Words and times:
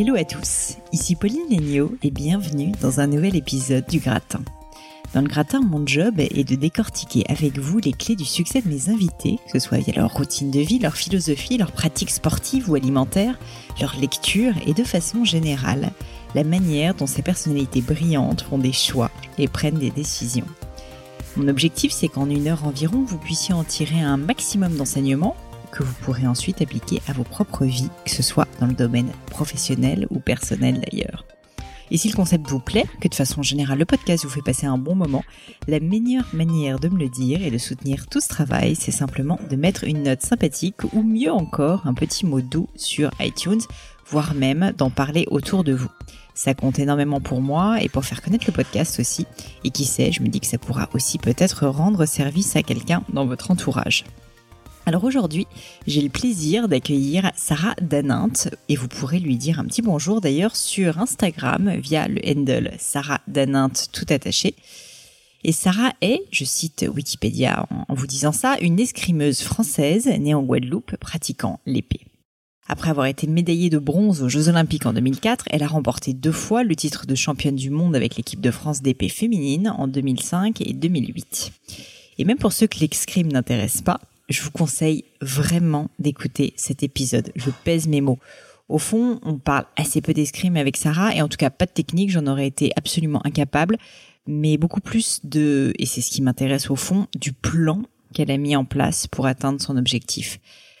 Hello 0.00 0.14
à 0.14 0.24
tous, 0.24 0.78
ici 0.92 1.14
Pauline 1.14 1.46
Léniaud 1.50 1.94
et 2.02 2.10
bienvenue 2.10 2.72
dans 2.80 3.00
un 3.00 3.06
nouvel 3.06 3.36
épisode 3.36 3.84
du 3.86 3.98
Gratin. 3.98 4.40
Dans 5.12 5.20
le 5.20 5.28
Gratin, 5.28 5.60
mon 5.60 5.86
job 5.86 6.20
est 6.20 6.48
de 6.48 6.54
décortiquer 6.54 7.22
avec 7.28 7.58
vous 7.58 7.80
les 7.80 7.92
clés 7.92 8.16
du 8.16 8.24
succès 8.24 8.62
de 8.62 8.70
mes 8.70 8.88
invités, 8.88 9.38
que 9.44 9.60
ce 9.60 9.66
soit 9.66 9.76
via 9.76 9.92
leur 9.92 10.14
routine 10.14 10.50
de 10.50 10.60
vie, 10.60 10.78
leur 10.78 10.96
philosophie, 10.96 11.58
leurs 11.58 11.72
pratiques 11.72 12.12
sportives 12.12 12.70
ou 12.70 12.76
alimentaires, 12.76 13.38
leur 13.78 13.94
lecture 14.00 14.54
et 14.66 14.72
de 14.72 14.84
façon 14.84 15.26
générale, 15.26 15.90
la 16.34 16.44
manière 16.44 16.94
dont 16.94 17.06
ces 17.06 17.20
personnalités 17.20 17.82
brillantes 17.82 18.40
font 18.40 18.56
des 18.56 18.72
choix 18.72 19.10
et 19.36 19.48
prennent 19.48 19.78
des 19.78 19.90
décisions. 19.90 20.48
Mon 21.36 21.46
objectif, 21.46 21.92
c'est 21.92 22.08
qu'en 22.08 22.30
une 22.30 22.48
heure 22.48 22.64
environ, 22.64 23.04
vous 23.06 23.18
puissiez 23.18 23.52
en 23.52 23.64
tirer 23.64 24.00
un 24.00 24.16
maximum 24.16 24.76
d'enseignements 24.76 25.36
que 25.72 25.82
vous 25.82 25.94
pourrez 26.02 26.26
ensuite 26.26 26.62
appliquer 26.62 27.00
à 27.08 27.12
vos 27.12 27.24
propres 27.24 27.64
vies, 27.64 27.90
que 28.04 28.10
ce 28.10 28.22
soit 28.22 28.48
dans 28.60 28.66
le 28.66 28.74
domaine 28.74 29.10
professionnel 29.26 30.06
ou 30.10 30.18
personnel 30.18 30.80
d'ailleurs. 30.80 31.24
Et 31.90 31.96
si 31.96 32.08
le 32.08 32.14
concept 32.14 32.48
vous 32.48 32.60
plaît, 32.60 32.84
que 33.00 33.08
de 33.08 33.14
façon 33.14 33.42
générale 33.42 33.78
le 33.78 33.84
podcast 33.84 34.24
vous 34.24 34.30
fait 34.30 34.42
passer 34.42 34.66
un 34.66 34.78
bon 34.78 34.94
moment, 34.94 35.24
la 35.66 35.80
meilleure 35.80 36.28
manière 36.32 36.78
de 36.78 36.88
me 36.88 36.98
le 36.98 37.08
dire 37.08 37.42
et 37.42 37.50
de 37.50 37.58
soutenir 37.58 38.06
tout 38.06 38.20
ce 38.20 38.28
travail, 38.28 38.76
c'est 38.76 38.92
simplement 38.92 39.40
de 39.50 39.56
mettre 39.56 39.84
une 39.84 40.04
note 40.04 40.22
sympathique 40.22 40.84
ou 40.92 41.02
mieux 41.02 41.32
encore 41.32 41.86
un 41.86 41.94
petit 41.94 42.26
mot 42.26 42.40
doux 42.40 42.68
sur 42.76 43.10
iTunes, 43.18 43.62
voire 44.06 44.34
même 44.34 44.72
d'en 44.76 44.90
parler 44.90 45.26
autour 45.30 45.64
de 45.64 45.72
vous. 45.72 45.90
Ça 46.34 46.54
compte 46.54 46.78
énormément 46.78 47.20
pour 47.20 47.42
moi 47.42 47.82
et 47.82 47.88
pour 47.88 48.04
faire 48.04 48.22
connaître 48.22 48.46
le 48.46 48.52
podcast 48.52 48.98
aussi. 49.00 49.26
Et 49.64 49.70
qui 49.70 49.84
sait, 49.84 50.12
je 50.12 50.22
me 50.22 50.28
dis 50.28 50.40
que 50.40 50.46
ça 50.46 50.58
pourra 50.58 50.88
aussi 50.94 51.18
peut-être 51.18 51.66
rendre 51.66 52.06
service 52.06 52.56
à 52.56 52.62
quelqu'un 52.62 53.02
dans 53.12 53.26
votre 53.26 53.50
entourage. 53.50 54.04
Alors 54.86 55.04
aujourd'hui, 55.04 55.46
j'ai 55.86 56.00
le 56.00 56.08
plaisir 56.08 56.66
d'accueillir 56.66 57.30
Sarah 57.36 57.74
Danint 57.80 58.32
et 58.68 58.76
vous 58.76 58.88
pourrez 58.88 59.20
lui 59.20 59.36
dire 59.36 59.60
un 59.60 59.64
petit 59.64 59.82
bonjour 59.82 60.20
d'ailleurs 60.20 60.56
sur 60.56 60.98
Instagram 60.98 61.76
via 61.76 62.08
le 62.08 62.20
handle 62.26 62.72
Sarah 62.78 63.20
Danint 63.28 63.72
tout 63.92 64.06
attaché. 64.08 64.54
Et 65.44 65.52
Sarah 65.52 65.92
est, 66.00 66.22
je 66.32 66.44
cite 66.44 66.86
Wikipédia 66.92 67.66
en 67.88 67.94
vous 67.94 68.06
disant 68.06 68.32
ça, 68.32 68.56
une 68.60 68.80
escrimeuse 68.80 69.42
française 69.42 70.06
née 70.06 70.34
en 70.34 70.42
Guadeloupe 70.42 70.96
pratiquant 70.96 71.60
l'épée. 71.66 72.00
Après 72.66 72.90
avoir 72.90 73.06
été 73.06 73.26
médaillée 73.26 73.68
de 73.68 73.78
bronze 73.78 74.22
aux 74.22 74.28
Jeux 74.28 74.48
Olympiques 74.48 74.86
en 74.86 74.92
2004, 74.92 75.46
elle 75.50 75.62
a 75.62 75.66
remporté 75.66 76.14
deux 76.14 76.32
fois 76.32 76.62
le 76.62 76.76
titre 76.76 77.06
de 77.06 77.14
championne 77.14 77.56
du 77.56 77.70
monde 77.70 77.96
avec 77.96 78.16
l'équipe 78.16 78.40
de 78.40 78.50
France 78.50 78.80
d'épée 78.80 79.08
féminine 79.08 79.74
en 79.76 79.88
2005 79.88 80.60
et 80.60 80.72
2008. 80.72 81.52
Et 82.18 82.24
même 82.24 82.38
pour 82.38 82.52
ceux 82.52 82.66
que 82.66 82.78
l'escrime 82.78 83.32
n'intéresse 83.32 83.82
pas, 83.82 83.98
je 84.30 84.42
vous 84.42 84.50
conseille 84.50 85.04
vraiment 85.20 85.90
d'écouter 85.98 86.54
cet 86.56 86.82
épisode. 86.82 87.32
Je 87.36 87.50
pèse 87.64 87.86
mes 87.88 88.00
mots. 88.00 88.18
Au 88.68 88.78
fond, 88.78 89.18
on 89.24 89.36
parle 89.38 89.66
assez 89.76 90.00
peu 90.00 90.14
d'escrime 90.14 90.56
avec 90.56 90.76
Sarah, 90.76 91.14
et 91.14 91.20
en 91.20 91.28
tout 91.28 91.36
cas 91.36 91.50
pas 91.50 91.66
de 91.66 91.72
technique, 91.72 92.10
j'en 92.10 92.26
aurais 92.28 92.46
été 92.46 92.70
absolument 92.76 93.20
incapable, 93.26 93.76
mais 94.28 94.56
beaucoup 94.56 94.80
plus 94.80 95.20
de, 95.24 95.72
et 95.78 95.86
c'est 95.86 96.00
ce 96.00 96.10
qui 96.10 96.22
m'intéresse 96.22 96.70
au 96.70 96.76
fond, 96.76 97.08
du 97.18 97.32
plan 97.32 97.82
qu'elle 98.14 98.30
a 98.30 98.36
mis 98.36 98.54
en 98.54 98.64
place 98.64 99.08
pour 99.08 99.26
atteindre 99.26 99.60
son 99.60 99.76
objectif. 99.76 100.38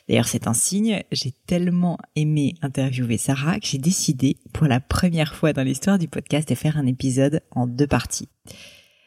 D'ailleurs, 0.08 0.28
c'est 0.28 0.46
un 0.46 0.54
signe, 0.54 1.02
j'ai 1.10 1.32
tellement 1.46 1.98
aimé 2.16 2.54
interviewer 2.62 3.18
Sarah 3.18 3.58
que 3.58 3.66
j'ai 3.66 3.78
décidé, 3.78 4.36
pour 4.52 4.68
la 4.68 4.80
première 4.80 5.34
fois 5.34 5.52
dans 5.52 5.62
l'histoire 5.62 5.98
du 5.98 6.06
podcast, 6.06 6.48
de 6.48 6.54
faire 6.54 6.76
un 6.76 6.86
épisode 6.86 7.42
en 7.50 7.66
deux 7.66 7.86
parties. 7.88 8.28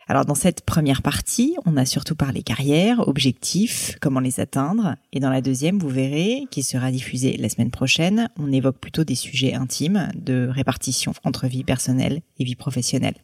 Alors 0.08 0.26
dans 0.26 0.36
cette 0.36 0.62
première 0.62 1.02
partie, 1.02 1.56
on 1.66 1.78
a 1.78 1.86
surtout 1.86 2.16
parlé 2.16 2.44
carrière, 2.44 3.08
objectifs, 3.08 3.98
comment 4.02 4.20
les 4.20 4.40
atteindre. 4.40 4.96
Et 5.14 5.20
dans 5.20 5.30
la 5.30 5.42
deuxième, 5.42 5.80
vous 5.80 5.90
verrez, 5.90 6.46
qui 6.52 6.62
sera 6.62 6.92
diffusée 6.92 7.38
la 7.38 7.48
semaine 7.48 7.72
prochaine, 7.72 8.30
on 8.38 8.52
évoque 8.52 8.78
plutôt 8.78 9.06
des 9.06 9.16
sujets 9.16 9.54
intimes 9.54 10.12
de 10.16 10.50
répartition 10.52 11.14
entre 11.24 11.48
vie 11.48 11.64
personnelle 11.64 12.22
et 12.38 12.44
vie 12.44 12.56
professionnelle. 12.56 13.16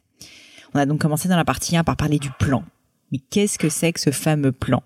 On 0.73 0.79
a 0.79 0.85
donc 0.85 1.01
commencé 1.01 1.27
dans 1.27 1.35
la 1.35 1.45
partie 1.45 1.75
1 1.75 1.83
par 1.83 1.97
parler 1.97 2.19
du 2.19 2.29
plan. 2.39 2.63
Mais 3.11 3.19
qu'est-ce 3.19 3.59
que 3.59 3.69
c'est 3.69 3.91
que 3.91 3.99
ce 3.99 4.11
fameux 4.11 4.51
plan? 4.51 4.83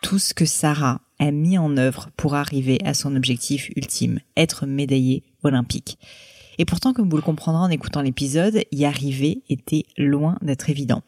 Tout 0.00 0.18
ce 0.18 0.32
que 0.32 0.46
Sarah 0.46 1.00
a 1.18 1.30
mis 1.30 1.58
en 1.58 1.76
œuvre 1.76 2.10
pour 2.16 2.34
arriver 2.34 2.78
à 2.84 2.94
son 2.94 3.16
objectif 3.16 3.70
ultime, 3.76 4.20
être 4.36 4.66
médaillée 4.66 5.24
olympique. 5.42 5.98
Et 6.58 6.64
pourtant, 6.64 6.92
comme 6.92 7.08
vous 7.08 7.16
le 7.16 7.22
comprendrez 7.22 7.62
en 7.62 7.70
écoutant 7.70 8.02
l'épisode, 8.02 8.62
y 8.70 8.84
arriver 8.84 9.42
était 9.48 9.84
loin 9.96 10.38
d'être 10.42 10.70
évident. 10.70 11.02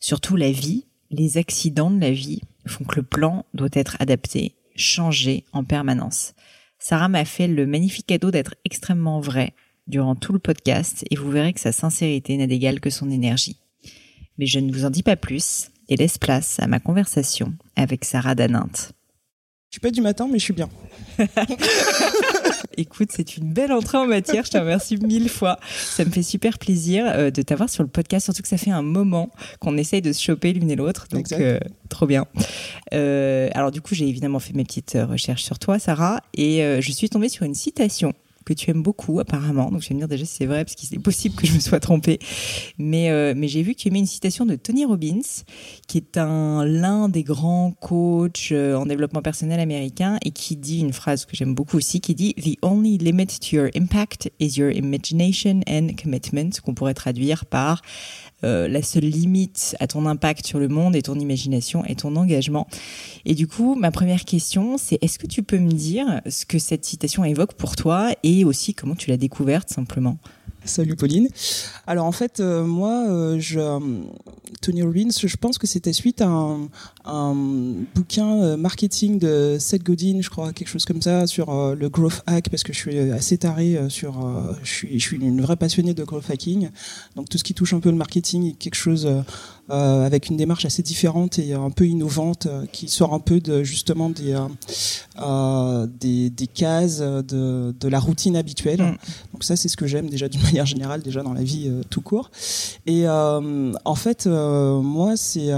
Surtout 0.00 0.36
la 0.36 0.50
vie, 0.50 0.86
les 1.10 1.38
accidents 1.38 1.90
de 1.90 2.00
la 2.00 2.12
vie 2.12 2.40
font 2.66 2.84
que 2.84 2.96
le 2.96 3.02
plan 3.02 3.44
doit 3.54 3.68
être 3.72 3.96
adapté, 4.00 4.54
changé 4.76 5.44
en 5.52 5.64
permanence. 5.64 6.34
Sarah 6.78 7.08
m'a 7.08 7.24
fait 7.24 7.48
le 7.48 7.66
magnifique 7.66 8.06
cadeau 8.06 8.30
d'être 8.30 8.54
extrêmement 8.64 9.20
vrai 9.20 9.52
durant 9.86 10.14
tout 10.14 10.32
le 10.32 10.38
podcast 10.38 11.04
et 11.10 11.16
vous 11.16 11.30
verrez 11.30 11.52
que 11.52 11.60
sa 11.60 11.72
sincérité 11.72 12.36
n'a 12.36 12.46
d'égal 12.46 12.80
que 12.80 12.90
son 12.90 13.10
énergie. 13.10 13.58
Mais 14.38 14.46
je 14.46 14.60
ne 14.60 14.72
vous 14.72 14.84
en 14.86 14.90
dis 14.90 15.02
pas 15.02 15.16
plus 15.16 15.70
et 15.88 15.96
laisse 15.96 16.16
place 16.16 16.58
à 16.60 16.66
ma 16.66 16.80
conversation 16.80 17.52
avec 17.76 18.04
Sarah 18.04 18.34
Danint. 18.34 18.70
Je 19.70 19.76
suis 19.76 19.80
pas 19.80 19.92
du 19.92 20.00
matin, 20.00 20.26
mais 20.28 20.40
je 20.40 20.44
suis 20.46 20.52
bien. 20.52 20.68
Écoute, 22.76 23.10
c'est 23.12 23.36
une 23.36 23.52
belle 23.52 23.70
entrée 23.70 23.98
en 23.98 24.06
matière. 24.08 24.44
Je 24.44 24.50
te 24.50 24.58
remercie 24.58 24.96
mille 24.96 25.28
fois. 25.28 25.60
Ça 25.70 26.04
me 26.04 26.10
fait 26.10 26.24
super 26.24 26.58
plaisir 26.58 27.04
euh, 27.06 27.30
de 27.30 27.40
t'avoir 27.42 27.70
sur 27.70 27.84
le 27.84 27.88
podcast, 27.88 28.24
surtout 28.24 28.42
que 28.42 28.48
ça 28.48 28.56
fait 28.56 28.72
un 28.72 28.82
moment 28.82 29.30
qu'on 29.60 29.76
essaye 29.76 30.02
de 30.02 30.12
se 30.12 30.20
choper 30.20 30.52
l'une 30.52 30.72
et 30.72 30.74
l'autre. 30.74 31.06
Donc, 31.12 31.30
euh, 31.30 31.60
trop 31.88 32.08
bien. 32.08 32.26
Euh, 32.94 33.48
alors, 33.54 33.70
du 33.70 33.80
coup, 33.80 33.94
j'ai 33.94 34.08
évidemment 34.08 34.40
fait 34.40 34.54
mes 34.54 34.64
petites 34.64 34.98
recherches 35.08 35.44
sur 35.44 35.60
toi, 35.60 35.78
Sarah, 35.78 36.20
et 36.34 36.80
je 36.80 36.90
suis 36.90 37.08
tombée 37.08 37.28
sur 37.28 37.44
une 37.44 37.54
citation 37.54 38.12
que 38.54 38.60
tu 38.60 38.70
aimes 38.70 38.82
beaucoup 38.82 39.20
apparemment. 39.20 39.70
Donc 39.70 39.82
je 39.82 39.88
vais 39.88 39.94
me 39.94 40.00
dire 40.00 40.08
déjà 40.08 40.24
si 40.24 40.34
c'est 40.36 40.46
vrai 40.46 40.64
parce 40.64 40.74
qu'il 40.74 40.92
est 40.94 41.00
possible 41.00 41.36
que 41.36 41.46
je 41.46 41.54
me 41.54 41.60
sois 41.60 41.80
trompée. 41.80 42.18
Mais 42.78 43.10
euh, 43.10 43.34
mais 43.36 43.48
j'ai 43.48 43.62
vu 43.62 43.74
que 43.74 43.80
tu 43.80 43.88
aimais 43.88 44.00
une 44.00 44.06
citation 44.06 44.44
de 44.44 44.56
Tony 44.56 44.84
Robbins 44.84 45.20
qui 45.86 45.98
est 45.98 46.18
un 46.18 46.64
l'un 46.64 47.08
des 47.08 47.22
grands 47.22 47.72
coachs 47.80 48.48
euh, 48.52 48.74
en 48.74 48.86
développement 48.86 49.22
personnel 49.22 49.60
américain 49.60 50.18
et 50.24 50.30
qui 50.30 50.56
dit 50.56 50.80
une 50.80 50.92
phrase 50.92 51.24
que 51.24 51.36
j'aime 51.36 51.54
beaucoup 51.54 51.76
aussi 51.76 52.00
qui 52.00 52.14
dit 52.14 52.34
the 52.34 52.58
only 52.62 52.98
limit 52.98 53.26
to 53.26 53.56
your 53.56 53.68
impact 53.76 54.30
is 54.40 54.58
your 54.58 54.70
imagination 54.70 55.60
and 55.68 55.90
commitment 56.00 56.50
qu'on 56.64 56.74
pourrait 56.74 56.94
traduire 56.94 57.46
par 57.46 57.82
euh, 58.44 58.68
la 58.68 58.82
seule 58.82 59.04
limite 59.04 59.76
à 59.80 59.86
ton 59.86 60.06
impact 60.06 60.46
sur 60.46 60.58
le 60.58 60.68
monde 60.68 60.96
et 60.96 61.02
ton 61.02 61.18
imagination 61.18 61.84
et 61.84 61.94
ton 61.94 62.16
engagement. 62.16 62.66
Et 63.24 63.34
du 63.34 63.46
coup, 63.46 63.74
ma 63.74 63.90
première 63.90 64.24
question, 64.24 64.78
c'est 64.78 64.98
est-ce 65.02 65.18
que 65.18 65.26
tu 65.26 65.42
peux 65.42 65.58
me 65.58 65.72
dire 65.72 66.20
ce 66.28 66.46
que 66.46 66.58
cette 66.58 66.84
citation 66.84 67.24
évoque 67.24 67.54
pour 67.54 67.76
toi 67.76 68.10
et 68.22 68.44
aussi 68.44 68.74
comment 68.74 68.94
tu 68.94 69.10
l'as 69.10 69.16
découverte 69.16 69.68
simplement? 69.68 70.18
Salut 70.64 70.94
Pauline. 70.94 71.28
Alors 71.86 72.04
en 72.04 72.12
fait, 72.12 72.38
euh, 72.38 72.64
moi, 72.64 73.06
euh, 73.08 73.38
je, 73.40 73.58
euh, 73.58 73.78
Tony 74.60 74.82
Robbins, 74.82 75.08
je 75.10 75.36
pense 75.36 75.56
que 75.56 75.66
c'était 75.66 75.92
suite 75.92 76.20
à 76.20 76.28
un, 76.28 77.34
bouquin 77.94 78.56
marketing 78.56 79.18
de 79.18 79.56
Seth 79.58 79.82
Godin, 79.82 80.20
je 80.20 80.28
crois, 80.28 80.52
quelque 80.52 80.68
chose 80.68 80.84
comme 80.84 81.00
ça, 81.00 81.26
sur 81.26 81.74
le 81.74 81.88
growth 81.88 82.22
hack, 82.26 82.50
parce 82.50 82.62
que 82.62 82.72
je 82.72 82.78
suis 82.78 82.98
assez 82.98 83.38
taré 83.38 83.78
sur, 83.88 84.14
je 84.62 84.70
suis, 84.70 85.00
je 85.00 85.04
suis 85.04 85.16
une 85.16 85.40
vraie 85.40 85.56
passionnée 85.56 85.94
de 85.94 86.04
growth 86.04 86.30
hacking. 86.30 86.68
Donc 87.16 87.28
tout 87.28 87.38
ce 87.38 87.44
qui 87.44 87.54
touche 87.54 87.72
un 87.72 87.80
peu 87.80 87.90
le 87.90 87.96
marketing 87.96 88.54
quelque 88.56 88.76
chose 88.76 89.08
euh, 89.70 90.04
avec 90.04 90.28
une 90.28 90.36
démarche 90.36 90.64
assez 90.64 90.82
différente 90.82 91.38
et 91.38 91.52
un 91.52 91.70
peu 91.70 91.86
innovante 91.86 92.46
euh, 92.46 92.66
qui 92.72 92.88
sort 92.88 93.14
un 93.14 93.20
peu 93.20 93.40
de 93.40 93.62
justement 93.62 94.10
des 94.10 94.36
euh, 95.20 95.86
des, 95.86 96.28
des, 96.28 96.46
cases 96.48 96.98
de, 96.98 97.72
de 97.78 97.88
la 97.88 98.00
routine 98.00 98.36
habituelle. 98.36 98.82
Mm. 98.82 98.96
Donc 99.32 99.44
ça 99.44 99.54
c'est 99.54 99.68
ce 99.68 99.76
que 99.76 99.86
j'aime 99.86 100.10
déjà 100.10 100.28
d'une 100.28 100.42
manière 100.50 100.66
générale 100.66 101.02
déjà 101.02 101.22
dans 101.22 101.34
la 101.34 101.44
vie 101.44 101.70
tout 101.88 102.00
court. 102.00 102.30
Et 102.86 103.08
en 103.08 103.94
fait 103.94 104.26
moi 104.26 105.16
c'est 105.16 105.50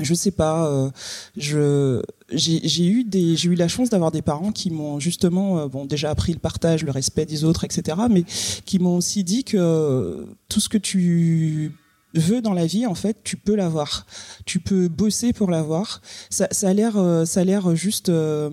je 0.00 0.14
sais 0.14 0.32
pas 0.32 0.90
je 1.36 2.02
j'ai 2.32 2.86
eu 2.86 3.04
des 3.04 3.36
j'ai 3.36 3.48
eu 3.48 3.54
la 3.54 3.68
chance 3.68 3.90
d'avoir 3.90 4.10
des 4.10 4.22
parents 4.22 4.50
qui 4.50 4.70
m'ont 4.70 4.98
justement 4.98 5.66
bon 5.66 5.84
déjà 5.84 6.10
appris 6.10 6.32
le 6.32 6.38
partage 6.38 6.84
le 6.84 6.90
respect 6.90 7.26
des 7.26 7.44
autres 7.44 7.64
etc 7.64 7.96
mais 8.10 8.24
qui 8.64 8.78
m'ont 8.78 8.96
aussi 8.96 9.24
dit 9.24 9.44
que 9.44 10.26
tout 10.48 10.60
ce 10.60 10.68
que 10.68 10.78
tu 10.78 11.72
veux 12.14 12.40
dans 12.40 12.52
la 12.52 12.66
vie, 12.66 12.86
en 12.86 12.94
fait, 12.94 13.18
tu 13.24 13.36
peux 13.36 13.54
l'avoir. 13.54 14.06
Tu 14.44 14.60
peux 14.60 14.88
bosser 14.88 15.32
pour 15.32 15.50
l'avoir. 15.50 16.00
Ça, 16.30 16.48
a 16.62 16.72
l'air, 16.72 16.96
euh, 16.96 17.24
ça 17.24 17.40
a 17.40 17.44
l'air 17.44 17.74
juste, 17.76 18.08
euh, 18.08 18.50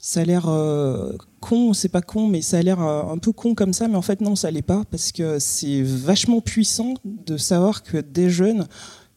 ça 0.00 0.20
a 0.20 0.24
l'air 0.24 0.48
euh, 0.48 1.12
con, 1.40 1.72
c'est 1.72 1.88
pas 1.88 2.02
con, 2.02 2.28
mais 2.28 2.42
ça 2.42 2.58
a 2.58 2.62
l'air 2.62 2.80
un 2.80 3.18
peu 3.18 3.32
con 3.32 3.54
comme 3.54 3.72
ça, 3.72 3.88
mais 3.88 3.96
en 3.96 4.02
fait 4.02 4.20
non, 4.20 4.36
ça 4.36 4.50
l'est 4.50 4.62
pas 4.62 4.82
parce 4.90 5.12
que 5.12 5.38
c'est 5.38 5.82
vachement 5.82 6.40
puissant 6.40 6.94
de 7.04 7.36
savoir 7.36 7.82
que 7.82 7.98
des 7.98 8.30
jeunes 8.30 8.66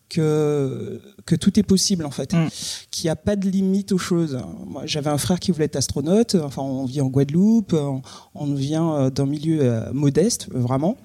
que 0.10 1.02
que 1.26 1.36
tout 1.36 1.60
est 1.60 1.64
possible 1.64 2.06
en 2.06 2.12
fait, 2.12 2.34
Mm. 2.34 2.48
qu'il 2.92 3.06
n'y 3.08 3.10
a 3.10 3.16
pas 3.18 3.36
de 3.36 3.50
limite 3.50 3.92
aux 3.92 3.98
choses. 3.98 4.38
Moi, 4.66 4.84
j'avais 4.86 5.10
un 5.10 5.18
frère 5.18 5.40
qui 5.42 5.52
voulait 5.52 5.66
être 5.66 5.76
astronaute. 5.76 6.36
Enfin, 6.36 6.62
on 6.62 6.86
vit 6.86 7.02
en 7.02 7.08
Guadeloupe, 7.08 7.74
on, 7.74 8.02
on 8.34 8.54
vient 8.54 8.94
euh, 8.96 9.10
d'un 9.10 9.26
milieu 9.26 9.60
euh, 9.62 9.92
modeste, 9.92 10.48
vraiment. 10.54 10.96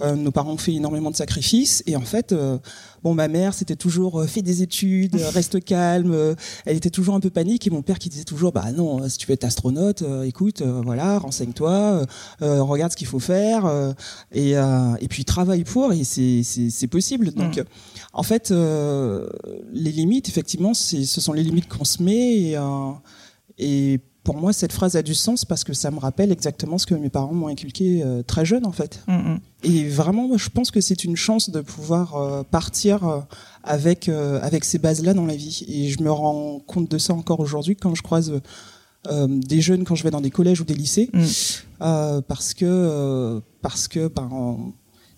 Euh, 0.00 0.14
nos 0.14 0.30
parents 0.30 0.52
ont 0.52 0.56
fait 0.56 0.72
énormément 0.74 1.10
de 1.10 1.16
sacrifices 1.16 1.82
et 1.86 1.96
en 1.96 2.02
fait, 2.02 2.30
euh, 2.32 2.58
bon, 3.02 3.14
ma 3.14 3.26
mère 3.26 3.54
c'était 3.54 3.74
toujours 3.76 4.24
fais 4.28 4.42
des 4.42 4.62
études, 4.62 5.16
euh, 5.16 5.30
reste 5.30 5.64
calme. 5.64 6.14
elle 6.64 6.76
était 6.76 6.90
toujours 6.90 7.14
un 7.16 7.20
peu 7.20 7.30
panique 7.30 7.66
et 7.66 7.70
mon 7.70 7.82
père 7.82 7.98
qui 7.98 8.08
disait 8.08 8.22
toujours 8.24 8.52
bah 8.52 8.70
non, 8.72 9.08
si 9.08 9.18
tu 9.18 9.26
veux 9.26 9.32
être 9.34 9.44
astronaute, 9.44 10.04
écoute, 10.24 10.62
voilà, 10.62 11.18
renseigne-toi, 11.18 12.06
regarde 12.40 12.92
ce 12.92 12.96
qu'il 12.96 13.06
faut 13.08 13.18
faire 13.18 13.64
et 14.32 14.52
et 14.52 15.08
puis 15.08 15.24
travaille 15.24 15.64
pour 15.64 15.92
et 15.92 16.04
c'est 16.04 16.42
c'est 16.44 16.70
c'est 16.70 16.86
possible. 16.86 17.32
Donc 17.32 17.56
Mm. 17.56 17.64
En 18.12 18.22
fait, 18.22 18.50
euh, 18.50 19.28
les 19.72 19.92
limites, 19.92 20.28
effectivement, 20.28 20.74
ce 20.74 21.04
sont 21.04 21.32
les 21.32 21.42
limites 21.42 21.68
qu'on 21.68 21.84
se 21.84 22.02
met. 22.02 22.36
Et, 22.36 22.56
euh, 22.56 22.90
et 23.58 24.00
pour 24.22 24.36
moi, 24.36 24.52
cette 24.52 24.72
phrase 24.72 24.96
a 24.96 25.02
du 25.02 25.14
sens 25.14 25.44
parce 25.44 25.64
que 25.64 25.72
ça 25.72 25.90
me 25.90 25.98
rappelle 25.98 26.30
exactement 26.30 26.78
ce 26.78 26.86
que 26.86 26.94
mes 26.94 27.08
parents 27.08 27.32
m'ont 27.32 27.48
inculqué 27.48 28.02
euh, 28.04 28.22
très 28.22 28.44
jeune, 28.44 28.66
en 28.66 28.72
fait. 28.72 29.02
Mm, 29.08 29.12
mm. 29.12 29.40
Et 29.64 29.88
vraiment, 29.88 30.28
moi, 30.28 30.36
je 30.36 30.48
pense 30.48 30.70
que 30.70 30.80
c'est 30.80 31.04
une 31.04 31.16
chance 31.16 31.50
de 31.50 31.60
pouvoir 31.60 32.44
partir 32.46 33.24
avec 33.62 34.08
avec 34.08 34.64
ces 34.64 34.78
bases-là 34.78 35.14
dans 35.14 35.26
la 35.26 35.36
vie. 35.36 35.64
Et 35.68 35.88
je 35.88 36.02
me 36.02 36.10
rends 36.10 36.60
compte 36.66 36.90
de 36.90 36.98
ça 36.98 37.14
encore 37.14 37.40
aujourd'hui 37.40 37.76
quand 37.76 37.94
je 37.94 38.02
croise 38.02 38.40
euh, 39.10 39.26
des 39.28 39.60
jeunes 39.60 39.82
quand 39.84 39.96
je 39.96 40.04
vais 40.04 40.12
dans 40.12 40.20
des 40.20 40.30
collèges 40.30 40.60
ou 40.60 40.64
des 40.64 40.74
lycées, 40.74 41.10
Mm. 41.12 41.24
euh, 41.82 42.20
parce 42.20 42.54
que 42.54 42.64
euh, 42.64 43.40
parce 43.60 43.88
que 43.88 44.06
ben 44.06 44.72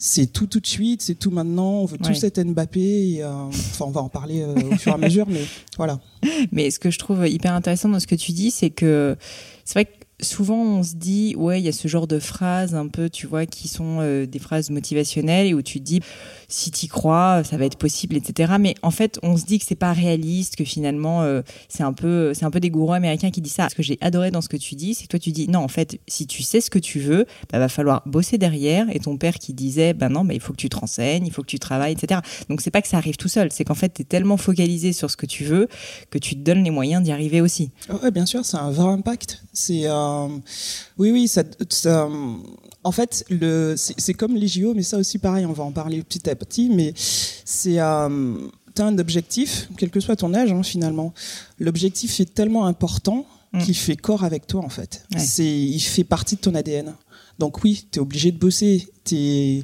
c'est 0.06 0.26
tout 0.26 0.46
tout 0.46 0.60
de 0.60 0.66
suite, 0.66 1.00
c'est 1.00 1.14
tout 1.14 1.30
maintenant. 1.30 1.80
On 1.80 1.84
veut 1.86 1.96
Ouais. 1.98 2.12
tous 2.12 2.24
être 2.24 2.42
Mbappé. 2.42 2.80
Et, 3.14 3.22
euh, 3.22 3.32
enfin, 3.48 3.86
on 3.86 3.90
va 3.90 4.02
en 4.02 4.10
parler 4.10 4.42
euh, 4.42 4.54
au 4.54 4.76
fur 4.76 4.92
et 4.92 4.94
à 4.96 4.98
mesure, 4.98 5.26
mais 5.26 5.40
voilà. 5.78 5.98
Mais 6.52 6.70
ce 6.70 6.78
que 6.78 6.90
je 6.90 6.98
trouve 6.98 7.26
hyper 7.26 7.54
intéressant 7.54 7.88
dans 7.88 8.00
ce 8.00 8.06
que 8.06 8.14
tu 8.14 8.32
dis, 8.32 8.50
c'est 8.50 8.68
que 8.68 9.16
c'est 9.64 9.72
vrai 9.74 9.84
que 9.86 10.03
souvent 10.20 10.62
on 10.62 10.82
se 10.82 10.94
dit, 10.94 11.34
ouais, 11.37 11.61
il 11.61 11.64
y 11.64 11.69
a 11.69 11.72
ce 11.72 11.88
genre 11.88 12.06
de 12.06 12.19
phrases 12.19 12.75
un 12.75 12.88
peu, 12.88 13.11
tu 13.11 13.26
vois, 13.26 13.46
qui 13.46 13.69
sont 13.69 13.99
euh, 14.00 14.26
des 14.26 14.38
phrases 14.38 14.70
motivationnelles 14.70 15.46
et 15.46 15.55
où 15.55 15.62
tu 15.62 15.81
te 15.81 15.84
dis, 15.84 16.00
si 16.49 16.70
t'y 16.70 16.88
crois, 16.88 17.43
ça 17.44 17.56
va 17.56 17.64
être 17.64 17.76
possible, 17.76 18.16
etc. 18.16 18.55
Mais 18.61 18.75
en 18.82 18.90
fait, 18.90 19.19
on 19.22 19.37
se 19.37 19.44
dit 19.44 19.58
que 19.58 19.64
c'est 19.64 19.75
pas 19.75 19.93
réaliste, 19.93 20.56
que 20.56 20.64
finalement, 20.64 21.22
euh, 21.22 21.43
c'est 21.69 21.82
un 21.82 21.93
peu, 21.93 22.32
c'est 22.34 22.44
un 22.44 22.50
peu 22.50 22.61
des 22.61 22.70
gourous 22.70 22.93
américains 22.93 23.31
qui 23.31 23.40
disent 23.40 23.55
ça. 23.55 23.69
Ce 23.69 23.75
que 23.75 23.82
j'ai 23.82 23.99
adoré 24.00 24.31
dans 24.31 24.40
ce 24.40 24.49
que 24.49 24.56
tu 24.56 24.75
dis, 24.75 24.94
c'est 24.94 25.05
que 25.05 25.08
toi 25.08 25.19
tu 25.19 25.32
dis, 25.32 25.49
non, 25.49 25.61
en 25.61 25.69
fait, 25.69 25.99
si 26.06 26.26
tu 26.26 26.43
sais 26.43 26.61
ce 26.61 26.70
que 26.70 26.78
tu 26.78 27.00
veux, 27.00 27.26
bah, 27.52 27.58
va 27.58 27.69
falloir 27.69 28.02
bosser 28.06 28.38
derrière. 28.38 28.87
Et 28.94 29.00
ton 29.00 29.16
père 29.16 29.34
qui 29.34 29.52
disait, 29.52 29.94
bah 29.94 30.08
non, 30.08 30.25
bah, 30.25 30.34
il 30.34 30.40
faut 30.40 30.52
que 30.52 30.58
tu 30.58 30.69
te 30.69 30.76
renseignes, 30.76 31.26
il 31.26 31.32
faut 31.32 31.43
que 31.43 31.49
tu 31.49 31.58
travailles, 31.58 31.93
etc. 31.93 32.20
Donc 32.49 32.61
c'est 32.61 32.70
pas 32.70 32.82
que 32.82 32.88
ça 32.88 32.96
arrive 32.96 33.16
tout 33.16 33.28
seul, 33.28 33.50
c'est 33.50 33.64
qu'en 33.64 33.75
fait, 33.75 33.88
t'es 33.88 34.05
tellement 34.05 34.37
focalisé 34.37 34.93
sur 34.93 35.11
ce 35.11 35.16
que 35.16 35.26
tu 35.26 35.44
veux 35.44 35.69
que 36.11 36.19
tu 36.19 36.34
te 36.34 36.40
donnes 36.40 36.64
les 36.64 36.70
moyens 36.70 37.02
d'y 37.02 37.12
arriver 37.12 37.40
aussi. 37.40 37.70
Ouais, 38.02 38.11
bien 38.11 38.26
sûr, 38.26 38.44
c'est 38.44 38.56
un 38.56 38.70
vrai 38.70 38.88
impact. 38.88 39.44
C'est 39.56 39.82
euh, 39.86 40.26
oui, 40.98 41.10
oui, 41.12 41.28
ça, 41.28 41.42
ça- 41.70 42.08
en 42.82 42.92
fait, 42.92 43.24
le, 43.30 43.74
c'est 43.76 44.12
comme 44.14 44.34
les 44.34 44.48
JO, 44.48 44.74
mais 44.74 44.82
ça 44.82 44.98
aussi 44.98 45.18
pareil, 45.18 45.46
on 45.46 45.52
va 45.52 45.64
en 45.64 45.72
parler 45.72 46.02
petit 46.02 46.28
à 46.28 46.34
petit, 46.34 46.68
mais 46.70 46.92
c'est 46.96 47.78
euh, 47.80 48.36
t'as 48.74 48.84
un 48.86 48.98
objectif, 48.98 49.68
quel 49.78 49.90
que 49.90 50.00
soit 50.00 50.16
ton 50.16 50.34
âge, 50.34 50.50
hein, 50.52 50.62
finalement. 50.62 51.14
L'objectif 51.58 52.20
est 52.20 52.34
tellement 52.34 52.66
important 52.66 53.26
Mm. 53.52 53.62
qu'il 53.62 53.76
fait 53.76 53.94
corps 53.96 54.24
avec 54.24 54.48
toi, 54.48 54.64
en 54.64 54.68
fait. 54.68 55.04
Ouais. 55.14 55.20
C'est, 55.20 55.46
il 55.46 55.78
fait 55.78 56.02
partie 56.02 56.34
de 56.34 56.40
ton 56.40 56.56
ADN. 56.56 56.92
Donc 57.38 57.62
oui, 57.62 57.86
t'es 57.88 58.00
obligé 58.00 58.32
de 58.32 58.36
bosser. 58.36 58.88
T'es 59.04 59.62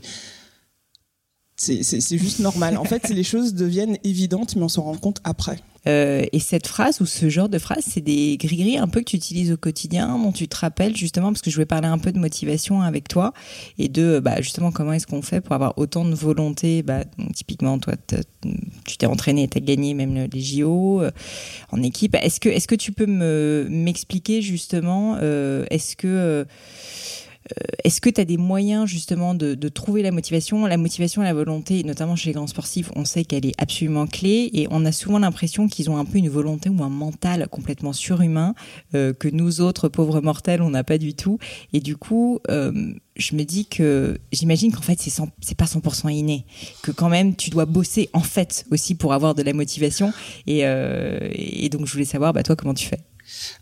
c'est 1.56 1.82
c'est- 1.82 2.00
c'est 2.00 2.16
juste 2.18 2.38
normal. 2.38 2.76
En 2.78 2.84
fait, 2.84 3.08
les 3.10 3.24
choses 3.24 3.52
deviennent 3.52 3.98
évidentes, 4.04 4.54
mais 4.54 4.62
on 4.62 4.68
s'en 4.68 4.82
rend 4.84 4.96
compte 4.96 5.20
après. 5.24 5.58
Euh, 5.86 6.24
et 6.32 6.40
cette 6.40 6.66
phrase 6.66 7.00
ou 7.00 7.06
ce 7.06 7.28
genre 7.28 7.48
de 7.48 7.58
phrase, 7.58 7.84
c'est 7.86 8.00
des 8.02 8.36
gris-gris 8.36 8.76
un 8.76 8.86
peu 8.88 9.00
que 9.00 9.06
tu 9.10 9.16
utilises 9.16 9.50
au 9.52 9.56
quotidien, 9.56 10.18
dont 10.18 10.32
tu 10.32 10.46
te 10.46 10.56
rappelles 10.56 10.96
justement, 10.96 11.28
parce 11.32 11.40
que 11.42 11.50
je 11.50 11.56
voulais 11.56 11.66
parler 11.66 11.88
un 11.88 11.98
peu 11.98 12.12
de 12.12 12.18
motivation 12.18 12.82
avec 12.82 13.08
toi 13.08 13.32
et 13.78 13.88
de 13.88 14.20
bah, 14.22 14.40
justement 14.42 14.72
comment 14.72 14.92
est-ce 14.92 15.06
qu'on 15.06 15.22
fait 15.22 15.40
pour 15.40 15.54
avoir 15.54 15.78
autant 15.78 16.04
de 16.04 16.14
volonté. 16.14 16.82
Bah, 16.82 17.04
typiquement, 17.34 17.78
toi, 17.78 17.94
tu 18.86 18.96
t'es 18.98 19.06
entraîné, 19.06 19.48
tu 19.48 19.58
as 19.58 19.60
gagné 19.62 19.94
même 19.94 20.14
le- 20.14 20.28
les 20.32 20.40
JO 20.40 21.00
euh, 21.02 21.10
en 21.72 21.82
équipe. 21.82 22.14
Est-ce 22.20 22.40
que, 22.40 22.48
est-ce 22.48 22.68
que 22.68 22.74
tu 22.74 22.92
peux 22.92 23.06
me 23.06 23.66
m'expliquer 23.70 24.42
justement, 24.42 25.16
euh, 25.22 25.64
est-ce 25.70 25.96
que 25.96 26.06
euh, 26.06 26.44
est-ce 27.84 28.00
que 28.00 28.10
tu 28.10 28.20
as 28.20 28.24
des 28.24 28.36
moyens 28.36 28.86
justement 28.86 29.34
de, 29.34 29.68
trouver 29.68 30.02
la 30.02 30.10
motivation? 30.10 30.66
La 30.66 30.76
motivation 30.76 31.22
et 31.22 31.24
la 31.24 31.34
volonté, 31.34 31.82
notamment 31.84 32.16
chez 32.16 32.30
les 32.30 32.34
grands 32.34 32.46
sportifs, 32.46 32.90
on 32.96 33.04
sait 33.04 33.24
qu'elle 33.24 33.46
est 33.46 33.54
absolument 33.58 34.06
clé 34.06 34.50
et 34.52 34.66
on 34.70 34.84
a 34.84 34.92
souvent 34.92 35.18
l'impression 35.18 35.68
qu'ils 35.68 35.90
ont 35.90 35.96
un 35.96 36.04
peu 36.04 36.18
une 36.18 36.28
volonté 36.28 36.68
ou 36.68 36.82
un 36.82 36.88
mental 36.88 37.48
complètement 37.48 37.92
surhumain 37.92 38.54
euh, 38.94 39.12
que 39.12 39.28
nous 39.28 39.60
autres 39.60 39.88
pauvres 39.88 40.20
mortels, 40.20 40.62
on 40.62 40.70
n'a 40.70 40.84
pas 40.84 40.98
du 40.98 41.14
tout. 41.14 41.38
Et 41.72 41.80
du 41.80 41.96
coup, 41.96 42.40
euh, 42.50 42.94
je 43.16 43.34
me 43.34 43.44
dis 43.44 43.66
que 43.66 44.18
j'imagine 44.32 44.72
qu'en 44.72 44.82
fait, 44.82 45.00
c'est 45.00 45.10
c'est 45.40 45.56
pas 45.56 45.66
100% 45.66 46.12
inné, 46.12 46.44
que 46.82 46.90
quand 46.90 47.08
même 47.08 47.36
tu 47.36 47.50
dois 47.50 47.66
bosser 47.66 48.08
en 48.12 48.20
fait 48.20 48.64
aussi 48.70 48.94
pour 48.94 49.12
avoir 49.12 49.34
de 49.34 49.42
la 49.42 49.52
motivation. 49.52 50.12
Et, 50.46 50.60
euh, 50.64 51.28
et 51.32 51.68
donc, 51.68 51.86
je 51.86 51.92
voulais 51.92 52.04
savoir, 52.04 52.32
bah, 52.32 52.42
toi, 52.42 52.56
comment 52.56 52.74
tu 52.74 52.86
fais? 52.86 53.00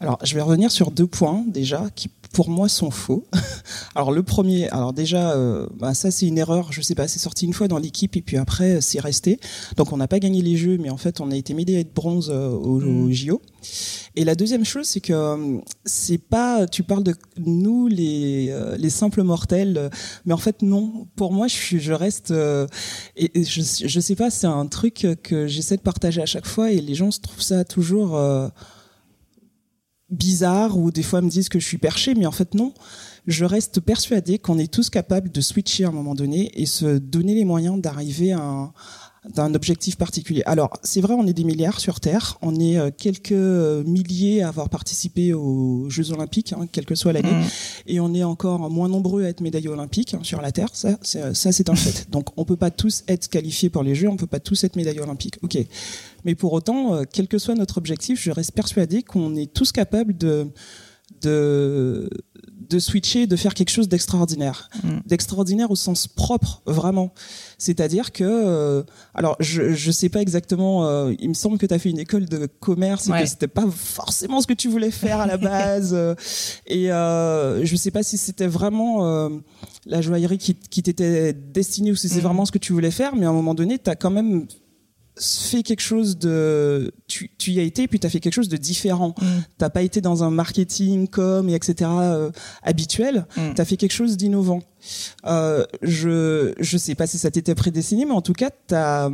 Alors, 0.01 0.19
je 0.25 0.35
vais 0.35 0.41
revenir 0.43 0.71
sur 0.71 0.91
deux 0.91 1.07
points 1.07 1.45
déjà 1.47 1.87
qui 1.95 2.09
pour 2.33 2.51
moi 2.51 2.69
sont 2.69 2.91
faux. 2.91 3.27
alors 3.95 4.13
le 4.13 4.23
premier, 4.23 4.69
alors 4.69 4.93
déjà, 4.93 5.33
euh, 5.33 5.67
bah, 5.79 5.95
ça 5.95 6.11
c'est 6.11 6.27
une 6.27 6.39
erreur. 6.39 6.73
Je 6.73 6.81
sais 6.83 6.95
pas, 6.95 7.09
c'est 7.09 7.19
sorti 7.19 7.47
une 7.47 7.53
fois 7.53 7.69
dans 7.69 7.79
l'équipe 7.79 8.17
et 8.17 8.23
puis 8.23 8.37
après 8.37 8.77
euh, 8.77 8.81
c'est 8.81 9.01
resté. 9.01 9.41
Donc 9.77 9.93
on 9.93 9.97
n'a 9.97 10.09
pas 10.09 10.19
gagné 10.19 10.43
les 10.43 10.57
jeux, 10.57 10.79
mais 10.79 10.91
en 10.91 10.97
fait 10.97 11.21
on 11.21 11.31
a 11.31 11.37
été 11.37 11.55
médaillé 11.55 11.85
de 11.85 11.93
bronze 11.93 12.31
euh, 12.33 12.51
au, 12.51 12.79
Mm. 12.81 13.05
au 13.07 13.13
JO. 13.13 13.43
Et 14.15 14.25
la 14.25 14.35
deuxième 14.35 14.65
chose, 14.65 14.87
c'est 14.87 15.01
que 15.01 15.61
c'est 15.85 16.19
pas. 16.19 16.67
Tu 16.67 16.83
parles 16.83 17.03
de 17.03 17.15
nous 17.39 17.89
les 17.89 18.49
euh, 18.51 18.77
les 18.77 18.91
simples 18.91 19.23
mortels, 19.23 19.91
mais 20.25 20.35
en 20.35 20.39
fait 20.39 20.63
non. 20.63 21.07
Pour 21.17 21.33
moi, 21.33 21.49
je 21.49 21.55
suis, 21.55 21.81
je 21.81 21.93
reste. 21.93 22.33
et, 23.17 23.41
et 23.41 23.45
je 23.45 23.63
je 23.63 24.01
sais 24.01 24.15
pas, 24.17 24.31
c'est 24.31 24.47
un 24.47 24.67
truc 24.67 25.07
que 25.23 25.47
j'essaie 25.47 25.77
de 25.77 25.83
partager 25.83 26.21
à 26.23 26.27
chaque 26.27 26.47
fois 26.47 26.71
et 26.73 26.81
les 26.81 26.95
gens 26.95 27.11
se 27.11 27.21
trouvent 27.21 27.43
ça 27.43 27.65
toujours. 27.65 28.19
Bizarre 30.11 30.79
ou 30.79 30.91
des 30.91 31.03
fois 31.03 31.21
me 31.21 31.29
disent 31.29 31.49
que 31.49 31.61
je 31.61 31.67
suis 31.67 31.79
perché, 31.79 32.15
mais 32.15 32.27
en 32.27 32.33
fait 32.33 32.55
non. 32.55 32.73
Je 33.27 33.45
reste 33.45 33.81
persuadé 33.81 34.39
qu'on 34.39 34.59
est 34.59 34.73
tous 34.73 34.89
capables 34.89 35.31
de 35.31 35.41
switcher 35.43 35.85
à 35.85 35.89
un 35.89 35.93
moment 35.93 36.15
donné 36.15 36.51
et 36.55 36.65
se 36.65 36.97
donner 36.97 37.35
les 37.35 37.45
moyens 37.45 37.79
d'arriver 37.79 38.33
à 38.33 38.41
un, 38.41 38.73
d'un 39.35 39.55
objectif 39.55 39.97
particulier. 39.97 40.43
Alors, 40.47 40.71
c'est 40.83 41.01
vrai, 41.01 41.15
on 41.15 41.27
est 41.27 41.33
des 41.33 41.45
milliards 41.45 41.81
sur 41.81 42.01
Terre, 42.01 42.39
on 42.43 42.59
est 42.59 42.79
euh, 42.79 42.91
quelques 42.97 43.33
euh, 43.33 43.85
milliers 43.85 44.43
à 44.43 44.49
avoir 44.49 44.69
participé 44.69 45.35
aux 45.35 45.91
Jeux 45.91 46.13
Olympiques, 46.13 46.53
hein, 46.53 46.67
quelle 46.71 46.87
que 46.87 46.95
soit 46.95 47.13
l'année, 47.13 47.29
Mmh. 47.29 47.45
et 47.89 48.01
on 48.01 48.15
est 48.15 48.25
encore 48.25 48.71
moins 48.71 48.89
nombreux 48.89 49.25
à 49.25 49.29
être 49.29 49.43
médaillés 49.43 49.69
olympiques 49.69 50.15
hein, 50.15 50.21
sur 50.23 50.41
la 50.41 50.51
Terre, 50.51 50.69
ça, 50.73 50.99
c'est, 51.03 51.35
ça 51.35 51.53
c'est 51.53 51.69
un 51.69 51.75
fait. 51.75 52.11
Donc, 52.11 52.29
on 52.39 52.45
peut 52.45 52.57
pas 52.57 52.71
tous 52.71 53.05
être 53.09 53.29
qualifiés 53.29 53.69
pour 53.69 53.83
les 53.83 53.95
Jeux, 53.95 54.09
on 54.09 54.17
peut 54.17 54.27
pas 54.27 54.41
tous 54.41 54.65
être 54.65 54.77
médaillés 54.77 55.01
olympiques. 55.01 55.37
Ok, 55.43 55.59
mais 56.25 56.35
pour 56.35 56.53
autant, 56.53 56.95
euh, 56.95 57.03
quel 57.11 57.29
que 57.29 57.39
soit 57.39 57.55
notre 57.55 57.79
objectif, 57.79 58.21
je 58.23 58.31
reste 58.31 58.53
persuadé 58.53 59.03
qu'on 59.03 59.35
est 59.37 59.53
tous 59.53 59.73
capables 59.73 60.17
de 60.17 60.49
de 61.23 62.09
de 62.69 62.79
switcher, 62.79 63.27
de 63.27 63.35
faire 63.35 63.55
quelque 63.55 63.71
chose 63.71 63.89
d'extraordinaire, 63.89 64.69
Mm. 64.85 64.99
d'extraordinaire 65.07 65.71
au 65.71 65.77
sens 65.77 66.07
propre, 66.07 66.61
vraiment. 66.67 67.15
C'est-à-dire 67.57 68.13
que, 68.13 68.25
euh, 68.25 68.83
alors, 69.15 69.37
je 69.41 69.73
je 69.73 69.91
sais 69.91 70.11
pas 70.11 70.21
exactement. 70.21 70.87
euh, 70.87 71.15
il 71.19 71.31
me 71.31 71.35
semble 71.35 71.57
que 71.57 71.65
tu 71.65 71.73
as 71.73 71.79
fait 71.79 71.89
une 71.89 71.99
école 71.99 72.27
de 72.27 72.45
commerce 72.61 73.09
et 73.09 73.13
Ouais. 73.13 73.23
que 73.23 73.27
c'était 73.29 73.49
pas 73.49 73.65
forcément 73.71 74.43
ce 74.43 74.47
que 74.47 74.53
tu 74.53 74.69
voulais 74.69 74.91
faire 74.91 75.19
à 75.21 75.27
la 75.27 75.39
base. 75.39 75.95
et 76.67 76.93
euh, 76.93 77.65
je 77.65 77.75
sais 77.77 77.91
pas 77.91 78.03
si 78.03 78.19
c'était 78.19 78.47
vraiment 78.47 79.31
la 79.87 80.03
joaillerie 80.03 80.37
qui, 80.39 80.55
qui 80.55 80.83
t'était 80.83 81.33
destinée 81.33 81.91
ou 81.93 81.97
si 81.97 82.09
c'est 82.11 82.17
Mhm. 82.17 82.23
vraiment 82.25 82.45
ce 82.45 82.53
que 82.53 82.59
tu 82.59 82.75
voulais 82.75 82.91
faire. 82.91 83.17
Mais 83.17 83.25
à 83.25 83.31
un 83.31 83.33
moment 83.33 83.55
donné, 83.55 83.79
tu 83.79 83.89
as 83.89 83.97
quand 83.97 84.11
même 84.11 84.47
fait 85.21 85.63
quelque 85.63 85.81
chose 85.83 86.19
de 86.19 86.93
tu, 87.07 87.31
tu 87.39 87.51
y 87.53 87.61
as 87.61 87.63
été 87.63 87.89
puis 87.89 87.99
tu 88.01 88.07
as 88.07 88.11
fait 88.11 88.21
quelque 88.21 88.35
chose 88.35 88.49
de 88.49 88.57
différent 88.57 89.15
Mm. 89.21 89.25
t'as 89.59 89.71
pas 89.71 89.83
été 89.83 90.01
dans 90.01 90.23
un 90.25 90.31
marketing 90.31 91.09
com 91.09 91.49
et 91.49 91.55
etc 91.55 91.91
euh, 91.91 92.31
habituel 92.63 93.27
Mm. 93.37 93.55
t'as 93.55 93.65
fait 93.65 93.77
quelque 93.77 93.93
chose 93.93 94.17
d'innovant 94.17 94.61
euh, 95.27 95.65
je 95.83 96.55
je 96.59 96.79
sais 96.79 96.95
pas 96.95 97.07
si 97.07 97.19
ça 97.19 97.31
t'était 97.31 97.55
prédestiné 97.55 98.05
mais 98.05 98.13
en 98.13 98.23
tout 98.23 98.33
cas 98.33 98.51
t'as 98.67 99.11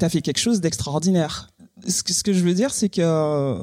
as 0.00 0.08
fait 0.08 0.20
quelque 0.22 0.38
chose 0.40 0.60
d'extraordinaire 0.60 1.50
ce 1.86 2.02
que, 2.02 2.12
ce 2.12 2.22
que 2.22 2.32
je 2.32 2.40
veux 2.44 2.54
dire 2.54 2.72
c'est 2.72 2.88
que 2.88 3.58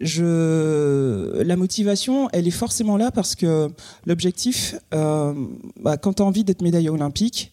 je 0.00 1.42
la 1.42 1.56
motivation 1.56 2.28
elle 2.32 2.48
est 2.48 2.52
forcément 2.52 2.96
là 2.96 3.10
parce 3.10 3.34
que 3.34 3.70
l'objectif 4.06 4.74
euh, 4.92 5.32
bah, 5.80 5.96
quand 5.96 6.14
tu 6.14 6.22
as 6.22 6.26
envie 6.26 6.44
d'être 6.44 6.62
médaillé 6.62 6.90
olympique 6.90 7.52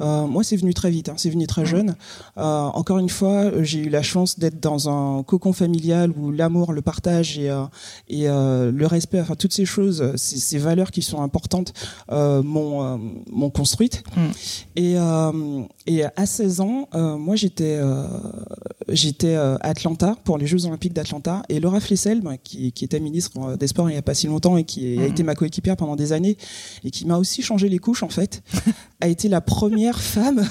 Euh, 0.00 0.26
moi, 0.26 0.42
c'est 0.42 0.56
venu 0.56 0.74
très 0.74 0.90
vite, 0.90 1.08
hein, 1.08 1.14
c'est 1.16 1.30
venu 1.30 1.46
très 1.46 1.64
jeune. 1.64 1.94
Euh, 2.36 2.42
encore 2.42 2.98
une 2.98 3.08
fois, 3.08 3.62
j'ai 3.62 3.80
eu 3.80 3.88
la 3.88 4.02
chance 4.02 4.38
d'être 4.38 4.58
dans 4.60 4.88
un 4.88 5.22
cocon 5.22 5.52
familial 5.52 6.10
où 6.16 6.32
l'amour, 6.32 6.72
le 6.72 6.82
partage 6.82 7.38
et, 7.38 7.52
et 8.08 8.26
le 8.26 8.86
respect, 8.86 9.20
enfin 9.20 9.36
toutes 9.36 9.52
ces 9.52 9.64
choses, 9.64 10.12
ces, 10.16 10.38
ces 10.38 10.58
valeurs 10.58 10.90
qui 10.90 11.02
sont 11.02 11.22
importantes, 11.22 11.72
m'ont 12.10 12.98
m'ont 13.30 13.50
construite. 13.50 14.02
Mm. 14.16 14.30
Et, 14.76 14.96
et 15.86 16.04
à 16.04 16.26
16 16.26 16.60
ans, 16.60 16.88
moi, 16.94 17.36
j'étais 17.36 17.80
j'étais 18.88 19.34
à 19.34 19.58
Atlanta 19.62 20.16
pour 20.24 20.38
les 20.38 20.46
Jeux 20.46 20.66
Olympiques 20.66 20.92
d'Atlanta 20.92 21.42
et 21.48 21.60
Laura 21.60 21.80
Flessel, 21.80 22.20
bah, 22.20 22.36
qui, 22.42 22.72
qui 22.72 22.84
était 22.84 23.00
ministre 23.00 23.56
des 23.56 23.66
Sports 23.66 23.88
il 23.88 23.92
n'y 23.92 23.98
a 23.98 24.02
pas 24.02 24.14
si 24.14 24.26
longtemps 24.26 24.56
et 24.56 24.64
qui 24.64 24.98
a 24.98 25.02
mm. 25.02 25.04
été 25.04 25.22
ma 25.22 25.34
coéquipière 25.34 25.76
pendant 25.76 25.96
des 25.96 26.12
années 26.12 26.36
et 26.84 26.90
qui 26.90 27.06
m'a 27.06 27.18
aussi 27.18 27.42
changé 27.42 27.68
les 27.68 27.78
couches 27.78 28.02
en 28.02 28.08
fait, 28.08 28.42
a 29.00 29.08
été 29.08 29.28
la 29.28 29.40
première 29.40 30.00
femme, 30.00 30.46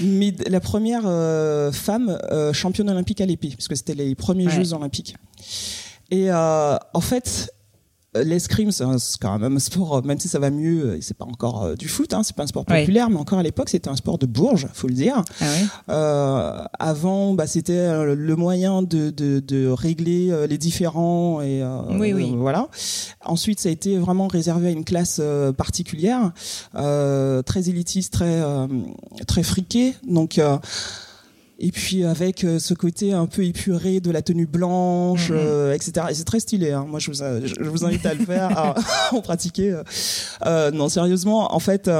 la 0.48 0.60
première 0.60 1.02
euh, 1.06 1.72
femme 1.72 2.18
euh, 2.30 2.52
championne 2.52 2.90
olympique 2.90 3.20
à 3.20 3.26
l'épée, 3.26 3.50
parce 3.50 3.68
que 3.68 3.74
c'était 3.74 3.94
les 3.94 4.14
premiers 4.14 4.48
Jeux 4.48 4.72
olympiques. 4.72 5.16
Et 6.10 6.30
euh, 6.30 6.76
en 6.92 7.00
fait, 7.00 7.52
l'escrime, 8.14 8.70
c'est 8.70 8.84
quand 9.20 9.38
même 9.38 9.56
un 9.56 9.58
sport, 9.58 10.04
même 10.04 10.18
si 10.18 10.28
ça 10.28 10.38
va 10.38 10.50
mieux, 10.50 10.98
c'est 11.00 11.16
pas 11.16 11.24
encore 11.24 11.64
euh, 11.64 11.74
du 11.74 11.88
foot, 11.88 12.12
hein, 12.14 12.22
c'est 12.22 12.36
pas 12.36 12.44
un 12.44 12.46
sport 12.46 12.64
populaire, 12.64 13.10
mais 13.10 13.16
encore 13.16 13.38
à 13.38 13.42
l'époque, 13.42 13.68
c'était 13.68 13.88
un 13.88 13.96
sport 13.96 14.18
de 14.18 14.26
bourge, 14.26 14.68
faut 14.72 14.88
le 14.88 14.94
dire. 14.94 15.24
Ah 15.40 15.44
euh, 15.90 16.64
avant, 16.78 17.34
bah, 17.34 17.46
c'était 17.46 17.72
euh, 17.72 18.14
le 18.14 18.36
moyen 18.36 18.82
de, 18.82 19.10
de, 19.10 19.40
de 19.40 19.68
régler 19.68 20.32
les 20.48 20.58
différends 20.58 21.40
et 21.40 21.62
oui, 21.90 22.12
oui. 22.12 22.34
voilà. 22.36 22.68
Ensuite, 23.24 23.60
ça 23.60 23.68
a 23.68 23.72
été 23.72 23.98
vraiment 23.98 24.28
réservé 24.28 24.68
à 24.68 24.70
une 24.70 24.84
classe 24.84 25.20
particulière, 25.56 26.32
très 26.72 27.68
élitiste, 27.68 28.12
très 28.12 28.42
très 29.26 29.42
friquée, 29.42 29.94
donc 30.06 30.40
et 31.58 31.70
puis 31.70 32.04
avec 32.04 32.44
euh, 32.44 32.58
ce 32.58 32.74
côté 32.74 33.12
un 33.12 33.26
peu 33.26 33.44
épuré 33.44 34.00
de 34.00 34.10
la 34.10 34.22
tenue 34.22 34.46
blanche, 34.46 35.30
mhm. 35.30 35.36
euh, 35.38 35.72
etc. 35.72 36.06
Et 36.10 36.14
c'est 36.14 36.24
très 36.24 36.40
stylé. 36.40 36.72
Hein. 36.72 36.86
Moi, 36.88 36.98
je 36.98 37.10
vous, 37.10 37.16
je 37.16 37.68
vous 37.68 37.84
invite 37.84 38.04
à 38.06 38.14
le 38.14 38.24
faire, 38.24 38.58
à, 38.58 38.74
en 39.12 39.20
pratiquer. 39.20 39.80
Euh, 40.46 40.70
non, 40.70 40.88
sérieusement, 40.88 41.54
en 41.54 41.60
fait, 41.60 41.90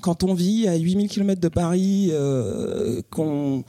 quand 0.00 0.24
on 0.24 0.34
vit 0.34 0.68
à 0.68 0.76
8000 0.76 1.08
km 1.08 1.40
de 1.40 1.48
Paris, 1.48 2.12
qu'on 3.10 3.64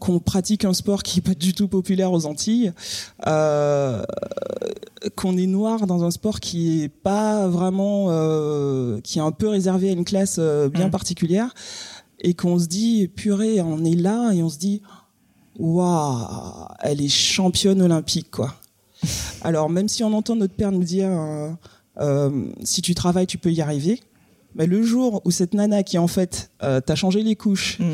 qu'on 0.00 0.18
pratique 0.18 0.64
un 0.64 0.74
sport 0.74 1.04
qui 1.04 1.20
est 1.20 1.22
pas 1.22 1.34
du 1.34 1.54
tout 1.54 1.68
populaire 1.68 2.10
aux 2.10 2.26
Antilles, 2.26 2.72
euh, 3.28 4.02
qu'on 5.14 5.36
est 5.36 5.46
noir 5.46 5.86
dans 5.86 6.02
un 6.02 6.10
sport 6.10 6.40
qui 6.40 6.82
est 6.82 6.88
pas 6.88 7.46
vraiment, 7.46 8.06
euh, 8.08 9.00
qui 9.02 9.20
est 9.20 9.22
un 9.22 9.30
peu 9.30 9.46
réservé 9.46 9.90
à 9.90 9.92
une 9.92 10.04
classe 10.04 10.40
bien 10.40 10.88
mm. 10.88 10.90
particulière, 10.90 11.54
et 12.22 12.34
qu'on 12.34 12.58
se 12.58 12.66
dit 12.66 13.08
purée, 13.08 13.60
on 13.60 13.84
est 13.84 13.94
là 13.94 14.32
et 14.32 14.42
on 14.42 14.48
se 14.48 14.58
dit 14.58 14.80
waouh, 15.58 16.66
elle 16.80 17.02
est 17.02 17.08
championne 17.08 17.82
olympique 17.82 18.30
quoi. 18.30 18.54
Alors 19.42 19.68
même 19.68 19.88
si 19.88 20.02
on 20.02 20.12
entend 20.14 20.36
notre 20.36 20.54
père 20.54 20.72
nous 20.72 20.84
dire 20.84 21.10
euh, 21.10 21.50
euh, 22.00 22.50
si 22.62 22.80
tu 22.80 22.94
travailles, 22.94 23.26
tu 23.26 23.38
peux 23.38 23.52
y 23.52 23.60
arriver. 23.60 24.00
Mais 24.54 24.66
le 24.66 24.82
jour 24.82 25.22
où 25.24 25.30
cette 25.30 25.54
nana 25.54 25.82
qui 25.82 25.98
en 25.98 26.06
fait 26.06 26.50
euh, 26.62 26.80
t'a 26.80 26.94
changé 26.94 27.22
les 27.22 27.36
couches, 27.36 27.78
mm. 27.78 27.84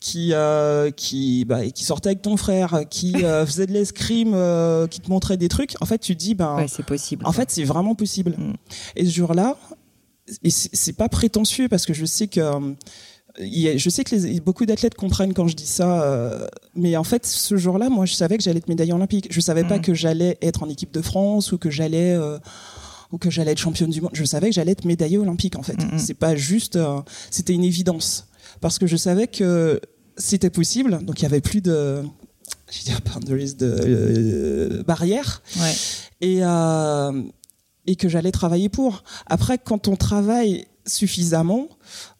qui 0.00 0.30
euh, 0.32 0.90
qui 0.90 1.44
bah, 1.44 1.68
qui 1.70 1.84
sortait 1.84 2.10
avec 2.10 2.22
ton 2.22 2.36
frère, 2.36 2.82
qui 2.90 3.24
euh, 3.24 3.46
faisait 3.46 3.66
de 3.66 3.72
l'escrime, 3.72 4.36
qui 4.90 5.00
te 5.00 5.08
montrait 5.08 5.36
des 5.36 5.48
trucs, 5.48 5.76
en 5.80 5.86
fait 5.86 5.98
tu 5.98 6.16
te 6.16 6.20
dis 6.20 6.34
ben 6.34 6.56
ouais, 6.56 6.68
c'est 6.68 6.84
possible. 6.84 7.24
En 7.26 7.32
fait 7.32 7.50
c'est 7.50 7.64
vraiment 7.64 7.94
possible. 7.94 8.34
Mm. 8.36 8.54
Et 8.96 9.04
ce 9.06 9.10
jour-là, 9.10 9.56
et 10.42 10.50
c'est 10.50 10.92
pas 10.92 11.08
prétentieux 11.08 11.68
parce 11.68 11.86
que 11.86 11.94
je 11.94 12.04
sais 12.04 12.26
que 12.26 12.74
je 13.38 13.90
sais 13.90 14.04
que 14.04 14.14
les, 14.14 14.40
beaucoup 14.40 14.66
d'athlètes 14.66 14.94
comprennent 14.94 15.34
quand 15.34 15.48
je 15.48 15.56
dis 15.56 15.66
ça, 15.66 16.02
euh, 16.02 16.46
mais 16.74 16.96
en 16.96 17.04
fait, 17.04 17.26
ce 17.26 17.56
jour-là, 17.56 17.88
moi, 17.88 18.06
je 18.06 18.14
savais 18.14 18.36
que 18.36 18.42
j'allais 18.42 18.58
être 18.58 18.68
médaillée 18.68 18.92
olympique. 18.92 19.28
Je 19.30 19.40
savais 19.40 19.64
pas 19.64 19.78
mm. 19.78 19.82
que 19.82 19.94
j'allais 19.94 20.38
être 20.42 20.62
en 20.62 20.68
équipe 20.68 20.92
de 20.92 21.02
France 21.02 21.52
ou 21.52 21.58
que 21.58 21.70
j'allais 21.70 22.14
euh, 22.14 22.38
ou 23.12 23.18
que 23.18 23.30
j'allais 23.30 23.52
être 23.52 23.58
championne 23.58 23.90
du 23.90 24.00
monde. 24.00 24.10
Je 24.12 24.24
savais 24.24 24.48
que 24.48 24.54
j'allais 24.54 24.72
être 24.72 24.84
médaillée 24.84 25.18
olympique. 25.18 25.56
En 25.56 25.62
fait, 25.62 25.76
c'est 25.96 26.14
pas 26.14 26.36
juste, 26.36 26.76
euh, 26.76 27.00
c'était 27.30 27.54
une 27.54 27.64
évidence 27.64 28.26
parce 28.60 28.78
que 28.78 28.86
je 28.86 28.96
savais 28.96 29.26
que 29.28 29.80
c'était 30.16 30.50
possible. 30.50 30.98
Donc 31.04 31.20
il 31.20 31.22
y 31.22 31.26
avait 31.26 31.40
plus 31.40 31.60
de, 31.60 32.02
je 32.70 32.82
dire, 32.82 33.00
boundaries 33.02 33.54
de 33.54 34.82
barrières. 34.86 35.42
Ouais. 35.58 35.74
Et 36.20 36.42
et 37.88 37.96
que 37.96 38.08
j'allais 38.08 38.32
travailler 38.32 38.68
pour. 38.68 39.02
Après, 39.26 39.56
quand 39.56 39.88
on 39.88 39.96
travaille 39.96 40.66
suffisamment, 40.86 41.68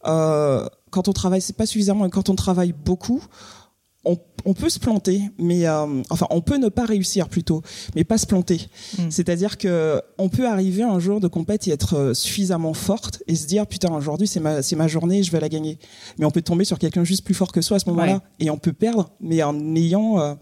euh, 0.06 0.66
quand 0.90 1.08
on 1.08 1.12
travaille, 1.12 1.40
c'est 1.40 1.56
pas 1.56 1.66
suffisamment, 1.66 2.06
et 2.06 2.10
quand 2.10 2.28
on 2.28 2.34
travaille 2.34 2.72
beaucoup, 2.72 3.22
on, 4.04 4.16
on 4.44 4.54
peut 4.54 4.68
se 4.68 4.78
planter, 4.78 5.22
mais 5.38 5.66
euh, 5.66 6.02
enfin, 6.10 6.26
on 6.30 6.40
peut 6.40 6.56
ne 6.56 6.68
pas 6.68 6.84
réussir 6.84 7.28
plutôt, 7.28 7.62
mais 7.94 8.04
pas 8.04 8.16
se 8.16 8.26
planter. 8.26 8.68
Mm. 8.96 9.10
C'est-à-dire 9.10 9.58
que 9.58 10.00
on 10.18 10.28
peut 10.28 10.46
arriver 10.46 10.82
un 10.82 10.98
jour 10.98 11.20
de 11.20 11.28
compète 11.28 11.66
et 11.68 11.72
être 11.72 11.94
euh, 11.94 12.14
suffisamment 12.14 12.74
forte 12.74 13.22
et 13.26 13.34
se 13.34 13.46
dire 13.46 13.66
putain 13.66 13.92
aujourd'hui 13.92 14.26
c'est 14.26 14.40
ma 14.40 14.62
c'est 14.62 14.76
ma 14.76 14.88
journée, 14.88 15.22
je 15.22 15.32
vais 15.32 15.40
la 15.40 15.48
gagner. 15.48 15.78
Mais 16.18 16.24
on 16.24 16.30
peut 16.30 16.42
tomber 16.42 16.64
sur 16.64 16.78
quelqu'un 16.78 17.04
juste 17.04 17.24
plus 17.24 17.34
fort 17.34 17.52
que 17.52 17.60
soi 17.60 17.76
à 17.76 17.80
ce 17.80 17.88
moment-là 17.90 18.22
et 18.38 18.50
on 18.50 18.56
peut 18.56 18.72
perdre, 18.72 19.10
mais 19.20 19.42
en 19.42 19.74
ayant 19.74 20.20
euh, 20.20 20.34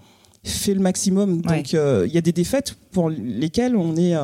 fait 0.45 0.75
le 0.75 0.81
maximum. 0.81 1.41
Donc 1.41 1.73
il 1.73 2.13
y 2.13 2.19
a 2.19 2.21
des 2.21 2.33
défaites 2.33 2.77
pour 2.93 3.11
lesquelles 3.11 3.75
on 3.75 3.97
est 3.97 4.15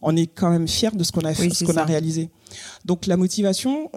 on 0.00 0.16
est 0.16 0.26
quand 0.26 0.50
même 0.50 0.68
fier 0.68 0.94
de 0.94 1.02
ce 1.02 1.10
qu'on 1.10 1.22
a 1.22 1.34
fait, 1.34 1.50
ce 1.50 1.64
qu'on 1.64 1.76
a 1.76 1.84
réalisé. 1.84 2.30
Donc 2.84 3.06
la 3.06 3.16
motivation, 3.16 3.90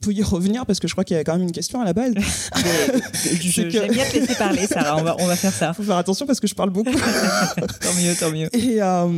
peut 0.00 0.12
y 0.12 0.22
revenir 0.22 0.66
parce 0.66 0.80
que 0.80 0.88
je 0.88 0.94
crois 0.94 1.04
qu'il 1.04 1.16
y 1.16 1.20
a 1.20 1.24
quand 1.24 1.34
même 1.34 1.42
une 1.42 1.52
question 1.52 1.80
à 1.80 1.84
la 1.84 1.92
base. 1.92 2.14
J'aime 3.40 3.68
bien 3.68 4.04
te 4.04 4.18
laisser 4.18 4.34
parler, 4.34 4.66
Sarah. 4.66 4.96
On 4.96 5.02
va, 5.02 5.16
on 5.18 5.26
va 5.26 5.36
faire 5.36 5.52
ça. 5.52 5.72
Faut 5.72 5.82
faire 5.82 5.96
attention 5.96 6.26
parce 6.26 6.40
que 6.40 6.46
je 6.46 6.54
parle 6.54 6.70
beaucoup. 6.70 6.90
tant 7.80 7.94
mieux, 8.00 8.14
tant 8.18 8.30
mieux. 8.30 8.48
Et 8.56 8.82
euh, 8.82 9.08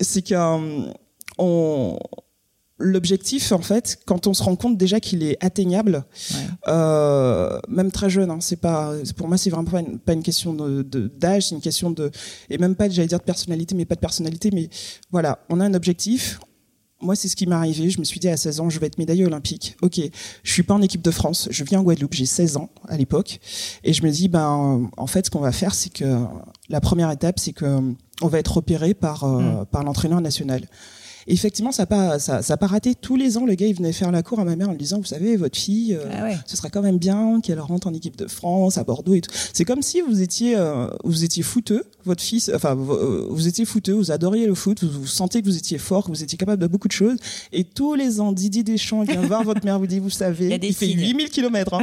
c'est 0.00 0.22
que 0.22 0.34
euh, 0.34 0.92
on 1.38 1.98
l'objectif 2.78 3.52
en 3.52 3.60
fait 3.60 4.00
quand 4.06 4.26
on 4.26 4.34
se 4.34 4.42
rend 4.42 4.56
compte 4.56 4.76
déjà 4.76 4.98
qu'il 4.98 5.22
est 5.22 5.36
atteignable 5.44 6.04
euh, 6.66 7.60
même 7.68 7.92
très 7.92 8.10
jeune 8.10 8.28
hein, 8.30 8.38
c'est 8.40 8.60
pas 8.60 8.92
pour 9.16 9.28
moi 9.28 9.36
c'est 9.36 9.50
vraiment 9.50 9.70
pas 9.70 9.80
une, 9.80 10.00
pas 10.00 10.14
une 10.14 10.22
question 10.22 10.52
de 10.52 10.82
d'âge 11.16 11.48
c'est 11.48 11.54
une 11.54 11.60
question 11.60 11.92
de 11.92 12.10
et 12.50 12.58
même 12.58 12.74
pas 12.74 12.88
j'allais 12.88 13.06
dire 13.06 13.20
de 13.20 13.24
personnalité 13.24 13.76
mais 13.76 13.84
pas 13.84 13.94
de 13.94 14.00
personnalité 14.00 14.50
mais 14.52 14.68
voilà 15.12 15.38
on 15.48 15.60
a 15.60 15.64
un 15.64 15.74
objectif 15.74 16.40
moi, 17.02 17.16
c'est 17.16 17.28
ce 17.28 17.36
qui 17.36 17.46
m'est 17.46 17.54
arrivé. 17.54 17.90
Je 17.90 17.98
me 17.98 18.04
suis 18.04 18.20
dit 18.20 18.28
à 18.28 18.36
16 18.36 18.60
ans, 18.60 18.70
je 18.70 18.78
vais 18.78 18.86
être 18.86 18.98
médaillée 18.98 19.26
olympique. 19.26 19.76
Ok, 19.82 20.00
je 20.42 20.52
suis 20.52 20.62
pas 20.62 20.74
en 20.74 20.82
équipe 20.82 21.02
de 21.02 21.10
France. 21.10 21.48
Je 21.50 21.64
viens 21.64 21.80
en 21.80 21.82
Guadeloupe. 21.82 22.14
J'ai 22.14 22.26
16 22.26 22.56
ans 22.56 22.70
à 22.88 22.96
l'époque, 22.96 23.40
et 23.84 23.92
je 23.92 24.02
me 24.02 24.10
dis, 24.10 24.28
ben, 24.28 24.90
en 24.96 25.06
fait, 25.06 25.26
ce 25.26 25.30
qu'on 25.30 25.40
va 25.40 25.52
faire, 25.52 25.74
c'est 25.74 25.90
que 25.90 26.24
la 26.68 26.80
première 26.80 27.10
étape, 27.10 27.38
c'est 27.38 27.52
que 27.52 27.80
on 28.22 28.28
va 28.28 28.38
être 28.38 28.54
repéré 28.54 28.94
par 28.94 29.24
euh, 29.24 29.62
mm. 29.62 29.66
par 29.66 29.82
l'entraîneur 29.82 30.20
national 30.20 30.62
effectivement, 31.26 31.72
ça 31.72 31.82
n'a 31.82 31.86
pas, 31.86 32.18
ça, 32.18 32.42
ça 32.42 32.56
pas 32.56 32.66
raté. 32.66 32.94
Tous 32.94 33.16
les 33.16 33.38
ans, 33.38 33.46
le 33.46 33.54
gars, 33.54 33.66
il 33.66 33.74
venait 33.74 33.92
faire 33.92 34.10
la 34.10 34.22
cour 34.22 34.40
à 34.40 34.44
ma 34.44 34.56
mère 34.56 34.68
en 34.68 34.72
lui 34.72 34.78
disant, 34.78 34.98
vous 34.98 35.04
savez, 35.04 35.36
votre 35.36 35.58
fille, 35.58 35.94
euh, 35.94 36.04
ah 36.12 36.30
ce 36.46 36.56
serait 36.56 36.70
quand 36.70 36.82
même 36.82 36.98
bien 36.98 37.40
qu'elle 37.40 37.60
rentre 37.60 37.86
en 37.86 37.94
équipe 37.94 38.16
de 38.16 38.26
France, 38.26 38.78
à 38.78 38.84
Bordeaux 38.84 39.14
et 39.14 39.20
tout. 39.20 39.30
C'est 39.52 39.64
comme 39.64 39.82
si 39.82 40.00
vous 40.00 40.22
étiez, 40.22 40.56
euh, 40.56 40.86
vous 41.04 41.24
étiez 41.24 41.42
footeux, 41.42 41.84
votre 42.04 42.22
fils, 42.22 42.50
enfin, 42.54 42.74
vous, 42.74 42.92
euh, 42.92 43.48
étiez 43.48 43.64
footeux, 43.64 43.92
vous 43.92 44.10
adoriez 44.10 44.46
le 44.46 44.54
foot, 44.54 44.82
vous, 44.84 45.00
vous 45.00 45.06
sentez 45.06 45.40
que 45.40 45.46
vous 45.46 45.56
étiez 45.56 45.78
fort, 45.78 46.04
que 46.04 46.08
vous 46.08 46.22
étiez 46.22 46.38
capable 46.38 46.60
de 46.60 46.66
beaucoup 46.66 46.88
de 46.88 46.92
choses. 46.92 47.16
Et 47.52 47.64
tous 47.64 47.94
les 47.94 48.20
ans, 48.20 48.32
Didier 48.32 48.62
Deschamps 48.62 49.02
vient 49.02 49.22
voir 49.22 49.44
votre 49.44 49.64
mère, 49.64 49.78
vous 49.78 49.86
dit, 49.86 49.98
vous 49.98 50.10
savez, 50.10 50.58
il, 50.62 50.74
fait 50.74 50.88
8000 50.88 51.30
km. 51.30 51.74
Hein. 51.74 51.82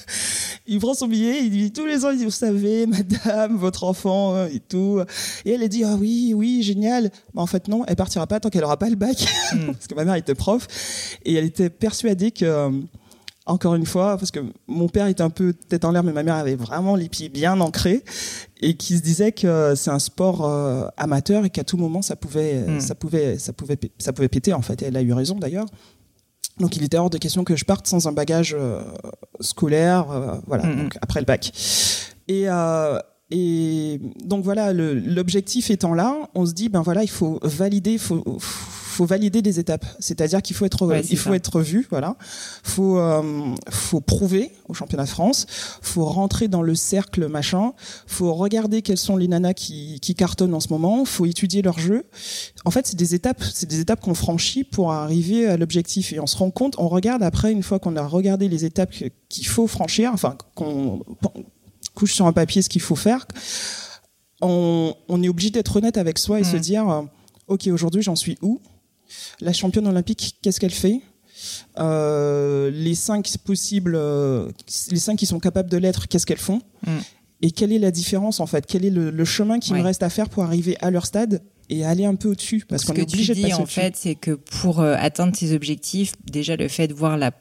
il 0.66 0.78
prend 0.78 0.94
son 0.94 1.06
billet, 1.06 1.44
il 1.44 1.50
dit 1.50 1.72
tous 1.72 1.86
les 1.86 2.04
ans, 2.04 2.10
il 2.10 2.18
dit, 2.18 2.24
vous 2.24 2.30
savez, 2.30 2.86
madame, 2.86 3.56
votre 3.56 3.84
enfant 3.84 4.46
et 4.46 4.60
tout. 4.60 5.00
Et 5.44 5.52
elle, 5.52 5.62
a 5.62 5.68
dit, 5.68 5.84
ah 5.84 5.96
oui, 5.98 6.32
oui, 6.34 6.62
génial. 6.62 7.10
Mais 7.34 7.40
en 7.40 7.46
fait, 7.46 7.68
non, 7.68 7.84
elle 7.86 7.96
partira 7.96 8.26
pas 8.26 8.40
tant 8.40 8.50
qu'elle 8.50 8.64
pas 8.76 8.88
le 8.88 8.96
bac, 8.96 9.26
hmm. 9.52 9.66
parce 9.66 9.86
que 9.86 9.94
ma 9.94 10.04
mère 10.04 10.14
était 10.14 10.34
prof, 10.34 10.66
et 11.24 11.34
elle 11.34 11.44
était 11.44 11.70
persuadée 11.70 12.30
que, 12.30 12.44
euh, 12.44 12.70
encore 13.46 13.74
une 13.74 13.86
fois, 13.86 14.16
parce 14.16 14.30
que 14.30 14.40
mon 14.66 14.88
père 14.88 15.06
était 15.06 15.22
un 15.22 15.30
peu 15.30 15.52
tête 15.52 15.84
en 15.84 15.92
l'air, 15.92 16.02
mais 16.02 16.12
ma 16.12 16.22
mère 16.22 16.36
avait 16.36 16.56
vraiment 16.56 16.96
les 16.96 17.08
pieds 17.08 17.28
bien 17.28 17.60
ancrés, 17.60 18.04
et 18.60 18.74
qui 18.74 18.96
se 18.96 19.02
disait 19.02 19.32
que 19.32 19.74
c'est 19.74 19.90
un 19.90 19.98
sport 19.98 20.44
euh, 20.44 20.86
amateur 20.96 21.44
et 21.44 21.50
qu'à 21.50 21.64
tout 21.64 21.76
moment 21.76 22.02
ça 22.02 22.16
pouvait, 22.16 22.60
hmm. 22.60 22.80
ça 22.80 22.94
pouvait, 22.94 23.38
ça 23.38 23.52
pouvait, 23.52 23.78
ça 23.98 24.12
pouvait 24.12 24.28
péter 24.28 24.52
en 24.52 24.62
fait. 24.62 24.82
Et 24.82 24.86
elle 24.86 24.96
a 24.96 25.02
eu 25.02 25.12
raison 25.12 25.36
d'ailleurs. 25.36 25.66
Donc 26.58 26.76
il 26.76 26.84
était 26.84 26.98
hors 26.98 27.08
de 27.08 27.16
question 27.16 27.42
que 27.42 27.56
je 27.56 27.64
parte 27.64 27.86
sans 27.86 28.06
un 28.06 28.12
bagage 28.12 28.54
euh, 28.58 28.82
scolaire, 29.40 30.06
voilà, 30.46 30.66
hmm. 30.66 30.76
donc 30.76 30.98
après 31.00 31.20
le 31.20 31.26
bac. 31.26 31.52
Et, 32.28 32.46
et 33.30 34.00
donc 34.24 34.44
voilà, 34.44 34.72
l'objectif 34.72 35.70
étant 35.70 35.94
là, 35.94 36.16
on 36.34 36.46
se 36.46 36.52
dit 36.52 36.68
ben 36.68 36.82
voilà, 36.82 37.02
il 37.02 37.10
faut 37.10 37.38
valider, 37.42 37.96
faut, 37.98 38.24
faut 39.00 39.06
valider 39.06 39.40
des 39.40 39.60
étapes. 39.60 39.86
C'est-à-dire 40.00 40.42
qu'il 40.42 40.56
faut 40.56 40.66
être, 40.66 41.02
il 41.08 41.16
faut 41.16 41.32
être 41.32 41.60
vu, 41.60 41.86
voilà. 41.90 42.16
Faut, 42.62 42.98
euh, 42.98 43.54
faut 43.70 44.00
prouver 44.00 44.50
au 44.68 44.74
championnat 44.74 45.04
de 45.04 45.08
France. 45.08 45.46
Faut 45.80 46.04
rentrer 46.04 46.48
dans 46.48 46.62
le 46.62 46.74
cercle 46.74 47.28
machin. 47.28 47.72
Faut 48.06 48.34
regarder 48.34 48.82
quelles 48.82 48.98
sont 48.98 49.16
les 49.16 49.28
nanas 49.28 49.54
qui, 49.54 50.00
qui 50.00 50.14
cartonnent 50.14 50.54
en 50.54 50.60
ce 50.60 50.68
moment. 50.68 51.04
Faut 51.04 51.24
étudier 51.24 51.62
leur 51.62 51.78
jeu. 51.78 52.04
En 52.64 52.70
fait, 52.70 52.86
c'est 52.88 52.96
des 52.96 53.14
étapes, 53.14 53.42
c'est 53.54 53.68
des 53.68 53.80
étapes 53.80 54.00
qu'on 54.00 54.14
franchit 54.14 54.64
pour 54.64 54.92
arriver 54.92 55.46
à 55.46 55.56
l'objectif. 55.56 56.12
Et 56.12 56.20
on 56.20 56.26
se 56.26 56.36
rend 56.36 56.50
compte, 56.50 56.74
on 56.78 56.88
regarde 56.88 57.22
après 57.22 57.52
une 57.52 57.62
fois 57.62 57.78
qu'on 57.78 57.96
a 57.96 58.06
regardé 58.06 58.48
les 58.48 58.64
étapes 58.64 58.92
qu'il 59.28 59.46
faut 59.46 59.68
franchir, 59.68 60.10
enfin 60.12 60.36
qu'on 60.54 61.04
couche 61.94 62.14
sur 62.14 62.26
un 62.26 62.32
papier 62.32 62.62
ce 62.62 62.68
qu'il 62.68 62.82
faut 62.82 62.96
faire. 62.96 63.26
On, 64.40 64.94
on 65.08 65.22
est 65.22 65.28
obligé 65.28 65.50
d'être 65.50 65.76
honnête 65.76 65.98
avec 65.98 66.18
soi 66.18 66.40
et 66.40 66.44
se 66.44 66.56
mmh. 66.56 66.60
dire, 66.60 66.88
euh, 66.88 67.02
ok, 67.48 67.66
aujourd'hui 67.68 68.02
j'en 68.02 68.16
suis 68.16 68.38
où? 68.42 68.60
La 69.40 69.52
championne 69.52 69.86
olympique, 69.86 70.36
qu'est-ce 70.42 70.60
qu'elle 70.60 70.70
fait? 70.70 71.00
Euh, 71.78 72.70
Les 72.70 72.94
cinq 72.94 73.30
possibles, 73.44 73.94
euh, 73.96 74.48
les 74.90 74.98
cinq 74.98 75.16
qui 75.16 75.26
sont 75.26 75.40
capables 75.40 75.70
de 75.70 75.76
l'être, 75.76 76.08
qu'est-ce 76.08 76.26
qu'elles 76.26 76.38
font? 76.38 76.62
Mm. 76.86 76.98
Et 77.42 77.50
quelle 77.50 77.72
est 77.72 77.78
la 77.78 77.90
différence 77.90 78.40
en 78.40 78.46
fait? 78.46 78.66
Quel 78.66 78.84
est 78.84 78.90
le, 78.90 79.24
chemin 79.24 79.58
qui 79.58 79.72
me 79.72 79.80
reste 79.80 80.02
à 80.02 80.10
faire 80.10 80.28
pour 80.28 80.44
arriver 80.44 80.76
à 80.80 80.90
leur 80.90 81.06
stade 81.06 81.42
et 81.70 81.84
aller 81.84 82.04
un 82.04 82.14
peu 82.14 82.30
au-dessus? 82.30 82.64
Parce 82.68 82.84
qu'on 82.84 82.94
est 82.94 83.02
obligé 83.02 83.34
de 83.34 83.40
passer 83.40 83.54
en 83.54 83.66
fait, 83.66 83.96
c'est 83.96 84.14
que 84.14 84.32
pour 84.32 84.80
euh, 84.80 84.94
atteindre 84.98 85.32
tes 85.32 85.54
objectifs, 85.54 86.12
déjà 86.30 86.56
le 86.56 86.68
fait 86.68 86.88
de 86.88 86.94
voir 86.94 87.16
la 87.16 87.32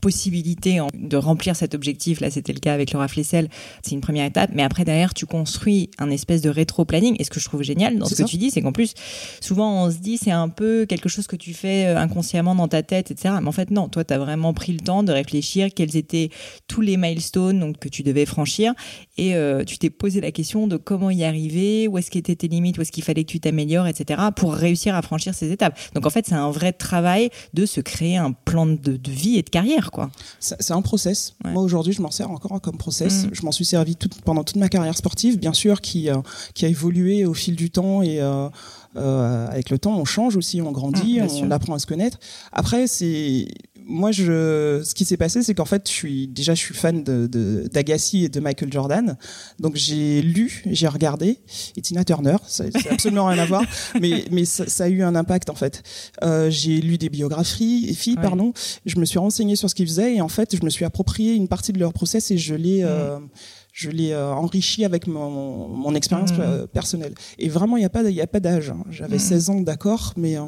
possibilité 0.00 0.80
de 0.94 1.16
remplir 1.16 1.56
cet 1.56 1.74
objectif, 1.74 2.20
là 2.20 2.30
c'était 2.30 2.52
le 2.52 2.60
cas 2.60 2.72
avec 2.72 2.92
Laura 2.92 3.08
Flessel, 3.08 3.48
c'est 3.82 3.92
une 3.92 4.00
première 4.00 4.24
étape, 4.24 4.50
mais 4.54 4.62
après 4.62 4.84
derrière 4.84 5.14
tu 5.14 5.26
construis 5.26 5.90
un 5.98 6.10
espèce 6.10 6.40
de 6.40 6.50
rétro-planning, 6.50 7.16
et 7.18 7.24
ce 7.24 7.30
que 7.30 7.40
je 7.40 7.44
trouve 7.44 7.62
génial 7.62 7.98
dans 7.98 8.06
ce 8.06 8.14
que 8.14 8.22
tu 8.22 8.36
dis, 8.36 8.50
c'est 8.50 8.62
qu'en 8.62 8.72
plus, 8.72 8.94
souvent 9.40 9.84
on 9.84 9.90
se 9.90 9.98
dit 9.98 10.18
c'est 10.18 10.30
un 10.30 10.48
peu 10.48 10.86
quelque 10.86 11.08
chose 11.08 11.26
que 11.26 11.36
tu 11.36 11.52
fais 11.52 11.86
euh, 11.86 11.98
inconsciemment 11.98 12.54
dans 12.54 12.68
ta 12.68 12.82
tête, 12.82 13.10
etc. 13.10 13.34
Mais 13.40 13.48
en 13.48 13.52
fait 13.52 13.70
non, 13.70 13.88
toi 13.88 14.04
tu 14.04 14.14
as 14.14 14.18
vraiment 14.18 14.54
pris 14.54 14.72
le 14.72 14.80
temps 14.80 15.02
de 15.02 15.12
réfléchir 15.12 15.68
quels 15.74 15.96
étaient 15.96 16.30
tous 16.68 16.80
les 16.80 16.96
milestones 16.96 17.58
donc, 17.60 17.78
que 17.78 17.88
tu 17.88 18.02
devais 18.02 18.26
franchir, 18.26 18.74
et 19.16 19.34
euh, 19.34 19.64
tu 19.64 19.78
t'es 19.78 19.90
posé 19.90 20.20
la 20.20 20.30
question 20.30 20.66
de 20.68 20.76
comment 20.76 21.10
y 21.10 21.24
arriver, 21.24 21.88
où 21.88 21.98
est-ce 21.98 22.10
qu'étaient 22.10 22.36
tes 22.36 22.48
limites, 22.48 22.78
où 22.78 22.82
est-ce 22.82 22.92
qu'il 22.92 23.04
fallait 23.04 23.24
que 23.24 23.32
tu 23.32 23.40
t'améliores, 23.40 23.88
etc. 23.88 24.20
pour 24.36 24.54
réussir 24.54 24.94
à 24.94 25.02
franchir 25.02 25.34
ces 25.34 25.50
étapes. 25.50 25.78
Donc 25.94 26.06
en 26.06 26.10
fait 26.10 26.26
c'est 26.26 26.34
un 26.34 26.50
vrai 26.50 26.72
travail 26.72 27.30
de 27.54 27.66
se 27.66 27.80
créer 27.80 28.16
un 28.16 28.32
plan 28.32 28.66
de, 28.66 28.76
de 28.76 29.10
vie 29.10 29.38
et 29.38 29.42
de 29.42 29.50
carrière 29.50 29.87
quoi. 29.90 30.10
C'est 30.38 30.72
un 30.72 30.82
process. 30.82 31.34
Moi 31.44 31.62
aujourd'hui, 31.62 31.92
je 31.92 32.02
m'en 32.02 32.10
sers 32.10 32.30
encore 32.30 32.60
comme 32.60 32.76
process. 32.76 33.24
Mm. 33.24 33.30
Je 33.32 33.42
m'en 33.42 33.52
suis 33.52 33.64
servi 33.64 33.96
pendant 34.24 34.44
toute 34.44 34.56
ma 34.56 34.68
carrière 34.68 34.96
sportive, 34.96 35.38
bien 35.38 35.52
sûr, 35.52 35.80
qui, 35.80 36.10
euh, 36.10 36.16
qui 36.54 36.64
a 36.64 36.68
évolué 36.68 37.24
au 37.24 37.34
fil 37.34 37.56
du 37.56 37.70
temps 37.70 38.02
et 38.02 38.20
euh, 38.20 38.48
euh, 38.96 39.46
avec 39.48 39.70
le 39.70 39.78
temps, 39.78 39.96
on 39.98 40.04
change 40.04 40.36
aussi, 40.36 40.60
on 40.62 40.72
grandit, 40.72 41.20
mm, 41.20 41.28
on 41.42 41.50
apprend 41.50 41.74
à 41.74 41.78
se 41.78 41.86
connaître. 41.86 42.18
Après, 42.52 42.86
c'est 42.86 43.46
moi, 43.88 44.12
je, 44.12 44.82
ce 44.84 44.94
qui 44.94 45.06
s'est 45.06 45.16
passé, 45.16 45.42
c'est 45.42 45.54
qu'en 45.54 45.64
fait, 45.64 45.88
je 45.88 45.92
suis 45.92 46.28
déjà, 46.28 46.54
je 46.54 46.60
suis 46.60 46.74
fan 46.74 47.02
de 47.02 47.26
d'Agassi 47.72 48.24
et 48.24 48.28
de 48.28 48.38
Michael 48.38 48.70
Jordan. 48.70 49.16
Donc, 49.58 49.76
j'ai 49.76 50.20
lu, 50.20 50.62
j'ai 50.66 50.86
regardé. 50.86 51.38
Et 51.76 51.80
Tina 51.80 52.04
Turner, 52.04 52.36
ça 52.46 52.64
n'a 52.64 52.70
absolument 52.90 53.26
rien 53.26 53.42
à 53.42 53.46
voir, 53.46 53.62
mais 54.00 54.26
mais 54.30 54.44
ça, 54.44 54.68
ça, 54.68 54.84
a 54.84 54.88
eu 54.88 55.02
un 55.02 55.14
impact 55.14 55.48
en 55.48 55.54
fait. 55.54 55.82
Euh, 56.22 56.50
j'ai 56.50 56.80
lu 56.80 56.98
des 56.98 57.08
biographies, 57.08 57.94
filles, 57.94 58.16
pardon. 58.16 58.52
Je 58.84 58.98
me 58.98 59.06
suis 59.06 59.18
renseigné 59.18 59.56
sur 59.56 59.70
ce 59.70 59.74
qu'ils 59.74 59.86
faisaient 59.86 60.16
et 60.16 60.20
en 60.20 60.28
fait, 60.28 60.54
je 60.54 60.62
me 60.62 60.70
suis 60.70 60.84
approprié 60.84 61.34
une 61.34 61.48
partie 61.48 61.72
de 61.72 61.78
leur 61.78 61.94
process 61.94 62.30
et 62.30 62.36
je 62.38 62.54
l'ai 62.54 62.84
euh, 62.84 63.18
je 63.72 63.90
l'ai 63.90 64.12
euh, 64.12 64.32
enrichi 64.32 64.84
avec 64.84 65.06
mon, 65.06 65.68
mon 65.68 65.94
expérience 65.94 66.32
mmh. 66.32 66.66
personnelle. 66.72 67.14
Et 67.38 67.48
vraiment, 67.48 67.76
il 67.76 67.80
n'y 67.80 67.86
a 67.86 67.90
pas, 67.90 68.02
il 68.02 68.20
a 68.20 68.26
pas 68.26 68.40
d'âge. 68.40 68.70
Hein. 68.70 68.84
J'avais 68.90 69.18
16 69.18 69.48
mmh. 69.48 69.52
ans, 69.52 69.60
d'accord, 69.60 70.14
mais 70.16 70.36
euh, 70.36 70.42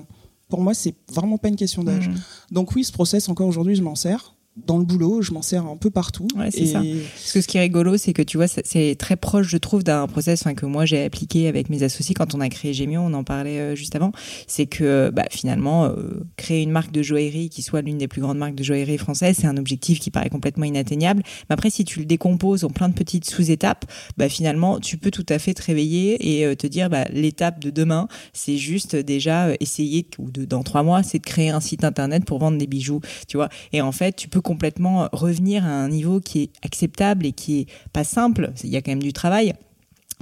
pour 0.50 0.60
moi, 0.60 0.74
c'est 0.74 0.94
vraiment 1.10 1.38
pas 1.38 1.48
une 1.48 1.56
question 1.56 1.82
d'âge. 1.82 2.08
Mmh. 2.08 2.14
Donc 2.50 2.74
oui, 2.74 2.84
ce 2.84 2.92
process, 2.92 3.28
encore 3.28 3.46
aujourd'hui, 3.46 3.74
je 3.76 3.82
m'en 3.82 3.94
sers 3.94 4.34
dans 4.56 4.78
le 4.78 4.84
boulot, 4.84 5.22
je 5.22 5.32
m'en 5.32 5.42
sers 5.42 5.64
un 5.64 5.76
peu 5.76 5.90
partout. 5.90 6.26
Ouais, 6.36 6.50
c'est 6.50 6.66
ça. 6.66 6.80
Parce 6.80 7.32
que 7.32 7.40
ce 7.40 7.46
qui 7.46 7.56
est 7.56 7.60
rigolo, 7.60 7.96
c'est 7.96 8.12
que 8.12 8.22
tu 8.22 8.36
vois, 8.36 8.46
c'est 8.48 8.96
très 8.98 9.16
proche, 9.16 9.48
je 9.48 9.56
trouve, 9.56 9.84
d'un 9.84 10.06
process 10.06 10.44
que 10.56 10.66
moi 10.66 10.84
j'ai 10.84 11.04
appliqué 11.04 11.48
avec 11.48 11.70
mes 11.70 11.82
associés 11.82 12.14
quand 12.14 12.34
on 12.34 12.40
a 12.40 12.48
créé 12.48 12.72
Gémio, 12.72 13.00
on 13.00 13.12
en 13.14 13.24
parlait 13.24 13.58
euh, 13.58 13.74
juste 13.74 13.94
avant. 13.94 14.12
C'est 14.46 14.66
que 14.66 15.10
bah, 15.10 15.24
finalement, 15.30 15.84
euh, 15.84 16.24
créer 16.36 16.62
une 16.62 16.70
marque 16.70 16.90
de 16.90 17.02
joaillerie 17.02 17.48
qui 17.48 17.62
soit 17.62 17.82
l'une 17.82 17.98
des 17.98 18.08
plus 18.08 18.20
grandes 18.20 18.38
marques 18.38 18.54
de 18.54 18.64
joaillerie 18.64 18.98
françaises, 18.98 19.38
c'est 19.40 19.46
un 19.46 19.56
objectif 19.56 20.00
qui 20.00 20.10
paraît 20.10 20.30
complètement 20.30 20.64
inatteignable. 20.64 21.22
Mais 21.48 21.54
après, 21.54 21.70
si 21.70 21.84
tu 21.84 22.00
le 22.00 22.04
décomposes 22.04 22.64
en 22.64 22.70
plein 22.70 22.88
de 22.88 22.94
petites 22.94 23.28
sous-étapes, 23.28 23.84
bah, 24.16 24.28
finalement, 24.28 24.80
tu 24.80 24.96
peux 24.96 25.10
tout 25.10 25.26
à 25.28 25.38
fait 25.38 25.54
te 25.54 25.62
réveiller 25.62 26.38
et 26.38 26.44
euh, 26.44 26.54
te 26.54 26.66
dire, 26.66 26.90
bah, 26.90 27.04
l'étape 27.12 27.60
de 27.60 27.70
demain, 27.70 28.08
c'est 28.32 28.56
juste 28.56 28.96
déjà 28.96 29.48
essayer, 29.60 30.06
ou 30.18 30.30
de, 30.30 30.44
dans 30.44 30.62
trois 30.62 30.82
mois, 30.82 31.02
c'est 31.02 31.18
de 31.18 31.26
créer 31.26 31.50
un 31.50 31.60
site 31.60 31.84
internet 31.84 32.24
pour 32.24 32.38
vendre 32.38 32.58
des 32.58 32.66
bijoux, 32.66 33.00
tu 33.28 33.36
vois. 33.36 33.48
Et 33.72 33.80
en 33.80 33.92
fait, 33.92 34.16
tu 34.16 34.28
peux 34.28 34.39
complètement 34.40 35.08
revenir 35.12 35.64
à 35.64 35.70
un 35.70 35.88
niveau 35.88 36.20
qui 36.20 36.42
est 36.42 36.50
acceptable 36.62 37.26
et 37.26 37.32
qui 37.32 37.60
est 37.60 37.66
pas 37.92 38.04
simple. 38.04 38.52
Il 38.62 38.70
y 38.70 38.76
a 38.76 38.82
quand 38.82 38.92
même 38.92 39.02
du 39.02 39.12
travail 39.12 39.54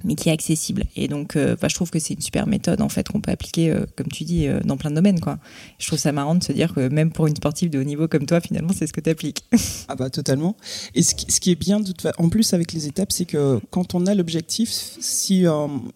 mais 0.04 0.14
qui 0.14 0.28
est 0.28 0.32
accessible. 0.32 0.84
Et 0.96 1.08
donc, 1.08 1.36
euh, 1.36 1.56
je 1.60 1.74
trouve 1.74 1.90
que 1.90 1.98
c'est 1.98 2.14
une 2.14 2.20
super 2.20 2.46
méthode 2.46 2.80
en 2.80 2.88
fait 2.88 3.08
qu'on 3.08 3.20
peut 3.20 3.30
appliquer, 3.30 3.70
euh, 3.70 3.84
comme 3.96 4.08
tu 4.08 4.24
dis, 4.24 4.46
euh, 4.46 4.60
dans 4.60 4.76
plein 4.76 4.90
de 4.90 4.94
domaines. 4.94 5.20
Quoi. 5.20 5.38
Je 5.78 5.86
trouve 5.86 5.98
ça 5.98 6.12
marrant 6.12 6.34
de 6.34 6.44
se 6.44 6.52
dire 6.52 6.74
que 6.74 6.88
même 6.88 7.10
pour 7.10 7.26
une 7.26 7.36
sportive 7.36 7.70
de 7.70 7.78
haut 7.78 7.84
niveau 7.84 8.08
comme 8.08 8.26
toi, 8.26 8.40
finalement, 8.40 8.70
c'est 8.76 8.86
ce 8.86 8.92
que 8.92 9.00
tu 9.00 9.10
appliques. 9.10 9.44
ah 9.88 9.96
bah 9.96 10.10
totalement. 10.10 10.56
Et 10.94 11.02
ce 11.02 11.14
qui, 11.14 11.30
ce 11.30 11.40
qui 11.40 11.50
est 11.50 11.56
bien, 11.56 11.80
en 12.18 12.28
plus 12.28 12.54
avec 12.54 12.72
les 12.72 12.86
étapes, 12.86 13.12
c'est 13.12 13.24
que 13.24 13.60
quand 13.70 13.94
on 13.94 14.06
a 14.06 14.14
l'objectif, 14.14 14.70
si 14.70 15.46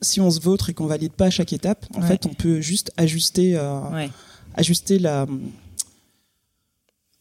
si 0.01 0.21
on 0.21 0.31
se 0.31 0.41
vautre 0.41 0.71
et 0.71 0.75
qu'on 0.75 0.87
valide 0.87 1.13
pas 1.13 1.27
à 1.27 1.31
chaque 1.31 1.53
étape, 1.53 1.87
en 1.95 2.03
fait, 2.03 2.27
on 2.27 2.35
peut 2.35 2.61
juste 2.61 2.93
ajuster, 2.97 3.59
ajuster 4.57 4.99
la 4.99 5.27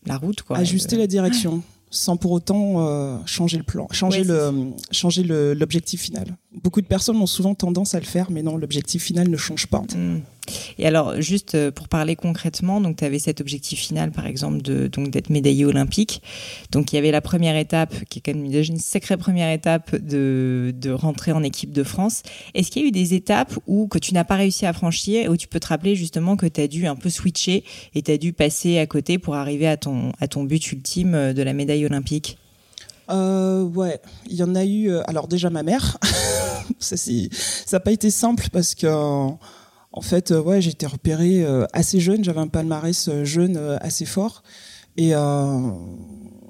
la 0.06 0.18
route, 0.18 0.42
quoi. 0.42 0.58
Ajuster 0.58 0.98
la 0.98 1.08
direction 1.08 1.64
sans 1.92 2.16
pour 2.16 2.32
autant 2.32 2.88
euh, 2.88 3.18
changer 3.26 3.58
le 3.58 3.64
plan, 3.64 3.88
changer 3.92 4.24
le, 4.24 4.72
changer 4.92 5.24
l'objectif 5.24 6.02
final. 6.02 6.38
Beaucoup 6.64 6.82
de 6.82 6.88
personnes 6.88 7.16
ont 7.16 7.28
souvent 7.28 7.56
tendance 7.56 7.96
à 7.96 8.00
le 8.00 8.06
faire, 8.06 8.30
mais 8.30 8.44
non, 8.44 8.58
l'objectif 8.58 9.04
final 9.04 9.30
ne 9.30 9.38
change 9.38 9.68
pas. 9.68 9.84
Hmm. 9.96 10.20
Et 10.78 10.86
alors, 10.86 11.22
juste 11.22 11.56
euh, 11.56 11.72
pour 11.72 11.88
parler 11.88 12.18
concrètement, 12.18 12.82
donc 12.82 12.98
tu 12.98 13.06
avais 13.06 13.20
cet 13.20 13.40
objectif 13.40 13.80
final, 13.80 14.12
par 14.12 14.26
exemple, 14.26 14.62
de 14.62 14.88
donc 14.88 15.12
d'être 15.12 15.30
médaillé 15.30 15.64
olympique. 15.64 16.22
Donc 16.72 16.92
il 16.92 16.98
y 16.98 17.00
avait 17.00 17.12
la 17.12 17.22
première 17.22 17.56
étape, 17.56 18.04
qui 18.10 18.20
est 18.20 18.22
quand 18.22 18.34
même 18.34 18.52
une 18.52 18.80
sacrée 18.80 19.16
première 19.16 19.50
étape 19.50 19.96
de, 19.96 20.74
de 20.76 20.92
rentrer 20.92 21.32
en 21.32 21.42
équipe 21.42 21.72
de 21.72 21.84
France. 21.84 22.24
Est-ce 22.54 22.70
qu'il 22.70 22.82
y 22.82 22.86
a 22.86 22.88
eu 22.90 22.92
des 22.92 23.14
étapes 23.14 23.58
où 23.66 23.88
que 23.88 23.98
tu 23.98 24.14
n'as 24.14 24.26
pas 24.26 24.36
réussi 24.36 24.66
à 24.66 24.74
franchir, 24.74 25.32
où 25.32 25.38
tu 25.38 25.48
peux 25.48 25.62
te 25.62 25.68
rappeler 25.68 25.96
justement 25.96 26.36
que 26.36 26.48
tu 26.48 26.60
as 26.60 26.68
dû 26.68 26.86
un 26.86 26.96
peu 26.96 27.10
switcher 27.10 27.64
et 27.96 28.02
tu 28.02 28.12
as 28.12 28.18
dû 28.18 28.34
passer 28.34 28.78
à 28.78 28.88
côté 28.88 29.20
pour 29.20 29.36
arriver 29.36 29.68
à 29.68 29.78
ton, 29.78 30.12
à 30.20 30.28
ton 30.28 30.44
but 30.44 30.72
ultime 30.74 31.16
euh, 31.16 31.34
de 31.34 31.44
la 31.44 31.54
médaille 31.54 31.86
olympique? 31.86 32.38
Euh, 33.10 33.64
ouais, 33.64 34.00
il 34.28 34.36
y 34.36 34.44
en 34.44 34.56
a 34.56 34.64
eu. 34.64 34.90
Euh, 34.90 35.02
alors 35.08 35.28
déjà 35.28 35.50
ma 35.50 35.64
mère, 35.64 35.98
ça 36.80 36.96
n'a 37.72 37.80
pas 37.80 37.92
été 37.92 38.10
simple 38.10 38.48
parce 38.52 38.76
que 38.76 38.88
en 38.88 40.02
fait, 40.02 40.32
euh, 40.32 40.42
ouais, 40.42 40.62
j'ai 40.62 40.72
été 40.72 40.86
repérée 40.86 41.44
euh, 41.44 41.66
assez 41.74 42.00
jeune. 42.00 42.24
J'avais 42.24 42.40
un 42.40 42.48
palmarès 42.48 43.10
jeune 43.24 43.58
assez 43.82 44.06
fort 44.06 44.44
et 44.98 45.14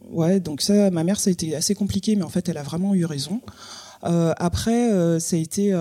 ouais, 0.09 0.39
donc 0.39 0.61
ça, 0.61 0.91
ma 0.91 1.03
mère, 1.03 1.19
ça 1.19 1.29
a 1.29 1.33
été 1.33 1.55
assez 1.55 1.75
compliqué, 1.75 2.15
mais 2.15 2.23
en 2.23 2.29
fait, 2.29 2.49
elle 2.49 2.57
a 2.57 2.63
vraiment 2.63 2.93
eu 2.95 3.05
raison. 3.05 3.41
après, 4.03 5.19
ça 5.19 5.35
a 5.35 5.39
été 5.39 5.73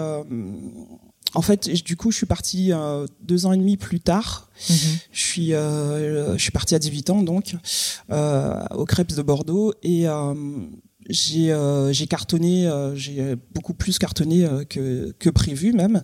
en 1.34 1.42
fait, 1.42 1.68
du 1.84 1.96
coup, 1.96 2.10
je 2.10 2.16
suis 2.16 2.26
partie 2.26 2.72
euh, 2.72 3.06
deux 3.22 3.46
ans 3.46 3.52
et 3.52 3.56
demi 3.56 3.76
plus 3.76 4.00
tard. 4.00 4.48
Mhm. 4.68 4.76
Je 5.12 5.20
suis, 5.20 5.54
euh, 5.54 6.36
je 6.36 6.42
suis 6.42 6.50
partie 6.50 6.74
à 6.74 6.78
18 6.78 7.10
ans 7.10 7.22
donc 7.22 7.56
euh, 8.10 8.54
au 8.72 8.84
Crêpes 8.84 9.14
de 9.14 9.22
Bordeaux 9.22 9.72
et 9.82 10.06
euh, 10.08 10.34
j'ai 11.08 11.50
euh, 11.50 11.92
cartonné, 12.08 12.66
euh, 12.66 12.94
j'ai 12.94 13.36
beaucoup 13.54 13.74
plus 13.74 13.98
cartonné 13.98 14.46
que 14.68 15.14
que 15.18 15.30
prévu 15.30 15.72
même. 15.72 16.02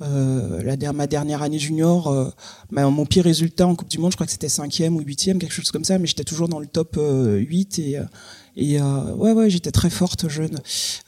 la 0.00 0.92
ma 0.92 1.06
dernière 1.06 1.42
année 1.42 1.58
junior, 1.58 2.32
mon 2.70 3.06
pire 3.06 3.24
résultat 3.24 3.66
en 3.66 3.74
Coupe 3.74 3.88
du 3.88 3.98
Monde, 3.98 4.12
je 4.12 4.16
crois 4.16 4.26
que 4.26 4.32
c'était 4.32 4.48
cinquième 4.48 4.96
ou 4.96 5.00
huitième, 5.00 5.38
quelque 5.38 5.52
chose 5.52 5.70
comme 5.70 5.84
ça, 5.84 5.98
mais 5.98 6.06
j'étais 6.06 6.24
toujours 6.24 6.48
dans 6.48 6.60
le 6.60 6.66
top 6.66 6.98
8 6.98 7.78
et 7.80 7.98
et 8.56 8.80
euh, 8.80 9.14
ouais, 9.14 9.32
ouais, 9.32 9.50
j'étais 9.50 9.70
très 9.70 9.90
forte 9.90 10.28
jeune. 10.28 10.58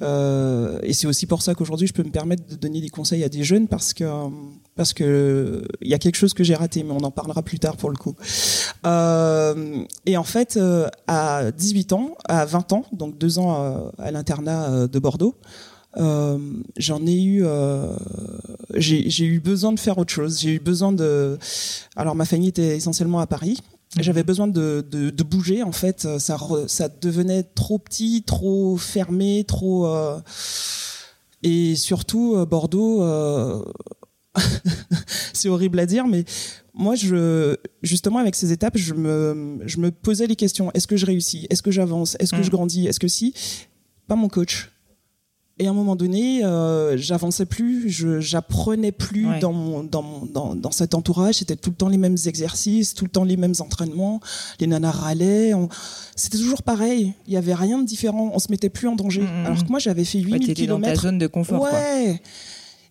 Euh, 0.02 0.78
et 0.82 0.92
c'est 0.92 1.06
aussi 1.06 1.24
pour 1.24 1.40
ça 1.40 1.54
qu'aujourd'hui, 1.54 1.86
je 1.86 1.94
peux 1.94 2.02
me 2.02 2.10
permettre 2.10 2.46
de 2.46 2.56
donner 2.56 2.82
des 2.82 2.90
conseils 2.90 3.24
à 3.24 3.30
des 3.30 3.42
jeunes 3.42 3.68
parce 3.68 3.94
que 3.94 4.04
parce 4.76 4.92
que 4.92 5.64
il 5.80 5.88
y 5.88 5.94
a 5.94 5.98
quelque 5.98 6.16
chose 6.16 6.34
que 6.34 6.44
j'ai 6.44 6.54
raté, 6.54 6.82
mais 6.82 6.92
on 6.92 6.98
en 7.02 7.10
parlera 7.10 7.42
plus 7.42 7.58
tard 7.58 7.78
pour 7.78 7.88
le 7.88 7.96
coup. 7.96 8.14
Euh, 8.86 9.82
et 10.04 10.18
en 10.18 10.24
fait, 10.24 10.58
à 11.06 11.50
18 11.50 11.94
ans, 11.94 12.16
à 12.28 12.44
20 12.44 12.72
ans, 12.74 12.84
donc 12.92 13.16
deux 13.16 13.38
ans 13.38 13.92
à, 13.98 14.10
l'internat 14.10 14.86
de 14.86 14.98
Bordeaux. 14.98 15.34
J'en 15.96 17.06
ai 17.06 17.22
eu 17.22 17.44
j'ai 18.74 19.24
eu 19.24 19.40
besoin 19.40 19.72
de 19.72 19.80
faire 19.80 19.96
autre 19.96 20.12
chose 20.12 20.38
j'ai 20.38 20.50
eu 20.50 20.60
besoin 20.60 20.92
de 20.92 21.38
alors 21.96 22.14
ma 22.14 22.24
famille 22.24 22.50
était 22.50 22.76
essentiellement 22.76 23.18
à 23.18 23.26
Paris 23.26 23.58
j'avais 23.96 24.22
besoin 24.22 24.46
de, 24.48 24.86
de, 24.88 25.10
de, 25.10 25.22
bouger 25.22 25.62
en 25.62 25.72
fait. 25.72 26.06
Ça, 26.18 26.36
ça 26.66 26.88
devenait 26.88 27.42
trop 27.42 27.78
petit, 27.78 28.22
trop 28.26 28.76
fermé, 28.76 29.44
trop 29.48 29.86
euh... 29.86 30.20
et 31.42 31.74
surtout 31.74 32.34
euh, 32.36 32.44
Bordeaux. 32.44 33.02
Euh... 33.02 33.64
c'est 35.32 35.48
horrible 35.48 35.78
à 35.80 35.86
dire, 35.86 36.06
mais 36.06 36.24
moi, 36.74 36.94
je, 36.94 37.56
justement, 37.82 38.18
avec 38.18 38.36
ces 38.36 38.52
étapes, 38.52 38.76
je 38.76 38.94
me, 38.94 39.60
je 39.66 39.78
me 39.78 39.90
posais 39.90 40.26
les 40.26 40.36
questions. 40.36 40.70
Est-ce 40.74 40.86
que 40.86 40.96
je 40.96 41.06
réussis? 41.06 41.46
Est-ce 41.50 41.62
que 41.62 41.72
j'avance? 41.72 42.16
Est-ce 42.20 42.32
que 42.32 42.42
je 42.42 42.50
grandis? 42.50 42.86
Est-ce 42.86 43.00
que 43.00 43.08
si? 43.08 43.34
Pas 44.06 44.14
mon 44.14 44.28
coach. 44.28 44.70
Et 45.60 45.66
à 45.66 45.70
un 45.70 45.72
moment 45.72 45.96
donné, 45.96 46.44
euh, 46.44 46.96
j'avançais 46.96 47.44
plus, 47.46 47.88
j'apprenais 48.20 48.92
plus 48.92 49.26
dans, 49.40 49.52
mon, 49.52 49.82
dans, 49.82 50.02
mon, 50.02 50.24
dans, 50.26 50.54
dans 50.54 50.70
cet 50.70 50.94
entourage. 50.94 51.36
C'était 51.36 51.56
tout 51.56 51.70
le 51.70 51.76
temps 51.76 51.88
les 51.88 51.98
mêmes 51.98 52.16
exercices, 52.26 52.94
tout 52.94 53.04
le 53.04 53.10
temps 53.10 53.24
les 53.24 53.36
mêmes 53.36 53.54
entraînements. 53.58 54.20
Les 54.60 54.68
nanas 54.68 54.92
râlaient. 54.92 55.52
C'était 56.14 56.38
toujours 56.38 56.62
pareil. 56.62 57.12
Il 57.26 57.32
y 57.32 57.36
avait 57.36 57.54
rien 57.54 57.78
de 57.80 57.84
différent. 57.86 58.30
On 58.32 58.38
se 58.38 58.50
mettait 58.50 58.68
plus 58.68 58.86
en 58.86 58.94
danger. 58.94 59.22
Mm, 59.22 59.42
mm, 59.42 59.46
Alors 59.46 59.64
que 59.64 59.70
moi, 59.70 59.80
j'avais 59.80 60.04
fait 60.04 60.18
8000 60.20 60.48
ouais, 60.48 60.54
km. 60.54 60.80
dans 60.80 60.86
ta 60.86 60.94
zone 60.94 61.18
de 61.18 61.26
confort. 61.26 61.62
Ouais. 61.62 62.22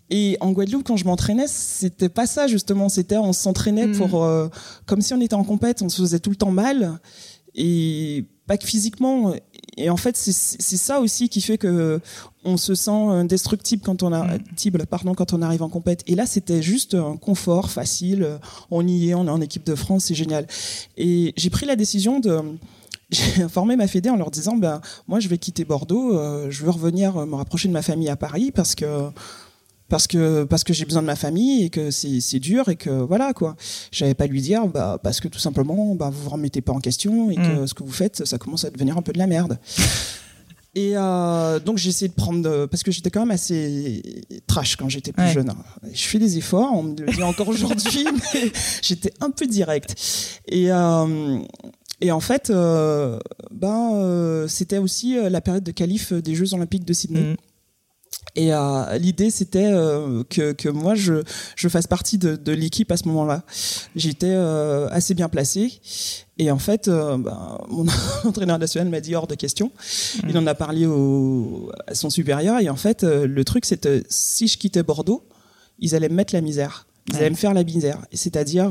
Et 0.10 0.38
en 0.42 0.52
Guadeloupe, 0.52 0.86
quand 0.86 0.98
je 0.98 1.06
m'entraînais, 1.06 1.48
c'était 1.48 2.10
pas 2.10 2.26
ça 2.28 2.48
justement. 2.48 2.90
C'était 2.90 3.18
on 3.18 3.34
s'entraînait 3.34 3.88
Mm. 3.88 3.98
pour 3.98 4.24
euh, 4.24 4.48
comme 4.86 5.02
si 5.02 5.14
on 5.14 5.22
était 5.22 5.36
en 5.36 5.44
compète. 5.44 5.82
On 5.82 5.90
se 5.90 6.02
faisait 6.02 6.20
tout 6.20 6.30
le 6.30 6.36
temps 6.38 6.52
mal 6.52 7.00
et 7.58 8.26
pas 8.46 8.58
que 8.58 8.66
physiquement. 8.66 9.34
Et 9.76 9.90
en 9.90 9.98
fait, 9.98 10.16
c'est 10.16 10.78
ça 10.78 11.02
aussi 11.02 11.28
qui 11.28 11.42
fait 11.42 11.58
que 11.58 12.00
on 12.46 12.56
se 12.56 12.74
sent 12.76 12.92
indestructible 12.92 13.84
quand 13.84 14.04
on 14.04 14.14
a 14.14 14.24
Mm. 14.38 14.40
tible, 14.56 14.86
pardon, 14.86 15.14
quand 15.14 15.34
on 15.34 15.42
arrive 15.42 15.62
en 15.64 15.70
compète. 15.70 16.04
Et 16.08 16.16
là, 16.16 16.26
c'était 16.26 16.62
juste 16.62 16.94
un 16.96 17.18
confort 17.18 17.70
facile. 17.70 18.40
On 18.72 18.88
y 18.88 19.10
est, 19.10 19.14
on 19.16 19.28
est 19.28 19.32
en 19.32 19.42
équipe 19.42 19.66
de 19.66 19.76
France, 19.76 20.06
c'est 20.06 20.16
génial. 20.16 20.48
Et 20.96 21.34
j'ai 21.36 21.50
pris 21.50 21.66
la 21.66 21.76
décision 21.76 22.20
de 22.20 22.40
j'ai 23.10 23.44
informé 23.44 23.76
ma 23.76 23.88
fédé 23.88 24.10
en 24.10 24.18
leur 24.18 24.32
disant 24.32 24.58
ben 24.58 24.82
moi 25.08 25.20
je 25.22 25.30
vais 25.30 25.38
quitter 25.38 25.64
Bordeaux, 25.64 26.18
euh, 26.18 26.48
je 26.50 26.64
veux 26.66 26.72
revenir 26.72 27.16
euh, 27.16 27.26
me 27.26 27.36
rapprocher 27.36 27.70
de 27.70 27.74
ma 27.74 27.82
famille 27.82 28.10
à 28.10 28.18
Paris 28.18 28.52
parce 28.52 28.76
que 28.76 29.10
parce 29.90 30.08
que 30.08 30.44
parce 30.44 30.64
que 30.64 30.74
j'ai 30.74 30.86
besoin 30.86 31.02
de 31.02 31.08
ma 31.08 31.16
famille 31.16 31.64
et 31.64 31.70
que 31.70 31.92
c'est 31.92 32.40
dur 32.40 32.70
et 32.70 32.76
que 32.76 32.90
voilà 32.90 33.34
quoi. 33.34 33.56
J'avais 33.92 34.14
pas 34.14 34.26
à 34.26 34.28
lui 34.28 34.42
dire 34.42 34.68
bah 34.68 35.00
parce 35.02 35.20
que 35.20 35.28
tout 35.28 35.40
simplement 35.40 35.96
bah 35.96 36.10
vous 36.12 36.24
vous 36.24 36.30
remettez 36.30 36.62
pas 36.62 36.74
en 36.74 36.80
question 36.80 37.32
et 37.32 37.36
que 37.36 37.66
ce 37.66 37.74
que 37.74 37.84
vous 37.84 37.92
faites 37.92 38.26
ça 38.26 38.38
commence 38.38 38.66
à 38.66 38.70
devenir 38.70 38.98
un 38.98 39.02
peu 39.02 39.14
de 39.14 39.20
la 39.20 39.28
merde. 39.28 39.60
Et 40.76 40.92
euh, 40.96 41.60
donc 41.60 41.78
j'ai 41.80 41.90
essayé 41.90 42.08
de 42.08 42.14
prendre 42.14 42.68
parce 42.68 42.84
que 42.84 42.92
j'étais 42.92 43.10
quand 43.10 43.22
même 43.22 43.32
assez 43.32 44.22
trash 44.46 44.76
quand 44.76 44.90
j'étais 44.90 45.12
plus 45.12 45.24
Ouais. 45.24 45.34
jeune. 45.34 45.52
Je 45.92 46.04
fais 46.04 46.20
des 46.20 46.38
efforts, 46.38 46.70
on 46.72 46.84
me 46.84 46.96
le 46.96 47.12
dit 47.12 47.24
encore 47.24 47.48
aujourd'hui, 47.48 48.06
mais 48.34 48.52
j'étais 48.84 49.12
un 49.20 49.32
peu 49.32 49.48
direct. 49.48 49.96
Et 50.48 50.72
euh, 50.72 51.40
et 52.00 52.12
en 52.12 52.20
fait, 52.20 52.52
euh, 52.52 53.18
ben 53.50 54.46
c'était 54.48 54.78
aussi 54.78 55.16
la 55.20 55.42
période 55.42 55.64
de 55.64 55.72
qualif 55.72 56.14
des 56.14 56.36
Jeux 56.36 56.54
Olympiques 56.54 56.86
de 56.86 56.94
Sydney. 56.94 57.22
Mm. 57.34 57.36
Et 58.38 58.54
euh, 58.54 58.98
l'idée, 59.00 59.32
c'était 59.32 59.66
euh, 59.66 60.24
que, 60.30 60.52
que 60.54 60.70
moi, 60.70 60.94
je, 60.94 61.24
je 61.56 61.68
fasse 61.68 61.88
partie 61.88 62.20
de, 62.20 62.36
de 62.36 62.52
l'équipe 62.52 62.92
à 62.92 62.96
ce 62.98 63.08
moment-là. 63.08 63.42
J'étais 63.96 64.30
euh, 64.30 64.88
assez 64.92 65.16
bien 65.16 65.28
placé. 65.28 65.82
Et 66.38 66.52
en 66.52 66.60
fait, 66.60 66.88
ben, 66.88 67.58
mon 67.70 67.86
entraîneur 68.26 68.60
national 68.60 68.90
m'a 68.90 69.00
dit 69.02 69.16
hors 69.16 69.26
de 69.26 69.34
question. 69.34 69.72
Il 70.30 70.38
en 70.38 70.46
a 70.46 70.54
parlé 70.54 70.86
au, 70.86 71.72
à 71.88 71.96
son 71.96 72.12
supérieur. 72.12 72.60
Et 72.60 72.70
en 72.70 72.76
fait, 72.76 73.02
le 73.04 73.44
truc, 73.44 73.66
c'était 73.66 74.04
si 74.08 74.48
je 74.48 74.60
quittais 74.60 74.84
Bordeaux, 74.84 75.24
ils 75.80 75.96
allaient 75.96 76.10
me 76.10 76.16
mettre 76.16 76.36
la 76.36 76.42
misère. 76.42 76.86
Ils 77.08 77.14
Ouais. 77.16 77.22
allaient 77.22 77.30
me 77.32 77.36
faire 77.36 77.56
la 77.56 77.64
misère. 77.64 78.00
C'est-à-dire, 78.14 78.70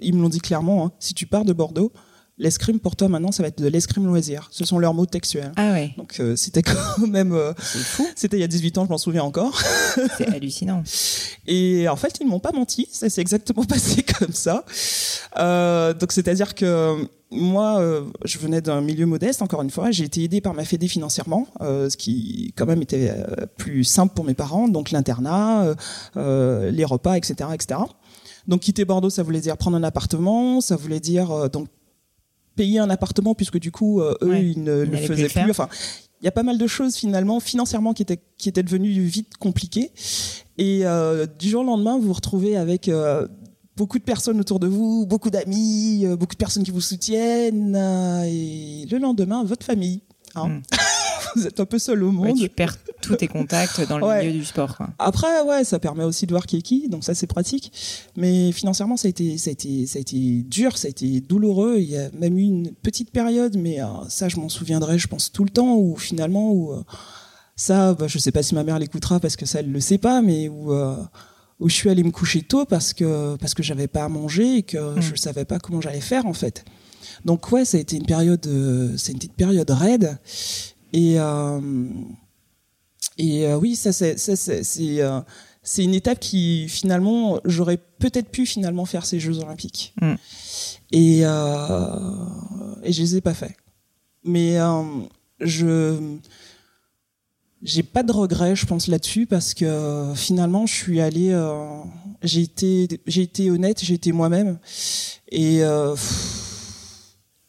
ils 0.00 0.14
me 0.14 0.22
l'ont 0.22 0.28
dit 0.28 0.40
clairement, 0.40 0.86
hein, 0.86 0.92
si 1.00 1.12
tu 1.12 1.26
pars 1.26 1.44
de 1.44 1.52
Bordeaux, 1.52 1.90
l'escrime 2.38 2.80
pour 2.80 2.96
toi 2.96 3.08
maintenant, 3.08 3.32
ça 3.32 3.42
va 3.42 3.48
être 3.48 3.60
de 3.60 3.68
l'escrime 3.68 4.06
loisir. 4.06 4.48
Ce 4.50 4.64
sont 4.64 4.78
leurs 4.78 4.94
mots 4.94 5.06
textuels. 5.06 5.52
Ah 5.56 5.72
ouais, 5.72 5.94
Donc 5.96 6.18
euh, 6.20 6.36
c'était 6.36 6.62
quand 6.62 7.06
même... 7.06 7.32
euh, 7.32 7.52
c'est 7.58 7.78
fou, 7.78 8.06
c'était 8.16 8.36
il 8.36 8.40
y 8.40 8.44
a 8.44 8.48
18 8.48 8.78
ans, 8.78 8.84
je 8.84 8.90
m'en 8.90 8.98
souviens 8.98 9.24
encore. 9.24 9.60
c'est 10.18 10.28
hallucinant. 10.28 10.82
Et 11.46 11.88
en 11.88 11.96
fait, 11.96 12.18
ils 12.20 12.26
ne 12.26 12.30
m'ont 12.30 12.40
pas 12.40 12.52
menti. 12.52 12.88
Ça 12.90 13.08
s'est 13.08 13.20
exactement 13.20 13.64
passé 13.68 14.02
comme 14.02 14.32
ça. 14.32 14.64
Euh, 15.38 15.92
donc, 15.94 16.12
c'est-à-dire 16.12 16.54
que 16.54 17.06
moi, 17.30 17.80
euh, 17.80 18.04
je 18.24 18.38
venais 18.38 18.60
d'un 18.60 18.80
milieu 18.80 19.06
modeste, 19.06 19.42
encore 19.42 19.62
une 19.62 19.70
fois. 19.70 19.90
J'ai 19.90 20.04
été 20.04 20.22
aidé 20.22 20.40
par 20.40 20.54
ma 20.54 20.64
fédé 20.64 20.86
financièrement, 20.86 21.48
euh, 21.60 21.88
ce 21.88 21.96
qui, 21.96 22.52
quand 22.56 22.66
même, 22.66 22.82
était 22.82 23.10
euh, 23.10 23.46
plus 23.56 23.84
simple 23.84 24.14
pour 24.14 24.24
mes 24.24 24.34
parents. 24.34 24.68
Donc, 24.68 24.90
l'internat, 24.90 25.74
les 26.14 26.84
repas, 26.84 27.16
etc., 27.16 27.50
etc. 27.54 27.80
Donc, 28.46 28.60
quitter 28.60 28.84
Bordeaux, 28.84 29.10
ça 29.10 29.22
voulait 29.22 29.40
dire 29.40 29.56
prendre 29.56 29.76
un 29.76 29.82
appartement. 29.82 30.60
Ça 30.60 30.76
voulait 30.76 31.00
dire, 31.00 31.50
donc, 31.50 31.68
payer 32.56 32.78
un 32.78 32.90
appartement, 32.90 33.34
puisque 33.34 33.58
du 33.58 33.70
coup, 33.70 34.00
euh, 34.00 34.14
eux, 34.22 34.28
Ouais, 34.28 34.44
ils 34.44 34.62
ne 34.62 34.84
ils 34.84 34.90
le 34.90 34.96
plus 34.96 35.06
faisaient 35.06 35.28
plus. 35.28 35.50
Enfin, 35.50 35.68
il 36.20 36.24
y 36.24 36.28
a 36.28 36.32
pas 36.32 36.42
mal 36.42 36.58
de 36.58 36.66
choses 36.66 36.94
finalement 36.94 37.40
financièrement 37.40 37.94
qui 37.94 38.02
étaient 38.02 38.20
qui 38.38 38.48
étaient 38.48 38.62
devenues 38.62 38.90
vite 38.90 39.36
compliquées 39.38 39.90
et 40.56 40.82
euh, 40.84 41.26
du 41.26 41.48
jour 41.48 41.62
au 41.62 41.64
lendemain 41.64 41.98
vous 41.98 42.06
vous 42.06 42.12
retrouvez 42.12 42.56
avec 42.56 42.88
euh, 42.88 43.26
beaucoup 43.76 43.98
de 43.98 44.04
personnes 44.04 44.38
autour 44.38 44.60
de 44.60 44.68
vous 44.68 45.04
beaucoup 45.04 45.30
d'amis 45.30 46.06
beaucoup 46.16 46.34
de 46.34 46.38
personnes 46.38 46.62
qui 46.62 46.70
vous 46.70 46.80
soutiennent 46.80 47.74
et 48.24 48.86
le 48.88 48.98
lendemain 48.98 49.42
votre 49.42 49.66
famille 49.66 50.02
hein. 50.36 50.48
Mm. 50.48 50.62
vous 51.36 51.46
êtes 51.46 51.60
un 51.60 51.64
peu 51.64 51.78
seul 51.78 52.02
au 52.02 52.08
Ouais, 52.08 52.28
monde 52.28 52.38
tu 52.38 52.48
perds 52.48 52.76
tous 53.00 53.16
tes 53.16 53.28
contacts 53.28 53.80
dans 53.88 53.98
le 53.98 54.04
Ouais. 54.06 54.26
milieu 54.26 54.38
du 54.38 54.44
sport. 54.44 54.76
Quoi. 54.76 54.88
après 54.98 55.40
ouais 55.42 55.64
ça 55.64 55.78
permet 55.78 56.04
aussi 56.04 56.26
de 56.26 56.32
voir 56.32 56.46
qui 56.46 56.58
est 56.58 56.62
qui 56.62 56.88
donc 56.88 57.04
ça 57.04 57.14
c'est 57.14 57.26
pratique 57.26 57.72
mais 58.16 58.52
financièrement 58.52 58.96
ça 58.96 59.08
a 59.08 59.10
été 59.10 59.38
ça 59.38 59.50
a 59.50 59.52
été 59.52 59.86
ça 59.86 59.98
a 59.98 60.00
été 60.00 60.42
dur 60.42 60.76
ça 60.78 60.86
a 60.86 60.90
été 60.90 61.20
douloureux 61.20 61.76
il 61.78 61.90
y 61.90 61.96
a 61.96 62.10
même 62.18 62.38
eu 62.38 62.42
une 62.42 62.70
petite 62.72 63.10
période 63.10 63.56
mais 63.56 63.80
euh, 63.82 63.86
ça 64.08 64.28
je 64.28 64.36
m'en 64.36 64.48
souviendrai 64.48 64.98
je 64.98 65.08
pense 65.08 65.32
tout 65.32 65.44
le 65.44 65.50
temps 65.50 65.74
où 65.76 65.96
finalement 65.96 66.52
où 66.52 66.72
euh, 66.72 66.82
ça 67.56 67.94
bah, 67.94 68.06
je 68.08 68.18
sais 68.18 68.32
pas 68.32 68.42
si 68.42 68.54
ma 68.54 68.64
mère 68.64 68.78
l'écoutera 68.78 69.20
parce 69.20 69.36
que 69.36 69.46
ça 69.46 69.60
elle 69.60 69.70
le 69.72 69.80
sait 69.80 69.98
pas 69.98 70.22
mais 70.22 70.48
où 70.48 70.72
euh, 70.72 70.96
où 71.60 71.68
je 71.68 71.74
suis 71.74 71.90
allée 71.90 72.02
me 72.02 72.10
coucher 72.10 72.42
tôt 72.42 72.64
parce 72.64 72.92
que 72.92 73.36
parce 73.36 73.54
que 73.54 73.62
j'avais 73.62 73.86
pas 73.88 74.04
à 74.04 74.08
manger 74.08 74.58
et 74.58 74.62
que 74.62 75.00
je 75.00 75.14
savais 75.16 75.44
pas 75.44 75.58
comment 75.60 75.80
j'allais 75.80 76.00
faire 76.00 76.26
en 76.26 76.32
fait 76.32 76.64
donc 77.24 77.52
ouais 77.52 77.64
ça 77.64 77.76
a 77.76 77.80
été 77.80 77.96
une 77.96 78.06
période 78.06 78.44
euh, 78.46 78.92
c'est 78.96 79.12
une 79.12 79.18
petite 79.18 79.34
période 79.34 79.70
raide 79.70 80.18
et 80.92 81.18
euh, 81.18 81.60
et 83.18 83.46
euh, 83.46 83.56
oui, 83.56 83.76
ça 83.76 83.92
c'est 83.92 84.18
ça, 84.18 84.36
c'est 84.36 84.62
c'est 84.62 85.00
euh, 85.00 85.20
c'est 85.62 85.84
une 85.84 85.94
étape 85.94 86.18
qui 86.18 86.68
finalement 86.68 87.40
j'aurais 87.44 87.78
peut-être 87.98 88.30
pu 88.30 88.46
finalement 88.46 88.84
faire 88.84 89.06
ces 89.06 89.20
Jeux 89.20 89.38
Olympiques. 89.38 89.94
Mm. 90.00 90.14
Et 90.92 91.20
euh, 91.22 92.74
et 92.82 92.92
je 92.92 93.00
les 93.02 93.16
ai 93.16 93.20
pas 93.20 93.34
fait. 93.34 93.56
Mais 94.24 94.58
euh, 94.58 94.82
je 95.40 96.16
j'ai 97.62 97.84
pas 97.84 98.02
de 98.02 98.12
regrets, 98.12 98.56
je 98.56 98.66
pense 98.66 98.88
là-dessus 98.88 99.26
parce 99.26 99.54
que 99.54 100.12
finalement 100.16 100.66
je 100.66 100.74
suis 100.74 101.00
allé 101.00 101.30
euh, 101.30 101.78
j'ai 102.22 102.42
été 102.42 102.88
j'ai 103.06 103.22
été 103.22 103.50
honnête, 103.50 103.80
j'ai 103.84 103.94
été 103.94 104.10
moi-même 104.10 104.58
et 105.30 105.60
pff, 105.60 106.51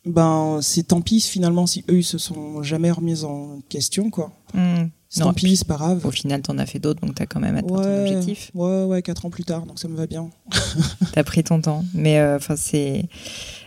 ben 0.06 0.60
c'est 0.62 0.84
tant 0.84 1.02
pis 1.02 1.22
finalement 1.22 1.66
si 1.66 1.84
eux 1.90 2.00
ils 2.00 2.04
se 2.04 2.18
sont 2.18 2.62
jamais 2.64 2.92
remis 2.92 3.24
en 3.24 3.62
question 3.70 4.10
quoi. 4.10 4.32
Mm. 4.54 4.86
C'est 5.14 5.22
tant 5.22 5.32
pis, 5.32 5.56
c'est 5.56 5.68
pas 5.68 5.76
grave. 5.76 6.04
Au 6.08 6.10
final, 6.10 6.42
t'en 6.42 6.58
as 6.58 6.66
fait 6.66 6.80
d'autres, 6.80 7.00
donc 7.06 7.14
t'as 7.14 7.28
quand 7.28 7.40
même 7.40 7.56
atteint 7.56 7.68
ton 7.68 8.02
objectif. 8.02 8.50
ouais, 8.56 8.84
ouais, 8.86 9.04
quatre 9.04 9.28
ans 9.28 9.30
plus 9.30 9.44
tard, 9.44 9.68
donc 9.68 9.78
ça 9.78 9.88
me 9.88 9.96
va 9.96 10.08
bien. 10.08 10.32
T'as 11.14 11.24
pris 11.24 11.44
ton 11.44 11.62
temps. 11.62 11.86
Mais 11.94 12.18
euh, 12.18 12.38
enfin, 12.38 12.56
c'est 12.56 13.06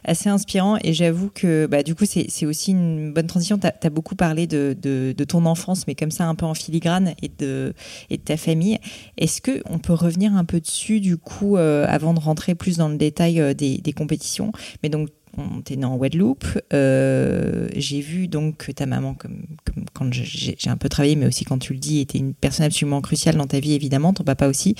assez 0.03 0.29
inspirant. 0.29 0.77
Et 0.83 0.92
j'avoue 0.92 1.31
que 1.33 1.66
bah, 1.66 1.85
du 1.85 1.94
coup, 1.94 2.05
c'est 2.05 2.27
c'est 2.31 2.46
aussi 2.46 2.72
une 2.72 3.12
bonne 3.12 3.29
transition. 3.29 3.59
T'as 3.59 3.70
as 3.81 3.90
beaucoup 3.90 4.16
parlé 4.16 4.49
de, 4.49 4.77
de, 4.83 5.14
de 5.16 5.25
ton 5.25 5.46
enfance, 5.46 5.87
mais 5.87 5.94
comme 5.94 6.11
ça, 6.11 6.27
un 6.27 6.35
peu 6.35 6.46
en 6.46 6.55
filigrane, 6.55 7.14
et 7.22 7.31
de, 7.38 7.75
et 8.11 8.16
de 8.16 8.22
ta 8.22 8.37
famille. 8.37 8.81
Est-ce 9.16 9.40
que 9.40 9.62
on 9.70 9.79
peut 9.79 9.94
revenir 9.94 10.35
un 10.35 10.44
peu 10.44 10.59
dessus, 10.59 10.99
du 10.99 11.16
coup, 11.16 11.57
euh, 11.57 11.87
avant 11.88 12.12
de 12.12 12.18
rentrer 12.18 12.57
plus 12.57 12.79
dans 12.79 12.88
le 12.88 12.96
détail 12.96 13.40
euh, 13.40 13.55
des, 13.55 13.79
des 13.79 13.92
compétitions? 13.92 14.51
Mais 14.83 14.88
donc, 14.88 15.11
on 15.38 15.61
t'es 15.61 15.77
né 15.77 15.85
en 15.85 15.96
Guadeloupe. 15.96 16.44
Euh, 16.72 17.68
j'ai 17.75 18.01
vu 18.01 18.29
donc 18.29 18.59
que 18.59 18.72
ta 18.72 18.87
maman, 18.87 19.14
comme, 19.14 19.44
comme 19.64 19.85
quand 19.92 20.12
j'ai 20.12 20.57
un 20.66 20.77
peu 20.77 20.88
travaillé, 20.88 21.16
mais 21.16 21.27
aussi 21.27 21.44
quand 21.44 21.59
tu 21.59 21.72
le 21.72 21.79
dis, 21.79 22.01
était 22.01 22.18
une 22.18 22.35
personne 22.35 22.66
absolument 22.66 23.01
cruciale 23.01 23.37
dans 23.37 23.46
ta 23.46 23.61
vie, 23.61 23.72
évidemment, 23.72 24.12
ton 24.12 24.25
papa 24.25 24.49
aussi. 24.49 24.75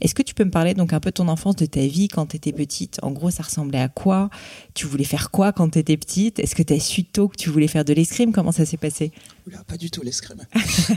Est-ce 0.00 0.14
que 0.14 0.22
tu 0.22 0.34
peux 0.34 0.44
me 0.44 0.50
parler 0.50 0.74
donc 0.74 0.92
un 0.92 1.00
peu 1.00 1.10
de 1.10 1.14
ton 1.14 1.28
enfance, 1.28 1.56
de 1.56 1.66
ta 1.66 1.86
vie 1.86 2.08
quand 2.08 2.26
tu 2.26 2.36
étais 2.36 2.52
petite? 2.52 2.98
En 3.02 3.10
gros, 3.10 3.30
ça 3.30 3.42
ressemblait 3.42 3.80
à 3.80 3.88
quoi? 3.88 4.30
Tu 4.74 4.86
voulais 4.86 5.04
faire 5.04 5.30
quoi 5.30 5.52
quand 5.52 5.70
tu 5.70 5.78
étais 5.78 5.96
petite? 5.96 6.38
Est-ce 6.38 6.54
que 6.54 6.62
tu 6.62 6.74
as 6.74 6.80
su 6.80 7.04
tôt 7.04 7.28
que 7.28 7.36
tu 7.36 7.50
voulais 7.50 7.68
faire 7.68 7.84
de 7.84 7.92
l'escrime? 7.92 8.32
Comment 8.32 8.52
ça 8.52 8.64
s'est 8.64 8.76
passé? 8.76 9.12
Oula, 9.46 9.64
pas 9.66 9.76
du 9.76 9.90
tout 9.90 10.02
l'escrime. 10.02 10.40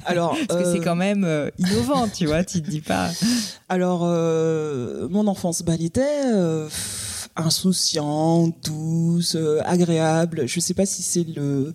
Alors, 0.06 0.38
Parce 0.48 0.62
que 0.62 0.68
euh, 0.68 0.74
c'est 0.74 0.84
quand 0.84 0.96
même 0.96 1.24
euh, 1.24 1.50
innovant, 1.58 2.08
tu 2.08 2.26
vois, 2.26 2.44
tu 2.44 2.62
te 2.62 2.70
dis 2.70 2.82
pas. 2.82 3.10
alors 3.70 4.02
euh, 4.04 5.08
mon 5.10 5.28
enfance, 5.28 5.64
bah, 5.64 5.76
insouciante, 7.36 8.56
douce, 8.66 9.36
euh, 9.36 9.60
agréable. 9.66 10.48
Je 10.48 10.60
sais 10.60 10.74
pas 10.74 10.86
si 10.86 11.02
c'est 11.04 11.24
le. 11.24 11.74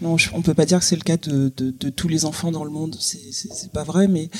Non, 0.00 0.16
on 0.32 0.42
peut 0.42 0.54
pas 0.54 0.66
dire 0.66 0.78
que 0.78 0.84
c'est 0.84 0.96
le 0.96 1.02
cas 1.02 1.16
de, 1.16 1.48
tous 1.90 2.08
les 2.08 2.24
enfants 2.24 2.50
dans 2.50 2.64
le 2.64 2.70
monde. 2.70 2.96
C'est 3.00 3.72
pas 3.72 3.84
vrai, 3.84 4.08
mais 4.08 4.30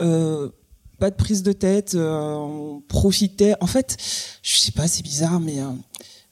euh, 0.00 0.50
pas 0.98 1.10
de 1.10 1.16
prise 1.16 1.42
de 1.42 1.52
tête. 1.52 1.94
euh, 1.94 2.34
on 2.34 2.82
profitait. 2.86 3.54
En 3.60 3.66
fait, 3.66 3.96
je 4.42 4.56
sais 4.56 4.72
pas, 4.72 4.88
c'est 4.88 5.02
bizarre, 5.02 5.40
mais 5.40 5.58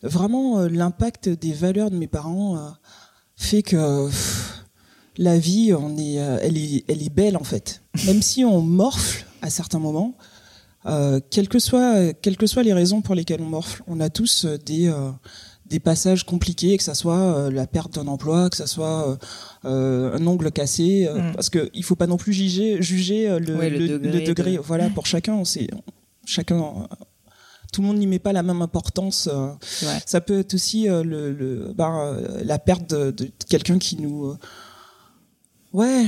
vraiment 0.03 0.61
l'impact 0.61 1.29
des 1.29 1.53
valeurs 1.53 1.91
de 1.91 1.97
mes 1.97 2.09
parents 2.09 2.75
fait 3.37 3.63
que. 3.63 4.09
la 5.17 5.39
vie, 5.39 5.73
on 5.73 5.97
est, 5.97 6.15
est, 6.17 6.85
elle 6.89 7.03
est 7.03 7.15
belle 7.15 7.37
en 7.37 7.45
fait. 7.45 7.83
Même 8.07 8.21
si 8.21 8.45
on 8.45 8.61
morfle 8.61 9.27
à 9.43 9.51
certains 9.51 9.79
moments, 9.79 10.17
euh, 10.87 11.21
quelles 11.31 11.49
que 11.49 11.59
soient 11.59 12.13
quelles 12.13 12.37
que 12.37 12.47
soient 12.47 12.63
les 12.63 12.73
raisons 12.73 13.01
pour 13.01 13.15
lesquelles 13.15 13.41
on 13.41 13.47
morfle, 13.47 13.83
on 13.87 14.01
a 14.01 14.11
tous 14.11 14.47
des 14.67 14.93
des 15.67 15.81
passages 15.81 16.25
compliqués, 16.25 16.77
que 16.77 16.83
ça 16.83 16.95
soit 16.95 17.51
la 17.51 17.67
perte 17.67 17.95
d'un 17.95 18.07
emploi, 18.07 18.51
que 18.51 18.57
ça 18.57 18.67
soit 18.67 19.19
un 19.65 20.27
ongle 20.27 20.53
cassé, 20.53 21.09
mm. 21.13 21.33
parce 21.35 21.51
que 21.51 21.71
il 21.75 21.85
faut 21.85 21.97
pas 21.97 22.07
non 22.07 22.17
plus 22.17 22.33
juger 22.33 22.83
juger 22.83 23.39
le, 23.39 24.27
degré, 24.27 24.59
Voilà, 24.59 24.91
pour 24.91 25.07
chacun, 25.07 25.45
c'est 25.45 25.69
chacun 26.25 26.87
tout 27.73 27.81
le 27.81 27.89
monde 27.89 27.99
n'y 27.99 28.07
met 28.07 28.21
pas 28.21 28.33
la 28.33 28.45
même 28.45 28.63
importance. 28.63 29.29
Ça 30.07 30.21
peut 30.21 30.41
être 30.41 30.55
aussi 30.55 30.87
le, 30.87 31.73
ben, 31.75 32.17
la 32.45 32.59
perte 32.59 32.89
de, 32.91 33.11
de 33.11 33.31
quelqu'un 33.49 33.79
qui 33.79 33.97
nous 33.97 34.37
Ouais. 35.75 36.07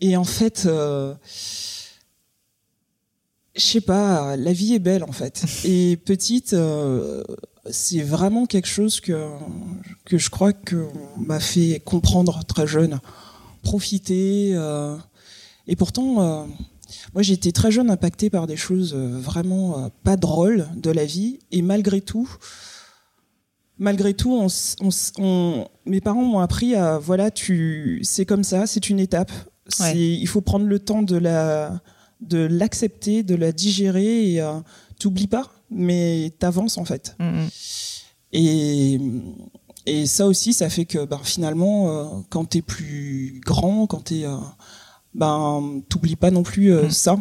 Et 0.00 0.16
en 0.16 0.24
fait, 0.24 0.64
euh, 0.66 1.14
je 3.56 3.62
sais 3.62 3.80
pas, 3.80 4.36
la 4.36 4.52
vie 4.52 4.74
est 4.74 4.78
belle 4.78 5.04
en 5.04 5.12
fait. 5.12 5.44
Et 5.64 5.96
petite, 5.96 6.52
euh, 6.52 7.24
c'est 7.70 8.02
vraiment 8.02 8.46
quelque 8.46 8.68
chose 8.68 9.00
que 9.00 9.28
que 10.04 10.18
je 10.18 10.30
crois 10.30 10.52
que 10.52 10.86
m'a 11.18 11.40
fait 11.40 11.80
comprendre 11.84 12.44
très 12.44 12.66
jeune, 12.66 13.00
profiter. 13.62 14.52
Euh, 14.54 14.96
et 15.66 15.76
pourtant, 15.76 16.20
euh, 16.20 16.44
moi 17.14 17.22
j'ai 17.22 17.32
été 17.32 17.52
très 17.52 17.70
jeune 17.70 17.90
impacté 17.90 18.30
par 18.30 18.46
des 18.46 18.56
choses 18.56 18.94
vraiment 18.94 19.90
pas 20.04 20.16
drôles 20.16 20.68
de 20.76 20.90
la 20.90 21.04
vie. 21.04 21.38
Et 21.50 21.62
malgré 21.62 22.00
tout, 22.00 22.28
malgré 23.78 24.14
tout, 24.14 24.32
on, 24.32 24.48
on, 25.18 25.68
mes 25.86 26.00
parents 26.00 26.24
m'ont 26.24 26.40
appris 26.40 26.74
à 26.74 26.98
voilà, 26.98 27.30
tu, 27.30 28.00
c'est 28.02 28.26
comme 28.26 28.44
ça, 28.44 28.66
c'est 28.66 28.90
une 28.90 29.00
étape. 29.00 29.32
Il 29.94 30.28
faut 30.28 30.42
prendre 30.42 30.66
le 30.66 30.78
temps 30.78 31.02
de 31.02 31.16
la, 31.16 31.80
de 32.20 32.38
l'accepter, 32.38 33.22
de 33.22 33.34
la 33.34 33.52
digérer 33.52 34.32
et 34.32 34.40
euh, 34.40 34.60
t'oublies 34.98 35.26
pas, 35.26 35.50
mais 35.70 36.32
t'avances 36.38 36.78
en 36.78 36.84
fait. 36.84 37.16
Mm, 37.18 37.24
mm. 37.24 37.48
Et 38.32 39.00
et 39.86 40.06
ça 40.06 40.26
aussi, 40.26 40.52
ça 40.52 40.68
fait 40.68 40.84
que 40.84 41.04
ben, 41.04 41.20
finalement, 41.22 41.88
euh, 41.88 42.04
quand 42.28 42.44
t'es 42.44 42.62
plus 42.62 43.40
grand, 43.44 43.86
quand 43.86 44.04
t'es, 44.04 44.24
euh, 44.24 44.36
ben, 45.14 45.80
t'oublies 45.88 46.16
pas 46.16 46.32
non 46.32 46.42
plus 46.42 46.72
euh, 46.72 46.86
mm. 46.86 46.90
ça. 46.90 47.18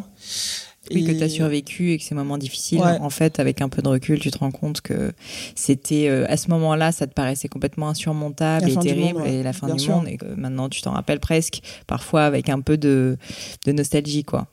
Oui, 0.92 1.04
que 1.04 1.12
tu 1.12 1.24
as 1.24 1.30
survécu 1.30 1.92
et 1.92 1.98
que 1.98 2.04
ces 2.04 2.14
moments 2.14 2.38
difficiles, 2.38 2.80
en 2.80 3.10
fait, 3.10 3.40
avec 3.40 3.62
un 3.62 3.70
peu 3.70 3.82
de 3.82 3.88
recul, 3.88 4.20
tu 4.20 4.30
te 4.30 4.38
rends 4.38 4.52
compte 4.52 4.82
que 4.82 5.14
c'était 5.56 6.08
euh, 6.10 6.26
à 6.30 6.38
ce 6.38 6.50
moment-là, 6.52 6.92
ça 6.92 7.08
te 7.08 7.14
paraissait 7.14 7.48
complètement 7.48 7.90
insurmontable 7.90 8.70
et 8.70 8.76
terrible 8.76 9.26
et 9.26 9.42
la 9.42 9.52
fin 9.52 9.74
du 9.74 9.90
monde, 9.90 10.08
et 10.08 10.18
que 10.18 10.26
maintenant 10.36 10.70
tu 10.70 10.82
t'en 10.82 10.92
rappelles 10.92 11.20
presque, 11.20 11.62
parfois 11.88 12.26
avec 12.26 12.50
un 12.50 12.62
peu 12.62 12.78
de, 12.78 13.18
de 13.66 13.72
nostalgie, 13.72 14.24
quoi. 14.24 14.48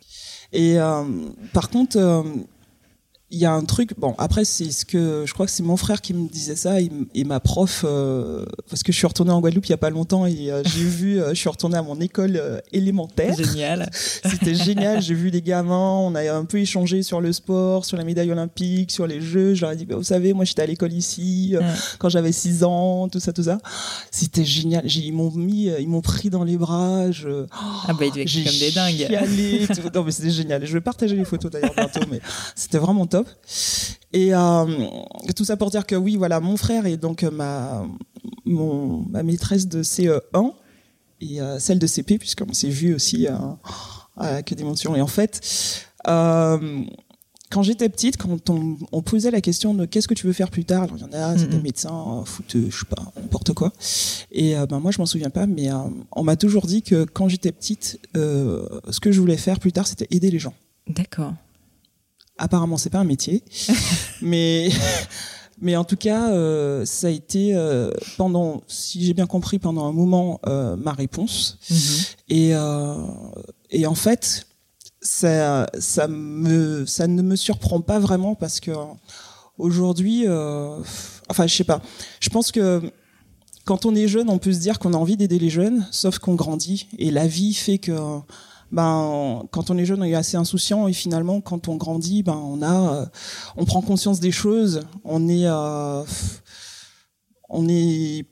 Et 0.53 0.79
euh, 0.79 1.03
par 1.53 1.71
contre, 1.71 1.99
euh, 1.99 2.23
il 3.33 3.38
y 3.38 3.47
a 3.47 3.53
un 3.53 3.64
truc 3.64 3.99
bon 3.99 4.14
après 4.18 4.45
c'est 4.45 4.71
ce 4.71 4.85
que 4.85 5.25
je 5.27 5.33
crois 5.33 5.47
que 5.47 5.53
c'est 5.53 5.62
mon 5.62 5.79
frère 5.79 6.03
qui 6.03 6.12
me 6.12 6.29
disait 6.29 6.55
ça 6.55 6.81
et, 6.81 7.25
ma 7.25 7.40
prof 7.40 7.83
euh, 7.85 8.45
parce 8.68 8.83
que 8.83 8.92
je 8.92 8.99
suis 8.99 9.07
retournée 9.07 9.33
en 9.33 9.40
Guadeloupe 9.40 9.64
il 9.66 9.71
y 9.71 9.75
a 9.75 9.79
pas 9.79 9.88
longtemps 9.88 10.27
et 10.27 10.51
euh, 10.51 10.62
j'ai 10.66 10.85
vu 10.85 11.18
euh, 11.18 11.31
je 11.31 11.37
suis 11.37 11.49
retournée 11.49 11.79
à 11.79 11.83
mon 11.83 11.99
école 12.01 12.61
élémentaire. 12.73 13.35
Génial. 13.35 13.88
C'était 13.92 14.55
génial 14.55 15.01
j'ai 15.01 15.14
vu 15.14 15.31
des 15.31 15.40
gamins 15.40 15.97
on 15.99 16.14
a 16.14 16.31
un 16.31 16.45
peu 16.45 16.59
échangé 16.59 17.03
sur 17.03 17.23
le 17.23 17.33
sport 17.33 17.87
sur 17.87 17.97
la 17.97 18.05
médaille 18.05 18.31
olympique 18.31 18.90
sur 18.90 19.07
les 19.07 19.23
jeux 19.23 19.55
je 19.55 19.62
leur 19.62 19.73
ai 19.73 19.77
dit 19.77 19.87
bah, 19.87 19.97
vous 19.97 20.03
savez 20.03 20.35
moi 20.35 20.45
j'étais 20.45 20.62
à 20.62 20.66
l'école 20.66 20.92
ici 20.92 21.57
quand 21.99 22.11
j'avais 22.11 22.33
6 22.33 22.64
ans 22.64 23.09
tout 23.09 23.21
ça 23.21 23.33
tout 23.33 23.45
ça. 23.45 23.59
C'était 24.11 24.45
génial 24.45 24.85
ils 24.87 25.12
m'ont 25.12 25.31
mis 25.31 25.71
ils 25.81 25.88
m'ont 25.88 26.03
pris 26.03 26.29
dans 26.29 26.45
les 26.45 26.59
bras 26.59 27.11
je 27.11 27.47
ah 27.51 27.95
bah 27.95 28.05
ils 28.05 28.12
comme 28.12 28.59
des 28.59 28.73
dingues. 28.73 29.09
non 29.95 30.05
mais 30.05 30.12
c'était 30.12 30.31
génial. 30.31 30.66
Je 30.66 30.73
vais 30.75 30.83
partager 30.83 31.16
les 31.16 31.25
photos 31.25 31.51
d'ailleurs 31.51 31.75
bientôt 31.75 32.01
mais 32.11 32.21
c'était 32.55 32.79
vraiment 32.79 33.07
top 33.07 33.22
et 34.13 34.35
euh, 34.35 34.67
tout 35.35 35.45
ça 35.45 35.57
pour 35.57 35.71
dire 35.71 35.87
que 35.87 35.95
oui, 35.95 36.17
voilà, 36.17 36.41
mon 36.41 36.57
frère 36.57 36.87
est 36.87 36.97
donc 36.97 37.23
ma, 37.23 37.87
mon, 38.45 39.05
ma 39.09 39.23
maîtresse 39.23 39.67
de 39.69 39.83
CE1 39.83 40.53
et 41.21 41.41
euh, 41.41 41.59
celle 41.59 41.79
de 41.79 41.87
CP, 41.87 42.19
puisqu'on 42.19 42.53
s'est 42.53 42.69
vu 42.69 42.95
aussi 42.95 43.27
euh, 43.27 43.33
à 44.17 44.43
que 44.43 44.55
des 44.55 44.65
mentions. 44.65 44.95
Et 44.95 45.01
en 45.01 45.07
fait, 45.07 45.41
quand 46.05 47.63
j'étais 47.63 47.89
petite, 47.89 48.19
quand 48.19 48.51
on, 48.51 48.77
on, 48.93 49.03
posait 49.03 49.31
la 49.31 49.41
question 49.41 49.73
de 49.73 49.87
qu'est-ce 49.87 50.09
que 50.09 50.15
tu 50.15 50.27
veux 50.27 50.33
faire 50.33 50.51
plus 50.51 50.65
tard, 50.65 50.85
alors 50.85 50.97
il 50.99 51.03
y 51.03 51.05
en 51.05 51.13
a, 51.13 51.39
c'était 51.39 51.59
médecin, 51.59 52.23
foot, 52.27 52.57
je 52.69 52.77
sais 52.77 52.87
pas, 52.87 53.13
n'importe 53.17 53.55
quoi. 53.55 53.73
Et 54.31 54.55
ben 54.69 54.79
moi, 54.79 54.91
je 54.91 54.99
m'en 54.99 55.07
souviens 55.07 55.31
pas, 55.31 55.47
mais 55.47 55.69
on 56.13 56.25
m'a 56.25 56.37
toujours 56.37 56.67
dit 56.67 56.83
que 56.83 57.05
quand 57.05 57.29
j'étais 57.29 57.53
petite, 57.53 57.99
ce 58.15 59.01
que 59.01 59.13
je 59.13 59.21
voulais 59.21 59.37
faire 59.37 59.59
plus 59.61 59.73
tard, 59.73 59.87
c'était 59.87 60.09
aider 60.11 60.31
les 60.31 60.39
gens. 60.39 60.55
D'accord 60.87 61.35
apparemment 62.42 62.76
c'est 62.76 62.90
pas 62.90 62.98
un 62.98 63.05
métier, 63.05 63.44
mais 64.22 64.68
mais 65.61 65.76
en 65.76 65.85
tout 65.85 65.96
cas 65.96 66.31
euh, 66.33 66.85
ça 66.85 67.07
a 67.07 67.11
été 67.11 67.55
euh, 67.55 67.90
pendant, 68.18 68.62
si 68.66 69.07
j'ai 69.07 69.14
bien 69.14 69.26
compris, 69.26 69.59
pendant 69.59 69.87
un 69.87 69.92
moment 69.92 70.40
euh, 70.46 70.76
ma 70.76 70.92
réponse. 70.92 71.59
Mm-hmm. 71.70 72.14
Et 72.28 73.78
et 73.78 73.87
en 73.87 73.94
fait 73.94 74.46
ça 75.00 75.68
ça 75.78 76.09
me 76.09 76.85
ça 76.85 77.07
ne 77.07 77.22
me 77.22 77.37
surprend 77.37 77.81
pas 77.81 77.98
vraiment 77.98 78.35
parce 78.35 78.61
que 78.61 78.72
aujourd'hui, 79.57 80.26
enfin 81.28 81.46
je 81.46 81.55
sais 81.55 81.64
pas, 81.64 81.81
je 82.20 82.28
pense 82.28 82.50
que 82.50 82.83
quand 83.64 83.87
on 83.87 83.94
est 83.94 84.09
jeune, 84.09 84.28
on 84.28 84.38
peut 84.38 84.52
se 84.52 84.59
dire 84.59 84.81
qu'on 84.81 84.92
a 84.92 84.96
envie 84.96 85.16
d'aider 85.16 85.38
les 85.38 85.50
jeunes, 85.50 85.87
sauf 85.92 86.18
qu'on 86.18 86.35
grandit 86.35 86.88
et 86.98 87.12
la 87.12 87.28
vie 87.28 87.55
fait 87.55 87.78
que 87.78 87.92
ben 88.73 89.45
quand 89.51 89.71
on 89.71 89.77
est 89.77 89.85
jeune 89.85 90.01
on 90.01 90.05
est 90.05 90.15
assez 90.15 90.37
insouciant 90.37 90.89
et 90.89 90.95
finalement 90.95 91.41
quand 91.41 91.69
on 91.69 91.77
grandit 91.77 92.23
ben 92.23 92.35
on 92.35 92.63
a 92.63 92.95
euh, 92.95 93.07
on 93.57 93.67
prend 93.67 93.83
conscience 93.83 94.19
des 94.19 94.33
choses 94.33 94.81
on 95.05 95.29
est 95.29 95.47
euh, 95.47 96.03
on 97.51 97.69
est 97.69 98.27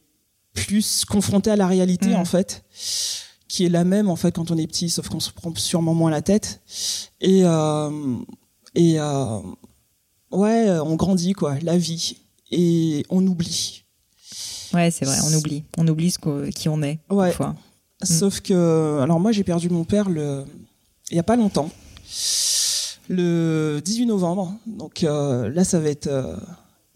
plus 0.54 1.04
confronté 1.04 1.50
à 1.50 1.56
la 1.56 1.66
réalité 1.66 2.08
mm. 2.08 2.16
en 2.16 2.24
fait 2.24 2.64
qui 3.48 3.66
est 3.66 3.68
la 3.68 3.84
même 3.84 4.08
en 4.08 4.16
fait 4.16 4.34
quand 4.34 4.50
on 4.50 4.56
est 4.56 4.66
petit 4.66 4.88
sauf 4.88 5.08
qu'on 5.10 5.20
se 5.20 5.30
prend 5.30 5.54
sûrement 5.54 5.94
moins 5.94 6.10
la 6.10 6.22
tête 6.22 6.62
et 7.20 7.42
euh, 7.44 8.16
et 8.74 8.98
euh, 8.98 9.40
ouais 10.30 10.70
on 10.82 10.96
grandit 10.96 11.34
quoi 11.34 11.58
la 11.60 11.76
vie 11.76 12.16
et 12.50 13.04
on 13.10 13.26
oublie 13.26 13.84
ouais 14.72 14.90
c'est 14.90 15.04
vrai 15.04 15.18
on 15.26 15.34
oublie 15.34 15.64
on 15.76 15.86
oublie 15.86 16.10
ce 16.10 16.50
qui 16.50 16.70
on 16.70 16.82
est 16.82 16.98
ouais. 17.10 17.28
parfois. 17.28 17.56
Sauf 18.02 18.40
que, 18.40 19.00
alors 19.00 19.20
moi 19.20 19.32
j'ai 19.32 19.44
perdu 19.44 19.68
mon 19.68 19.84
père 19.84 20.08
le, 20.08 20.44
il 21.10 21.16
y 21.16 21.20
a 21.20 21.22
pas 21.22 21.36
longtemps, 21.36 21.70
le 23.08 23.80
18 23.84 24.06
novembre. 24.06 24.54
Donc 24.66 25.04
euh, 25.04 25.50
là 25.50 25.64
ça 25.64 25.80
va 25.80 25.90
être, 25.90 26.06
euh, 26.06 26.36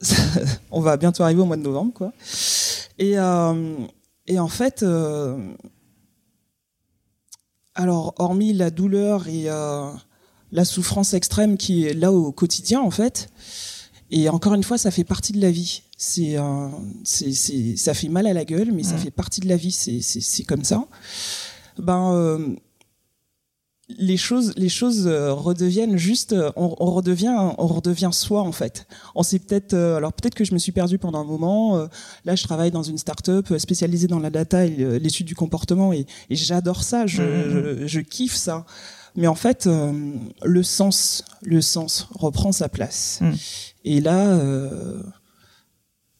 on 0.70 0.80
va 0.80 0.96
bientôt 0.96 1.22
arriver 1.22 1.42
au 1.42 1.46
mois 1.46 1.56
de 1.56 1.62
novembre 1.62 1.92
quoi. 1.92 2.12
Et 2.98 3.18
euh, 3.18 3.74
et 4.26 4.38
en 4.38 4.48
fait, 4.48 4.84
alors 7.74 8.14
hormis 8.16 8.54
la 8.54 8.70
douleur 8.70 9.28
et 9.28 9.48
la 10.52 10.64
souffrance 10.64 11.12
extrême 11.12 11.58
qui 11.58 11.84
est 11.84 11.92
là 11.92 12.10
au 12.10 12.32
quotidien 12.32 12.80
en 12.80 12.90
fait, 12.90 13.28
et 14.10 14.28
encore 14.28 14.54
une 14.54 14.62
fois 14.62 14.78
ça 14.78 14.90
fait 14.90 15.04
partie 15.04 15.32
de 15.32 15.40
la 15.40 15.50
vie. 15.50 15.82
C'est 15.96 16.36
c'est 17.04 17.76
ça 17.76 17.94
fait 17.94 18.08
mal 18.08 18.26
à 18.26 18.32
la 18.32 18.44
gueule 18.44 18.72
mais 18.72 18.82
ça 18.82 18.96
fait 18.96 19.10
partie 19.10 19.40
de 19.40 19.48
la 19.48 19.56
vie. 19.56 19.72
C'est 19.72 20.00
c'est 20.00 20.44
comme 20.44 20.64
ça. 20.64 20.86
Ben 21.78 22.14
euh, 22.14 22.54
les 23.88 24.16
choses 24.16 24.54
les 24.56 24.68
choses 24.68 25.06
euh, 25.06 25.32
redeviennent 25.32 25.98
juste 25.98 26.32
euh, 26.32 26.50
on, 26.56 26.68
redevient 26.68 27.34
on 27.58 27.66
redevient 27.66 28.10
soi 28.12 28.42
en 28.42 28.52
fait. 28.52 28.86
On 29.14 29.22
sait 29.22 29.38
peut-être 29.38 29.74
alors 29.74 30.12
peut-être 30.12 30.34
que 30.34 30.44
je 30.44 30.54
me 30.54 30.58
suis 30.58 30.72
perdu 30.72 30.98
pendant 30.98 31.20
un 31.20 31.24
moment 31.24 31.88
là 32.24 32.36
je 32.36 32.44
travaille 32.44 32.70
dans 32.70 32.82
une 32.82 32.98
start-up 32.98 33.52
spécialisée 33.58 34.06
dans 34.06 34.20
la 34.20 34.30
data 34.30 34.64
et 34.64 34.98
l'étude 34.98 35.26
du 35.26 35.34
comportement 35.34 35.92
et, 35.92 36.06
et 36.30 36.36
j'adore 36.36 36.82
ça. 36.82 37.06
Je, 37.06 37.22
mmh, 37.22 37.82
mmh. 37.82 37.86
je, 37.86 38.00
kiffe 38.00 38.36
ça 38.36 38.64
mais 39.16 39.26
en 39.26 39.34
fait 39.34 39.68
le 39.68 40.62
sens 40.62 41.24
le 41.42 41.60
sens 41.60 42.08
reprend 42.10 42.52
sa 42.52 42.68
place 42.68 43.18
mmh. 43.20 43.32
et 43.84 44.00
là 44.00 44.38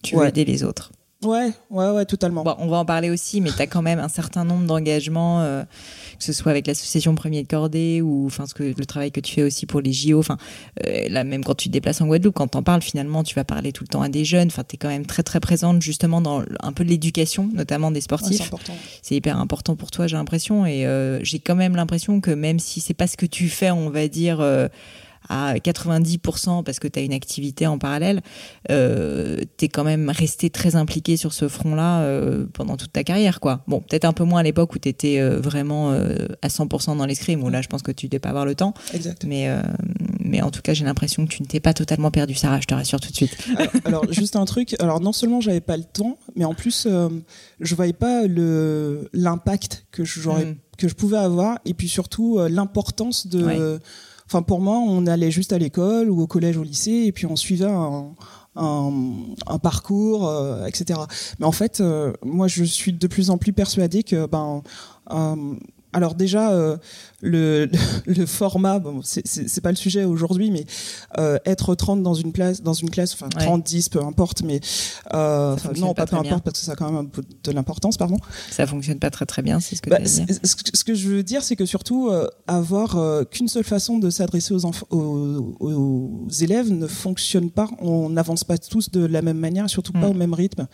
tu 0.04 0.16
veux 0.16 0.26
aider 0.26 0.44
les 0.44 0.62
autres. 0.62 0.92
Ouais, 1.24 1.52
ouais, 1.70 1.90
ouais, 1.90 2.04
totalement. 2.04 2.44
Bon, 2.44 2.54
on 2.58 2.68
va 2.68 2.78
en 2.78 2.84
parler 2.84 3.10
aussi, 3.10 3.40
mais 3.40 3.50
tu 3.50 3.60
as 3.60 3.66
quand 3.66 3.82
même 3.82 3.98
un 3.98 4.08
certain 4.08 4.44
nombre 4.44 4.66
d'engagements, 4.66 5.40
euh, 5.40 5.62
que 6.18 6.24
ce 6.24 6.32
soit 6.32 6.50
avec 6.50 6.66
l'association 6.66 7.14
Premier 7.14 7.42
de 7.42 7.48
Cordée 7.48 8.02
ou 8.02 8.26
enfin 8.26 8.46
ce 8.46 8.54
que 8.54 8.62
le 8.62 8.86
travail 8.86 9.10
que 9.10 9.20
tu 9.20 9.34
fais 9.34 9.42
aussi 9.42 9.66
pour 9.66 9.80
les 9.80 9.92
JO. 9.92 10.18
Enfin, 10.18 10.36
euh, 10.86 11.08
là 11.08 11.24
même 11.24 11.44
quand 11.44 11.54
tu 11.54 11.68
te 11.68 11.72
déplaces 11.72 12.00
en 12.00 12.06
Guadeloupe, 12.06 12.34
quand 12.34 12.48
t'en 12.48 12.62
parles, 12.62 12.82
finalement, 12.82 13.22
tu 13.22 13.34
vas 13.34 13.44
parler 13.44 13.72
tout 13.72 13.84
le 13.84 13.88
temps 13.88 14.02
à 14.02 14.08
des 14.08 14.24
jeunes. 14.24 14.48
Enfin, 14.48 14.64
tu 14.66 14.74
es 14.74 14.78
quand 14.78 14.88
même 14.88 15.06
très 15.06 15.22
très 15.22 15.40
présente 15.40 15.82
justement 15.82 16.20
dans 16.20 16.42
un 16.60 16.72
peu 16.72 16.84
de 16.84 16.90
l'éducation, 16.90 17.48
notamment 17.54 17.90
des 17.90 18.00
sportifs. 18.00 18.50
c'est 19.02 19.14
hyper 19.14 19.38
important 19.38 19.76
pour 19.76 19.90
toi, 19.90 20.06
j'ai 20.06 20.16
l'impression, 20.16 20.66
et 20.66 20.86
euh, 20.86 21.22
j'ai 21.22 21.38
quand 21.38 21.56
même 21.56 21.76
l'impression 21.76 22.20
que 22.20 22.30
même 22.30 22.58
si 22.58 22.80
c'est 22.80 22.94
pas 22.94 23.06
ce 23.06 23.16
que 23.16 23.26
tu 23.26 23.48
fais, 23.48 23.70
on 23.70 23.90
va 23.90 24.08
dire 24.08 24.40
à 25.28 25.54
90% 25.54 26.62
parce 26.64 26.78
que 26.78 26.88
tu 26.88 26.98
as 26.98 27.02
une 27.02 27.12
activité 27.12 27.66
en 27.66 27.78
parallèle, 27.78 28.20
euh, 28.70 29.38
tu 29.56 29.66
es 29.66 29.68
quand 29.68 29.84
même 29.84 30.10
resté 30.10 30.50
très 30.50 30.76
impliqué 30.76 31.16
sur 31.16 31.32
ce 31.32 31.48
front-là 31.48 32.02
euh, 32.02 32.46
pendant 32.52 32.76
toute 32.76 32.92
ta 32.92 33.04
carrière. 33.04 33.40
quoi. 33.40 33.62
Bon, 33.66 33.80
peut-être 33.80 34.04
un 34.04 34.12
peu 34.12 34.24
moins 34.24 34.40
à 34.40 34.42
l'époque 34.42 34.74
où 34.74 34.78
tu 34.78 34.88
étais 34.88 35.20
euh, 35.20 35.40
vraiment 35.40 35.92
euh, 35.92 36.26
à 36.42 36.48
100% 36.48 36.96
dans 36.96 37.06
l'escrime, 37.06 37.42
où 37.42 37.50
là 37.50 37.62
je 37.62 37.68
pense 37.68 37.82
que 37.82 37.92
tu 37.92 38.08
devais 38.08 38.18
pas 38.18 38.30
avoir 38.30 38.44
le 38.44 38.54
temps. 38.54 38.74
Exact. 38.92 39.24
Mais, 39.24 39.48
mais 40.20 40.42
en 40.42 40.50
tout 40.50 40.62
cas, 40.62 40.74
j'ai 40.74 40.84
l'impression 40.84 41.26
que 41.26 41.30
tu 41.30 41.42
ne 41.42 41.46
t'es 41.46 41.60
pas 41.60 41.74
totalement 41.74 42.10
perdu, 42.10 42.34
Sarah. 42.34 42.60
Je 42.60 42.66
te 42.66 42.74
rassure 42.74 43.00
tout 43.00 43.10
de 43.10 43.16
suite. 43.16 43.36
alors, 43.84 44.10
juste 44.12 44.36
un 44.36 44.44
truc. 44.44 44.74
Alors, 44.80 45.00
non 45.00 45.12
seulement 45.12 45.40
j'avais 45.40 45.60
pas 45.60 45.76
le 45.76 45.84
temps, 45.84 46.18
mais 46.36 46.44
en 46.44 46.54
plus, 46.54 46.86
je 47.60 47.74
voyais 47.74 47.92
pas 47.92 48.26
le 48.26 49.08
l'impact 49.12 49.86
que 49.90 50.04
j'aurais 50.04 50.46
mm. 50.46 50.56
que 50.78 50.88
je 50.88 50.94
pouvais 50.94 51.18
avoir, 51.18 51.58
et 51.64 51.74
puis 51.74 51.88
surtout 51.88 52.38
l'importance 52.48 53.26
de. 53.26 53.80
Pour 54.42 54.60
moi, 54.60 54.78
on 54.78 55.06
allait 55.06 55.30
juste 55.30 55.52
à 55.52 55.58
l'école 55.58 56.10
ou 56.10 56.20
au 56.20 56.26
collège, 56.26 56.56
au 56.56 56.62
lycée, 56.62 57.04
et 57.06 57.12
puis 57.12 57.26
on 57.26 57.36
suivait 57.36 57.70
un, 57.70 58.14
parcours, 59.62 60.28
euh, 60.28 60.66
etc. 60.66 61.00
Mais 61.38 61.46
en 61.46 61.52
fait, 61.52 61.82
moi, 62.24 62.48
je 62.48 62.64
suis 62.64 62.92
de 62.92 63.06
plus 63.06 63.30
en 63.30 63.38
plus 63.38 63.52
persuadée 63.52 64.02
que 64.02 64.26
ben, 64.26 64.62
alors 65.94 66.16
déjà, 66.16 66.50
euh, 66.50 66.76
le, 67.20 67.70
le, 68.06 68.26
format, 68.26 68.80
bon, 68.80 69.00
c'est 69.02 69.60
pas 69.60 69.70
le 69.70 69.76
sujet 69.76 70.04
aujourd'hui, 70.04 70.50
mais 70.50 70.66
euh, 71.18 71.38
être 71.46 71.74
30 71.74 72.02
dans 72.02 72.14
une 72.14 72.32
classe, 72.32 72.62
dans 72.62 72.74
une 72.74 72.90
classe, 72.90 73.14
enfin 73.14 73.28
30, 73.28 73.62
10, 73.62 73.88
peu 73.90 74.02
importe, 74.02 74.42
mais 74.42 74.60
euh, 75.14 75.56
non, 75.76 75.94
pas, 75.94 76.06
peu 76.06 76.16
importe 76.16 76.42
parce 76.42 76.58
que 76.58 76.64
ça 76.66 76.72
a 76.72 76.76
quand 76.76 76.90
même 76.90 77.00
un 77.00 77.04
peu 77.04 77.22
de 77.44 77.52
l'importance, 77.52 77.96
pardon. 77.96 78.16
Ça 78.50 78.66
fonctionne 78.66 78.98
pas 78.98 79.10
très 79.10 79.24
très 79.24 79.42
bien, 79.42 79.60
c'est 79.60 79.76
ce 79.76 79.82
que 79.82 79.88
bah, 79.88 80.00
dire. 80.00 80.26
Ce 80.42 80.84
que 80.84 80.94
je 80.94 81.08
veux 81.08 81.22
dire, 81.22 81.44
c'est 81.44 81.54
que 81.54 81.64
surtout 81.64 82.10
avoir 82.48 82.98
qu'une 83.30 83.48
seule 83.48 83.64
façon 83.64 83.98
de 83.98 84.10
s'adresser 84.10 84.52
aux, 84.52 84.66
aux, 84.90 85.56
aux, 85.60 86.28
élèves 86.40 86.72
ne 86.72 86.88
fonctionne 86.88 87.50
pas. 87.50 87.70
On 87.78 88.10
n'avance 88.10 88.42
pas 88.42 88.58
tous 88.58 88.90
de 88.90 89.06
la 89.06 89.22
même 89.22 89.38
manière, 89.38 89.70
surtout 89.70 89.92
pas 89.92 90.08
mm. 90.08 90.10
au 90.10 90.14
même 90.14 90.34
rythme. 90.34 90.66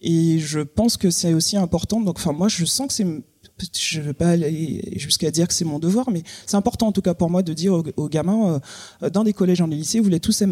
Et 0.00 0.40
je 0.40 0.60
pense 0.60 0.96
que 0.96 1.10
c'est 1.10 1.32
aussi 1.32 1.56
important. 1.56 2.00
Donc, 2.00 2.16
enfin, 2.18 2.32
moi, 2.32 2.48
je 2.48 2.64
sens 2.64 2.88
que 2.88 2.92
c'est 2.92 3.06
je 3.72 4.00
ne 4.00 4.06
vais 4.06 4.12
pas 4.12 4.28
aller 4.28 4.94
jusqu'à 4.96 5.30
dire 5.30 5.46
que 5.46 5.54
c'est 5.54 5.64
mon 5.64 5.78
devoir, 5.78 6.10
mais 6.10 6.22
c'est 6.46 6.56
important 6.56 6.88
en 6.88 6.92
tout 6.92 7.02
cas 7.02 7.14
pour 7.14 7.30
moi 7.30 7.42
de 7.42 7.52
dire 7.52 7.82
aux, 7.96 8.08
gamins 8.08 8.60
euh, 9.02 9.10
dans 9.10 9.24
des 9.24 9.32
collèges, 9.32 9.58
dans 9.58 9.68
des 9.68 9.76
lycées, 9.76 9.98
vous 9.98 10.04
voulez 10.04 10.20
tous 10.20 10.42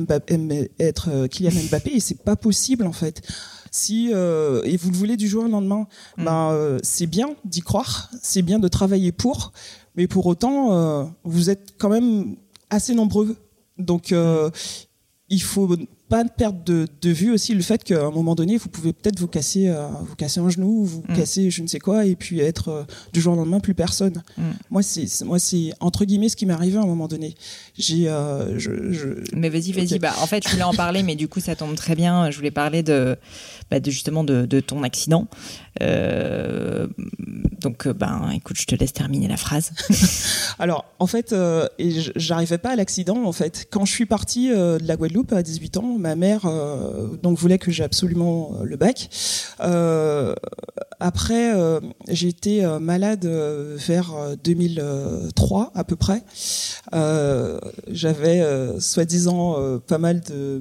être 0.78 1.10
euh, 1.10 1.26
Kylian 1.26 1.50
Mbappé 1.70 1.90
et 1.94 2.00
c'est 2.00 2.22
pas 2.22 2.36
possible 2.36 2.86
en 2.86 2.92
fait. 2.92 3.22
Si 3.70 4.10
euh, 4.12 4.62
et 4.64 4.76
vous 4.76 4.90
le 4.90 4.96
voulez 4.96 5.16
du 5.16 5.28
jour 5.28 5.44
au 5.44 5.48
lendemain, 5.48 5.86
mm. 6.16 6.24
ben 6.24 6.78
c'est 6.82 7.06
bien 7.06 7.34
d'y 7.44 7.60
croire, 7.60 8.10
c'est 8.22 8.42
bien 8.42 8.58
de 8.58 8.68
travailler 8.68 9.12
pour, 9.12 9.52
mais 9.96 10.06
pour 10.06 10.26
autant 10.26 11.12
vous 11.24 11.50
êtes 11.50 11.74
quand 11.78 11.88
même 11.88 12.36
assez 12.70 12.94
nombreux, 12.94 13.36
donc 13.78 14.14
il 15.28 15.42
faut 15.42 15.76
pas 16.12 16.26
perdre 16.26 16.62
de, 16.62 16.86
de, 17.00 17.10
vue 17.10 17.32
aussi 17.32 17.54
le 17.54 17.62
fait 17.62 17.82
qu'à 17.82 18.04
un 18.04 18.10
moment 18.10 18.34
donné, 18.34 18.58
vous 18.58 18.68
pouvez 18.68 18.92
peut-être 18.92 19.18
vous 19.18 19.28
casser, 19.28 19.68
euh, 19.68 19.86
vous 20.02 20.14
casser 20.14 20.40
un 20.40 20.50
genou, 20.50 20.84
vous 20.84 21.02
mm. 21.08 21.16
casser 21.16 21.50
je 21.50 21.62
ne 21.62 21.66
sais 21.66 21.78
quoi, 21.78 22.04
et 22.04 22.16
puis 22.16 22.40
être 22.40 22.68
euh, 22.68 22.82
du 23.14 23.22
jour 23.22 23.32
au 23.32 23.36
lendemain 23.36 23.60
plus 23.60 23.72
personne. 23.72 24.22
Mm. 24.36 24.42
Moi, 24.70 24.82
c'est 24.82 25.24
moi 25.24 25.38
c'est 25.38 25.72
entre 25.80 26.04
guillemets 26.04 26.28
ce 26.28 26.36
qui 26.36 26.44
m'est 26.44 26.52
arrivé 26.52 26.76
à 26.76 26.82
un 26.82 26.86
moment 26.86 27.08
donné. 27.08 27.34
J'ai, 27.78 28.10
euh, 28.10 28.58
je, 28.58 28.92
je, 28.92 29.08
Mais 29.34 29.48
vas-y, 29.48 29.72
vas-y. 29.72 29.98
Bah, 29.98 30.12
en 30.20 30.26
fait, 30.26 30.44
je 30.44 30.50
voulais 30.50 30.64
en 30.64 30.74
parler, 30.74 31.02
mais 31.02 31.16
du 31.16 31.28
coup, 31.28 31.40
ça 31.40 31.56
tombe 31.56 31.74
très 31.76 31.94
bien. 31.94 32.30
Je 32.30 32.36
voulais 32.36 32.50
parler 32.50 32.82
de, 32.82 33.16
bah, 33.70 33.80
de 33.80 33.90
justement 33.90 34.22
de, 34.22 34.44
de, 34.44 34.60
ton 34.60 34.82
accident. 34.82 35.28
Donc, 37.62 37.88
ben, 37.88 38.30
écoute, 38.34 38.58
je 38.58 38.66
te 38.66 38.74
laisse 38.74 38.92
terminer 38.92 39.28
la 39.28 39.38
phrase. 39.38 39.72
Alors, 40.58 40.84
en 40.98 41.06
fait, 41.06 41.32
euh, 41.32 41.66
j'arrivais 42.16 42.58
pas 42.58 42.72
à 42.72 42.76
l'accident. 42.76 43.24
En 43.24 43.32
fait, 43.32 43.66
quand 43.70 43.86
je 43.86 43.92
suis 43.92 44.04
partie 44.04 44.50
de 44.50 44.86
la 44.86 44.96
Guadeloupe 44.96 45.32
à 45.32 45.42
18 45.42 45.78
ans, 45.78 45.98
ma 46.02 46.16
mère 46.16 46.46
euh, 46.46 47.06
donc 47.22 47.38
voulait 47.38 47.58
que 47.58 47.70
j'ai 47.70 47.84
absolument 47.84 48.52
euh, 48.60 48.64
le 48.64 48.76
bac. 48.76 49.08
Euh, 49.60 50.34
après, 51.00 51.52
j'ai 52.08 52.28
été 52.28 52.64
malade 52.80 53.26
vers 53.26 54.14
2003 54.44 55.72
à 55.74 55.82
peu 55.82 55.96
près. 55.96 56.22
J'avais 57.90 58.44
soi-disant 58.78 59.80
pas 59.80 59.98
mal 59.98 60.20
de 60.20 60.60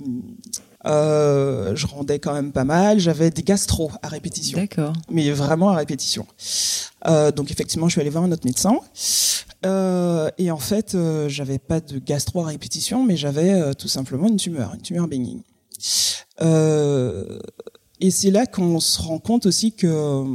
euh, 0.86 1.76
je 1.76 1.86
rendais 1.86 2.20
quand 2.20 2.34
même 2.34 2.52
pas 2.52 2.64
mal. 2.64 3.00
J'avais 3.00 3.30
des 3.30 3.44
gastro 3.44 3.92
à 4.02 4.08
répétition. 4.08 4.58
D'accord. 4.60 4.94
Mais 5.10 5.30
vraiment 5.32 5.70
à 5.70 5.76
répétition. 5.76 6.26
Euh, 7.08 7.32
donc 7.32 7.52
effectivement, 7.52 7.88
je 7.88 7.94
suis 7.94 8.02
allée 8.02 8.10
voir 8.10 8.24
un 8.24 8.32
autre 8.32 8.46
médecin. 8.46 8.78
Euh, 9.66 10.30
et 10.38 10.50
en 10.52 10.58
fait, 10.58 10.98
j'avais 11.28 11.60
pas 11.60 11.82
de 11.82 12.00
gastro 12.00 12.42
à 12.42 12.48
répétition, 12.48 13.06
mais 13.06 13.18
j'avais 13.18 13.74
tout 13.76 13.88
simplement 13.88 14.28
une 14.28 14.38
tumeur, 14.38 14.74
une 14.74 14.82
tumeur 14.82 15.08
bénigne. 15.08 15.42
Euh, 16.42 17.40
et 18.00 18.12
c'est 18.12 18.32
là 18.32 18.46
qu'on 18.46 18.80
se 18.80 19.02
rend 19.02 19.20
compte 19.20 19.46
aussi 19.46 19.74
que 19.74 20.26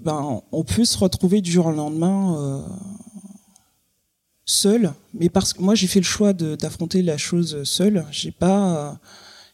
ben 0.00 0.40
on 0.52 0.64
peut 0.64 0.84
se 0.84 0.96
retrouver 0.96 1.42
du 1.42 1.50
jour 1.50 1.66
au 1.66 1.72
lendemain 1.72 2.34
euh, 2.38 2.62
seul, 4.46 4.94
mais 5.12 5.28
parce 5.28 5.52
que 5.52 5.60
moi 5.60 5.74
j'ai 5.74 5.86
fait 5.86 6.00
le 6.00 6.04
choix 6.04 6.32
d'affronter 6.32 7.02
la 7.02 7.18
chose 7.18 7.62
seul. 7.64 8.06
J'ai 8.10 8.32
pas, 8.32 8.98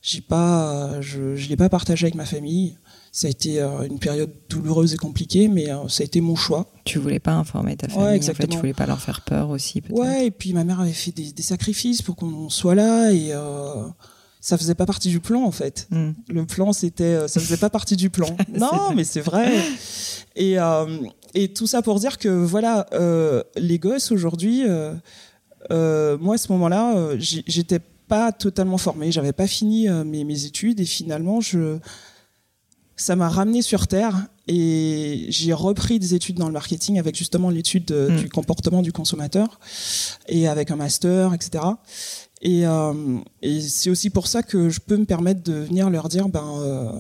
j'ai 0.00 0.20
pas, 0.20 1.00
je, 1.00 1.34
je 1.34 1.48
l'ai 1.48 1.56
pas 1.56 1.68
partagé 1.68 2.06
avec 2.06 2.14
ma 2.14 2.26
famille. 2.26 2.76
Ça 3.14 3.27
a 3.27 3.31
été 3.31 3.61
euh, 3.61 3.83
une 3.83 3.98
période 3.98 4.33
douloureuse 4.48 4.94
et 4.94 4.96
compliquée, 4.96 5.46
mais 5.46 5.70
euh, 5.70 5.87
ça 5.88 6.03
a 6.03 6.05
été 6.07 6.20
mon 6.20 6.35
choix. 6.35 6.66
Tu 6.85 6.98
voulais 6.98 7.20
pas 7.20 7.33
informer 7.33 7.77
ta 7.77 7.88
famille, 7.88 8.07
ouais, 8.07 8.16
exactement. 8.16 8.46
en 8.46 8.48
fait, 8.48 8.55
tu 8.55 8.59
voulais 8.59 8.72
pas 8.72 8.87
leur 8.87 9.01
faire 9.01 9.20
peur 9.20 9.51
aussi. 9.51 9.83
Ouais, 9.90 10.27
et 10.27 10.31
puis 10.31 10.55
ma 10.55 10.64
mère 10.64 10.81
avait 10.81 10.92
fait 10.92 11.12
des, 11.12 11.31
des 11.31 11.42
sacrifices 11.42 12.01
pour 12.01 12.16
qu'on 12.16 12.48
soit 12.48 12.75
là, 12.75 13.12
et 13.12 13.29
euh, 13.33 13.85
ça 14.42 14.59
faisait 14.59 14.75
pas 14.75 14.87
partie 14.87 15.09
du 15.09 15.20
plan 15.20 15.44
en 15.44 15.53
fait. 15.53 15.87
Hmm. 15.90 16.11
Le 16.29 16.44
plan, 16.44 16.72
c'était, 16.72 17.05
euh, 17.05 17.29
ça 17.29 17.40
faisait 17.40 17.57
pas 17.57 17.70
partie 17.70 17.96
du 17.96 18.11
plan. 18.11 18.37
non, 18.59 18.92
mais 18.94 19.05
c'est 19.05 19.20
vrai. 19.20 19.48
Et 20.35 20.59
euh, 20.59 20.98
et 21.33 21.53
tout 21.53 21.68
ça 21.68 21.81
pour 21.81 21.98
dire 22.01 22.18
que 22.18 22.29
voilà, 22.29 22.87
euh, 22.92 23.42
les 23.57 23.79
gosses 23.79 24.11
aujourd'hui, 24.11 24.64
moi 25.70 26.35
à 26.35 26.38
ce 26.38 26.51
moment-là, 26.53 27.16
j'étais 27.18 27.79
pas 28.09 28.33
totalement 28.33 28.79
formée, 28.79 29.12
j'avais 29.12 29.33
pas 29.33 29.46
fini 29.46 29.88
mes, 29.88 30.25
mes 30.25 30.44
études 30.44 30.81
et 30.81 30.85
finalement 30.85 31.40
je 31.40 31.79
ça 33.02 33.16
m'a 33.16 33.28
ramené 33.28 33.62
sur 33.62 33.88
terre 33.88 34.28
et 34.46 35.26
j'ai 35.28 35.52
repris 35.52 35.98
des 35.98 36.14
études 36.14 36.36
dans 36.36 36.46
le 36.46 36.52
marketing 36.52 37.00
avec 37.00 37.16
justement 37.16 37.50
l'étude 37.50 37.90
hmm. 37.90 38.16
du 38.16 38.28
comportement 38.28 38.80
du 38.80 38.92
consommateur 38.92 39.58
et 40.28 40.46
avec 40.46 40.70
un 40.70 40.76
master, 40.76 41.34
etc. 41.34 41.64
Et, 42.42 42.64
euh, 42.64 43.18
et 43.40 43.60
c'est 43.60 43.90
aussi 43.90 44.08
pour 44.10 44.28
ça 44.28 44.44
que 44.44 44.68
je 44.68 44.78
peux 44.78 44.96
me 44.96 45.04
permettre 45.04 45.42
de 45.42 45.52
venir 45.52 45.90
leur 45.90 46.08
dire, 46.08 46.28
ben 46.28 46.46
euh, 46.58 46.92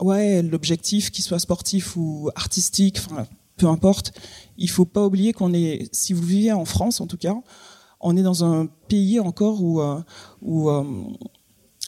ouais, 0.00 0.42
l'objectif, 0.42 1.12
qu'il 1.12 1.22
soit 1.22 1.38
sportif 1.38 1.96
ou 1.96 2.30
artistique, 2.34 2.98
enfin 2.98 3.26
peu 3.56 3.68
importe, 3.68 4.12
il 4.58 4.68
faut 4.68 4.84
pas 4.84 5.04
oublier 5.04 5.32
qu'on 5.32 5.54
est, 5.54 5.88
si 5.92 6.12
vous 6.12 6.22
vivez 6.22 6.50
en 6.50 6.64
France 6.64 7.00
en 7.00 7.06
tout 7.06 7.18
cas, 7.18 7.36
on 8.00 8.16
est 8.16 8.22
dans 8.22 8.44
un 8.44 8.66
pays 8.88 9.20
encore 9.20 9.62
où 9.62 9.80
euh, 9.80 10.00
où, 10.40 10.68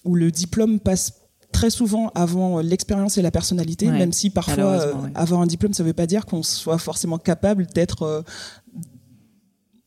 où 0.05 0.15
le 0.15 0.31
diplôme 0.31 0.79
passe 0.79 1.24
très 1.55 1.71
souvent 1.71 2.11
avant 2.15 2.61
l'expérience 2.61 3.17
et 3.17 3.23
la 3.23 3.31
personnalité, 3.31 3.87
même 3.87 4.13
si 4.13 4.29
parfois 4.29 4.65
euh, 4.65 4.93
avoir 5.15 5.41
un 5.41 5.47
diplôme, 5.47 5.73
ça 5.73 5.85
veut 5.85 5.95
pas 5.95 6.07
dire 6.07 6.27
qu'on 6.27 6.43
soit 6.43 6.79
forcément 6.79 7.17
capable 7.17 7.67
d'être 7.67 8.03
euh, 8.03 8.23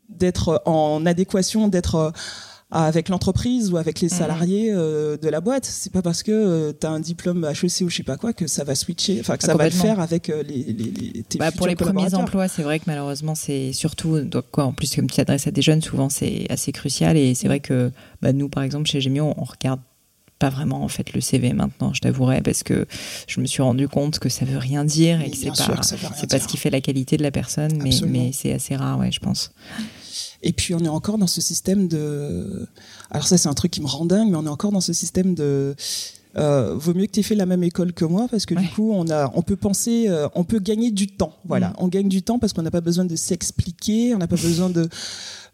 d'être 0.10 0.64
en 0.66 1.06
adéquation, 1.06 1.68
d'être 1.68 1.96
euh, 1.96 2.12
avec 2.72 3.10
l'entreprise 3.10 3.72
ou 3.72 3.78
avec 3.78 4.02
les 4.02 4.08
mhm. 4.08 4.18
salariés 4.18 4.74
de 4.74 5.30
la 5.30 5.40
boîte. 5.40 5.66
C'est 5.66 5.92
pas 5.92 6.02
parce 6.02 6.24
que 6.24 6.72
tu 6.72 6.88
as 6.88 6.90
un 6.90 7.00
diplôme 7.00 7.46
HEC 7.46 7.82
ou 7.82 7.90
je 7.90 7.96
sais 7.98 8.04
pas 8.04 8.18
quoi 8.18 8.34
que 8.34 8.48
ça 8.48 8.64
va 8.64 8.76
switcher, 8.76 9.20
enfin 9.20 9.38
que 9.38 9.44
ça 9.44 9.56
va 9.56 9.66
le 9.66 9.72
faire 9.72 10.00
avec 10.00 10.28
les, 10.28 10.44
les, 10.44 10.74
les 10.74 11.24
tes 11.24 11.38
bah, 11.38 11.52
Pour 11.52 11.68
les 11.68 11.76
premiers 11.76 12.14
emplois, 12.14 12.48
c'est 12.48 12.64
vrai 12.64 12.80
que 12.80 12.86
malheureusement 12.88 13.36
c'est 13.36 13.72
surtout 13.72 14.20
donc 14.22 14.46
quoi 14.52 14.66
en 14.66 14.74
plus 14.74 14.94
comme 14.96 15.08
tu 15.08 15.16
t'adresses 15.16 15.48
à 15.48 15.52
des 15.52 15.62
jeunes, 15.62 15.82
souvent 15.82 16.10
c'est 16.10 16.46
assez 16.50 16.72
crucial. 16.72 17.16
Et 17.16 17.36
c'est 17.36 17.48
vrai 17.48 17.62
que 17.62 17.92
bah, 18.22 18.34
nous 18.34 18.50
par 18.50 18.64
exemple 18.64 18.90
chez 18.90 19.00
Gemio, 19.00 19.34
on 19.38 19.44
regarde 19.46 19.80
pas 20.40 20.50
vraiment 20.50 20.84
en 20.84 20.88
fait 20.88 21.14
le 21.14 21.22
CV 21.22 21.54
maintenant, 21.54 21.94
je 21.94 22.02
t'avouerai, 22.02 22.42
parce 22.42 22.64
que 22.64 22.86
je 23.28 23.40
me 23.40 23.46
suis 23.46 23.62
rendu 23.62 23.88
compte 23.88 24.20
que 24.20 24.30
ça 24.30 24.46
veut 24.46 24.58
rien 24.58 24.86
dire 24.86 25.22
et 25.22 25.32
que 25.32 25.38
c'est 25.38 25.48
pas 25.48 25.82
c'est 25.82 26.30
pas 26.30 26.40
ce 26.40 26.48
qui 26.48 26.58
fait 26.58 26.70
la 26.70 26.82
qualité 26.82 27.18
de 27.18 27.24
la 27.24 27.32
personne, 27.32 27.78
mais, 27.82 27.92
mais 28.08 28.32
c'est 28.34 28.54
assez 28.54 28.76
rare, 28.76 29.00
ouais, 29.00 29.12
je 29.12 29.20
pense. 29.20 29.52
Et 30.44 30.54
puis 30.54 30.76
on 30.76 30.80
est 30.80 30.90
encore 30.90 31.18
dans 31.18 31.28
ce 31.28 31.42
système 31.42 31.88
de, 31.88 32.68
alors 33.12 33.28
ça 33.28 33.38
c'est 33.38 33.50
un 33.50 33.54
truc 33.54 33.72
qui 33.72 33.82
me 33.82 33.88
rend 33.88 34.06
dingue, 34.06 34.30
mais 34.30 34.38
on 34.38 34.46
est 34.46 34.50
encore 34.50 34.72
dans 34.72 34.82
ce 34.82 34.94
système 34.94 35.34
de 35.34 35.76
euh, 36.38 36.76
vaut 36.76 36.94
mieux 36.94 37.08
que 37.08 37.12
tu 37.12 37.22
aies 37.22 37.24
fait 37.24 37.36
la 37.36 37.48
même 37.48 37.64
école 37.64 37.94
que 37.94 38.06
moi 38.06 38.28
parce 38.30 38.46
que 38.46 38.54
du 38.54 38.68
coup 38.68 38.92
on 38.94 39.10
a 39.10 39.32
on 39.34 39.42
peut 39.42 39.56
penser 39.56 40.06
euh, 40.08 40.28
on 40.36 40.44
peut 40.44 40.60
gagner 40.60 40.92
du 40.92 41.08
temps 41.08 41.34
voilà 41.46 41.70
mm. 41.70 41.74
on 41.80 41.88
gagne 41.88 42.10
du 42.10 42.22
temps 42.22 42.38
parce 42.38 42.54
qu'on 42.54 42.62
n'a 42.62 42.70
pas 42.70 42.82
besoin 42.82 43.06
de 43.06 43.16
s'expliquer 43.16 44.14
on 44.14 44.20
n'a 44.20 44.28
pas 44.28 44.36
besoin 44.36 44.70
de 44.70 44.88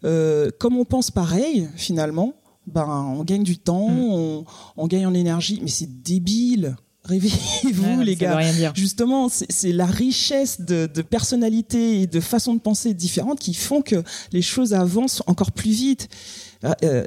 euh, 0.04 0.50
comme 0.58 0.76
on 0.76 0.84
pense 0.84 1.10
pareil 1.10 1.68
finalement 1.76 2.34
ben, 2.66 3.14
on 3.18 3.24
gagne 3.24 3.42
du 3.42 3.58
temps, 3.58 3.88
mm. 3.88 4.44
on, 4.76 4.86
gagne 4.86 5.06
en 5.06 5.14
énergie, 5.14 5.60
mais 5.62 5.70
c'est 5.70 6.02
débile. 6.02 6.76
Réveillez-vous, 7.04 8.00
les 8.00 8.16
gars. 8.16 8.40
Justement, 8.74 9.28
c'est 9.28 9.72
la 9.72 9.84
richesse 9.84 10.62
de, 10.62 10.86
de 10.86 11.02
personnalité 11.02 12.00
et 12.00 12.06
de 12.06 12.20
façon 12.20 12.54
de 12.54 12.60
penser 12.60 12.94
différentes 12.94 13.38
qui 13.38 13.52
font 13.52 13.82
que 13.82 14.02
les 14.32 14.40
choses 14.40 14.72
avancent 14.72 15.22
encore 15.26 15.52
plus 15.52 15.70
vite. 15.70 16.08
Euh, 16.64 16.72
euh 16.82 17.04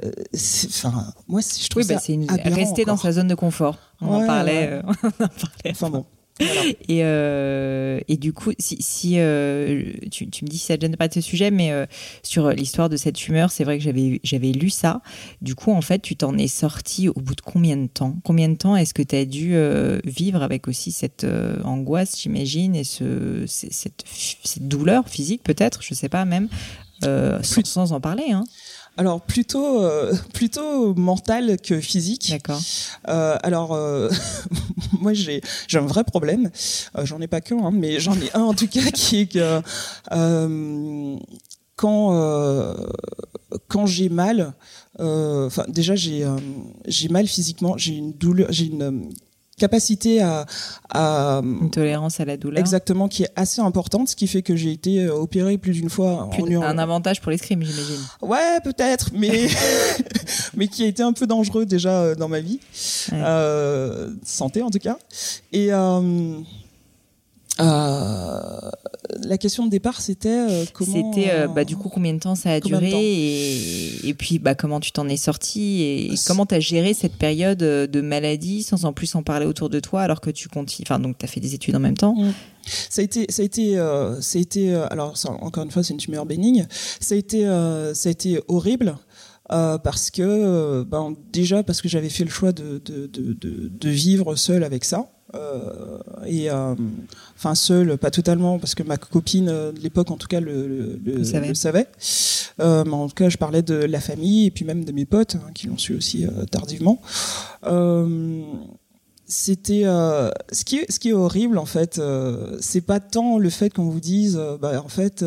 enfin, 0.66 1.12
moi, 1.26 1.40
je 1.40 1.68
trouve 1.68 1.82
oui, 1.82 1.88
bah, 1.88 1.98
ça 1.98 2.12
une... 2.12 2.30
rester 2.30 2.84
dans 2.84 2.96
sa 2.96 3.10
zone 3.10 3.26
de 3.26 3.34
confort. 3.34 3.76
On 4.00 4.22
en 4.22 4.26
parlait. 4.26 4.68
Euh, 4.70 4.82
enfin 5.68 5.90
bon. 5.90 6.06
Et, 6.40 7.00
euh, 7.02 8.00
et 8.08 8.16
du 8.16 8.32
coup, 8.32 8.52
si, 8.58 8.76
si 8.80 9.14
euh, 9.18 9.92
tu, 10.10 10.28
tu, 10.30 10.44
me 10.44 10.48
dis 10.50 10.58
si 10.58 10.66
ça 10.66 10.76
ne 10.76 10.80
gêne 10.80 10.96
pas 10.96 11.08
de 11.08 11.14
ce 11.14 11.20
sujet, 11.20 11.50
mais 11.50 11.72
euh, 11.72 11.86
sur 12.22 12.50
l'histoire 12.50 12.88
de 12.88 12.96
cette 12.96 13.16
tumeur, 13.16 13.50
c'est 13.50 13.64
vrai 13.64 13.78
que 13.78 13.84
j'avais 13.84 14.20
j'avais 14.22 14.52
lu 14.52 14.70
ça. 14.70 15.02
Du 15.42 15.54
coup, 15.54 15.72
en 15.72 15.82
fait, 15.82 16.00
tu 16.00 16.16
t'en 16.16 16.36
es 16.38 16.48
sorti 16.48 17.08
au 17.08 17.14
bout 17.14 17.34
de 17.34 17.40
combien 17.40 17.76
de 17.76 17.88
temps? 17.88 18.16
Combien 18.24 18.48
de 18.48 18.56
temps 18.56 18.76
est-ce 18.76 18.94
que 18.94 19.02
tu 19.02 19.16
as 19.16 19.24
dû 19.24 19.54
euh, 19.54 20.00
vivre 20.04 20.42
avec 20.42 20.68
aussi 20.68 20.92
cette 20.92 21.24
euh, 21.24 21.56
angoisse, 21.64 22.20
j'imagine, 22.20 22.74
et 22.76 22.84
ce, 22.84 23.44
cette, 23.46 24.04
cette 24.06 24.68
douleur 24.68 25.08
physique 25.08 25.42
peut-être, 25.42 25.82
je 25.82 25.94
sais 25.94 26.08
pas 26.08 26.24
même, 26.24 26.48
sans, 27.02 27.64
sans 27.64 27.92
en 27.92 28.00
parler 28.00 28.30
hein 28.32 28.44
alors 28.98 29.20
plutôt 29.20 29.82
euh, 29.82 30.12
plutôt 30.34 30.94
mental 30.94 31.58
que 31.60 31.80
physique. 31.80 32.30
D'accord. 32.30 32.60
Euh, 33.08 33.36
alors 33.42 33.74
euh, 33.74 34.10
moi 35.00 35.14
j'ai 35.14 35.40
j'ai 35.68 35.78
un 35.78 35.86
vrai 35.86 36.04
problème. 36.04 36.50
J'en 37.04 37.20
ai 37.20 37.28
pas 37.28 37.40
qu'un, 37.40 37.64
hein, 37.64 37.70
mais 37.72 38.00
j'en 38.00 38.14
ai 38.14 38.30
un 38.34 38.42
en 38.42 38.54
tout 38.54 38.68
cas 38.68 38.90
qui 38.94 39.20
est 39.20 39.26
que 39.26 39.60
quand 41.76 42.76
quand 43.68 43.86
j'ai 43.86 44.08
mal, 44.08 44.52
enfin 44.98 45.64
déjà 45.68 45.94
j'ai 45.94 46.26
j'ai 46.86 47.08
mal 47.08 47.26
physiquement, 47.26 47.78
j'ai 47.78 47.94
une 47.94 48.12
douleur, 48.12 48.48
j'ai 48.50 48.66
une 48.66 49.10
capacité 49.58 50.20
à, 50.20 50.46
à, 50.90 51.40
une 51.42 51.70
tolérance 51.70 52.20
à 52.20 52.24
la 52.24 52.36
douleur. 52.36 52.60
Exactement 52.60 53.08
qui 53.08 53.24
est 53.24 53.30
assez 53.36 53.60
importante 53.60 54.08
ce 54.08 54.16
qui 54.16 54.26
fait 54.26 54.42
que 54.42 54.56
j'ai 54.56 54.72
été 54.72 55.04
euh, 55.04 55.14
opéré 55.14 55.58
plus 55.58 55.72
d'une 55.72 55.90
fois 55.90 56.28
plus 56.32 56.56
en 56.56 56.62
un 56.62 56.78
avantage 56.78 57.20
pour 57.20 57.30
l'escrime 57.30 57.62
j'imagine. 57.62 58.00
Ouais 58.22 58.60
peut-être 58.64 59.10
mais 59.12 59.48
mais 60.56 60.68
qui 60.68 60.84
a 60.84 60.86
été 60.86 61.02
un 61.02 61.12
peu 61.12 61.26
dangereux 61.26 61.66
déjà 61.66 62.02
euh, 62.02 62.14
dans 62.14 62.28
ma 62.28 62.40
vie. 62.40 62.60
Ouais. 63.12 63.18
euh, 63.22 64.10
santé 64.24 64.62
en 64.62 64.70
tout 64.70 64.78
cas. 64.78 64.98
Et 65.52 65.72
euh, 65.72 66.40
euh, 67.60 68.70
la 69.24 69.38
question 69.38 69.66
de 69.66 69.70
départ, 69.70 70.00
c'était 70.00 70.28
euh, 70.28 70.64
comment. 70.72 71.12
C'était 71.12 71.30
euh, 71.30 71.48
bah, 71.48 71.64
du 71.64 71.76
coup 71.76 71.88
combien 71.88 72.14
de 72.14 72.20
temps 72.20 72.34
ça 72.34 72.52
a 72.52 72.60
duré 72.60 72.90
et, 72.92 74.08
et, 74.08 74.14
puis 74.14 74.38
bah, 74.38 74.54
comment 74.54 74.80
tu 74.80 74.92
t'en 74.92 75.08
es 75.08 75.16
sorti 75.16 75.82
et, 75.82 76.14
comment 76.26 76.46
tu 76.46 76.54
as 76.54 76.60
géré 76.60 76.94
cette 76.94 77.14
période 77.14 77.58
de 77.58 78.00
maladie 78.00 78.62
sans 78.62 78.84
en 78.84 78.92
plus 78.92 79.14
en 79.14 79.22
parler 79.22 79.46
autour 79.46 79.70
de 79.70 79.80
toi 79.80 80.02
alors 80.02 80.20
que 80.20 80.30
tu 80.30 80.48
continues. 80.48 80.86
Enfin, 80.88 81.00
donc 81.00 81.18
tu 81.18 81.24
as 81.24 81.28
fait 81.28 81.40
des 81.40 81.54
études 81.54 81.74
en 81.74 81.80
même 81.80 81.96
temps. 81.96 82.14
Mmh. 82.14 82.32
Ça 82.90 83.00
a 83.00 83.04
été, 83.04 83.26
ça 83.30 83.42
a 83.42 83.44
été, 83.44 83.74
ça 84.20 84.38
a 84.38 84.40
été. 84.40 84.74
alors 84.74 85.16
ça, 85.16 85.30
encore 85.30 85.64
une 85.64 85.70
fois, 85.70 85.82
c'est 85.82 85.94
une 85.94 86.00
tumeur 86.00 86.26
bénigne. 86.26 86.66
Ça 87.00 87.14
a 87.14 87.18
été, 87.18 87.42
ça 87.94 88.08
a 88.08 88.12
été 88.12 88.40
horrible. 88.46 88.96
Euh, 89.50 89.78
parce 89.78 90.10
que 90.10 90.82
ben, 90.82 91.14
déjà 91.32 91.62
parce 91.62 91.80
que 91.80 91.88
j'avais 91.88 92.10
fait 92.10 92.24
le 92.24 92.30
choix 92.30 92.52
de, 92.52 92.82
de, 92.84 93.06
de, 93.06 93.32
de, 93.32 93.68
de 93.68 93.88
vivre 93.88 94.36
seul 94.36 94.62
avec 94.62 94.84
ça 94.84 95.10
euh, 95.34 95.98
et 96.26 96.50
euh, 96.50 96.74
enfin 97.36 97.54
seul, 97.54 97.98
pas 97.98 98.10
totalement, 98.10 98.58
parce 98.58 98.74
que 98.74 98.82
ma 98.82 98.96
copine 98.96 99.48
euh, 99.48 99.72
de 99.72 99.80
l'époque, 99.80 100.10
en 100.10 100.16
tout 100.16 100.26
cas, 100.26 100.40
le, 100.40 100.66
le, 100.66 101.00
le, 101.04 101.18
le 101.18 101.54
savait. 101.54 101.86
Euh, 102.60 102.84
mais 102.84 102.94
en 102.94 103.08
tout 103.08 103.14
cas, 103.14 103.28
je 103.28 103.36
parlais 103.36 103.62
de 103.62 103.74
la 103.74 104.00
famille 104.00 104.46
et 104.46 104.50
puis 104.50 104.64
même 104.64 104.84
de 104.84 104.92
mes 104.92 105.04
potes 105.04 105.36
hein, 105.36 105.50
qui 105.54 105.66
l'ont 105.66 105.78
su 105.78 105.94
aussi 105.94 106.24
euh, 106.26 106.44
tardivement. 106.50 107.00
C'était 109.30 109.82
ce 109.82 110.64
qui 110.64 110.76
est 110.78 110.90
ce 110.90 110.98
qui 110.98 111.10
est 111.10 111.12
horrible 111.12 111.58
en 111.58 111.66
fait. 111.66 112.00
c'est 112.60 112.80
pas 112.80 112.98
tant 112.98 113.36
le 113.36 113.50
fait 113.50 113.68
qu'on 113.68 113.84
vous 113.84 114.00
dise, 114.00 114.40
bah 114.58 114.82
en 114.82 114.88
fait. 114.88 115.22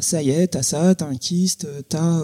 Ça 0.00 0.22
y 0.22 0.30
est, 0.30 0.48
t'as 0.48 0.62
ça, 0.62 0.94
t'as 0.94 1.06
un 1.06 1.16
kyste, 1.16 1.66
t'as 1.88 2.20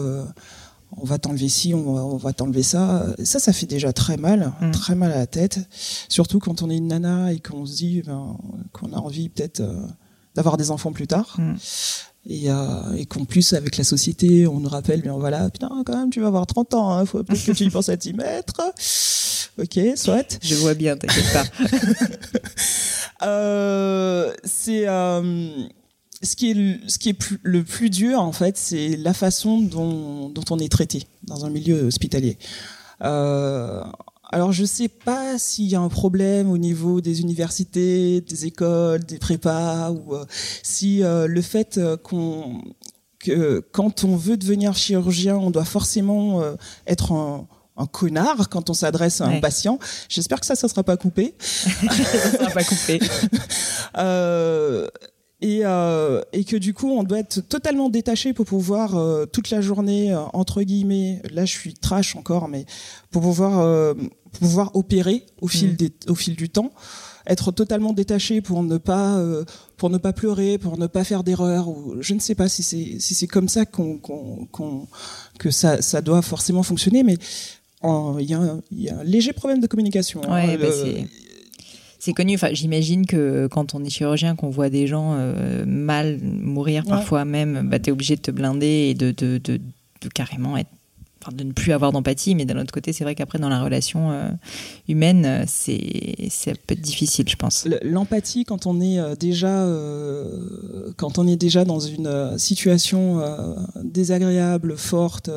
on 0.96 1.04
va 1.04 1.18
t'enlever 1.18 1.48
ci, 1.48 1.74
on 1.74 1.94
va, 1.94 2.04
on 2.04 2.16
va 2.16 2.32
t'enlever 2.32 2.62
ça. 2.62 3.06
Ça, 3.24 3.38
ça 3.38 3.52
fait 3.52 3.66
déjà 3.66 3.92
très 3.92 4.16
mal, 4.16 4.52
mmh. 4.60 4.70
très 4.70 4.94
mal 4.94 5.12
à 5.12 5.18
la 5.18 5.26
tête. 5.26 5.60
Surtout 6.08 6.38
quand 6.38 6.62
on 6.62 6.70
est 6.70 6.76
une 6.76 6.88
nana 6.88 7.32
et 7.32 7.40
qu'on 7.40 7.66
se 7.66 7.76
dit 7.76 8.02
ben, 8.02 8.36
qu'on 8.72 8.92
a 8.92 8.96
envie 8.96 9.28
peut-être 9.28 9.60
euh, 9.60 9.86
d'avoir 10.34 10.56
des 10.56 10.70
enfants 10.70 10.92
plus 10.92 11.06
tard. 11.06 11.36
Mmh. 11.38 11.54
Et, 12.26 12.50
euh, 12.50 12.94
et 12.96 13.04
qu'en 13.04 13.24
plus, 13.24 13.52
avec 13.52 13.76
la 13.76 13.84
société, 13.84 14.46
on 14.46 14.60
nous 14.60 14.68
rappelle, 14.68 15.02
bien 15.02 15.12
voilà, 15.18 15.50
putain, 15.50 15.82
quand 15.84 15.96
même, 15.96 16.10
tu 16.10 16.20
vas 16.20 16.28
avoir 16.28 16.46
30 16.46 16.74
ans, 16.74 16.90
hein, 16.92 17.04
faut 17.04 17.22
peut-être 17.22 17.44
que 17.44 17.52
tu 17.52 17.64
y 17.64 17.70
penses 17.70 17.90
à 17.90 17.98
t'y 17.98 18.14
mettre. 18.14 18.62
Ok, 19.58 19.78
soit. 19.96 20.38
Je 20.42 20.54
vois 20.54 20.72
bien, 20.72 20.96
t'inquiète 20.96 21.32
pas. 21.34 21.44
euh, 23.26 24.32
c'est... 24.42 24.86
Ce 26.24 26.36
qui 26.36 26.50
est, 26.50 26.90
ce 26.90 26.98
qui 26.98 27.10
est 27.10 27.14
plus, 27.14 27.38
le 27.42 27.62
plus 27.62 27.90
dur, 27.90 28.20
en 28.20 28.32
fait, 28.32 28.56
c'est 28.56 28.96
la 28.96 29.14
façon 29.14 29.60
dont, 29.60 30.28
dont, 30.30 30.44
on 30.50 30.58
est 30.58 30.70
traité 30.70 31.04
dans 31.22 31.44
un 31.44 31.50
milieu 31.50 31.84
hospitalier. 31.84 32.38
Euh, 33.02 33.82
alors, 34.30 34.52
je 34.52 34.64
sais 34.64 34.88
pas 34.88 35.38
s'il 35.38 35.66
y 35.66 35.74
a 35.74 35.80
un 35.80 35.88
problème 35.88 36.50
au 36.50 36.58
niveau 36.58 37.00
des 37.00 37.20
universités, 37.20 38.20
des 38.20 38.46
écoles, 38.46 39.04
des 39.04 39.18
prépas, 39.18 39.90
ou 39.90 40.14
euh, 40.14 40.24
si 40.62 41.02
euh, 41.02 41.26
le 41.26 41.42
fait 41.42 41.80
qu'on 42.02 42.62
que 43.20 43.64
quand 43.72 44.04
on 44.04 44.16
veut 44.16 44.36
devenir 44.36 44.74
chirurgien, 44.74 45.36
on 45.36 45.50
doit 45.50 45.64
forcément 45.64 46.42
être 46.86 47.12
un, 47.12 47.46
un 47.76 47.86
connard 47.86 48.48
quand 48.48 48.70
on 48.70 48.74
s'adresse 48.74 49.20
à 49.20 49.26
un 49.26 49.32
ouais. 49.32 49.40
patient. 49.40 49.78
J'espère 50.08 50.40
que 50.40 50.46
ça, 50.46 50.54
ça 50.54 50.68
sera 50.68 50.82
pas 50.82 50.96
coupé. 50.96 51.34
ça 51.38 52.32
sera 52.32 52.50
pas 52.50 52.64
coupé. 52.64 53.00
euh, 53.98 54.88
et, 55.44 55.60
euh, 55.64 56.22
et, 56.32 56.44
que 56.44 56.56
du 56.56 56.72
coup 56.72 56.88
on 56.88 57.02
doit 57.02 57.18
être 57.18 57.40
totalement 57.40 57.90
détaché 57.90 58.32
pour 58.32 58.46
pouvoir 58.46 58.96
euh, 58.96 59.26
toute 59.26 59.50
la 59.50 59.60
journée 59.60 60.10
euh, 60.10 60.20
entre 60.32 60.62
guillemets 60.62 61.20
là 61.30 61.44
je 61.44 61.52
suis 61.52 61.74
trash 61.74 62.16
encore 62.16 62.48
mais 62.48 62.64
pour 63.10 63.20
pouvoir 63.20 63.60
euh, 63.60 63.92
pouvoir 64.32 64.74
opérer 64.74 65.26
au 65.42 65.48
fil 65.48 65.72
mmh. 65.72 65.76
des, 65.76 65.92
au 66.08 66.14
fil 66.14 66.34
du 66.34 66.48
temps 66.48 66.72
être 67.26 67.52
totalement 67.52 67.92
détaché 67.92 68.40
pour 68.40 68.62
ne 68.62 68.78
pas 68.78 69.18
pour 69.76 69.90
ne 69.90 69.98
pas 69.98 70.12
pleurer 70.14 70.56
pour 70.56 70.78
ne 70.78 70.86
pas 70.86 71.04
faire 71.04 71.24
d'erreurs 71.24 71.68
ou 71.68 71.96
je 72.00 72.14
ne 72.14 72.20
sais 72.20 72.34
pas 72.34 72.48
si 72.48 72.62
c'est 72.62 72.98
si 72.98 73.14
c'est 73.14 73.26
comme 73.26 73.48
ça 73.48 73.66
qu'on 73.66 74.00
que 75.38 75.50
ça 75.50 75.82
ça 75.82 76.00
doit 76.00 76.22
forcément 76.22 76.62
fonctionner 76.62 77.02
mais 77.02 77.18
il 78.18 78.26
y, 78.26 78.32
a 78.32 78.38
un, 78.38 78.62
y 78.72 78.88
a 78.88 78.98
un 78.98 79.04
léger 79.04 79.34
problème 79.34 79.60
de 79.60 79.66
communication 79.66 80.20
ouais, 80.22 80.54
hein, 80.54 80.58
bah 80.58 80.68
le, 80.68 81.04
c'est 82.04 82.12
connu. 82.12 82.34
Enfin, 82.34 82.50
j'imagine 82.52 83.06
que 83.06 83.46
quand 83.46 83.74
on 83.74 83.82
est 83.82 83.88
chirurgien, 83.88 84.36
qu'on 84.36 84.50
voit 84.50 84.68
des 84.68 84.86
gens 84.86 85.14
euh, 85.14 85.64
mal 85.66 86.18
mourir, 86.20 86.82
ouais. 86.84 86.90
parfois 86.90 87.24
même, 87.24 87.68
bah, 87.70 87.78
t'es 87.78 87.90
obligé 87.90 88.16
de 88.16 88.20
te 88.20 88.30
blinder 88.30 88.90
et 88.90 88.94
de, 88.94 89.10
de, 89.10 89.38
de, 89.38 89.58
de 90.02 90.08
carrément 90.08 90.56
être 90.58 90.68
de 91.32 91.44
ne 91.44 91.52
plus 91.52 91.72
avoir 91.72 91.90
d'empathie, 91.90 92.34
mais 92.34 92.44
d'un 92.44 92.60
autre 92.60 92.72
côté, 92.72 92.92
c'est 92.92 93.04
vrai 93.04 93.14
qu'après, 93.14 93.38
dans 93.38 93.48
la 93.48 93.62
relation 93.62 94.10
euh, 94.10 94.28
humaine, 94.88 95.44
c'est 95.46 96.28
ça 96.28 96.52
peut 96.66 96.74
être 96.74 96.82
difficile, 96.82 97.26
je 97.26 97.36
pense. 97.36 97.66
L'empathie, 97.82 98.44
quand 98.44 98.66
on 98.66 98.78
est 98.82 98.98
euh, 98.98 99.14
déjà 99.14 99.62
euh, 99.62 100.92
quand 100.98 101.18
on 101.18 101.26
est 101.26 101.36
déjà 101.36 101.64
dans 101.64 101.80
une 101.80 102.36
situation 102.36 103.20
euh, 103.20 103.54
désagréable, 103.82 104.76
forte, 104.76 105.30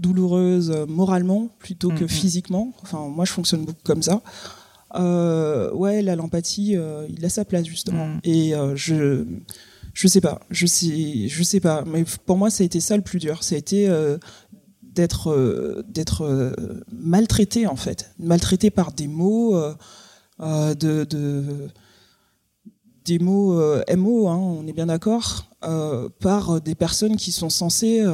douloureuse, 0.00 0.74
moralement 0.88 1.48
plutôt 1.60 1.90
que 1.90 2.04
mm 2.04 2.06
-hmm. 2.06 2.20
physiquement. 2.20 2.72
Enfin, 2.82 3.06
moi, 3.08 3.24
je 3.24 3.32
fonctionne 3.32 3.64
beaucoup 3.64 3.84
comme 3.84 4.02
ça. 4.02 4.20
Euh, 4.94 5.72
ouais, 5.72 6.02
là, 6.02 6.16
l'empathie, 6.16 6.76
euh, 6.76 7.06
il 7.08 7.24
a 7.24 7.28
sa 7.28 7.44
place 7.44 7.64
justement. 7.64 8.06
Mm. 8.06 8.20
Et 8.24 8.54
euh, 8.54 8.74
je, 8.76 9.24
je 9.94 10.08
sais 10.08 10.20
pas, 10.20 10.40
je 10.50 10.66
sais, 10.66 11.28
je 11.28 11.42
sais 11.42 11.60
pas. 11.60 11.84
Mais 11.86 12.04
pour 12.26 12.36
moi, 12.36 12.50
ça 12.50 12.62
a 12.62 12.66
été 12.66 12.80
ça 12.80 12.96
le 12.96 13.02
plus 13.02 13.18
dur. 13.18 13.42
Ça 13.42 13.54
a 13.54 13.58
été 13.58 13.88
d'être, 14.82 15.84
d'être 15.88 16.54
maltraité 16.92 17.66
en 17.66 17.76
fait, 17.76 18.12
maltraité 18.18 18.70
par 18.70 18.92
des 18.92 19.06
mots, 19.06 19.54
de, 20.40 20.74
de, 21.04 21.68
des 23.04 23.18
mots 23.18 23.54
MO, 23.96 24.28
hein, 24.28 24.36
on 24.36 24.66
est 24.66 24.72
bien 24.72 24.86
d'accord, 24.86 25.50
par 26.20 26.60
des 26.60 26.74
personnes 26.74 27.16
qui 27.16 27.32
sont 27.32 27.50
censées 27.50 28.04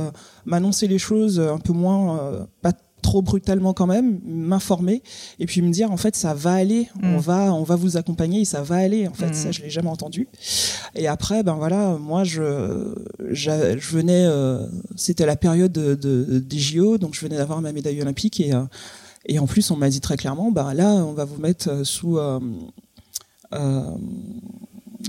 m'annoncer 0.45 0.87
les 0.87 0.99
choses 0.99 1.41
un 1.41 1.59
peu 1.59 1.73
moins, 1.73 2.47
pas 2.61 2.73
trop 3.03 3.23
brutalement 3.23 3.73
quand 3.73 3.87
même, 3.87 4.21
m'informer 4.25 5.03
et 5.39 5.47
puis 5.47 5.63
me 5.63 5.71
dire 5.71 5.93
en 5.93 5.97
fait 5.97 6.17
ça 6.17 6.35
va 6.35 6.55
aller, 6.55 6.89
mmh. 7.01 7.15
on 7.15 7.19
va 7.19 7.53
on 7.53 7.63
va 7.63 7.77
vous 7.77 7.97
accompagner 7.97 8.41
et 8.41 8.45
ça 8.45 8.63
va 8.63 8.77
aller 8.77 9.07
en 9.07 9.15
fait, 9.15 9.31
mmh. 9.31 9.35
ça 9.35 9.53
je 9.53 9.63
l'ai 9.63 9.71
jamais 9.71 9.89
entendu. 9.89 10.29
Et 10.95 11.07
après 11.07 11.43
ben 11.43 11.55
voilà, 11.55 11.97
moi 12.01 12.25
je 12.25 12.95
je, 13.31 13.77
je 13.79 13.91
venais 13.91 14.25
euh, 14.27 14.67
c'était 14.97 15.27
la 15.27 15.37
période 15.37 15.73
de, 15.73 15.95
de, 15.95 16.39
des 16.39 16.59
JO 16.59 16.99
donc 16.99 17.15
je 17.15 17.21
venais 17.21 17.37
d'avoir 17.37 17.61
ma 17.61 17.73
médaille 17.73 18.01
olympique 18.03 18.41
et 18.41 18.53
euh, 18.53 18.65
et 19.27 19.39
en 19.39 19.47
plus 19.47 19.71
on 19.71 19.77
m'a 19.77 19.89
dit 19.89 20.01
très 20.01 20.17
clairement 20.17 20.51
ben 20.51 20.75
là 20.75 20.89
on 20.89 21.13
va 21.13 21.25
vous 21.25 21.41
mettre 21.41 21.85
sous 21.85 22.19
euh, 22.19 22.41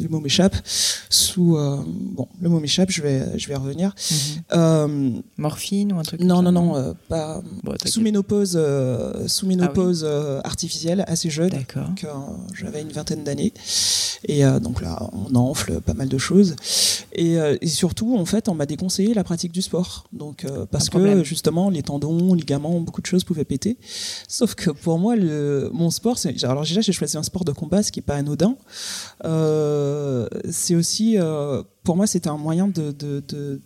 le 0.02 0.10
mot 0.10 0.20
m'échappe. 0.20 0.56
Sous 1.10 1.58
euh, 1.58 1.78
bon, 1.88 2.28
le 2.42 2.50
mot 2.50 2.60
m'échappe. 2.60 2.92
Je 2.92 3.02
vais 3.02 3.38
je 3.38 3.48
vais 3.48 3.56
revenir. 3.56 3.94
Mhm. 4.12 4.18
Euh, 4.54 5.10
Morphine 5.38 5.94
ou 5.94 6.00
un 6.00 6.04
truc 6.04 6.22
non 6.22 6.42
non 6.42 6.52
non, 6.52 6.76
euh, 6.76 6.94
pas 7.10 7.42
Bon, 7.64 7.74
sous 7.86 8.02
ménopause 8.02 8.60
sous 9.28 9.46
ménopause 9.48 10.04
euh, 10.06 10.42
artificielle, 10.44 11.04
assez 11.08 11.30
jeune. 11.30 11.50
D'accord. 11.50 11.88
Donc, 11.88 12.06
j'avais 12.54 12.82
une 12.82 12.92
vingtaine 12.92 13.24
d'années 13.24 13.54
et 14.28 14.44
donc 14.62 14.82
là 14.82 15.10
on 15.14 15.36
enfle 15.36 15.80
pas 15.82 15.94
mal 15.94 16.10
de 16.10 16.18
choses 16.18 16.56
et, 17.14 17.36
et 17.62 17.68
surtout 17.68 18.18
en 18.18 18.26
fait 18.26 18.50
on 18.50 18.56
m'a 18.56 18.66
déconseillé 18.66 19.14
la 19.14 19.24
pratique 19.24 19.52
du 19.52 19.62
sport 19.62 20.06
donc 20.12 20.44
parce 20.72 20.90
que 20.90 21.24
justement 21.24 21.70
les 21.70 21.84
tendons 21.84 22.34
ligaments 22.34 22.80
beaucoup 22.80 23.02
de 23.02 23.06
choses 23.06 23.24
pouvaient 23.24 23.46
péter 23.46 23.78
sauf 24.28 24.56
que 24.56 24.72
pour 24.72 24.98
moi 24.98 25.16
le 25.16 25.70
mon 25.72 25.92
sport 25.92 26.18
alors 26.44 26.64
déjà 26.64 26.82
j'ai 26.82 26.94
choisi 26.94 27.16
un 27.16 27.24
sport 27.24 27.46
de 27.46 27.52
combat 27.52 27.84
ce 27.84 27.92
qui 27.92 28.00
est 28.00 28.08
pas 28.10 28.16
anodin 28.16 28.56
Euh, 29.24 29.87
c'est 30.50 30.76
aussi 30.76 31.18
euh, 31.18 31.64
pour 31.84 31.96
moi 31.96 32.08
c'était 32.08 32.30
un 32.30 32.38
moyen 32.38 32.68
de 32.68 32.92
de 32.92 33.24
de, 33.28 33.60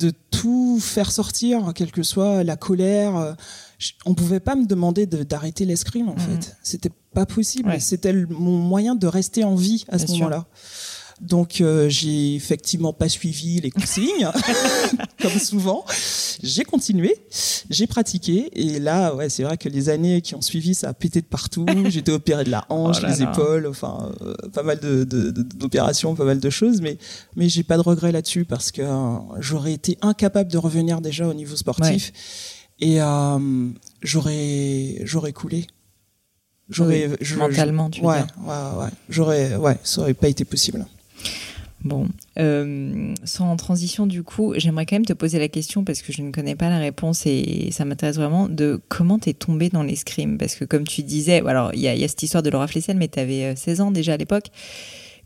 de 0.00 0.12
tout 0.30 0.78
faire 0.80 1.12
sortir, 1.12 1.72
quelle 1.74 1.92
que 1.92 2.02
soit 2.02 2.42
la 2.42 2.56
colère. 2.56 3.16
euh, 3.16 3.32
je- 3.78 3.92
On 4.06 4.14
pouvait 4.14 4.40
pas 4.40 4.56
me 4.56 4.66
demander 4.66 5.06
de- 5.06 5.22
d'arrêter 5.22 5.64
l'escrime, 5.64 6.08
en 6.08 6.14
Mhm. 6.14 6.18
fait. 6.20 6.56
C'était 6.62 6.90
pas 7.12 7.26
possible. 7.26 7.68
Ouais. 7.68 7.80
C'était 7.80 8.12
mon 8.12 8.58
moyen 8.58 8.94
de 8.96 9.06
rester 9.06 9.44
en 9.44 9.54
vie 9.54 9.84
à 9.88 9.98
ce 9.98 10.06
sûr. 10.08 10.28
Donc 11.20 11.60
euh, 11.60 11.88
j'ai 11.88 12.34
effectivement 12.34 12.92
pas 12.92 13.08
suivi 13.08 13.60
les 13.60 13.70
consignes, 13.70 14.28
comme 15.22 15.38
souvent. 15.38 15.84
J'ai 16.42 16.64
continué, 16.64 17.14
j'ai 17.70 17.86
pratiqué 17.86 18.50
et 18.52 18.80
là, 18.80 19.14
ouais, 19.14 19.28
c'est 19.28 19.44
vrai 19.44 19.56
que 19.56 19.68
les 19.68 19.88
années 19.88 20.20
qui 20.22 20.34
ont 20.34 20.40
suivi, 20.42 20.74
ça 20.74 20.88
a 20.88 20.92
pété 20.94 21.20
de 21.20 21.26
partout. 21.26 21.64
J'étais 21.88 22.10
opéré 22.12 22.42
de 22.44 22.50
la 22.50 22.64
hanche, 22.68 22.98
Oh 23.02 23.06
les 23.06 23.24
là. 23.24 23.30
épaules, 23.32 23.66
enfin 23.68 24.12
euh, 24.22 24.34
pas 24.52 24.62
mal 24.64 24.80
de- 24.80 25.04
de- 25.04 25.30
de- 25.30 25.42
d'opérations, 25.42 26.14
pas 26.16 26.24
mal 26.24 26.40
de 26.40 26.50
choses, 26.50 26.80
mais 26.80 26.98
mais 27.36 27.48
j'ai 27.48 27.62
pas 27.62 27.76
de 27.76 27.82
regret 27.82 28.10
là-dessus 28.12 28.44
parce 28.44 28.72
que 28.72 28.82
euh, 28.82 29.16
j'aurais 29.40 29.72
été 29.72 29.96
incapable 30.02 30.50
de 30.50 30.58
revenir 30.58 31.00
déjà 31.00 31.26
au 31.28 31.34
niveau 31.34 31.54
sportif 31.56 32.12
et 32.80 32.98
j'aurais 34.02 35.00
j'aurais 35.04 35.32
coulé. 35.32 35.66
J'aurais 36.70 37.08
Oui, 37.08 37.36
mentalement, 37.36 37.90
tu 37.90 38.00
ouais, 38.00 38.16
dire. 38.22 38.26
ouais, 38.42 38.82
ouais. 38.84 38.90
J'aurais, 39.10 39.54
ouais, 39.56 39.76
ça 39.84 40.00
aurait 40.00 40.14
pas 40.14 40.28
été 40.28 40.46
possible. 40.46 40.86
Bon, 41.84 42.08
euh, 42.38 43.14
sans 43.24 43.54
transition 43.56 44.06
du 44.06 44.22
coup, 44.22 44.54
j'aimerais 44.56 44.86
quand 44.86 44.96
même 44.96 45.04
te 45.04 45.12
poser 45.12 45.38
la 45.38 45.48
question 45.48 45.84
parce 45.84 46.00
que 46.00 46.14
je 46.14 46.22
ne 46.22 46.32
connais 46.32 46.54
pas 46.54 46.70
la 46.70 46.78
réponse 46.78 47.26
et 47.26 47.68
ça 47.72 47.84
m'intéresse 47.84 48.16
vraiment 48.16 48.48
de 48.48 48.80
comment 48.88 49.18
t'es 49.18 49.34
tombé 49.34 49.68
dans 49.68 49.82
l'escrime 49.82 50.38
parce 50.38 50.54
que 50.54 50.64
comme 50.64 50.86
tu 50.86 51.02
disais, 51.02 51.46
alors 51.46 51.74
il 51.74 51.80
y 51.80 51.88
a, 51.88 52.08
cette 52.08 52.22
histoire 52.22 52.42
de 52.42 52.48
Laura 52.48 52.68
Flessel 52.68 52.96
mais 52.96 53.08
tu 53.08 53.18
avais 53.18 53.54
16 53.54 53.82
ans 53.82 53.90
déjà 53.90 54.14
à 54.14 54.16
l'époque. 54.16 54.46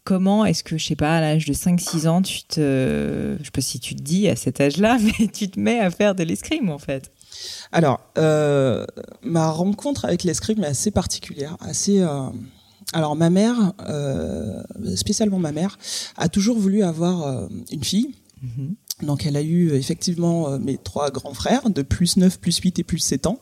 Comment 0.03 0.47
est-ce 0.47 0.65
que, 0.65 0.79
je 0.79 0.87
sais 0.87 0.97
pas, 0.97 1.19
à 1.19 1.21
l'âge 1.21 1.45
de 1.45 1.53
5-6 1.53 2.09
ans, 2.09 2.23
tu 2.23 2.43
te... 2.43 3.37
Je 3.39 3.45
sais 3.45 3.51
pas 3.51 3.61
si 3.61 3.79
tu 3.79 3.95
te 3.95 4.03
dis 4.03 4.27
à 4.27 4.37
cet 4.37 4.59
âge-là, 4.61 4.97
mais 5.21 5.29
tu 5.29 5.51
te 5.51 5.61
mets 5.61 5.81
à 5.81 5.91
faire 5.91 6.15
de 6.15 6.25
l'escrime 6.25 6.71
en 6.71 6.79
fait? 6.79 7.13
Alors, 7.73 8.01
euh, 8.17 8.85
ma 9.23 9.51
rencontre 9.51 10.07
avec 10.07 10.25
l'escrime 10.25 10.65
est 10.65 10.69
assez 10.69 10.91
particulière, 10.91 11.57
assez. 11.61 12.01
euh, 12.01 12.31
Alors, 12.93 13.17
ma 13.17 13.31
mère, 13.31 13.75
euh, 13.89 14.63
spécialement 14.97 15.39
ma 15.39 15.53
mère, 15.53 15.79
a 16.17 16.29
toujours 16.29 16.59
voulu 16.59 16.83
avoir 16.83 17.23
euh, 17.27 17.49
une 17.71 17.85
fille. 17.85 18.15
Mhm. 18.43 18.75
Donc, 19.03 19.27
elle 19.27 19.37
a 19.37 19.43
eu 19.43 19.73
effectivement 19.73 20.49
euh, 20.49 20.59
mes 20.59 20.77
trois 20.77 21.11
grands 21.11 21.35
frères, 21.35 21.71
de 21.71 21.83
plus 21.83 22.17
9, 22.17 22.41
plus 22.41 22.59
8 22.59 22.79
et 22.79 22.85
plus 22.85 22.99
7 22.99 23.27
ans. 23.27 23.39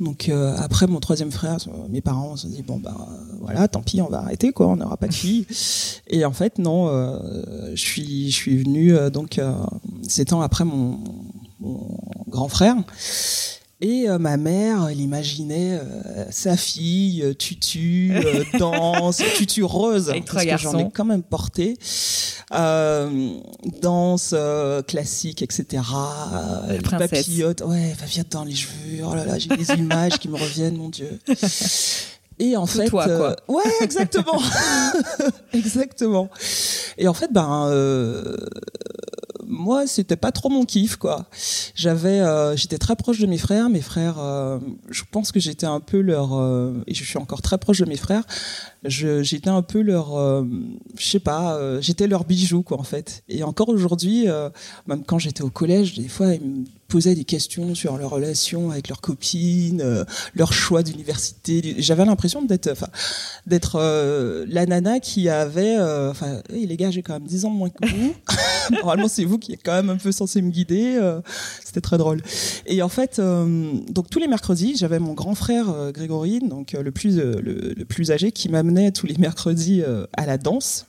Donc, 0.00 0.28
euh, 0.28 0.54
après 0.58 0.86
mon 0.86 1.00
troisième 1.00 1.30
frère, 1.30 1.56
euh, 1.68 1.88
mes 1.88 2.00
parents 2.00 2.36
se 2.36 2.46
sont 2.46 2.54
dit, 2.54 2.62
bon, 2.62 2.78
ben 2.78 2.94
euh, 2.98 3.36
voilà, 3.40 3.68
tant 3.68 3.82
pis, 3.82 4.00
on 4.00 4.08
va 4.08 4.20
arrêter, 4.20 4.52
quoi, 4.52 4.66
on 4.68 4.76
n'aura 4.76 4.96
pas 4.96 5.08
de 5.08 5.14
fille. 5.14 5.46
Et 6.08 6.24
en 6.24 6.32
fait, 6.32 6.58
non, 6.58 6.88
euh, 6.88 7.70
je 7.74 7.82
suis, 7.82 8.30
je 8.30 8.36
suis 8.36 8.56
venu, 8.56 8.94
euh, 8.94 9.10
donc, 9.10 9.38
euh, 9.38 9.52
7 10.08 10.32
ans 10.32 10.40
après 10.40 10.64
mon, 10.64 10.98
mon 11.60 11.98
grand 12.28 12.48
frère. 12.48 12.76
Et 13.82 14.08
euh, 14.10 14.18
ma 14.18 14.36
mère, 14.36 14.88
elle 14.90 15.00
imaginait 15.00 15.78
euh, 15.80 16.24
sa 16.30 16.56
fille, 16.56 17.22
euh, 17.22 17.32
tutu, 17.32 18.12
euh, 18.14 18.44
danse, 18.58 19.22
tutu 19.36 19.62
rose, 19.64 20.10
Avec 20.10 20.26
parce 20.26 20.44
que 20.44 20.56
j'en 20.58 20.78
ai 20.78 20.90
quand 20.90 21.06
même 21.06 21.22
porté, 21.22 21.78
euh, 22.52 23.30
danse 23.80 24.34
euh, 24.34 24.82
classique, 24.82 25.40
etc. 25.40 25.82
Princesse. 26.82 27.10
papillotes, 27.10 27.62
ouais, 27.62 27.94
papillotes 27.98 28.28
dans 28.32 28.44
les 28.44 28.54
cheveux. 28.54 29.02
Oh 29.02 29.14
là 29.14 29.24
là, 29.24 29.38
j'ai 29.38 29.48
des 29.48 29.70
images 29.72 30.18
qui 30.18 30.28
me 30.28 30.36
reviennent, 30.36 30.76
mon 30.76 30.90
dieu. 30.90 31.18
Et 32.38 32.56
en 32.56 32.66
Tout 32.66 32.78
fait, 32.78 32.88
toi, 32.88 33.06
quoi. 33.06 33.36
ouais, 33.48 33.70
exactement, 33.82 34.40
exactement. 35.52 36.28
Et 36.96 37.06
en 37.06 37.12
fait, 37.14 37.30
ben, 37.32 37.66
euh, 37.68 38.36
moi, 39.50 39.86
c'était 39.86 40.16
pas 40.16 40.32
trop 40.32 40.48
mon 40.48 40.64
kiff, 40.64 40.96
quoi. 40.96 41.26
J'avais, 41.74 42.20
euh, 42.20 42.56
j'étais 42.56 42.78
très 42.78 42.96
proche 42.96 43.18
de 43.18 43.26
mes 43.26 43.36
frères. 43.36 43.68
Mes 43.68 43.80
frères, 43.80 44.18
euh, 44.18 44.58
je 44.90 45.02
pense 45.10 45.32
que 45.32 45.40
j'étais 45.40 45.66
un 45.66 45.80
peu 45.80 46.00
leur, 46.00 46.34
euh, 46.34 46.82
et 46.86 46.94
je 46.94 47.04
suis 47.04 47.18
encore 47.18 47.42
très 47.42 47.58
proche 47.58 47.78
de 47.80 47.84
mes 47.84 47.96
frères. 47.96 48.22
Je, 48.84 49.22
j'étais 49.22 49.50
un 49.50 49.62
peu 49.62 49.82
leur, 49.82 50.16
euh, 50.16 50.44
je 50.96 51.06
sais 51.06 51.20
pas, 51.20 51.56
euh, 51.56 51.80
j'étais 51.80 52.06
leur 52.06 52.24
bijou, 52.24 52.62
quoi, 52.62 52.78
en 52.78 52.84
fait. 52.84 53.24
Et 53.28 53.42
encore 53.42 53.68
aujourd'hui, 53.68 54.26
même 54.86 55.04
quand 55.04 55.18
j'étais 55.18 55.42
au 55.42 55.50
collège, 55.50 55.94
des 55.94 56.08
fois, 56.08 56.34
ils 56.34 56.40
me 56.40 56.64
posaient 56.88 57.14
des 57.14 57.24
questions 57.24 57.74
sur 57.74 57.96
leur 57.98 58.10
relation 58.10 58.70
avec 58.70 58.88
leurs 58.88 59.00
copines, 59.00 60.04
leur 60.34 60.52
choix 60.52 60.82
d'université. 60.82 61.74
J'avais 61.78 62.04
l'impression 62.04 62.42
d'être, 62.42 62.70
d'être 63.46 64.44
la 64.48 64.66
nana 64.66 65.00
qui 65.00 65.28
avait, 65.28 65.76
enfin, 65.78 66.40
les 66.50 66.76
gars, 66.76 66.90
j'ai 66.90 67.02
quand 67.02 67.14
même 67.14 67.26
10 67.26 67.44
ans 67.44 67.50
de 67.50 67.56
moins 67.56 67.70
que 67.70 67.88
vous. 67.88 68.14
Normalement, 68.82 69.08
c'est 69.08 69.24
vous 69.24 69.38
qui 69.38 69.52
êtes 69.52 69.62
quand 69.64 69.74
même 69.74 69.90
un 69.90 69.96
peu 69.96 70.12
censé 70.12 70.40
me 70.42 70.50
guider. 70.50 70.96
euh, 71.00 71.20
C'était 71.64 71.80
très 71.80 71.98
drôle. 71.98 72.22
Et 72.66 72.82
en 72.82 72.88
fait, 72.88 73.18
euh, 73.18 73.72
donc 73.88 74.10
tous 74.10 74.18
les 74.18 74.28
mercredis, 74.28 74.76
j'avais 74.76 74.98
mon 74.98 75.12
grand 75.14 75.34
frère 75.34 75.70
euh, 75.70 75.92
Grégory, 75.92 76.40
donc 76.40 76.72
le 76.72 76.90
plus 76.92 77.16
le, 77.16 77.74
le 77.76 77.84
plus 77.84 78.10
âgé, 78.10 78.32
qui 78.32 78.48
m'amenait 78.48 78.92
tous 78.92 79.06
les 79.06 79.16
mercredis 79.18 79.82
à 80.16 80.26
la 80.26 80.38
danse. 80.38 80.86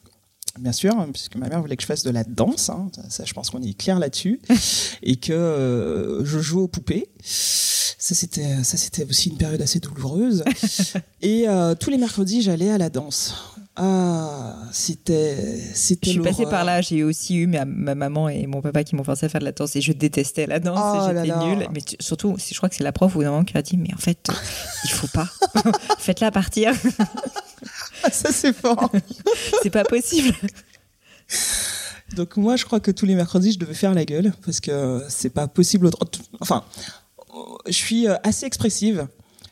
Bien 0.59 0.73
sûr, 0.73 0.93
hein, 0.99 1.07
puisque 1.13 1.35
ma 1.37 1.47
mère 1.47 1.61
voulait 1.61 1.77
que 1.77 1.81
je 1.81 1.87
fasse 1.87 2.03
de 2.03 2.09
la 2.09 2.25
danse. 2.25 2.69
hein. 2.69 2.89
Ça, 2.93 3.03
ça, 3.09 3.23
je 3.25 3.33
pense 3.33 3.49
qu'on 3.51 3.61
est 3.61 3.73
clair 3.73 3.99
là-dessus, 3.99 4.41
et 5.01 5.15
que 5.15 5.31
euh, 5.31 6.25
je 6.25 6.39
joue 6.39 6.59
aux 6.61 6.67
poupées. 6.67 7.07
Ça 7.23 8.15
c'était 8.15 8.63
ça 8.63 8.75
c'était 8.77 9.05
aussi 9.05 9.29
une 9.29 9.37
période 9.37 9.61
assez 9.61 9.79
douloureuse. 9.79 10.43
et 11.21 11.47
euh, 11.47 11.73
tous 11.75 11.89
les 11.89 11.97
mercredis, 11.97 12.41
j'allais 12.41 12.69
à 12.69 12.77
la 12.77 12.89
danse. 12.89 13.33
Ah, 13.77 14.55
c'était 14.73 15.57
c'était. 15.73 16.07
Je 16.09 16.15
suis 16.15 16.21
passée 16.21 16.45
par 16.45 16.65
là, 16.65 16.81
j'ai 16.81 17.03
aussi 17.03 17.37
eu 17.37 17.47
ma, 17.47 17.63
ma 17.63 17.95
maman 17.95 18.27
et 18.27 18.45
mon 18.45 18.61
papa 18.61 18.83
qui 18.83 18.95
m'ont 18.95 19.03
forcé 19.05 19.25
à 19.25 19.29
faire 19.29 19.39
de 19.39 19.45
la 19.45 19.53
danse 19.53 19.75
et 19.77 19.81
je 19.81 19.93
détestais 19.93 20.45
la 20.45 20.59
danse 20.59 20.79
Oh 20.81 21.07
j'étais 21.07 21.37
nulle. 21.37 21.67
Mais 21.73 21.79
tu- 21.81 21.95
surtout, 22.01 22.35
je 22.37 22.55
crois 22.57 22.67
que 22.67 22.75
c'est 22.75 22.83
la 22.83 22.91
prof 22.91 23.15
ou 23.15 23.23
d'un 23.23 23.45
qui 23.45 23.57
a 23.57 23.61
dit 23.61 23.77
Mais 23.77 23.93
en 23.93 23.97
fait, 23.97 24.27
il 24.83 24.89
faut 24.91 25.07
pas. 25.07 25.27
Faites-la 25.99 26.31
partir. 26.31 26.73
Ça 28.11 28.31
c'est 28.33 28.53
fort. 28.53 28.91
c'est 29.63 29.69
pas 29.69 29.85
possible. 29.85 30.33
Donc 32.15 32.35
moi, 32.35 32.57
je 32.57 32.65
crois 32.65 32.81
que 32.81 32.91
tous 32.91 33.05
les 33.05 33.15
mercredis, 33.15 33.53
je 33.53 33.59
devais 33.59 33.73
faire 33.73 33.93
la 33.93 34.03
gueule 34.03 34.33
parce 34.45 34.59
que 34.59 35.01
c'est 35.07 35.29
pas 35.29 35.47
possible. 35.47 35.89
Enfin, 36.41 36.65
je 37.67 37.71
suis 37.71 38.07
euh, 38.07 38.15
assez 38.23 38.45
expressive. 38.45 39.07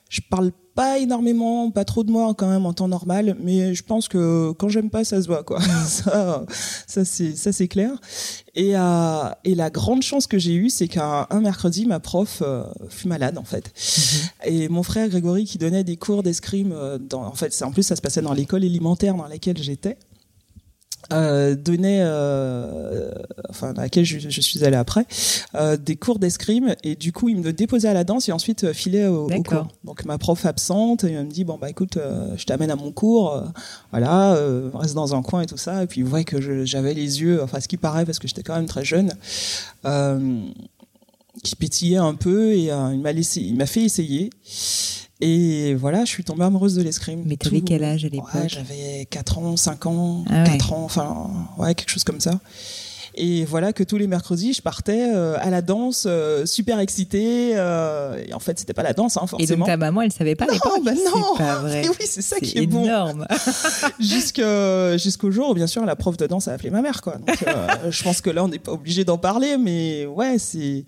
Je 0.09 0.19
parle 0.29 0.51
pas 0.79 0.97
énormément, 0.97 1.71
pas 1.71 1.83
trop 1.83 2.05
de 2.05 2.09
moi 2.09 2.33
quand 2.33 2.47
même 2.47 2.65
en 2.65 2.71
temps 2.71 2.87
normal, 2.87 3.35
mais 3.43 3.75
je 3.75 3.83
pense 3.83 4.07
que 4.07 4.53
quand 4.53 4.69
j'aime 4.69 4.89
pas, 4.89 5.03
ça 5.03 5.21
se 5.21 5.27
voit 5.27 5.43
quoi. 5.43 5.59
ça, 5.85 6.45
ça 6.87 7.03
c'est 7.03 7.35
ça 7.35 7.51
c'est 7.51 7.67
clair. 7.67 7.91
Et 8.55 8.77
euh, 8.77 9.29
et 9.43 9.55
la 9.55 9.71
grande 9.71 10.03
chance 10.03 10.25
que 10.25 10.37
j'ai 10.37 10.53
eue, 10.53 10.69
c'est 10.69 10.87
qu'un 10.87 11.27
un 11.29 11.41
mercredi, 11.41 11.85
ma 11.85 11.99
prof 11.99 12.41
euh, 12.41 12.63
fut 12.87 13.09
malade 13.09 13.37
en 13.37 13.43
fait. 13.43 13.73
Et 14.45 14.69
mon 14.69 14.81
frère 14.81 15.09
Grégory 15.09 15.43
qui 15.43 15.57
donnait 15.57 15.83
des 15.83 15.97
cours 15.97 16.23
d'escrime 16.23 16.71
euh, 16.71 16.97
dans 16.97 17.25
en 17.25 17.35
fait, 17.35 17.51
c'est 17.51 17.65
en 17.65 17.71
plus 17.71 17.83
ça 17.83 17.97
se 17.97 18.01
passait 18.01 18.21
dans 18.21 18.33
l'école 18.33 18.63
élémentaire 18.63 19.15
dans 19.15 19.27
laquelle 19.27 19.57
j'étais 19.57 19.97
euh, 21.11 21.55
donnait, 21.55 21.99
euh, 22.01 23.11
enfin 23.49 23.73
dans 23.73 23.81
laquelle 23.81 24.05
je, 24.05 24.19
je 24.19 24.41
suis 24.41 24.63
allée 24.63 24.77
après, 24.77 25.05
euh, 25.55 25.77
des 25.77 25.95
cours 25.95 26.19
d'escrime 26.19 26.75
et 26.83 26.95
du 26.95 27.11
coup 27.11 27.29
il 27.29 27.37
me 27.37 27.51
déposait 27.51 27.87
à 27.87 27.93
la 27.93 28.03
danse 28.03 28.29
et 28.29 28.31
ensuite 28.31 28.63
euh, 28.63 28.73
filait 28.73 29.07
au, 29.07 29.27
cours. 29.27 29.67
Donc 29.83 30.05
ma 30.05 30.17
prof 30.17 30.45
absente, 30.45 31.03
elle 31.03 31.25
me 31.25 31.31
dit 31.31 31.43
bon 31.43 31.57
bah 31.57 31.69
écoute, 31.69 31.97
euh, 31.97 32.35
je 32.37 32.45
t'amène 32.45 32.71
à 32.71 32.75
mon 32.75 32.91
cours, 32.91 33.33
euh, 33.33 33.41
voilà, 33.91 34.33
euh, 34.33 34.69
reste 34.73 34.95
dans 34.95 35.15
un 35.15 35.21
coin 35.21 35.41
et 35.41 35.45
tout 35.45 35.57
ça. 35.57 35.83
Et 35.83 35.87
puis 35.87 36.01
vous 36.01 36.09
voyez 36.09 36.25
que 36.25 36.65
j'avais 36.65 36.93
les 36.93 37.21
yeux, 37.21 37.41
enfin 37.43 37.59
ce 37.59 37.67
qui 37.67 37.77
paraît 37.77 38.05
parce 38.05 38.19
que 38.19 38.27
j'étais 38.27 38.43
quand 38.43 38.55
même 38.55 38.67
très 38.67 38.85
jeune. 38.85 39.11
Qui 41.43 41.55
pétillait 41.55 41.97
un 41.97 42.15
peu 42.15 42.53
et 42.53 42.71
euh, 42.71 42.93
il 42.93 42.99
m'a 42.99 43.11
laissé, 43.11 43.41
il 43.41 43.55
m'a 43.55 43.65
fait 43.65 43.83
essayer. 43.83 44.29
Et 45.21 45.73
voilà, 45.75 46.05
je 46.05 46.09
suis 46.09 46.23
tombée 46.23 46.43
amoureuse 46.43 46.75
de 46.75 46.81
l'escrime. 46.81 47.23
Mais 47.25 47.35
t'avais 47.37 47.61
quel 47.61 47.83
âge 47.83 48.05
à 48.05 48.09
l'époque? 48.09 48.29
Ouais, 48.33 48.47
j'avais 48.49 49.05
4 49.09 49.37
ans, 49.37 49.57
5 49.57 49.85
ans, 49.85 50.23
Ah 50.29 50.43
ouais. 50.43 50.51
4 50.51 50.73
ans, 50.73 50.83
enfin, 50.85 51.31
ouais, 51.57 51.75
quelque 51.75 51.89
chose 51.89 52.03
comme 52.05 52.21
ça. 52.21 52.39
Et 53.19 53.45
voilà 53.45 53.73
que 53.73 53.83
tous 53.83 53.97
les 53.97 54.07
mercredis, 54.07 54.53
je 54.53 54.61
partais 54.61 55.11
euh, 55.13 55.37
à 55.39 55.49
la 55.49 55.61
danse, 55.61 56.05
euh, 56.07 56.45
super 56.45 56.79
excitée. 56.79 57.51
Euh, 57.55 58.23
et 58.27 58.33
en 58.33 58.39
fait, 58.39 58.57
c'était 58.57 58.73
pas 58.73 58.83
la 58.83 58.93
danse, 58.93 59.17
hein, 59.17 59.27
forcément. 59.27 59.53
Et 59.53 59.57
donc 59.57 59.67
ta 59.67 59.77
maman, 59.77 60.01
elle 60.01 60.11
savait 60.11 60.35
pas 60.35 60.45
Non, 60.45 60.83
bah 60.83 60.93
non. 60.93 61.23
C'est 61.37 61.43
pas 61.43 61.55
vrai. 61.59 61.85
Et 61.85 61.89
oui, 61.89 61.95
c'est 62.05 62.21
ça 62.21 62.39
qui 62.39 62.57
est 62.57 62.65
bon. 62.65 62.83
énorme. 62.83 63.27
Jusque- 63.99 64.41
Jusqu'au 64.97 65.31
jour 65.31 65.49
où, 65.49 65.53
bien 65.53 65.67
sûr, 65.67 65.85
la 65.85 65.95
prof 65.95 66.17
de 66.17 66.27
danse 66.27 66.47
a 66.47 66.53
appelé 66.53 66.69
ma 66.69 66.81
mère. 66.81 67.01
Quoi. 67.01 67.17
Donc, 67.17 67.37
je 67.89 68.03
pense 68.03 68.21
que 68.21 68.29
là, 68.29 68.43
on 68.43 68.47
n'est 68.47 68.59
pas 68.59 68.71
obligé 68.71 69.03
d'en 69.03 69.17
parler, 69.17 69.57
mais 69.57 70.05
ouais, 70.05 70.37
c'est, 70.39 70.85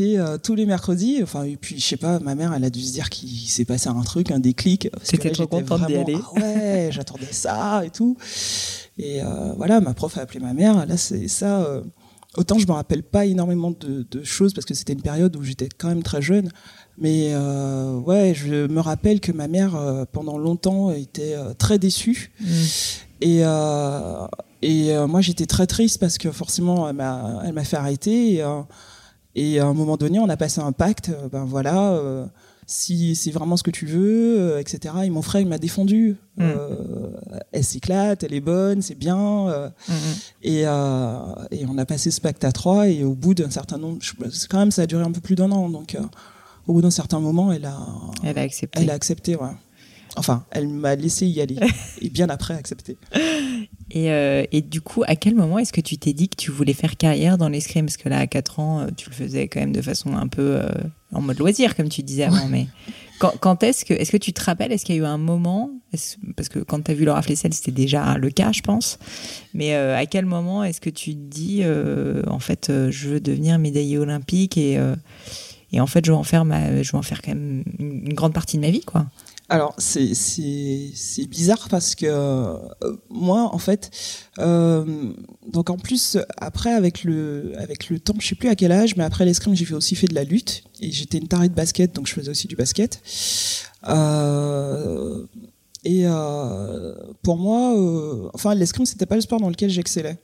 euh, 0.00 0.38
tous 0.38 0.54
les 0.54 0.66
mercredis. 0.66 1.20
Enfin, 1.22 1.44
et 1.44 1.56
puis, 1.56 1.78
je 1.78 1.86
sais 1.86 1.96
pas, 1.96 2.18
ma 2.20 2.34
mère, 2.34 2.52
elle 2.54 2.64
a 2.64 2.70
dû 2.70 2.80
se 2.82 2.92
dire 2.92 3.10
qu'il 3.10 3.48
s'est 3.48 3.64
passé 3.64 3.88
un 3.88 4.00
truc, 4.02 4.30
un 4.30 4.38
déclic. 4.38 4.84
là, 4.84 5.30
trop 5.30 5.46
contente 5.46 5.86
d'y 5.86 5.96
aller. 5.96 6.16
Ah 6.18 6.40
ouais, 6.40 6.88
j'attendais 6.90 7.32
ça 7.32 7.82
et 7.84 7.90
tout. 7.90 8.16
Et 8.98 9.22
euh, 9.22 9.52
voilà, 9.56 9.80
ma 9.80 9.94
prof 9.94 10.18
a 10.18 10.22
appelé 10.22 10.40
ma 10.40 10.52
mère. 10.52 10.86
Là, 10.86 10.96
c'est 10.96 11.28
ça. 11.28 11.62
euh, 11.62 11.82
autant 12.36 12.58
je 12.58 12.66
me 12.66 12.72
rappelle 12.72 13.02
pas 13.02 13.26
énormément 13.26 13.70
de, 13.70 14.06
de 14.10 14.22
choses 14.24 14.52
parce 14.54 14.64
que 14.64 14.74
c'était 14.74 14.92
une 14.92 15.02
période 15.02 15.34
où 15.36 15.42
j'étais 15.42 15.68
quand 15.76 15.88
même 15.88 16.02
très 16.02 16.22
jeune. 16.22 16.50
Mais 16.98 17.30
euh, 17.32 17.98
ouais, 17.98 18.34
je 18.34 18.66
me 18.66 18.80
rappelle 18.80 19.20
que 19.20 19.32
ma 19.32 19.48
mère, 19.48 19.76
euh, 19.76 20.04
pendant 20.10 20.38
longtemps, 20.38 20.90
était 20.92 21.36
très 21.58 21.78
déçue. 21.78 22.32
Mm. 22.40 22.44
Et, 23.22 23.42
et 24.62 25.06
moi, 25.06 25.20
j'étais 25.20 25.46
très 25.46 25.66
triste 25.66 25.98
parce 25.98 26.18
que 26.18 26.30
forcément, 26.30 26.88
elle 26.88 26.96
m'a, 26.96 27.42
elle 27.44 27.52
m'a 27.52 27.64
fait 27.64 27.76
arrêter. 27.76 28.34
Et, 28.34 28.44
et 29.34 29.58
à 29.58 29.66
un 29.66 29.74
moment 29.74 29.96
donné, 29.96 30.18
on 30.18 30.28
a 30.28 30.36
passé 30.36 30.60
un 30.60 30.72
pacte. 30.72 31.10
Ben 31.30 31.44
voilà, 31.44 31.98
si 32.72 33.14
c'est 33.14 33.30
vraiment 33.30 33.56
ce 33.56 33.62
que 33.62 33.70
tu 33.70 33.84
veux, 33.86 34.40
euh, 34.40 34.58
etc. 34.60 34.94
Et 35.04 35.10
mon 35.10 35.22
frère, 35.22 35.40
il 35.42 35.46
m'a 35.48 35.58
défendu. 35.58 36.16
Mm. 36.36 36.42
Euh, 36.42 37.10
elle 37.52 37.64
s'éclate, 37.64 38.24
elle 38.24 38.32
est 38.34 38.40
bonne, 38.40 38.80
c'est 38.82 38.94
bien. 38.94 39.48
euh, 39.48 39.68
Mm, 39.88 39.92
mm. 39.92 39.96
et, 40.42 40.60
et 40.62 41.66
on 41.68 41.78
a 41.78 41.84
passé 41.86 42.10
ce 42.10 42.20
pacte 42.20 42.44
à 42.44 42.52
trois. 42.52 42.88
Et 42.88 43.04
au 43.04 43.14
bout 43.14 43.34
d'un 43.34 43.50
certain 43.50 43.78
nombre, 43.78 43.98
quand 44.48 44.58
même, 44.58 44.70
ça 44.70 44.82
a 44.82 44.86
duré 44.86 45.02
un 45.04 45.12
peu 45.12 45.20
plus 45.20 45.34
d'un 45.34 45.50
an. 45.52 45.68
Donc, 45.68 45.96
au 46.66 46.72
bout 46.72 46.82
d'un 46.82 46.90
certain 46.90 47.20
moment, 47.20 47.52
elle 47.52 47.66
a, 47.66 47.78
Elle 48.24 48.38
a 48.38 48.42
accepté. 48.42 48.80
elle 48.80 48.90
a 48.90 48.94
accepté. 48.94 49.36
Ouais. 49.36 49.48
Enfin, 50.16 50.44
elle 50.50 50.68
m'a 50.68 50.94
laissé 50.94 51.26
y 51.26 51.40
aller. 51.40 51.56
et 52.00 52.08
bien 52.10 52.28
après, 52.28 52.54
accepté. 52.54 52.96
Et, 53.94 54.10
euh, 54.10 54.44
et 54.52 54.62
du 54.62 54.80
coup, 54.80 55.02
à 55.06 55.16
quel 55.16 55.34
moment 55.34 55.58
est-ce 55.58 55.72
que 55.72 55.82
tu 55.82 55.98
t'es 55.98 56.14
dit 56.14 56.30
que 56.30 56.36
tu 56.36 56.50
voulais 56.50 56.72
faire 56.72 56.96
carrière 56.96 57.36
dans 57.36 57.50
l'escrime? 57.50 57.84
Parce 57.84 57.98
que 57.98 58.08
là, 58.08 58.18
à 58.18 58.26
4 58.26 58.58
ans, 58.58 58.80
euh, 58.80 58.86
tu 58.96 59.10
le 59.10 59.14
faisais 59.14 59.48
quand 59.48 59.60
même 59.60 59.72
de 59.72 59.82
façon 59.82 60.16
un 60.16 60.28
peu 60.28 60.56
euh, 60.56 60.72
en 61.12 61.20
mode 61.20 61.38
loisir, 61.38 61.76
comme 61.76 61.90
tu 61.90 62.02
disais 62.02 62.24
avant. 62.24 62.48
Mais 62.48 62.68
quand, 63.18 63.34
quand 63.38 63.62
est-ce 63.62 63.84
que, 63.84 63.92
est-ce 63.92 64.10
que 64.10 64.16
tu 64.16 64.32
te 64.32 64.42
rappelles? 64.42 64.72
Est-ce 64.72 64.86
qu'il 64.86 64.94
y 64.94 64.98
a 64.98 65.02
eu 65.02 65.04
un 65.04 65.18
moment? 65.18 65.70
Parce 66.36 66.48
que 66.48 66.60
quand 66.60 66.80
tu 66.80 66.90
as 66.90 66.94
vu 66.94 67.04
Laura 67.04 67.20
Flessel, 67.20 67.52
c'était 67.52 67.70
déjà 67.70 68.16
le 68.16 68.30
cas, 68.30 68.50
je 68.52 68.62
pense. 68.62 68.98
Mais 69.52 69.74
euh, 69.74 69.94
à 69.94 70.06
quel 70.06 70.24
moment 70.24 70.64
est-ce 70.64 70.80
que 70.80 70.90
tu 70.90 71.12
te 71.14 71.20
dis, 71.20 71.62
en 72.26 72.38
fait, 72.38 72.72
je 72.88 73.08
veux 73.10 73.20
devenir 73.20 73.58
médaillée 73.58 73.98
olympique 73.98 74.56
et, 74.56 74.78
et 75.70 75.80
en 75.82 75.86
fait, 75.86 76.06
je 76.06 76.12
veux 76.12 76.16
en 76.16 76.24
faire, 76.24 76.46
ma, 76.46 76.82
je 76.82 76.92
veux 76.92 76.98
en 76.98 77.02
faire 77.02 77.20
quand 77.20 77.34
même 77.34 77.62
une 77.78 78.14
grande 78.14 78.32
partie 78.32 78.56
de 78.56 78.62
ma 78.62 78.70
vie, 78.70 78.80
quoi? 78.80 79.06
Alors, 79.48 79.74
c'est, 79.76 80.14
c'est, 80.14 81.26
bizarre 81.26 81.68
parce 81.68 81.94
que 81.94 82.06
euh, 82.08 82.56
moi, 83.10 83.50
en 83.52 83.58
fait, 83.58 83.90
euh, 84.38 85.12
donc 85.46 85.68
en 85.68 85.76
plus, 85.76 86.16
après, 86.38 86.72
avec 86.72 87.04
le, 87.04 87.52
avec 87.58 87.90
le 87.90 88.00
temps, 88.00 88.14
je 88.18 88.28
sais 88.28 88.34
plus 88.34 88.48
à 88.48 88.54
quel 88.54 88.72
âge, 88.72 88.96
mais 88.96 89.04
après 89.04 89.24
l'escrime, 89.24 89.54
j'ai 89.54 89.64
fait 89.64 89.74
aussi 89.74 89.94
fait 89.94 90.06
de 90.06 90.14
la 90.14 90.24
lutte 90.24 90.64
et 90.80 90.90
j'étais 90.90 91.18
une 91.18 91.28
tarée 91.28 91.48
de 91.48 91.54
basket, 91.54 91.94
donc 91.94 92.06
je 92.06 92.14
faisais 92.14 92.30
aussi 92.30 92.48
du 92.48 92.56
basket. 92.56 93.02
Euh, 93.88 95.26
et 95.84 96.06
pour 97.22 97.36
moi, 97.36 98.30
enfin, 98.32 98.54
l'escrime, 98.54 98.86
c'était 98.86 99.06
pas 99.06 99.16
le 99.16 99.20
sport 99.20 99.40
dans 99.40 99.50
lequel 99.50 99.68
j'excellais. 99.68 100.16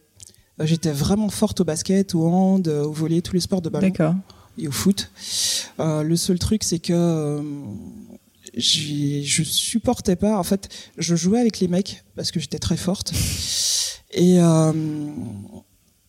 J'étais 0.60 0.92
vraiment 0.92 1.28
forte 1.28 1.60
au 1.60 1.64
basket, 1.64 2.14
au 2.14 2.26
hand, 2.28 2.66
au 2.68 2.92
volley, 2.92 3.20
tous 3.20 3.34
les 3.34 3.40
sports 3.40 3.60
de 3.60 3.68
ballon 3.68 3.88
D'accord. 3.88 4.14
et 4.56 4.68
au 4.68 4.72
foot. 4.72 5.10
Le 5.78 6.14
seul 6.16 6.38
truc, 6.38 6.64
c'est 6.64 6.78
que 6.78 7.42
je 8.58 9.42
supportais 9.44 10.16
pas. 10.16 10.38
En 10.38 10.42
fait, 10.42 10.68
je 10.98 11.14
jouais 11.16 11.40
avec 11.40 11.60
les 11.60 11.68
mecs 11.68 12.04
parce 12.16 12.30
que 12.30 12.40
j'étais 12.40 12.58
très 12.58 12.76
forte. 12.76 13.12
Et, 14.10 14.38
euh, 14.40 14.72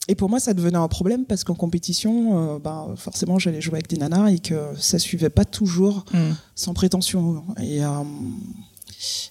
et 0.07 0.15
pour 0.15 0.29
moi, 0.29 0.39
ça 0.39 0.53
devenait 0.53 0.77
un 0.77 0.87
problème 0.87 1.25
parce 1.25 1.43
qu'en 1.43 1.53
compétition, 1.53 2.55
euh, 2.55 2.59
ben, 2.59 2.95
forcément, 2.95 3.37
j'allais 3.37 3.61
jouer 3.61 3.75
avec 3.75 3.87
des 3.87 3.97
nanas 3.97 4.29
et 4.31 4.39
que 4.39 4.55
ça 4.77 4.97
suivait 4.99 5.29
pas 5.29 5.45
toujours 5.45 6.05
Mm. 6.13 6.31
sans 6.55 6.73
prétention. 6.73 7.43
Et, 7.61 7.83
euh, 7.83 7.89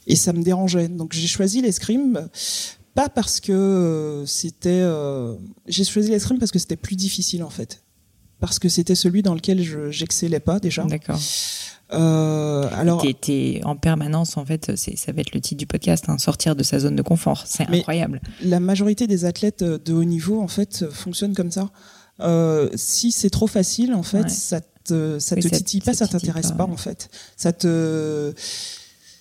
et 0.07 0.17
ça 0.17 0.33
me 0.33 0.43
dérangeait. 0.43 0.89
Donc 0.89 1.13
j'ai 1.13 1.27
choisi 1.27 1.61
l'escrime. 1.63 2.29
Pas 2.95 3.09
parce 3.09 3.41
que 3.41 3.53
euh, 3.53 4.27
c'était. 4.27 4.85
j'ai 5.67 5.85
choisi 5.85 6.11
l'escrime 6.11 6.39
parce 6.39 6.51
que 6.53 6.59
c'était 6.59 6.77
plus 6.77 6.97
difficile 6.97 7.43
en 7.43 7.51
fait. 7.51 7.83
Parce 8.41 8.59
que 8.59 8.69
c'était 8.69 8.95
celui 8.95 9.23
dans 9.23 9.35
lequel 9.35 9.63
je 9.63 9.91
j'excellais 9.91 10.41
pas 10.41 10.61
déjà. 10.61 10.85
D'accord. 10.85 11.19
Euh, 11.93 12.69
alors, 12.75 13.03
T'es- 13.21 13.61
en 13.65 13.75
permanence, 13.75 14.37
en 14.37 14.45
fait, 14.45 14.77
ça 14.77 15.13
va 15.13 15.21
être 15.23 15.33
le 15.35 15.41
titre 15.41 15.59
du 15.59 15.67
podcast, 15.67 16.05
hein, 16.09 16.19
sortir 16.19 16.55
de 16.55 16.63
sa 16.63 16.79
zone 16.79 16.97
de 16.97 17.03
confort. 17.03 17.45
C'est 17.47 17.67
incroyable. 17.69 18.21
la 18.43 18.61
majorité 18.61 19.07
des 19.07 19.25
athlètes 19.25 19.65
de 19.65 19.93
haut 19.95 20.05
niveau 20.05 20.41
en 20.41 20.49
fait 20.49 20.85
fonctionnent 20.91 21.35
comme 21.35 21.51
ça. 21.51 21.71
Euh, 22.21 22.69
si 22.75 23.11
c'est 23.13 23.31
trop 23.31 23.47
facile, 23.47 23.95
en 23.95 24.03
fait, 24.03 24.23
Ouais. 24.23 24.29
ça 24.29 24.61
te 24.85 25.19
ça 25.19 25.35
Oui, 25.37 25.43
te 25.43 25.49
titille 25.49 25.81
ça 25.81 25.93
pas, 25.93 25.97
ça 25.97 26.09
t'intéresse 26.09 26.49
pas, 26.51 26.59
pas, 26.59 26.65
ouais. 26.67 26.73
en 26.73 26.77
fait. 26.77 27.09
Ça 27.37 27.53
te 27.53 28.35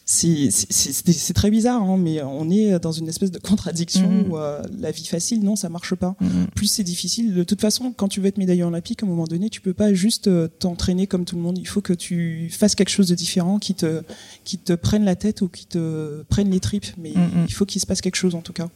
c'est 0.09 1.33
très 1.33 1.51
bizarre, 1.51 1.81
hein, 1.83 1.97
mais 1.97 2.23
on 2.23 2.49
est 2.49 2.79
dans 2.79 2.93
une 2.93 3.09
espèce 3.09 3.29
de 3.29 3.39
contradiction 3.39 4.09
Mhm. 4.09 4.31
où 4.31 4.37
euh, 4.37 4.61
la 4.79 4.91
vie 4.91 5.05
facile, 5.05 5.43
non, 5.43 5.57
ça 5.57 5.67
marche 5.67 5.93
pas. 5.95 6.15
Mhm. 6.21 6.47
Plus 6.55 6.67
c'est 6.67 6.83
difficile. 6.83 7.33
De 7.33 7.43
toute 7.43 7.59
façon, 7.59 7.91
quand 7.91 8.07
tu 8.07 8.21
veux 8.21 8.27
être 8.27 8.37
médaillé 8.37 8.63
olympique, 8.63 9.03
à 9.03 9.05
un 9.05 9.09
moment 9.09 9.25
donné, 9.25 9.49
tu 9.49 9.59
peux 9.59 9.73
pas 9.73 9.93
juste 9.93 10.27
euh, 10.27 10.47
t'entraîner 10.47 11.07
comme 11.07 11.25
tout 11.25 11.35
le 11.35 11.41
monde. 11.41 11.57
Il 11.57 11.67
faut 11.67 11.81
que 11.81 11.91
tu 11.93 12.49
fasses 12.51 12.73
quelque 12.73 12.89
chose 12.89 13.09
de 13.09 13.15
différent 13.15 13.59
qui 13.59 13.73
te 13.75 14.01
qui 14.45 14.57
te 14.57 14.73
prenne 14.73 15.03
la 15.03 15.17
tête 15.17 15.41
ou 15.41 15.49
qui 15.49 15.65
te 15.65 16.23
prenne 16.29 16.49
les 16.51 16.61
tripes. 16.61 16.87
Mais 16.97 17.11
Mhm. 17.13 17.45
il 17.47 17.53
faut 17.53 17.65
qu'il 17.65 17.81
se 17.81 17.85
passe 17.85 17.99
quelque 17.99 18.15
chose 18.15 18.33
en 18.33 18.41
tout 18.41 18.53
cas. 18.53 18.69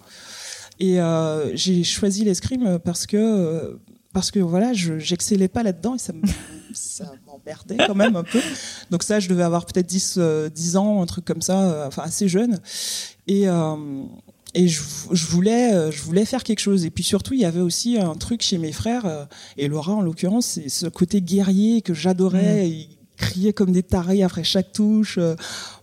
Et 0.81 0.99
euh, 0.99 1.55
j'ai 1.55 1.83
choisi 1.85 2.25
l'escrime 2.25 2.77
parce 2.83 3.05
que 3.07 3.15
euh, 3.17 3.77
parce 4.13 4.31
que 4.31 4.39
voilà, 4.39 4.73
je 4.73 4.99
j'excellais 4.99 5.47
pas 5.47 5.63
là-dedans 5.63 5.95
et 5.95 5.99
ça 5.99 6.13
me 6.13 6.21
ça 6.73 7.11
m'emmerdait 7.25 7.77
quand 7.77 7.95
même 7.95 8.15
un 8.15 8.23
peu. 8.23 8.39
Donc 8.89 9.03
ça, 9.03 9.19
je 9.19 9.29
devais 9.29 9.43
avoir 9.43 9.65
peut-être 9.65 9.87
10 9.87 10.15
euh, 10.17 10.49
10 10.49 10.77
ans, 10.77 11.01
un 11.01 11.05
truc 11.05 11.25
comme 11.25 11.41
ça, 11.41 11.61
euh, 11.61 11.87
enfin 11.87 12.03
assez 12.03 12.27
jeune. 12.27 12.59
Et 13.27 13.47
euh, 13.47 14.05
et 14.53 14.67
je, 14.67 14.81
je 15.11 15.25
voulais 15.27 15.73
euh, 15.73 15.91
je 15.91 16.01
voulais 16.01 16.25
faire 16.25 16.43
quelque 16.43 16.59
chose. 16.59 16.85
Et 16.85 16.89
puis 16.89 17.03
surtout 17.03 17.33
il 17.33 17.39
y 17.39 17.45
avait 17.45 17.61
aussi 17.61 17.97
un 17.97 18.15
truc 18.15 18.41
chez 18.41 18.57
mes 18.57 18.71
frères 18.71 19.05
euh, 19.05 19.25
et 19.57 19.67
Laura 19.67 19.93
en 19.93 20.01
l'occurrence 20.01 20.45
c'est 20.45 20.69
ce 20.69 20.87
côté 20.87 21.21
guerrier 21.21 21.81
que 21.81 21.93
j'adorais. 21.93 22.69
Ils 22.69 22.97
criaient 23.17 23.53
comme 23.53 23.71
des 23.71 23.83
tarés 23.83 24.23
après 24.23 24.43
chaque 24.43 24.71
touche. 24.73 25.17
Euh, 25.17 25.35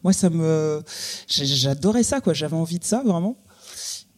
moi 0.05 0.13
ça 0.13 0.29
me 0.29 0.83
j'adorais 1.29 2.03
ça 2.03 2.21
quoi. 2.21 2.35
J'avais 2.35 2.57
envie 2.57 2.79
de 2.79 2.85
ça 2.85 3.03
vraiment. 3.05 3.37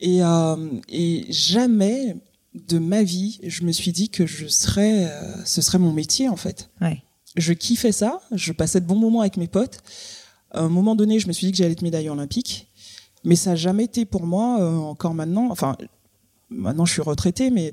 Et, 0.00 0.22
euh, 0.22 0.56
et 0.88 1.26
jamais 1.28 2.16
de 2.54 2.78
ma 2.78 3.02
vie, 3.02 3.38
je 3.44 3.62
me 3.64 3.72
suis 3.72 3.92
dit 3.92 4.08
que 4.08 4.26
je 4.26 4.46
serais, 4.48 5.06
euh, 5.06 5.44
ce 5.44 5.62
serait 5.62 5.78
mon 5.78 5.92
métier 5.92 6.28
en 6.28 6.36
fait. 6.36 6.68
Ouais. 6.80 7.02
Je 7.36 7.52
kiffais 7.52 7.92
ça, 7.92 8.20
je 8.32 8.52
passais 8.52 8.80
de 8.80 8.86
bons 8.86 8.96
moments 8.96 9.20
avec 9.20 9.36
mes 9.36 9.46
potes. 9.46 9.78
À 10.52 10.60
un 10.62 10.68
moment 10.68 10.96
donné, 10.96 11.20
je 11.20 11.28
me 11.28 11.32
suis 11.32 11.46
dit 11.46 11.52
que 11.52 11.58
j'allais 11.58 11.72
être 11.72 11.82
médaillée 11.82 12.10
olympique, 12.10 12.66
mais 13.24 13.36
ça 13.36 13.50
n'a 13.50 13.56
jamais 13.56 13.84
été 13.84 14.04
pour 14.04 14.26
moi, 14.26 14.60
euh, 14.60 14.76
encore 14.78 15.14
maintenant, 15.14 15.48
enfin, 15.50 15.76
maintenant 16.48 16.84
je 16.84 16.92
suis 16.92 17.02
retraitée, 17.02 17.50
mais 17.50 17.72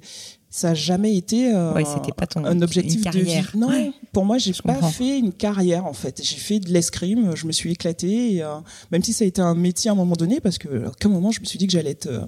ça 0.51 0.69
n'a 0.69 0.73
jamais 0.75 1.15
été 1.17 1.51
euh, 1.53 1.73
Ouais, 1.73 1.84
pas 2.15 2.28
ton- 2.28 2.45
un 2.45 2.61
objectif 2.61 3.01
de 3.03 3.19
vie. 3.19 3.41
Non, 3.55 3.69
Ouais. 3.69 3.91
pour 4.13 4.25
moi, 4.25 4.38
j'ai 4.38 4.53
pas 4.53 4.73
comprends. 4.75 4.89
fait 4.91 5.17
une 5.17 5.34
carrière 5.34 5.88
en 5.88 5.93
fait. 5.93 6.21
J'ai 6.23 6.38
fait 6.38 6.59
de 6.59 6.69
l'escrime, 6.71 7.36
je 7.36 7.47
me 7.47 7.51
suis 7.51 7.71
éclatée, 7.71 8.36
et, 8.36 8.43
euh, 8.43 8.57
même 8.91 9.03
si 9.03 9.11
ça 9.11 9.25
a 9.25 9.28
été 9.28 9.41
un 9.41 9.55
métier 9.55 9.89
à 9.89 9.93
un 9.93 9.95
moment 9.97 10.15
donné, 10.15 10.39
parce 10.39 10.59
que 10.59 10.86
à 10.86 10.91
un 11.03 11.09
moment, 11.09 11.32
je 11.32 11.39
me 11.41 11.45
suis 11.45 11.57
dit 11.57 11.65
que 11.65 11.73
j'allais 11.73 11.91
être 11.91 12.28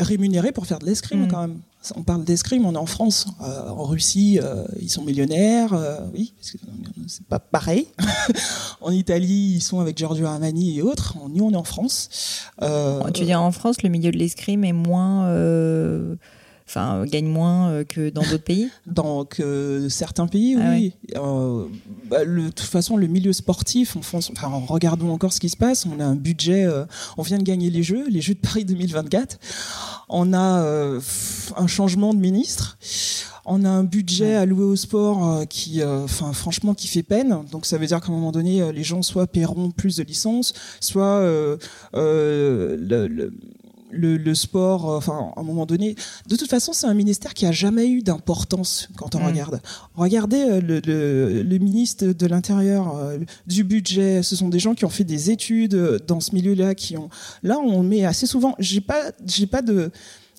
euh, 0.00 0.04
rémunérée 0.04 0.52
pour 0.52 0.66
faire 0.66 0.78
de 0.78 0.86
l'escrime 0.86 1.24
Mm. 1.24 1.28
quand 1.28 1.40
même. 1.40 1.58
On 1.96 2.02
parle 2.02 2.24
d'escrime, 2.24 2.66
on 2.66 2.74
est 2.74 2.76
en 2.78 2.86
France, 2.86 3.26
Euh, 3.40 3.68
en 3.70 3.84
Russie, 3.84 4.38
euh, 4.42 4.64
ils 4.80 4.90
sont 4.90 5.04
millionnaires, 5.04 5.72
euh, 5.72 5.98
oui, 6.12 6.34
parce 6.36 6.50
que 6.52 6.58
c'est 7.06 7.24
pas 7.26 7.38
pareil. 7.38 7.86
en 8.80 8.90
Italie, 8.90 9.54
ils 9.56 9.60
sont 9.62 9.80
avec 9.80 9.96
Giorgio 9.96 10.26
Armani 10.26 10.78
et 10.78 10.82
autres. 10.82 11.14
Nous, 11.32 11.44
on 11.44 11.52
est 11.52 11.56
en 11.56 11.64
France. 11.64 12.08
Euh, 12.62 13.00
Tu 13.14 13.24
dis 13.24 13.34
en 13.34 13.52
France, 13.52 13.82
le 13.82 13.88
milieu 13.90 14.10
de 14.10 14.18
l'escrime 14.18 14.64
est 14.64 14.72
moins. 14.72 15.28
Euh, 16.68 17.02
Enfin, 17.02 17.04
gagne 17.06 17.26
moins 17.26 17.70
euh, 17.70 17.84
que 17.84 18.10
dans 18.10 18.22
d'autres 18.22 18.44
pays? 18.44 18.68
Dans 18.86 19.24
que 19.24 19.86
certains 19.90 20.26
pays, 20.26 20.56
Ah 20.60 20.70
oui. 20.72 20.92
Euh, 21.16 21.64
bah, 22.10 22.24
le- 22.24 22.44
de 22.44 22.48
toute 22.50 22.60
façon, 22.60 22.96
le 22.96 23.06
milieu 23.06 23.32
sportif, 23.32 23.96
en 23.96 24.02
France, 24.02 24.30
enfin, 24.36 24.50
regardons 24.68 25.10
encore 25.10 25.32
ce 25.32 25.40
qui 25.40 25.48
se 25.48 25.56
passe. 25.56 25.86
On 25.86 25.98
a 26.00 26.04
un 26.04 26.14
budget, 26.16 26.64
euh, 26.64 26.84
on 27.16 27.22
vient 27.22 27.38
de 27.38 27.42
gagner 27.42 27.70
les 27.70 27.82
Jeux, 27.82 28.06
les 28.08 28.20
Jeux 28.20 28.34
de 28.34 28.40
Paris 28.40 28.64
2024. 28.64 29.38
On 30.10 30.32
a 30.32 30.60
euh, 30.62 31.00
un 31.56 31.66
changement 31.66 32.12
de 32.14 32.18
ministre. 32.20 32.78
On 33.50 33.64
a 33.64 33.68
un 33.70 33.84
budget 33.84 34.34
alloué 34.34 34.64
au 34.64 34.76
sport 34.76 35.26
euh, 35.26 35.44
qui, 35.46 35.80
euh, 35.80 36.04
enfin, 36.04 36.34
franchement, 36.34 36.74
qui 36.74 36.86
fait 36.86 37.02
peine. 37.02 37.38
Donc, 37.50 37.64
ça 37.64 37.78
veut 37.78 37.86
dire 37.86 38.00
qu'à 38.00 38.08
un 38.08 38.14
moment 38.14 38.30
donné, 38.32 38.60
euh, 38.60 38.72
les 38.72 38.82
gens 38.84 39.00
soit 39.02 39.26
paieront 39.26 39.70
plus 39.70 39.96
de 39.96 40.02
licences, 40.02 40.52
soit 40.80 41.02
euh, 41.04 41.56
euh, 41.94 42.76
le- 42.78 43.06
le- 43.08 43.32
le, 43.90 44.34
sport, 44.34 44.86
enfin, 44.86 45.32
à 45.36 45.40
un 45.40 45.42
moment 45.42 45.66
donné. 45.66 45.94
De 46.26 46.36
toute 46.36 46.48
façon, 46.48 46.72
c'est 46.72 46.86
un 46.86 46.94
ministère 46.94 47.34
qui 47.34 47.46
a 47.46 47.52
jamais 47.52 47.88
eu 47.88 48.02
d'importance 48.02 48.88
quand 48.96 49.14
on 49.14 49.20
mm. 49.20 49.26
regarde. 49.26 49.60
Regardez 49.94 50.60
le, 50.60 50.80
le, 51.42 51.58
ministre 51.58 52.06
de 52.06 52.26
l'Intérieur, 52.26 52.94
du 53.46 53.64
budget. 53.64 54.22
Ce 54.22 54.36
sont 54.36 54.48
des 54.48 54.58
gens 54.58 54.74
qui 54.74 54.84
ont 54.84 54.90
fait 54.90 55.04
des 55.04 55.30
études 55.30 55.76
dans 56.06 56.20
ce 56.20 56.34
milieu-là, 56.34 56.74
qui 56.74 56.96
ont. 56.96 57.08
Là, 57.42 57.58
on 57.58 57.82
met 57.82 58.04
assez 58.04 58.26
souvent. 58.26 58.54
J'ai 58.58 58.80
pas, 58.80 59.12
j'ai 59.26 59.46
pas 59.46 59.62
de 59.62 59.90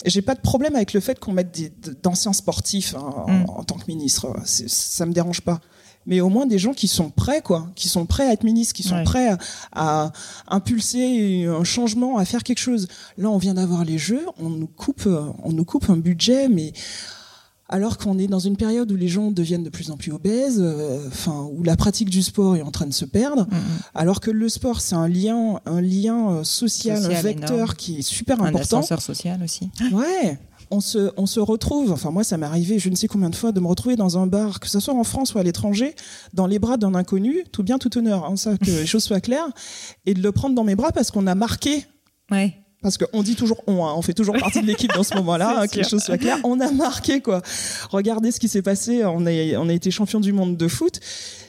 j'ai 0.06 0.22
pas 0.22 0.36
de 0.36 0.40
problème 0.40 0.76
avec 0.76 0.94
le 0.94 1.00
fait 1.00 1.20
qu'on 1.20 1.34
mette 1.34 2.02
d'anciens 2.04 2.34
sportifs 2.34 2.96
hein, 2.96 3.26
mm. 3.28 3.50
en, 3.50 3.64
tant 3.64 3.76
que 3.76 3.86
ministre. 3.88 4.34
Ça 4.46 5.06
me 5.06 5.14
dérange 5.14 5.42
pas. 5.42 5.60
Mais 6.06 6.22
au 6.22 6.30
moins 6.30 6.46
des 6.46 6.58
gens 6.58 6.74
qui 6.74 6.88
sont 6.88 7.10
prêts, 7.10 7.42
quoi, 7.42 7.68
qui 7.76 7.88
sont 7.88 8.06
prêts 8.06 8.28
à 8.28 8.34
être 8.34 8.44
ministres, 8.44 8.74
qui 8.74 8.84
sont 8.84 9.04
prêts 9.04 9.36
à, 9.72 10.12
impulser 10.48 11.46
un 11.46 11.64
changement, 11.64 12.18
à 12.18 12.26
faire 12.26 12.44
quelque 12.44 12.60
chose. 12.60 12.88
Là, 13.18 13.30
on 13.30 13.38
vient 13.38 13.54
d'avoir 13.54 13.86
les 13.86 13.98
Jeux, 13.98 14.26
on 14.40 14.50
nous 14.50 14.68
coupe, 14.68 15.08
on 15.44 15.52
nous 15.52 15.66
coupe 15.66 15.90
un 15.90 15.98
budget, 15.98 16.48
mais 16.48 16.74
alors 17.70 18.00
qu'on 18.00 18.18
est 18.18 18.28
dans 18.28 18.40
une 18.40 18.58
période 18.58 18.92
où 18.92 18.96
les 18.96 19.08
gens 19.08 19.30
deviennent 19.32 19.64
de 19.64 19.70
plus 19.70 19.92
en 19.92 19.98
plus 19.98 20.12
obèses, 20.12 20.60
euh, 20.60 21.08
enfin 21.08 21.48
où 21.52 21.64
la 21.64 21.78
pratique 21.78 22.10
du 22.10 22.24
sport 22.24 22.56
est 22.58 22.64
en 22.64 22.72
train 22.72 22.88
de 22.88 22.94
se 22.94 23.06
perdre, 23.06 23.44
mm, 23.44 23.56
mm. 23.56 23.80
alors 23.94 24.20
que 24.20 24.32
le 24.32 24.50
sport 24.50 24.82
c'est 24.82 24.96
un 24.96 25.08
lien, 25.08 25.60
un 25.66 25.80
lien 25.80 26.32
euh, 26.32 26.44
social, 26.44 27.06
un 27.06 27.22
vecteur 27.22 27.76
qui 27.76 28.00
est 28.00 28.02
super 28.02 28.42
important. 28.42 28.58
Un 28.58 28.62
ascenseur 28.62 29.02
social 29.02 29.42
aussi. 29.44 29.70
Ouais. 29.92 30.40
On 30.72 30.82
se, 30.82 31.12
on 31.18 31.26
se 31.26 31.40
retrouve, 31.40 31.92
enfin 31.92 32.12
moi 32.12 32.24
ça 32.24 32.38
m'est 32.38 32.46
arrivé 32.46 32.78
je 32.78 32.90
ne 32.90 32.96
sais 32.96 33.08
combien 33.08 33.30
de 33.30 33.36
fois 33.36 33.52
de 33.52 33.60
me 33.60 33.68
retrouver 33.68 33.96
dans 33.96 34.18
un 34.18 34.28
bar, 34.28 34.60
que 34.60 34.70
ce 34.70 34.80
soit 34.80 34.94
en 34.94 35.04
France 35.04 35.34
ou 35.34 35.40
à 35.40 35.44
l'étranger, 35.44 35.96
dans 36.34 36.46
les 36.46 36.60
bras 36.60 36.78
d'un 36.78 36.94
inconnu, 36.94 37.44
tout 37.52 37.64
bien 37.64 37.80
tout 37.80 37.98
honneur, 37.98 38.26
hein, 38.26 38.36
ça 38.36 38.58
que 38.58 38.66
les 38.66 38.86
choses 38.86 39.04
soient 39.04 39.22
claires, 39.22 39.50
et 40.06 40.14
de 40.14 40.22
le 40.22 40.32
prendre 40.32 40.56
dans 40.56 40.64
mes 40.64 40.76
bras 40.76 40.92
parce 40.92 41.10
qu'on 41.12 41.28
a 41.28 41.36
marqué 41.36 41.86
ouais 42.32 42.56
parce 42.82 42.98
qu'on 42.98 43.24
dit 43.24 43.36
toujours 43.36 43.62
on, 43.68 43.86
hein, 43.86 43.94
on 43.96 44.02
fait 44.02 44.14
toujours 44.14 44.38
partie 44.38 44.62
de 44.62 44.68
l'équipe 44.68 44.94
dans 44.94 45.04
ce 45.04 45.14
moment-là, 45.18 45.62
hein, 45.62 45.68
que 45.68 45.76
les 45.76 45.84
choses 45.84 46.04
soient 46.04 46.18
claires. 46.18 46.40
On 46.44 46.60
a 46.60 46.72
marqué 46.72 47.20
quoi. 47.20 47.42
Regardez 47.90 48.32
ce 48.32 48.40
qui 48.40 48.48
s'est 48.48 48.62
passé. 48.62 49.04
On 49.04 49.26
a, 49.26 49.32
on 49.58 49.68
a 49.68 49.74
été 49.74 49.92
champion 49.92 50.20
du 50.20 50.32
monde 50.32 50.56
de 50.56 50.68
foot. 50.68 51.00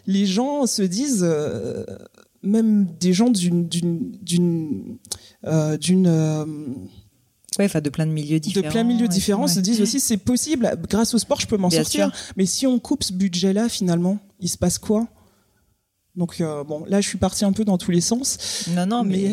Les 0.06 0.26
gens 0.26 0.66
se 0.66 0.82
disent, 0.82 1.22
euh, 1.22 1.84
même 2.42 2.86
des 2.98 3.12
gens 3.12 3.30
d'une 3.30 3.68
d'une 3.68 4.12
d'une 4.22 4.98
euh, 5.46 5.76
d'une 5.76 6.06
euh, 6.06 6.44
Ouais, 7.58 7.64
enfin 7.64 7.80
de 7.80 7.90
plein 7.90 8.06
de 8.06 8.12
milieux 8.12 8.38
différents. 8.38 8.66
De 8.66 8.70
plein 8.70 8.84
de 8.84 8.88
milieux 8.88 9.08
différents 9.08 9.48
se 9.48 9.60
disent 9.60 9.80
aussi 9.80 9.98
c'est 9.98 10.16
possible. 10.16 10.72
Grâce 10.88 11.14
au 11.14 11.18
sport, 11.18 11.40
je 11.40 11.46
peux 11.46 11.56
m'en 11.56 11.70
sortir. 11.70 12.12
Mais 12.36 12.46
si 12.46 12.66
on 12.66 12.78
coupe 12.78 13.02
ce 13.02 13.12
budget-là, 13.12 13.68
finalement, 13.68 14.18
il 14.40 14.48
se 14.48 14.56
passe 14.56 14.78
quoi? 14.78 15.06
Donc 16.16 16.42
bon, 16.66 16.84
là, 16.86 17.00
je 17.00 17.08
suis 17.08 17.18
partie 17.18 17.44
un 17.44 17.52
peu 17.52 17.64
dans 17.64 17.78
tous 17.78 17.90
les 17.90 18.00
sens. 18.00 18.66
Non, 18.74 18.86
non, 18.86 19.04
mais, 19.04 19.32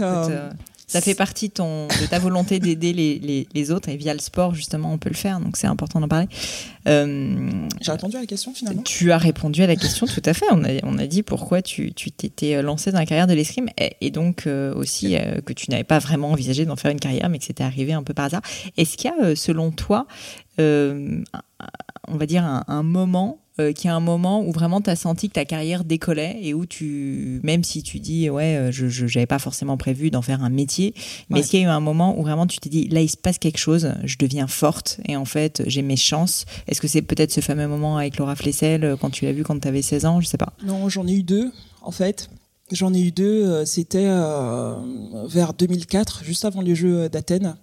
ça 0.89 1.01
fait 1.01 1.15
partie 1.15 1.49
ton, 1.49 1.88
de 1.88 2.05
ta 2.09 2.17
volonté 2.17 2.59
d'aider 2.59 2.93
les, 2.93 3.19
les, 3.19 3.45
les, 3.53 3.71
autres 3.71 3.89
et 3.89 3.97
via 3.97 4.13
le 4.13 4.21
sport 4.21 4.55
justement 4.55 4.93
on 4.93 4.97
peut 4.97 5.09
le 5.09 5.17
faire 5.17 5.41
donc 5.41 5.57
c'est 5.57 5.67
important 5.67 5.99
d'en 5.99 6.07
parler. 6.07 6.27
Euh, 6.88 7.67
J'ai 7.81 7.91
répondu 7.91 8.15
à 8.15 8.21
la 8.21 8.25
question 8.25 8.53
finalement. 8.53 8.83
Tu 8.83 9.11
as 9.11 9.17
répondu 9.17 9.61
à 9.63 9.67
la 9.67 9.75
question 9.75 10.05
tout 10.07 10.21
à 10.23 10.33
fait. 10.33 10.45
On 10.49 10.63
a, 10.63 10.69
on 10.83 10.97
a 10.97 11.05
dit 11.05 11.23
pourquoi 11.23 11.61
tu 11.61 11.91
t'étais 11.91 12.61
lancé 12.61 12.93
dans 12.93 12.99
la 12.99 13.05
carrière 13.05 13.27
de 13.27 13.33
l'escrime 13.33 13.67
et, 13.77 13.97
et, 13.99 14.11
donc 14.11 14.47
euh, 14.47 14.73
aussi 14.73 15.17
euh, 15.17 15.41
que 15.41 15.51
tu 15.51 15.69
n'avais 15.71 15.83
pas 15.83 15.99
vraiment 15.99 16.31
envisagé 16.31 16.65
d'en 16.65 16.77
faire 16.77 16.91
une 16.91 17.01
carrière 17.01 17.27
mais 17.27 17.39
que 17.39 17.45
c'était 17.45 17.65
arrivé 17.65 17.91
un 17.91 18.03
peu 18.03 18.13
par 18.13 18.25
hasard. 18.25 18.41
Est-ce 18.77 18.95
qu'il 18.95 19.11
y 19.11 19.23
a 19.23 19.35
selon 19.35 19.71
toi 19.71 20.07
on 20.59 22.15
va 22.15 22.25
dire 22.25 22.43
un, 22.43 22.63
un 22.67 22.81
moment 22.81 23.39
euh, 23.59 23.73
qu'il 23.73 23.87
y 23.87 23.89
a 23.89 23.95
un 23.95 23.99
moment 23.99 24.45
où 24.45 24.51
vraiment 24.51 24.81
tu 24.81 24.89
as 24.91 24.95
senti 24.95 25.29
que 25.29 25.33
ta 25.33 25.45
carrière 25.45 25.83
décollait 25.83 26.37
et 26.43 26.53
où 26.53 26.67
tu, 26.67 27.39
même 27.43 27.63
si 27.63 27.81
tu 27.81 27.99
dis, 27.99 28.29
ouais, 28.29 28.55
euh, 28.55 28.71
je 28.71 29.05
n'avais 29.05 29.25
pas 29.25 29.39
forcément 29.39 29.77
prévu 29.77 30.11
d'en 30.11 30.21
faire 30.21 30.43
un 30.43 30.49
métier, 30.49 30.93
mais 31.29 31.39
est-ce 31.39 31.49
qu'il 31.49 31.61
y 31.61 31.63
a 31.63 31.65
eu 31.65 31.69
un 31.69 31.79
moment 31.79 32.19
où 32.19 32.21
vraiment 32.21 32.45
tu 32.45 32.59
t'es 32.59 32.69
dit, 32.69 32.87
là, 32.87 33.01
il 33.01 33.09
se 33.09 33.17
passe 33.17 33.39
quelque 33.39 33.57
chose, 33.57 33.93
je 34.03 34.17
deviens 34.19 34.45
forte 34.45 34.99
et 35.07 35.15
en 35.15 35.25
fait, 35.25 35.63
j'ai 35.65 35.81
mes 35.81 35.95
chances? 35.95 36.45
Est-ce 36.67 36.79
que 36.79 36.87
c'est 36.87 37.01
peut-être 37.01 37.31
ce 37.31 37.41
fameux 37.41 37.67
moment 37.67 37.97
avec 37.97 38.17
Laura 38.17 38.35
Flessel 38.35 38.83
euh, 38.83 38.95
quand 38.95 39.09
tu 39.09 39.25
l'as 39.25 39.33
vu 39.33 39.43
quand 39.43 39.59
tu 39.59 39.67
avais 39.67 39.81
16 39.81 40.05
ans? 40.05 40.21
Je 40.21 40.27
sais 40.27 40.37
pas. 40.37 40.53
Non, 40.63 40.87
j'en 40.87 41.07
ai 41.07 41.13
eu 41.13 41.23
deux, 41.23 41.51
en 41.81 41.91
fait. 41.91 42.29
J'en 42.71 42.93
ai 42.93 42.99
eu 42.99 43.11
deux, 43.11 43.63
c'était 43.65 44.07
vers 45.29 45.53
2004, 45.53 46.25
juste 46.25 46.43
avant 46.43 46.59
les 46.59 46.75
Jeux 46.75 47.07
d'Athènes, 47.07 47.55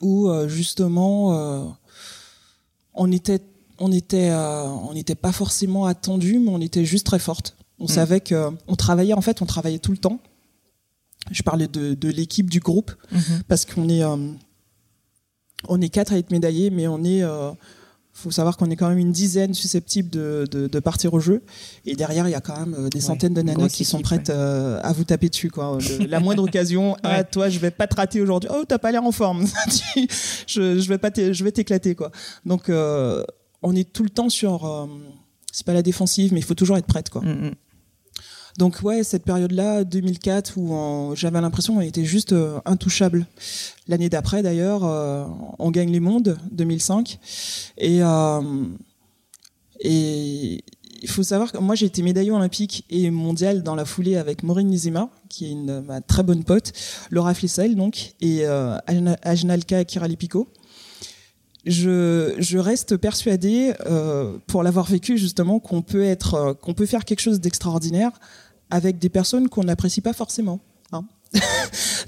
où 0.00 0.30
justement 0.48 1.76
on 2.94 3.12
était 3.12 3.40
on 3.82 3.90
euh, 3.90 4.64
on 4.88 4.94
n'était 4.94 5.16
pas 5.16 5.32
forcément 5.32 5.86
attendu, 5.86 6.38
mais 6.38 6.50
on 6.50 6.60
était 6.60 6.84
juste 6.84 7.04
très 7.06 7.18
forte. 7.18 7.56
On 7.80 7.84
mm. 7.84 7.88
savait 7.88 8.20
que, 8.20 8.50
on 8.68 8.76
travaillait 8.76 9.14
en 9.14 9.20
fait, 9.20 9.42
on 9.42 9.46
travaillait 9.46 9.80
tout 9.80 9.90
le 9.90 9.98
temps. 9.98 10.20
Je 11.30 11.42
parlais 11.42 11.68
de, 11.68 11.94
de 11.94 12.08
l'équipe 12.08 12.48
du 12.48 12.60
groupe 12.60 12.92
mm-hmm. 13.12 13.42
parce 13.48 13.64
qu'on 13.64 13.88
est, 13.88 14.04
euh, 14.04 14.16
on 15.68 15.80
est 15.80 15.88
quatre 15.88 16.12
à 16.12 16.18
être 16.18 16.30
médaillés, 16.30 16.70
mais 16.70 16.86
on 16.86 17.02
est, 17.02 17.22
euh, 17.22 17.50
faut 18.12 18.30
savoir 18.30 18.56
qu'on 18.56 18.70
est 18.70 18.76
quand 18.76 18.88
même 18.88 18.98
une 18.98 19.10
dizaine 19.10 19.52
susceptibles 19.52 20.10
de, 20.10 20.46
de, 20.48 20.68
de, 20.68 20.78
partir 20.80 21.14
au 21.14 21.20
jeu. 21.20 21.42
Et 21.84 21.96
derrière, 21.96 22.28
il 22.28 22.32
y 22.32 22.36
a 22.36 22.40
quand 22.40 22.58
même 22.58 22.88
des 22.88 23.00
centaines 23.00 23.34
de 23.34 23.42
nanas 23.42 23.68
qui 23.68 23.84
sont 23.84 24.00
prêtes 24.00 24.30
à 24.30 24.92
vous 24.92 25.04
taper 25.04 25.28
dessus. 25.28 25.50
Quoi. 25.50 25.78
la 26.08 26.20
moindre 26.20 26.44
occasion, 26.44 26.96
ah 27.02 27.24
toi, 27.24 27.48
je 27.48 27.58
vais 27.58 27.70
pas 27.70 27.88
te 27.88 27.96
rater 27.96 28.20
aujourd'hui. 28.20 28.50
Oh, 28.52 28.64
t'as 28.68 28.78
pas 28.78 28.92
l'air 28.92 29.04
en 29.04 29.12
forme. 29.12 29.46
je, 30.46 30.78
je 30.78 30.88
vais 30.88 30.98
pas, 30.98 31.10
je 31.14 31.44
vais 31.44 31.52
t'éclater 31.52 31.94
quoi. 31.94 32.12
Donc 32.44 32.68
on 33.62 33.74
est 33.74 33.92
tout 33.92 34.02
le 34.02 34.10
temps 34.10 34.28
sur. 34.28 34.64
Euh, 34.64 34.86
c'est 35.52 35.66
pas 35.66 35.74
la 35.74 35.82
défensive, 35.82 36.32
mais 36.32 36.40
il 36.40 36.44
faut 36.44 36.54
toujours 36.54 36.76
être 36.76 36.86
prête, 36.86 37.10
quoi. 37.10 37.22
Mm, 37.22 37.48
mm. 37.48 37.54
Donc 38.58 38.80
ouais, 38.82 39.02
cette 39.02 39.24
période-là, 39.24 39.84
2004, 39.84 40.58
où 40.58 41.14
j'avais 41.14 41.40
l'impression 41.40 41.74
qu'on 41.74 41.80
était 41.80 42.04
juste 42.04 42.32
euh, 42.32 42.60
intouchable. 42.66 43.26
L'année 43.88 44.10
d'après, 44.10 44.42
d'ailleurs, 44.42 44.84
euh, 44.84 45.24
on 45.58 45.70
gagne 45.70 45.90
les 45.90 46.00
mondes, 46.00 46.38
2005, 46.50 47.18
et 47.78 48.02
et 49.84 50.64
il 51.02 51.08
faut 51.08 51.22
savoir 51.22 51.50
que 51.52 51.58
moi 51.58 51.74
j'ai 51.74 51.86
été 51.86 52.02
médaillée 52.02 52.30
olympique 52.30 52.84
et 52.88 53.10
mondiale 53.10 53.62
dans 53.62 53.74
la 53.74 53.84
foulée 53.84 54.16
avec 54.16 54.42
Maureen 54.42 54.68
Nizima, 54.68 55.10
qui 55.28 55.46
est 55.46 55.50
une, 55.50 55.80
ma 55.80 56.00
très 56.00 56.22
bonne 56.22 56.44
pote, 56.44 56.72
Laura 57.10 57.34
Flessel 57.34 57.74
donc, 57.74 58.14
et 58.20 58.46
euh, 58.46 58.76
Ajnalka 59.22 59.84
Kiralipico 59.84 60.48
je, 61.64 62.34
je 62.38 62.58
reste 62.58 62.96
persuadée, 62.96 63.72
euh, 63.86 64.36
pour 64.46 64.62
l'avoir 64.62 64.86
vécu 64.86 65.16
justement, 65.16 65.60
qu'on 65.60 65.82
peut 65.82 66.02
être, 66.02 66.34
euh, 66.34 66.54
qu'on 66.54 66.74
peut 66.74 66.86
faire 66.86 67.04
quelque 67.04 67.20
chose 67.20 67.40
d'extraordinaire 67.40 68.10
avec 68.70 68.98
des 68.98 69.08
personnes 69.08 69.48
qu'on 69.48 69.64
n'apprécie 69.64 70.00
pas 70.00 70.12
forcément. 70.12 70.60
Hein. 70.92 71.04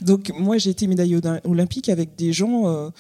Donc 0.01 0.33
moi 0.37 0.59
j'ai 0.59 0.71
été 0.71 0.87
médaillée 0.87 1.19
olympique 1.45 1.89
avec 1.89 2.17
des 2.17 2.33
gens 2.33 2.67
euh, 2.67 2.91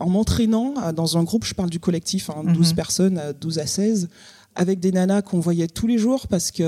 en 0.00 0.08
m'entraînant 0.08 0.92
dans 0.92 1.16
un 1.16 1.22
groupe, 1.22 1.44
je 1.44 1.54
parle 1.54 1.70
du 1.70 1.80
collectif, 1.80 2.30
hein, 2.30 2.42
12 2.44 2.70
mhm. 2.70 2.76
personnes, 2.76 3.22
12 3.40 3.58
à 3.60 3.66
16, 3.66 4.08
avec 4.54 4.80
des 4.80 4.92
nanas 4.92 5.22
qu'on 5.22 5.40
voyait 5.40 5.68
tous 5.68 5.86
les 5.86 5.98
jours 5.98 6.26
parce 6.26 6.50
que 6.50 6.64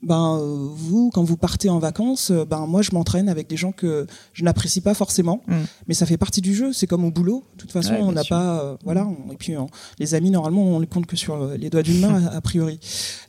ben 0.00 0.38
euh, 0.38 0.68
vous 0.70 1.10
quand 1.12 1.24
vous 1.24 1.36
partez 1.36 1.68
en 1.68 1.80
vacances 1.80 2.30
euh, 2.30 2.44
ben 2.44 2.66
moi 2.66 2.82
je 2.82 2.90
m'entraîne 2.92 3.28
avec 3.28 3.48
des 3.48 3.56
gens 3.56 3.72
que 3.72 4.06
je 4.32 4.44
n'apprécie 4.44 4.80
pas 4.80 4.94
forcément. 4.94 5.42
Mm. 5.48 5.54
mais 5.88 5.94
ça 5.94 6.06
fait 6.06 6.16
partie 6.16 6.40
du 6.40 6.54
jeu. 6.54 6.72
C'est 6.72 6.86
comme 6.86 7.04
au 7.04 7.10
boulot. 7.10 7.44
De 7.56 7.62
toute 7.62 7.72
façon 7.72 7.94
on 7.94 8.12
n'a 8.12 8.24
pas 8.24 8.60
euh, 8.60 8.76
voilà 8.84 9.08
et 9.32 9.36
puis 9.36 9.54
les 9.98 10.14
amis 10.14 10.30
normalement 10.30 10.62
on 10.62 10.78
les 10.78 10.86
compte 10.86 11.06
que 11.06 11.16
sur 11.16 11.48
les 11.48 11.68
doigts 11.68 11.82
d'une 11.82 12.00
main 12.00 12.26
a, 12.32 12.40
priori. 12.40 12.78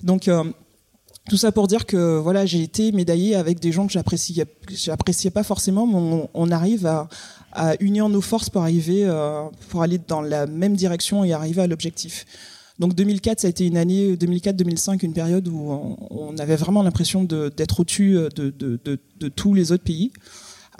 Donc 0.04 0.30
tout 1.28 1.38
ça 1.38 1.52
pour 1.52 1.68
dire 1.68 1.86
que 1.86 2.18
voilà 2.18 2.46
j'ai 2.46 2.62
été 2.62 2.92
médaillé 2.92 3.36
avec 3.36 3.60
des 3.60 3.72
gens 3.72 3.88
que 3.88 3.94
j'appréciais 3.94 4.46
j'appréciais 4.70 5.32
pas 5.32 5.44
forcément 5.44 5.88
mais 5.88 5.96
on, 5.96 6.30
on 6.34 6.52
arrive 6.52 6.86
à, 6.86 7.08
à, 7.52 7.74
unir 7.80 8.10
nos 8.10 8.22
forces 8.22 8.50
pour 8.50 8.62
arriver 8.62 9.08
pour 9.70 9.82
aller 9.82 10.00
dans 10.08 10.22
la 10.22 10.46
même 10.46 10.76
direction 10.76 11.24
et 11.24 11.34
arriver 11.34 11.64
à 11.64 11.68
l'objectif 11.68 12.26
donc 12.80 12.96
2004, 12.96 13.42
ça 13.42 13.48
a 13.48 13.50
été 13.50 13.68
une 13.68 13.78
année, 13.78 14.16
2004-2005, 14.16 15.04
une 15.04 15.14
période 15.14 15.48
où 15.50 15.70
on, 16.10 16.38
avait 16.38 16.56
vraiment 16.56 16.82
l'impression 16.82 17.26
d'être 17.26 17.82
au-dessus 17.82 18.18
euh, 18.18 18.30
de, 18.30 18.50
de, 18.50 18.80
de, 18.84 18.98
de, 19.20 19.28
tous 19.28 19.54
les 19.54 19.74
autres 19.74 19.84
pays. 19.84 20.12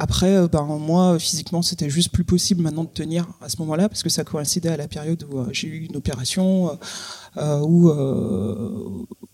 Après, 0.02 0.34
euh, 0.34 0.48
ben, 0.48 0.64
moi, 0.64 1.20
physiquement, 1.20 1.62
c'était 1.62 1.90
juste 1.90 2.10
plus 2.14 2.24
possible 2.24 2.64
maintenant 2.64 2.86
de 2.86 2.90
tenir 2.90 3.28
à 3.42 3.50
ce 3.50 3.58
moment-là, 3.60 3.90
parce 3.90 4.02
que 4.02 4.08
ça 4.08 4.24
coïncidait 4.24 4.70
à 4.70 4.78
la 4.78 4.88
période 4.88 5.26
où 5.30 5.40
euh, 5.40 5.50
j'ai 5.52 5.68
eu 5.68 5.86
une 5.88 5.98
opération, 5.98 6.80
euh, 7.36 7.60
où, 7.60 7.92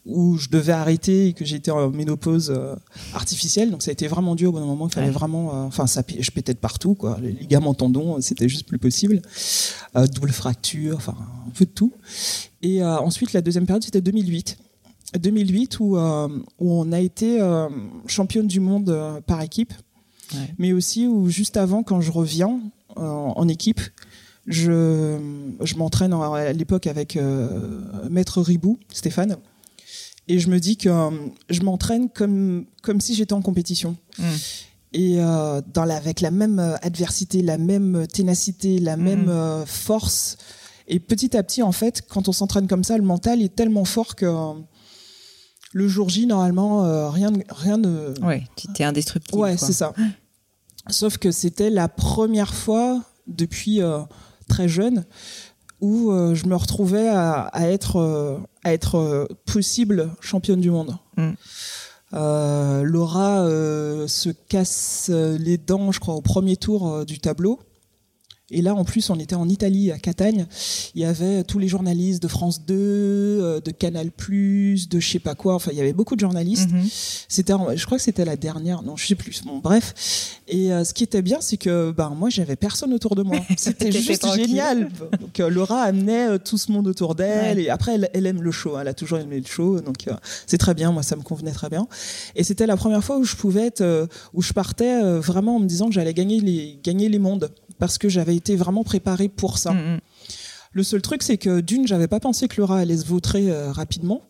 où 0.06 0.38
je 0.38 0.50
devais 0.50 0.74
arrêter 0.74 1.28
et 1.28 1.34
que 1.34 1.46
j'étais 1.46 1.70
en 1.70 1.92
ménopause 1.92 2.52
artificielle. 3.14 3.70
Donc 3.70 3.84
ça 3.84 3.92
a 3.92 3.94
été 3.94 4.08
vraiment 4.08 4.34
dur 4.34 4.50
au 4.50 4.54
bon 4.54 4.66
moment. 4.66 4.88
Il 4.88 4.94
fallait 4.94 5.12
vraiment, 5.12 5.66
enfin, 5.66 5.86
ça, 5.86 6.02
je 6.20 6.32
pétais 6.32 6.56
de 6.56 6.60
partout, 6.60 6.96
quoi. 6.96 7.20
Les 7.22 7.32
ligaments 7.32 7.76
tendons, 7.76 8.20
c'était 8.22 8.50
juste 8.50 8.68
plus 8.68 8.80
possible. 8.80 9.22
double 10.14 10.32
fracture, 10.32 10.96
enfin, 10.98 11.16
un 11.48 11.52
peu 11.52 11.66
de 11.66 11.72
tout. 11.72 11.94
Et 12.68 12.84
ensuite, 12.84 13.34
la 13.34 13.42
deuxième 13.42 13.66
période, 13.66 13.84
c'était 13.84 14.02
2008. 14.02 14.58
2008 15.20 15.80
où, 15.80 15.98
où 15.98 16.00
on 16.60 16.92
a 16.92 17.00
été 17.00 17.40
championne 18.08 18.48
du 18.48 18.60
monde 18.60 19.22
par 19.28 19.42
équipe 19.42 19.74
mais 20.58 20.74
aussi 20.74 21.08
où 21.08 21.30
juste 21.30 21.58
avant, 21.58 21.84
quand 21.84 22.02
je 22.02 22.12
reviens 22.12 22.60
euh, 22.98 23.02
en 23.02 23.48
équipe, 23.48 23.82
je, 24.48 25.18
je 25.62 25.76
m'entraîne 25.76 26.14
à 26.14 26.54
l'époque 26.54 26.88
avec 26.88 27.18
euh, 27.18 27.82
Maître 28.10 28.42
Ribou, 28.42 28.80
Stéphane, 28.94 29.38
et 30.28 30.40
je 30.40 30.50
me 30.50 30.60
dis 30.60 30.78
que 30.78 30.90
euh, 30.90 31.12
je 31.50 31.62
m'entraîne 31.62 32.10
comme, 32.10 32.66
comme 32.82 33.02
si 33.02 33.16
j'étais 33.16 33.34
en 33.34 33.42
compétition. 33.42 33.96
Mm. 34.18 34.24
et 34.94 35.18
dans 35.74 35.84
la, 35.86 35.98
avec 35.98 36.22
la 36.22 36.32
même 36.32 36.60
adversité, 36.82 37.42
la 37.42 37.58
même 37.58 38.08
ténacité, 38.08 38.80
la 38.80 38.98
même 38.98 39.30
force. 39.66 40.38
Et 40.88 41.00
petit 41.00 41.36
à 41.36 41.44
petit, 41.44 41.64
en 41.64 41.72
fait, 41.72 42.04
quand 42.08 42.28
on 42.28 42.32
s'entraîne 42.32 42.68
comme 42.68 42.84
ça, 42.84 42.98
le 42.98 43.04
mental 43.04 43.42
est 43.42 43.56
tellement 43.56 43.86
fort 43.86 44.16
que 44.16 44.54
le 45.74 45.88
jour 45.88 46.10
J, 46.10 46.28
normalement, 46.28 47.10
rien, 47.12 47.32
rien 47.50 47.78
ne. 47.78 48.14
Ouais, 48.22 48.44
tu 48.56 48.70
étais 48.70 48.84
indestructible. 48.84 49.38
Ouais, 49.38 49.58
c'est 49.58 49.74
ça. 49.74 49.94
Sauf 50.90 51.18
que 51.18 51.32
c'était 51.32 51.70
la 51.70 51.88
première 51.88 52.54
fois 52.54 53.04
depuis 53.28 53.82
très 54.48 54.68
jeune 54.68 55.06
où 55.82 56.12
euh, 56.12 56.36
je 56.36 56.46
me 56.48 56.56
retrouvais 56.56 57.08
à, 57.08 57.50
être, 57.56 57.98
euh, 57.98 58.38
à 58.64 58.74
être 58.74 58.96
euh, 58.96 59.26
possible 59.46 60.10
championne 60.22 60.62
du 60.62 60.72
monde. 60.72 60.98
Mm. 61.18 61.32
Laura 62.84 63.46
se 64.08 64.30
casse 64.30 65.10
les 65.10 65.58
dents, 65.58 65.92
je 65.92 66.00
crois, 66.00 66.16
au 66.16 66.22
premier 66.22 66.56
tour 66.56 67.06
du 67.06 67.20
tableau. 67.20 67.60
Et 68.52 68.62
là, 68.62 68.76
en 68.76 68.84
plus, 68.84 69.10
on 69.10 69.18
était 69.18 69.36
en 69.36 69.50
Italie, 69.50 69.92
à 69.92 69.98
Catagne. 69.98 70.46
Il 70.94 71.02
y 71.02 71.06
avait 71.06 71.44
tous 71.44 71.58
les 71.58 71.68
journalistes 71.68 72.22
de 72.22 72.28
France 72.28 72.64
2, 72.64 72.76
euh, 72.76 73.60
de 73.60 73.72
Canal+, 73.72 74.12
de 74.16 75.00
je 75.00 75.10
sais 75.10 75.18
pas 75.18 75.34
quoi. 75.34 75.56
Enfin, 75.56 75.72
il 75.74 75.78
y 75.80 75.82
avait 75.82 75.94
beaucoup 75.94 76.16
de 76.16 76.20
journalistes. 76.20 76.72
Mhm. 76.72 76.84
C'était, 77.28 77.54
je 77.76 77.86
crois 77.88 77.98
que 77.98 78.04
c'était 78.04 78.24
la 78.24 78.36
dernière. 78.36 78.84
Non, 78.84 78.98
je 78.98 79.08
sais 79.08 79.16
plus. 79.16 79.44
Bon, 79.44 79.58
bref. 79.58 80.36
Et 80.48 80.72
euh, 80.72 80.84
ce 80.84 80.94
qui 80.94 81.04
était 81.04 81.24
bien, 81.24 81.40
c'est 81.42 81.58
que 81.58 81.92
ben 81.92 82.10
moi, 82.10 82.30
j'avais 82.30 82.56
personne 82.56 82.94
autour 82.94 83.16
de 83.16 83.24
moi. 83.24 83.40
C'était 83.58 83.92
juste 83.92 84.32
génial. 84.36 84.90
Donc 85.20 85.40
euh, 85.40 85.50
Laura 85.50 85.82
amenait 85.82 86.38
tout 86.38 86.60
ce 86.60 86.72
monde 86.72 86.88
autour 86.88 87.16
d'elle. 87.16 87.58
Et 87.58 87.70
après, 87.70 88.00
elle, 88.14 88.26
aime 88.28 88.44
le 88.44 88.52
show. 88.52 88.78
Elle 88.78 88.88
a 88.88 88.94
toujours 88.94 89.18
aimé 89.18 89.40
le 89.40 89.48
show. 89.48 89.80
Donc 89.80 90.06
c'est 90.46 90.60
très 90.60 90.76
bien. 90.76 90.92
Moi, 90.92 91.02
ça 91.02 91.16
me 91.16 91.24
convenait 91.24 91.52
très 91.52 91.70
bien. 91.70 91.88
Et 92.36 92.44
c'était 92.44 92.68
la 92.68 92.78
première 92.78 93.04
fois 93.04 93.18
où 93.18 93.24
je 93.24 93.36
pouvais 93.36 93.68
être, 93.68 94.08
où 94.36 94.44
je 94.44 94.54
partais 94.54 95.02
vraiment 95.20 95.56
en 95.56 95.60
me 95.60 95.68
disant 95.68 95.88
que 95.88 95.94
j'allais 95.94 96.14
gagner 96.14 96.40
les, 96.40 96.80
gagner 96.84 97.10
les 97.10 97.20
mondes 97.20 97.50
parce 97.80 97.98
que 97.98 98.10
j'avais 98.10 98.36
été 98.36 98.56
vraiment 98.56 98.84
préparée 98.84 99.30
pour 99.30 99.58
ça. 99.58 99.74
Mm, 99.74 99.96
mm. 99.96 100.00
Le 100.72 100.84
seul 100.84 101.02
truc, 101.02 101.24
c'est 101.24 101.38
que 101.38 101.62
d'une, 101.62 101.88
j'avais 101.88 102.08
pas 102.08 102.20
pensé 102.20 102.48
que 102.48 102.60
Laura 102.60 102.80
allait 102.80 102.98
se 102.98 103.06
vautrer 103.06 103.50
euh, 103.50 103.72
rapidement. 103.72 104.22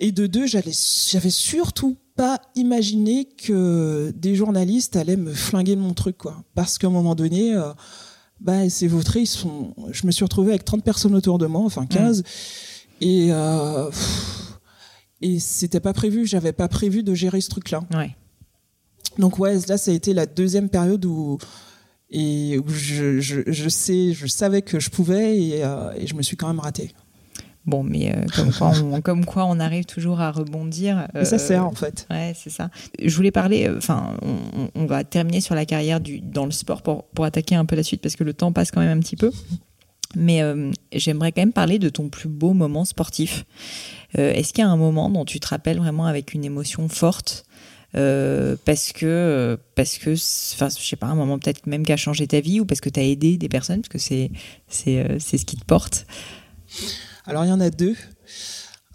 Et 0.00 0.10
de 0.10 0.26
deux, 0.26 0.46
j'avais 0.46 0.72
surtout 0.72 1.96
pas 2.16 2.40
imaginé 2.56 3.26
que 3.26 4.12
des 4.16 4.34
journalistes 4.34 4.96
allaient 4.96 5.16
me 5.16 5.32
flinguer 5.32 5.76
mon 5.76 5.94
truc, 5.94 6.18
quoi. 6.18 6.42
Parce 6.54 6.78
qu'à 6.78 6.88
un 6.88 6.90
moment 6.90 7.14
donné, 7.14 7.54
euh, 7.54 7.72
bah, 8.40 8.68
ces 8.68 8.88
vautrés, 8.88 9.26
sont, 9.26 9.74
je 9.92 10.06
me 10.06 10.12
suis 10.12 10.24
retrouvée 10.24 10.50
avec 10.50 10.64
30 10.64 10.82
personnes 10.82 11.14
autour 11.14 11.38
de 11.38 11.46
moi, 11.46 11.62
enfin 11.62 11.86
15. 11.86 12.20
Mm. 12.20 12.24
Et, 13.00 13.28
euh, 13.30 13.90
et 15.20 15.38
c'était 15.38 15.80
pas 15.80 15.92
prévu, 15.92 16.26
j'avais 16.26 16.52
pas 16.52 16.68
prévu 16.68 17.02
de 17.04 17.14
gérer 17.14 17.40
ce 17.40 17.50
truc-là. 17.50 17.84
Ouais. 17.94 18.16
Donc 19.18 19.38
ouais, 19.38 19.58
là, 19.68 19.78
ça 19.78 19.90
a 19.90 19.94
été 19.94 20.12
la 20.12 20.26
deuxième 20.26 20.68
période 20.68 21.04
où, 21.04 21.38
et 22.14 22.58
où 22.58 22.68
je, 22.68 23.20
je, 23.20 23.40
je, 23.44 23.68
sais, 23.68 24.12
je 24.12 24.26
savais 24.26 24.62
que 24.62 24.78
je 24.78 24.88
pouvais 24.88 25.36
et, 25.36 25.64
euh, 25.64 25.92
et 25.96 26.06
je 26.06 26.14
me 26.14 26.22
suis 26.22 26.36
quand 26.36 26.46
même 26.46 26.60
ratée. 26.60 26.92
Bon, 27.66 27.82
mais 27.82 28.14
euh, 28.14 28.24
comme, 28.36 28.52
quoi 28.52 28.72
on, 28.82 29.00
comme 29.02 29.24
quoi 29.24 29.46
on 29.46 29.58
arrive 29.58 29.84
toujours 29.84 30.20
à 30.20 30.30
rebondir. 30.30 31.08
Euh, 31.16 31.24
ça 31.24 31.38
sert 31.38 31.66
en 31.66 31.72
fait. 31.72 32.06
Ouais, 32.10 32.32
c'est 32.36 32.50
ça. 32.50 32.70
Je 33.02 33.14
voulais 33.16 33.32
parler, 33.32 33.68
enfin, 33.76 34.16
on, 34.22 34.68
on, 34.76 34.86
va 34.86 35.02
terminer 35.02 35.40
sur 35.40 35.56
la 35.56 35.66
carrière 35.66 35.98
du, 36.00 36.20
dans 36.20 36.44
le 36.44 36.52
sport 36.52 36.82
pour, 36.82 37.04
pour 37.04 37.24
attaquer 37.24 37.56
un 37.56 37.64
peu 37.64 37.74
la 37.74 37.82
suite 37.82 38.00
parce 38.00 38.14
que 38.14 38.22
le 38.22 38.32
temps 38.32 38.52
passe 38.52 38.70
quand 38.70 38.80
même 38.80 38.96
un 38.96 39.00
petit 39.00 39.16
peu. 39.16 39.32
Mais 40.16 40.42
j'aimerais 40.92 41.32
quand 41.32 41.42
même 41.42 41.52
parler 41.52 41.80
de 41.80 41.88
ton 41.88 42.08
plus 42.08 42.28
beau 42.28 42.52
moment 42.52 42.84
sportif. 42.84 43.44
Est-ce 44.16 44.52
qu'il 44.52 44.62
y 44.62 44.64
a 44.64 44.70
un 44.70 44.76
moment 44.76 45.10
dont 45.10 45.24
tu 45.24 45.40
te 45.40 45.48
rappelles 45.48 45.78
vraiment 45.78 46.06
avec 46.06 46.34
une 46.34 46.44
émotion 46.44 46.88
forte 46.88 47.44
euh, 47.96 48.56
parce 48.64 48.92
que 48.92 49.58
parce 49.74 49.98
que 49.98 50.14
enfin 50.54 50.68
je 50.68 50.84
sais 50.84 50.96
pas 50.96 51.06
un 51.06 51.14
moment 51.14 51.38
peut-être 51.38 51.66
même 51.66 51.84
qui 51.84 51.92
a 51.92 51.96
changé 51.96 52.26
ta 52.26 52.40
vie 52.40 52.60
ou 52.60 52.64
parce 52.64 52.80
que 52.80 52.88
tu 52.88 52.98
as 52.98 53.04
aidé 53.04 53.36
des 53.36 53.48
personnes 53.48 53.82
parce 53.82 53.88
que 53.88 53.98
c'est 53.98 54.30
c'est 54.68 54.98
euh, 54.98 55.18
c'est 55.20 55.38
ce 55.38 55.44
qui 55.44 55.56
te 55.56 55.64
porte. 55.64 56.06
Alors 57.26 57.44
il 57.44 57.48
y 57.48 57.52
en 57.52 57.60
a 57.60 57.70
deux. 57.70 57.96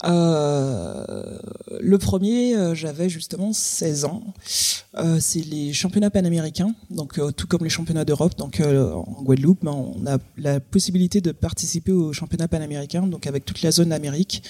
Euh, 0.04 1.38
le 1.80 1.98
premier, 1.98 2.56
euh, 2.56 2.74
j'avais 2.74 3.08
justement 3.08 3.52
16 3.52 4.04
ans. 4.04 4.22
Euh, 4.96 5.18
c'est 5.20 5.40
les 5.40 5.72
championnats 5.72 6.10
panaméricains, 6.10 6.74
donc 6.90 7.18
euh, 7.18 7.30
tout 7.30 7.46
comme 7.46 7.62
les 7.62 7.70
championnats 7.70 8.04
d'Europe. 8.04 8.36
Donc 8.36 8.60
en 8.60 9.22
Guadeloupe, 9.22 9.58
ben, 9.62 9.72
on 9.72 10.06
a 10.06 10.18
la 10.36 10.60
possibilité 10.60 11.20
de 11.20 11.32
participer 11.32 11.92
aux 11.92 12.12
championnats 12.12 12.48
panaméricains, 12.48 13.06
donc 13.06 13.26
avec 13.26 13.44
toute 13.44 13.62
la 13.62 13.70
zone 13.70 13.90
d'Amérique 13.90 14.42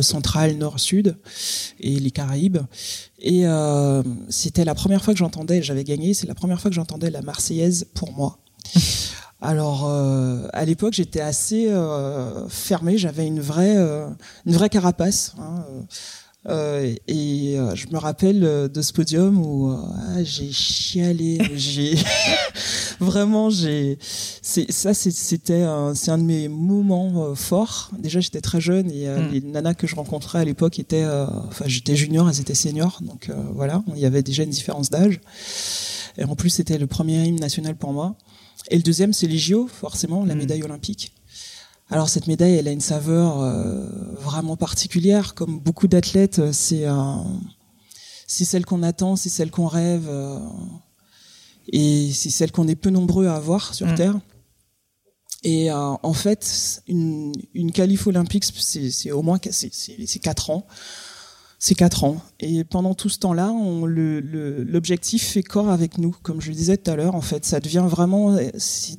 centrale, 0.00 0.56
nord, 0.56 0.80
sud 0.80 1.16
et 1.80 1.98
les 1.98 2.10
Caraïbes. 2.10 2.58
Et 3.20 3.44
c'était 4.28 4.64
la 4.64 4.74
première 4.74 5.02
fois 5.02 5.14
que 5.14 5.18
j'entendais, 5.18 5.62
j'avais 5.62 5.84
gagné, 5.84 6.14
c'est 6.14 6.26
la 6.26 6.34
première 6.34 6.60
fois 6.60 6.70
que 6.70 6.74
j'entendais 6.74 7.10
la 7.10 7.22
Marseillaise 7.22 7.86
pour 7.94 8.12
moi. 8.12 8.38
Alors 9.40 9.86
euh, 9.88 10.46
à 10.52 10.64
l'époque 10.64 10.94
j'étais 10.94 11.20
assez 11.20 11.68
euh, 11.68 12.48
fermé, 12.48 12.96
j'avais 12.96 13.26
une 13.26 13.40
vraie 13.40 13.76
euh, 13.76 14.08
une 14.46 14.54
vraie 14.54 14.70
carapace. 14.70 15.34
Hein, 15.38 15.64
et 16.46 17.56
je 17.74 17.86
me 17.90 17.96
rappelle 17.96 18.40
de 18.40 18.82
ce 18.82 18.92
podium 18.92 19.38
où 19.38 19.70
ah, 19.70 20.22
j'ai 20.22 20.52
chialé, 20.52 21.38
j'ai 21.54 21.94
vraiment 23.00 23.48
j'ai 23.48 23.98
ça 24.00 24.92
c'était 24.92 25.66
c'est 25.94 26.10
un 26.10 26.18
de 26.18 26.22
mes 26.22 26.48
moments 26.48 27.34
forts. 27.34 27.90
Déjà 27.98 28.20
j'étais 28.20 28.42
très 28.42 28.60
jeune 28.60 28.90
et 28.90 29.08
mm. 29.08 29.30
les 29.32 29.40
nanas 29.40 29.74
que 29.74 29.86
je 29.86 29.96
rencontrais 29.96 30.40
à 30.40 30.44
l'époque 30.44 30.78
étaient 30.78 31.06
enfin 31.48 31.64
j'étais 31.66 31.96
junior, 31.96 32.28
elles 32.28 32.40
étaient 32.40 32.54
seniors 32.54 32.98
donc 33.00 33.30
voilà 33.54 33.82
il 33.94 33.98
y 33.98 34.06
avait 34.06 34.22
déjà 34.22 34.42
une 34.42 34.50
différence 34.50 34.90
d'âge. 34.90 35.20
Et 36.18 36.24
en 36.24 36.36
plus 36.36 36.50
c'était 36.50 36.76
le 36.76 36.86
premier 36.86 37.24
hymne 37.24 37.40
national 37.40 37.74
pour 37.74 37.94
moi. 37.94 38.16
Et 38.70 38.76
le 38.76 38.82
deuxième, 38.82 39.12
c'est 39.12 39.26
les 39.26 39.38
JO, 39.38 39.66
forcément, 39.66 40.24
la 40.24 40.34
mm. 40.34 40.38
médaille 40.38 40.62
olympique. 40.62 41.12
Alors 41.90 42.08
cette 42.08 42.26
médaille, 42.26 42.54
elle 42.54 42.68
a 42.68 42.72
une 42.72 42.80
saveur 42.80 43.40
euh, 43.40 43.86
vraiment 44.16 44.56
particulière, 44.56 45.34
comme 45.34 45.58
beaucoup 45.58 45.86
d'athlètes. 45.86 46.38
Euh, 46.38 46.52
c'est 46.52 46.86
c'est 48.26 48.46
celle 48.46 48.64
qu'on 48.64 48.82
attend, 48.82 49.16
c'est 49.16 49.28
celle 49.28 49.50
qu'on 49.50 49.66
rêve, 49.66 50.06
euh, 50.08 50.38
et 51.68 52.10
c'est 52.12 52.30
celle 52.30 52.52
qu'on 52.52 52.66
est 52.68 52.74
peu 52.74 52.88
nombreux 52.88 53.26
à 53.26 53.36
avoir 53.36 53.74
sur 53.74 53.86
mm. 53.86 53.94
Terre. 53.94 54.20
Et 55.46 55.70
en 55.70 56.14
fait, 56.14 56.82
une, 56.88 57.32
une 57.52 57.70
qualif 57.70 58.06
olympique, 58.06 58.44
c'est 58.44 59.10
au 59.10 59.20
moins 59.20 59.38
c'est 59.50 60.18
quatre 60.18 60.48
ans 60.48 60.66
c'est 61.64 61.74
quatre 61.74 62.04
ans. 62.04 62.18
Et 62.40 62.62
pendant 62.62 62.92
tout 62.92 63.08
ce 63.08 63.18
temps-là, 63.20 63.50
l'objectif 63.86 65.28
fait 65.28 65.42
corps 65.42 65.70
avec 65.70 65.96
nous, 65.96 66.14
comme 66.22 66.42
je 66.42 66.50
le 66.50 66.54
disais 66.54 66.76
tout 66.76 66.90
à 66.90 66.94
l'heure. 66.94 67.14
En 67.14 67.22
fait, 67.22 67.46
ça 67.46 67.58
devient 67.58 67.86
vraiment 67.88 68.36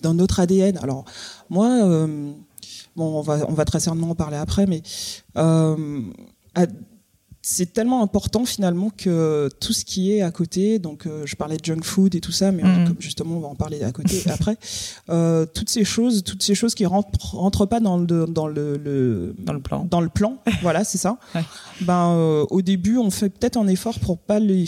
dans 0.01 0.15
notre 0.15 0.39
ADN. 0.39 0.79
Alors 0.79 1.05
moi, 1.51 1.69
euh, 1.83 2.31
bon, 2.95 3.19
on 3.19 3.21
va 3.21 3.45
on 3.47 3.53
va 3.53 3.65
très 3.65 3.79
certainement 3.79 4.09
en 4.09 4.15
parler 4.15 4.37
après, 4.37 4.65
mais 4.65 4.81
euh, 5.37 6.01
c'est 7.47 7.71
tellement 7.73 8.01
important 8.01 8.43
finalement 8.43 8.89
que 8.89 9.51
tout 9.59 9.71
ce 9.71 9.85
qui 9.85 10.11
est 10.11 10.23
à 10.23 10.31
côté, 10.31 10.79
donc 10.79 11.05
euh, 11.05 11.27
je 11.27 11.35
parlais 11.35 11.57
de 11.57 11.63
junk 11.63 11.83
food 11.83 12.15
et 12.15 12.19
tout 12.19 12.31
ça, 12.31 12.51
mais 12.51 12.63
mm. 12.63 12.95
justement 12.97 13.37
on 13.37 13.39
va 13.39 13.47
en 13.47 13.53
parler 13.53 13.83
à 13.83 13.91
côté 13.91 14.23
après, 14.31 14.57
euh, 15.11 15.45
toutes 15.53 15.69
ces 15.69 15.85
choses, 15.85 16.23
toutes 16.23 16.41
ces 16.41 16.55
choses 16.55 16.73
qui 16.73 16.87
rentrent, 16.87 17.35
rentrent 17.35 17.67
pas 17.67 17.79
dans 17.79 17.99
le 17.99 18.25
dans 18.25 18.47
le, 18.47 18.77
le 18.77 19.35
dans 19.37 19.53
le 19.53 19.59
plan, 19.59 19.85
dans 19.85 20.01
le 20.01 20.09
plan, 20.09 20.39
voilà 20.63 20.83
c'est 20.83 20.97
ça. 20.97 21.19
Ben 21.81 22.13
euh, 22.13 22.47
au 22.49 22.63
début 22.63 22.97
on 22.97 23.11
fait 23.11 23.29
peut-être 23.29 23.57
un 23.57 23.67
effort 23.67 23.99
pour 23.99 24.17
pas 24.17 24.39
les 24.39 24.65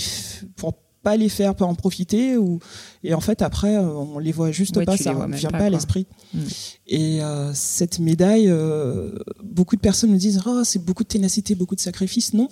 pour 0.56 0.76
pas 1.02 1.18
les 1.18 1.30
faire, 1.30 1.56
pas 1.56 1.66
en 1.66 1.74
profiter, 1.74 2.38
ou 2.38 2.60
et 3.04 3.16
en 3.16 3.22
fait 3.22 3.42
après 3.42 3.76
on 3.76 4.20
les 4.20 4.32
voit 4.32 4.52
juste 4.52 4.86
pas, 4.86 4.98
ça 4.98 5.16
ne 5.16 5.36
vient 5.36 5.50
pas, 5.50 5.66
à 5.66 5.70
l'esprit. 5.72 6.06
Mm. 6.32 6.40
Et 6.90 7.22
cette 7.56 7.98
médaille, 7.98 8.54
beaucoup 9.44 9.76
de 9.76 9.82
personnes 9.82 10.12
me 10.12 10.18
disent 10.18 10.44
oh 10.46 10.62
c'est 10.64 10.86
beaucoup 10.86 11.02
de 11.02 11.10
ténacité, 11.10 11.56
beaucoup 11.56 11.76
de 11.76 11.82
sacrifices. 11.82 12.36
Non, 12.36 12.50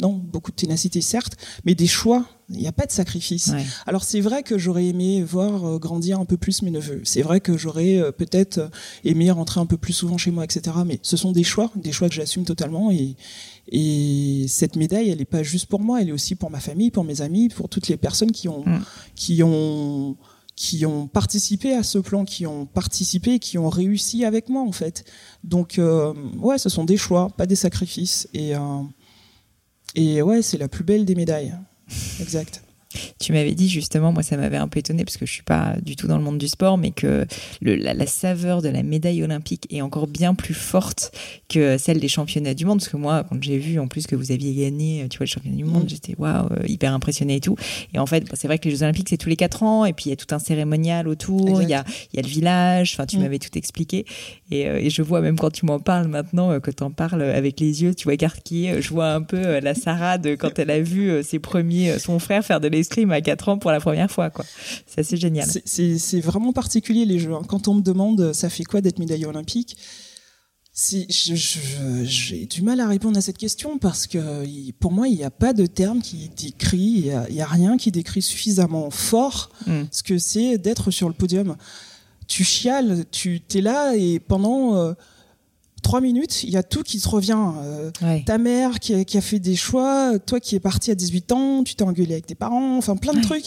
non, 0.00 0.12
beaucoup 0.12 0.50
de 0.50 0.56
ténacité 0.56 1.00
certes, 1.00 1.36
mais 1.64 1.74
des 1.74 1.86
choix. 1.86 2.24
Il 2.52 2.58
n'y 2.58 2.66
a 2.66 2.72
pas 2.72 2.86
de 2.86 2.90
sacrifice. 2.90 3.52
Alors 3.86 4.02
c'est 4.02 4.20
vrai 4.20 4.42
que 4.42 4.58
j'aurais 4.58 4.86
aimé 4.86 5.22
voir 5.22 5.64
euh, 5.64 5.78
grandir 5.78 6.18
un 6.18 6.24
peu 6.24 6.36
plus 6.36 6.62
mes 6.62 6.72
neveux. 6.72 7.00
C'est 7.04 7.22
vrai 7.22 7.40
que 7.40 7.56
j'aurais 7.56 7.98
euh, 7.98 8.10
peut-être 8.10 8.58
euh, 8.58 8.68
aimé 9.04 9.30
rentrer 9.30 9.60
un 9.60 9.66
peu 9.66 9.76
plus 9.76 9.92
souvent 9.92 10.18
chez 10.18 10.32
moi, 10.32 10.42
etc. 10.42 10.78
Mais 10.84 10.98
ce 11.02 11.16
sont 11.16 11.30
des 11.30 11.44
choix, 11.44 11.70
des 11.76 11.92
choix 11.92 12.08
que 12.08 12.14
j'assume 12.14 12.44
totalement. 12.44 12.90
Et, 12.90 13.14
et 13.68 14.46
cette 14.48 14.74
médaille, 14.74 15.10
elle 15.10 15.18
n'est 15.18 15.24
pas 15.24 15.44
juste 15.44 15.66
pour 15.66 15.78
moi, 15.78 16.02
elle 16.02 16.08
est 16.08 16.12
aussi 16.12 16.34
pour 16.34 16.50
ma 16.50 16.58
famille, 16.58 16.90
pour 16.90 17.04
mes 17.04 17.20
amis, 17.20 17.50
pour 17.50 17.68
toutes 17.68 17.86
les 17.86 17.96
personnes 17.96 18.32
qui 18.32 18.48
ont, 18.48 18.64
mm. 18.66 18.82
qui 19.14 19.42
ont 19.44 20.16
qui 20.56 20.84
ont 20.84 21.06
participé 21.06 21.72
à 21.72 21.82
ce 21.82 21.98
plan, 21.98 22.26
qui 22.26 22.46
ont 22.46 22.66
participé, 22.66 23.38
qui 23.38 23.56
ont 23.56 23.70
réussi 23.70 24.26
avec 24.26 24.50
moi 24.50 24.62
en 24.62 24.72
fait. 24.72 25.04
Donc 25.42 25.80
ouais, 26.38 26.58
ce 26.58 26.68
sont 26.68 26.84
des 26.84 26.98
choix, 26.98 27.30
pas 27.30 27.46
des 27.46 27.54
sacrifices. 27.54 28.28
Et 28.34 28.52
et 29.94 30.22
ouais, 30.22 30.42
c'est 30.42 30.58
la 30.58 30.68
plus 30.68 30.84
belle 30.84 31.04
des 31.04 31.14
médailles. 31.14 31.54
Exact. 32.20 32.62
Tu 33.20 33.32
m'avais 33.32 33.54
dit 33.54 33.68
justement, 33.68 34.12
moi 34.12 34.22
ça 34.22 34.36
m'avait 34.36 34.56
un 34.56 34.66
peu 34.66 34.80
étonné 34.80 35.04
parce 35.04 35.16
que 35.16 35.26
je 35.26 35.32
suis 35.32 35.42
pas 35.42 35.76
du 35.82 35.94
tout 35.94 36.08
dans 36.08 36.18
le 36.18 36.24
monde 36.24 36.38
du 36.38 36.48
sport, 36.48 36.76
mais 36.76 36.90
que 36.90 37.24
le, 37.60 37.76
la, 37.76 38.06
saveur 38.06 38.62
de 38.62 38.68
la 38.68 38.82
médaille 38.82 39.22
olympique 39.22 39.66
est 39.70 39.80
encore 39.80 40.08
bien 40.08 40.34
plus 40.34 40.54
forte 40.54 41.12
que 41.48 41.78
celle 41.78 42.00
des 42.00 42.08
championnats 42.08 42.54
du 42.54 42.64
monde. 42.64 42.78
Parce 42.78 42.88
que 42.88 42.96
moi, 42.96 43.24
quand 43.28 43.40
j'ai 43.42 43.58
vu 43.58 43.78
en 43.78 43.86
plus 43.86 44.06
que 44.06 44.16
vous 44.16 44.32
aviez 44.32 44.54
gagné, 44.54 45.06
tu 45.08 45.18
vois, 45.18 45.26
le 45.26 45.30
championnat 45.30 45.56
du 45.56 45.64
monde, 45.64 45.84
mm. 45.84 45.88
j'étais 45.88 46.14
waouh, 46.18 46.46
euh, 46.50 46.66
hyper 46.66 46.92
impressionné 46.92 47.36
et 47.36 47.40
tout. 47.40 47.56
Et 47.94 47.98
en 47.98 48.06
fait, 48.06 48.24
c'est 48.34 48.48
vrai 48.48 48.58
que 48.58 48.68
les 48.68 48.74
Jeux 48.74 48.82
olympiques 48.82 49.08
c'est 49.08 49.16
tous 49.16 49.28
les 49.28 49.36
quatre 49.36 49.62
ans, 49.62 49.84
et 49.84 49.92
puis 49.92 50.06
il 50.06 50.10
y 50.10 50.12
a 50.12 50.16
tout 50.16 50.34
un 50.34 50.38
cérémonial 50.38 51.06
autour, 51.06 51.62
il 51.62 51.68
y 51.68 51.74
a, 51.74 51.84
il 52.12 52.16
y 52.16 52.18
a 52.18 52.22
le 52.22 52.28
village. 52.28 52.94
Enfin, 52.94 53.06
tu 53.06 53.18
mm. 53.18 53.22
m'avais 53.22 53.38
tout 53.38 53.56
expliqué, 53.56 54.04
et, 54.50 54.68
euh, 54.68 54.80
et, 54.80 54.90
je 54.90 55.02
vois 55.02 55.20
même 55.20 55.38
quand 55.38 55.50
tu 55.50 55.64
m'en 55.66 55.78
parles 55.78 56.08
maintenant, 56.08 56.50
euh, 56.50 56.58
que 56.58 56.72
tu 56.72 56.82
en 56.82 56.90
parles 56.90 57.22
avec 57.22 57.60
les 57.60 57.82
yeux, 57.82 57.94
tu 57.94 58.04
vois 58.04 58.14
écarquillé, 58.14 58.82
je 58.82 58.88
vois 58.90 59.12
un 59.12 59.22
peu 59.22 59.60
la 59.60 59.74
Sarah 59.74 60.18
quand 60.38 60.58
elle 60.58 60.70
a 60.70 60.80
vu 60.80 61.22
ses 61.22 61.38
premiers, 61.38 61.98
son 61.98 62.18
frère 62.18 62.44
faire 62.44 62.60
de 62.60 62.68
l'escrime 62.80 63.12
à 63.12 63.20
4 63.20 63.48
ans 63.50 63.58
pour 63.58 63.70
la 63.70 63.80
première 63.80 64.10
fois. 64.10 64.30
quoi. 64.30 64.44
C'est 64.86 65.00
assez 65.00 65.16
génial. 65.16 65.48
C'est 65.64 66.20
vraiment 66.20 66.52
particulier 66.52 67.04
les 67.04 67.18
Jeux. 67.18 67.34
Hein. 67.34 67.42
Quand 67.46 67.68
on 67.68 67.74
me 67.74 67.82
demande 67.82 68.32
ça 68.32 68.48
fait 68.48 68.64
quoi 68.64 68.80
d'être 68.80 68.98
médaillé 68.98 69.26
olympique, 69.26 69.76
j'ai 72.04 72.46
du 72.46 72.62
mal 72.62 72.80
à 72.80 72.88
répondre 72.88 73.18
à 73.18 73.20
cette 73.20 73.38
question 73.38 73.78
parce 73.78 74.06
que 74.06 74.70
pour 74.72 74.92
moi, 74.92 75.08
il 75.08 75.16
n'y 75.16 75.24
a 75.24 75.30
pas 75.30 75.52
de 75.52 75.66
terme 75.66 76.00
qui 76.00 76.30
décrit, 76.36 77.10
il 77.28 77.34
n'y 77.34 77.42
a, 77.42 77.46
rien 77.46 77.76
qui 77.76 77.90
décrit 77.90 78.22
suffisamment 78.22 78.90
fort 78.90 79.50
hmm. 79.66 79.82
ce 79.90 80.02
que 80.02 80.18
c'est 80.18 80.58
d'être 80.58 80.90
sur 80.90 81.08
le 81.08 81.14
podium. 81.14 81.56
Tu 82.28 82.44
chiales, 82.44 83.04
tu 83.10 83.42
es 83.54 83.60
là 83.60 83.94
et 83.96 84.20
pendant 84.20 84.76
euh, 84.76 84.94
trois 85.82 86.00
minutes, 86.00 86.44
il 86.44 86.50
y 86.50 86.56
a 86.56 86.62
tout 86.62 86.82
qui 86.82 87.00
te 87.00 87.08
revient. 87.08 87.38
Euh, 87.62 87.90
ta 88.26 88.38
mère 88.38 88.80
qui 88.80 88.94
a, 88.94 89.04
qui 89.04 89.18
a, 89.18 89.20
fait 89.20 89.38
des 89.38 89.56
choix, 89.56 90.18
toi 90.18 90.40
qui 90.40 90.56
es 90.56 90.60
parti 90.60 90.90
à 90.90 90.94
18 90.94 91.32
ans, 91.32 91.64
tu 91.64 91.74
t'es 91.74 91.84
engueulé 91.84 92.12
avec 92.12 92.26
tes 92.26 92.34
parents, 92.34 92.76
enfin 92.76 92.96
plein 92.96 93.14
de 93.14 93.20
trucs. 93.20 93.46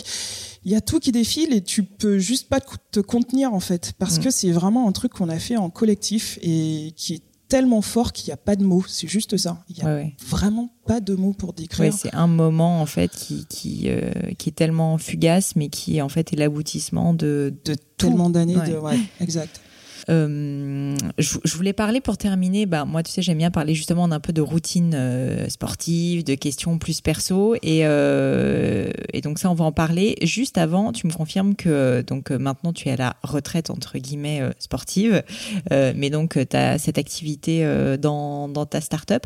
Il 0.65 0.71
y 0.71 0.75
a 0.75 0.81
tout 0.81 0.99
qui 0.99 1.11
défile 1.11 1.53
et 1.53 1.61
tu 1.61 1.83
peux 1.83 2.19
juste 2.19 2.47
pas 2.47 2.61
te 2.91 2.99
contenir 2.99 3.53
en 3.53 3.59
fait, 3.59 3.93
parce 3.99 4.17
mm. 4.17 4.23
que 4.23 4.31
c'est 4.31 4.51
vraiment 4.51 4.87
un 4.87 4.91
truc 4.91 5.13
qu'on 5.13 5.29
a 5.29 5.39
fait 5.39 5.57
en 5.57 5.69
collectif 5.69 6.39
et 6.41 6.93
qui 6.95 7.15
est 7.15 7.21
tellement 7.49 7.81
fort 7.81 8.13
qu'il 8.13 8.29
n'y 8.29 8.33
a 8.33 8.37
pas 8.37 8.55
de 8.55 8.63
mots. 8.63 8.83
C'est 8.87 9.07
juste 9.07 9.37
ça. 9.37 9.63
Il 9.69 9.75
n'y 9.75 9.83
a 9.83 10.05
vraiment 10.27 10.73
pas 10.87 10.99
de 11.01 11.13
mots 11.13 11.33
pour 11.33 11.53
décrire. 11.53 11.93
c'est 11.93 12.13
un 12.15 12.25
moment 12.27 12.81
en 12.81 12.85
fait 12.87 13.11
qui 13.11 13.45
qui, 13.47 13.83
euh, 13.89 14.11
qui 14.37 14.49
est 14.49 14.53
tellement 14.53 14.97
fugace, 14.97 15.55
mais 15.55 15.69
qui 15.69 16.01
en 16.01 16.09
fait 16.09 16.33
est 16.33 16.35
l'aboutissement 16.35 17.13
de, 17.13 17.53
de 17.65 17.75
tellement 17.97 18.29
d'années. 18.29 18.55
De... 18.55 18.79
Exact. 19.21 19.61
Euh, 20.09 20.95
je, 21.17 21.55
voulais 21.55 21.73
parler 21.73 22.01
pour 22.01 22.17
terminer. 22.17 22.65
Bah, 22.65 22.85
moi, 22.85 23.03
tu 23.03 23.11
sais, 23.11 23.21
j'aime 23.21 23.37
bien 23.37 23.51
parler 23.51 23.73
justement 23.73 24.07
d'un 24.07 24.19
peu 24.19 24.33
de 24.33 24.41
routine 24.41 24.93
euh, 24.95 25.47
sportive, 25.49 26.23
de 26.23 26.35
questions 26.35 26.77
plus 26.77 27.01
perso. 27.01 27.55
Et, 27.61 27.81
euh, 27.83 28.91
et, 29.13 29.21
donc, 29.21 29.39
ça, 29.39 29.49
on 29.49 29.53
va 29.53 29.65
en 29.65 29.71
parler. 29.71 30.15
Juste 30.21 30.57
avant, 30.57 30.91
tu 30.91 31.07
me 31.07 31.13
confirmes 31.13 31.55
que 31.55 32.01
donc 32.01 32.31
maintenant, 32.31 32.73
tu 32.73 32.89
es 32.89 32.91
à 32.91 32.97
la 32.97 33.15
retraite, 33.23 33.69
entre 33.69 33.97
guillemets, 33.97 34.41
sportive. 34.59 35.23
mais 35.71 36.09
donc, 36.09 36.37
tu 36.49 36.57
as 36.57 36.77
cette 36.77 36.97
activité 36.97 37.65
dans, 37.99 38.47
dans 38.47 38.65
ta 38.65 38.81
start-up. 38.81 39.25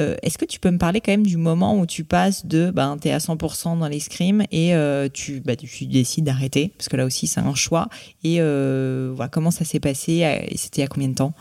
Euh, 0.00 0.16
est-ce 0.22 0.38
que 0.38 0.44
tu 0.44 0.58
peux 0.58 0.70
me 0.70 0.78
parler 0.78 1.00
quand 1.00 1.12
même 1.12 1.26
du 1.26 1.36
moment 1.36 1.78
où 1.78 1.86
tu 1.86 2.02
passes 2.02 2.46
de 2.46 2.72
ben, 2.72 2.98
tu 3.00 3.08
es 3.08 3.12
à 3.12 3.18
100% 3.18 3.78
dans 3.78 3.86
l'escrime 3.86 4.42
et 4.50 4.74
euh, 4.74 5.08
tu, 5.12 5.40
bah, 5.40 5.54
tu 5.54 5.86
décides 5.86 6.24
d'arrêter? 6.24 6.72
Parce 6.76 6.88
que 6.88 6.96
là 6.96 7.04
aussi, 7.04 7.26
c'est 7.26 7.40
un 7.40 7.54
choix. 7.54 7.88
Et 8.24 8.36
euh, 8.40 9.12
voilà, 9.14 9.28
comment 9.28 9.52
ça 9.52 9.64
s'est 9.64 9.80
passé? 9.80 10.24
Et 10.48 10.56
c'était 10.56 10.82
a 10.82 10.88
combien 10.88 11.08
de 11.08 11.14
temps? 11.14 11.34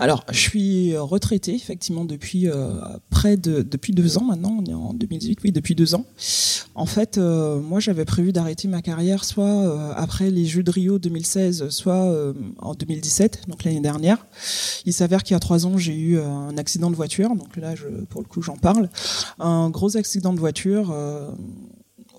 Alors, 0.00 0.24
je 0.30 0.38
suis 0.38 0.96
retraité 0.96 1.54
effectivement 1.54 2.04
depuis 2.04 2.48
euh, 2.48 2.70
près 3.10 3.36
de 3.36 3.62
depuis 3.62 3.92
deux 3.92 4.16
ans 4.16 4.24
maintenant. 4.24 4.56
On 4.60 4.64
est 4.64 4.74
en 4.74 4.94
2018, 4.94 5.40
oui, 5.42 5.50
depuis 5.50 5.74
deux 5.74 5.96
ans. 5.96 6.06
En 6.76 6.86
fait, 6.86 7.18
euh, 7.18 7.60
moi, 7.60 7.80
j'avais 7.80 8.04
prévu 8.04 8.32
d'arrêter 8.32 8.68
ma 8.68 8.80
carrière 8.80 9.24
soit 9.24 9.44
euh, 9.44 9.92
après 9.96 10.30
les 10.30 10.46
Jeux 10.46 10.62
de 10.62 10.70
Rio 10.70 11.00
2016, 11.00 11.70
soit 11.70 12.32
en 12.58 12.74
2017, 12.74 13.48
donc 13.48 13.64
l'année 13.64 13.80
dernière. 13.80 14.24
Il 14.86 14.92
s'avère 14.92 15.24
qu'il 15.24 15.34
y 15.34 15.36
a 15.36 15.40
trois 15.40 15.66
ans, 15.66 15.76
j'ai 15.76 15.96
eu 15.96 16.20
un 16.20 16.56
accident 16.58 16.90
de 16.90 16.96
voiture. 16.96 17.34
Donc 17.34 17.56
là, 17.56 17.74
je, 17.74 17.88
pour 18.04 18.20
le 18.20 18.28
coup, 18.28 18.40
j'en 18.40 18.56
parle. 18.56 18.88
Un 19.40 19.68
gros 19.70 19.96
accident 19.96 20.32
de 20.32 20.38
voiture 20.38 20.94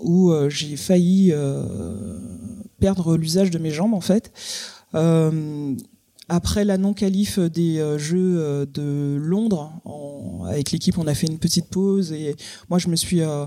où 0.01 0.34
j'ai 0.49 0.75
failli 0.75 1.34
perdre 2.80 3.15
l'usage 3.15 3.51
de 3.51 3.57
mes 3.57 3.71
jambes 3.71 3.93
en 3.93 4.01
fait. 4.01 4.34
Après 6.30 6.63
la 6.63 6.77
non-qualif 6.77 7.39
des 7.39 7.80
euh, 7.80 7.97
Jeux 7.97 8.38
euh, 8.39 8.65
de 8.65 9.17
Londres, 9.19 9.73
avec 10.47 10.71
l'équipe, 10.71 10.97
on 10.97 11.07
a 11.07 11.13
fait 11.13 11.27
une 11.27 11.39
petite 11.39 11.69
pause 11.69 12.11
et 12.11 12.36
moi, 12.69 12.80
je 12.80 12.88
me 12.88 12.95
suis 12.95 13.21
euh, 13.21 13.45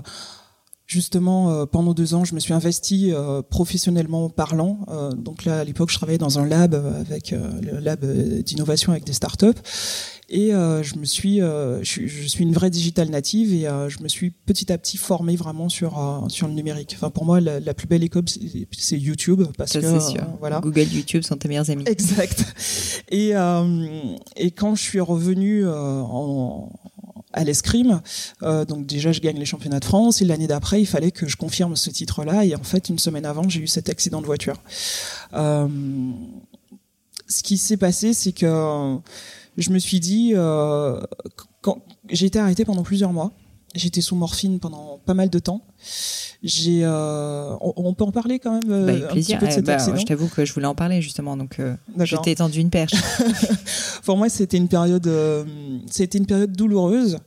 justement 0.85 1.65
pendant 1.65 1.93
deux 1.93 2.13
ans, 2.13 2.23
je 2.23 2.35
me 2.35 2.39
suis 2.39 2.53
investi 2.53 3.11
professionnellement 3.49 4.29
parlant. 4.29 4.85
donc 5.17 5.45
là, 5.45 5.59
à 5.59 5.63
l'époque, 5.63 5.89
je 5.89 5.95
travaillais 5.95 6.17
dans 6.17 6.39
un 6.39 6.45
lab 6.45 6.75
avec 6.75 7.31
le 7.31 7.79
lab 7.79 8.05
d'innovation 8.43 8.91
avec 8.91 9.03
des 9.03 9.13
startups. 9.13 9.47
Et 10.29 10.53
euh, 10.53 10.81
je 10.83 10.95
me 10.97 11.05
suis, 11.05 11.41
euh, 11.41 11.83
je, 11.83 12.07
je, 12.07 12.27
suis 12.27 12.43
une 12.43 12.53
vraie 12.53 12.69
digital 12.69 13.09
native 13.09 13.53
et 13.53 13.67
euh, 13.67 13.89
je 13.89 14.01
me 14.01 14.07
suis 14.07 14.31
petit 14.31 14.71
à 14.71 14.77
petit 14.77 14.97
formé 14.97 15.35
vraiment 15.35 15.69
sur 15.69 16.25
sur 16.29 16.47
le 16.47 16.53
numérique. 16.53 16.93
Enfin 16.95 17.09
pour 17.09 17.25
moi 17.25 17.41
la, 17.41 17.59
la 17.59 17.73
plus 17.73 17.87
belle 17.87 18.03
école 18.03 18.23
c'est 18.71 18.97
YouTube 18.97 19.43
parce 19.57 19.73
Ça, 19.73 19.81
que 19.81 19.99
sûr. 19.99 20.25
voilà. 20.39 20.59
Google, 20.61 20.87
YouTube 20.91 21.23
sont 21.23 21.35
tes 21.35 21.47
meilleurs 21.47 21.69
amis. 21.69 21.83
Exact. 21.87 22.45
Et 23.11 23.33
et 24.37 24.51
quand 24.51 24.75
je 24.75 24.81
suis 24.81 24.99
revenu 24.99 25.67
en 25.67 26.69
à 27.33 27.43
l'escrime. 27.43 28.01
Euh, 28.43 28.63
donc 28.63 28.85
déjà, 28.85 29.11
je 29.11 29.19
gagne 29.19 29.37
les 29.37 29.45
championnats 29.45 29.79
de 29.79 29.85
France 29.85 30.21
et 30.21 30.25
l'année 30.25 30.47
d'après, 30.47 30.81
il 30.81 30.85
fallait 30.85 31.11
que 31.11 31.27
je 31.27 31.35
confirme 31.35 31.75
ce 31.75 31.89
titre-là. 31.89 32.45
Et 32.45 32.55
en 32.55 32.63
fait, 32.63 32.89
une 32.89 32.99
semaine 32.99 33.25
avant, 33.25 33.49
j'ai 33.49 33.61
eu 33.61 33.67
cet 33.67 33.89
accident 33.89 34.21
de 34.21 34.25
voiture. 34.25 34.61
Euh, 35.33 35.67
ce 37.27 37.43
qui 37.43 37.57
s'est 37.57 37.77
passé, 37.77 38.13
c'est 38.13 38.31
que 38.31 38.97
je 39.57 39.71
me 39.71 39.79
suis 39.79 39.99
dit, 39.99 40.31
euh, 40.33 41.01
quand 41.61 41.83
j'ai 42.09 42.25
été 42.25 42.39
arrêtée 42.39 42.65
pendant 42.65 42.83
plusieurs 42.83 43.13
mois, 43.13 43.31
j'étais 43.75 44.01
sous 44.01 44.15
morphine 44.15 44.59
pendant 44.59 44.99
pas 45.05 45.13
mal 45.13 45.29
de 45.29 45.39
temps. 45.39 45.65
J'ai, 46.43 46.81
euh, 46.83 47.55
on, 47.61 47.93
peut 47.93 48.03
en 48.03 48.11
parler 48.11 48.39
quand 48.39 48.51
même 48.51 48.71
euh, 48.71 48.85
bah, 48.85 49.07
un 49.11 49.13
petit 49.13 49.35
peu 49.37 49.47
de 49.47 49.51
cet 49.51 49.59
eh, 49.59 49.67
bah, 49.67 49.73
accident. 49.75 49.95
Je 49.95 50.05
t'avoue 50.05 50.27
que 50.27 50.43
je 50.43 50.53
voulais 50.53 50.65
en 50.65 50.75
parler 50.75 51.01
justement, 51.01 51.37
donc 51.37 51.59
euh, 51.59 51.75
je 51.99 52.17
t'ai 52.17 52.35
tendu 52.35 52.59
une 52.59 52.69
perche. 52.69 52.93
Pour 54.03 54.17
moi, 54.17 54.27
c'était 54.27 54.57
une 54.57 54.67
période, 54.67 55.07
euh, 55.07 55.45
c'était 55.89 56.17
une 56.17 56.25
période 56.25 56.51
douloureuse. 56.51 57.19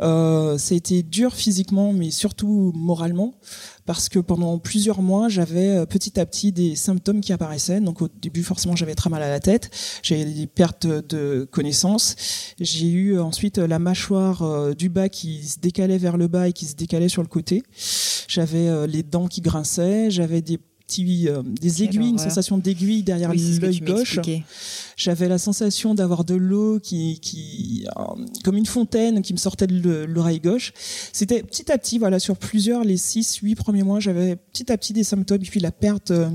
Euh, 0.00 0.58
c'était 0.58 1.02
dur 1.02 1.34
physiquement, 1.34 1.92
mais 1.92 2.10
surtout 2.10 2.72
moralement 2.74 3.34
parce 3.86 4.08
que 4.08 4.18
pendant 4.18 4.58
plusieurs 4.58 5.00
mois, 5.00 5.28
j'avais 5.28 5.68
euh, 5.68 5.86
petit 5.86 6.18
à 6.20 6.26
petit 6.26 6.52
des 6.52 6.74
symptômes 6.74 7.20
qui 7.20 7.32
apparaissaient. 7.32 7.80
Donc 7.80 8.02
au 8.02 8.08
début, 8.08 8.42
forcément, 8.42 8.76
j'avais 8.76 8.96
très 8.96 9.08
mal 9.08 9.22
à 9.22 9.30
la 9.30 9.40
tête, 9.40 9.70
j'avais 10.02 10.24
des 10.24 10.46
pertes 10.46 10.86
de 10.86 11.48
connaissances. 11.50 12.16
J'ai 12.60 12.88
eu 12.88 13.18
ensuite 13.18 13.58
la 13.58 13.78
mâchoire 13.78 14.42
euh, 14.42 14.74
du 14.74 14.88
bas 14.88 15.08
qui 15.08 15.46
se 15.46 15.60
décalait 15.60 15.98
vers 15.98 16.16
le 16.16 16.26
bas 16.26 16.48
et 16.48 16.52
qui 16.52 16.66
se 16.66 16.74
décalait 16.74 17.08
sur 17.08 17.22
le 17.22 17.28
côté. 17.28 17.62
J'avais 18.28 18.68
euh, 18.68 18.86
les 18.86 19.02
dents 19.02 19.28
qui 19.28 19.40
grinçaient, 19.40 20.10
j'avais 20.10 20.42
des 20.42 20.58
petits, 20.58 21.28
des 21.60 21.82
aiguilles, 21.82 22.10
une 22.10 22.18
sensation 22.18 22.58
d'aiguille 22.58 23.02
derrière 23.02 23.32
l'œil 23.32 23.80
gauche. 23.80 24.20
J'avais 24.96 25.28
la 25.28 25.38
sensation 25.38 25.94
d'avoir 25.94 26.24
de 26.24 26.36
l'eau 26.36 26.78
qui, 26.78 27.18
qui 27.20 27.86
comme 28.44 28.56
une 28.56 28.66
fontaine 28.66 29.22
qui 29.22 29.32
me 29.32 29.38
sortait 29.38 29.66
de 29.66 30.04
l'oreille 30.04 30.40
gauche. 30.40 30.72
C'était 31.12 31.42
petit 31.42 31.72
à 31.72 31.78
petit, 31.78 31.98
voilà, 31.98 32.20
sur 32.20 32.36
plusieurs, 32.36 32.84
les 32.84 32.96
six, 32.96 33.36
huit 33.42 33.56
premiers 33.56 33.82
mois, 33.82 33.98
j'avais 33.98 34.36
petit 34.36 34.70
à 34.70 34.78
petit 34.78 34.92
des 34.92 35.02
symptômes, 35.02 35.42
et 35.42 35.50
puis 35.50 35.60
la 35.60 35.72
perte, 35.72 36.12
euh, 36.12 36.30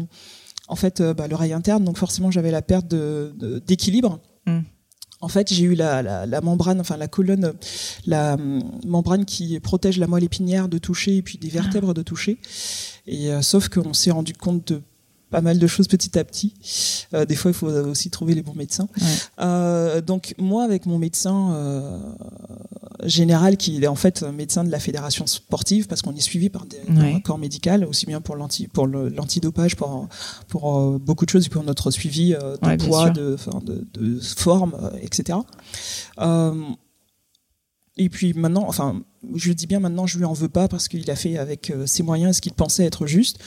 en 0.68 0.76
fait, 0.76 0.99
euh, 0.99 1.14
bah, 1.14 1.28
l'oreille 1.28 1.53
interne, 1.53 1.86
donc 1.86 1.97
forcément 1.97 2.30
j'avais 2.30 2.51
la 2.51 2.62
perte 2.62 2.88
d'équilibre. 2.88 4.20
De, 4.45 4.51
mm. 4.51 4.64
En 5.22 5.28
fait, 5.28 5.53
j'ai 5.53 5.63
eu 5.63 5.76
la, 5.76 6.01
la, 6.01 6.26
la, 6.26 6.41
membrane, 6.41 6.80
enfin 6.80 6.97
la 6.97 7.07
colonne, 7.07 7.53
la 8.05 8.34
hum, 8.34 8.63
membrane 8.86 9.26
qui 9.26 9.59
protège 9.59 9.97
la 9.97 10.07
moelle 10.07 10.24
épinière 10.24 10.67
de 10.67 10.78
toucher 10.78 11.17
et 11.17 11.22
puis 11.22 11.38
des 11.38 11.49
vertèbres 11.49 11.93
de 11.93 12.01
toucher. 12.01 12.39
Et 13.07 13.32
euh, 13.32 13.41
sauf 13.41 13.69
qu'on 13.69 13.93
s'est 13.93 14.11
rendu 14.11 14.34
compte 14.34 14.74
de 14.74 14.82
pas 15.32 15.41
mal 15.41 15.57
de 15.57 15.67
choses 15.67 15.88
petit 15.88 16.19
à 16.19 16.23
petit. 16.23 16.53
Euh, 17.13 17.25
des 17.25 17.36
fois, 17.36 17.51
il 17.51 17.53
faut 17.53 17.67
aussi 17.67 18.09
trouver 18.09 18.36
les 18.36 18.43
bons 18.43 18.53
médecins. 18.53 18.88
Euh, 19.39 20.01
donc 20.01 20.36
moi, 20.38 20.63
avec 20.63 20.86
mon 20.86 20.99
médecin 20.99 21.53
euh, 21.53 21.97
général, 23.03 23.57
qui 23.57 23.82
est 23.82 23.88
en 23.88 23.95
fait 23.95 24.23
médecin 24.23 24.63
de 24.63 24.69
la 24.69 24.79
fédération 24.79 25.25
sportive, 25.25 25.88
parce 25.88 26.01
qu'on 26.01 26.13
est 26.13 26.19
suivi 26.19 26.49
par, 26.49 26.65
des, 26.65 26.79
un 26.89 27.19
corps 27.21 27.38
médical, 27.38 27.86
aussi 27.86 28.05
bien 28.05 28.21
pour 28.21 28.36
l'anti 28.36 28.67
pour 28.67 28.88
l'antidopage, 28.88 29.75
pour 29.75 30.07
pour 30.49 30.99
beaucoup 30.99 31.25
de 31.25 31.32
choses, 31.32 31.47
pour 31.47 31.63
notre 31.63 31.89
suivi 31.91 32.32
de 32.32 32.86
poids, 32.86 33.09
de, 33.09 33.38
de, 33.63 33.88
de, 33.93 34.19
forme, 34.19 34.75
etc. 35.01 35.39
et 37.97 38.09
puis 38.09 38.34
maintenant, 38.34 38.65
enfin 38.67 39.01
je 39.36 39.53
dis 39.53 39.67
bien 39.67 39.79
maintenant, 39.79 40.07
je 40.07 40.17
lui 40.17 40.25
en 40.25 40.34
veux 40.34 40.49
pas 40.49 40.67
parce 40.67 40.88
qu'il 40.88 41.09
a 41.09 41.15
fait 41.15 41.38
avec 41.38 41.71
ses 41.86 42.03
moyens 42.03 42.38
ce 42.38 42.41
qu'il 42.41 42.53
pensait 42.53 42.86
être 42.86 43.07
juste. 43.07 43.39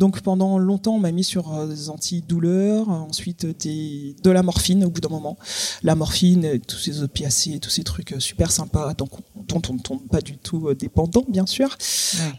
Donc 0.00 0.22
pendant 0.22 0.56
longtemps, 0.58 0.94
on 0.94 0.98
m'a 0.98 1.12
mis 1.12 1.24
sur 1.24 1.52
euh, 1.52 1.66
des 1.66 1.90
antidouleurs, 1.90 2.88
ensuite 2.88 3.44
des, 3.44 4.16
de 4.24 4.30
la 4.30 4.42
morphine 4.42 4.82
au 4.86 4.90
bout 4.90 5.02
d'un 5.02 5.10
moment. 5.10 5.36
La 5.82 5.94
morphine, 5.94 6.58
tous 6.66 6.78
ces 6.78 7.02
opiacés, 7.02 7.58
tous 7.60 7.68
ces 7.68 7.84
trucs 7.84 8.12
euh, 8.12 8.18
super 8.18 8.50
sympas, 8.50 8.94
donc 8.94 9.10
dont 9.46 9.60
on 9.68 9.74
ne 9.74 9.78
tombe 9.78 10.00
pas 10.08 10.22
du 10.22 10.38
tout 10.38 10.68
euh, 10.68 10.74
dépendant, 10.74 11.22
bien 11.28 11.44
sûr. 11.44 11.76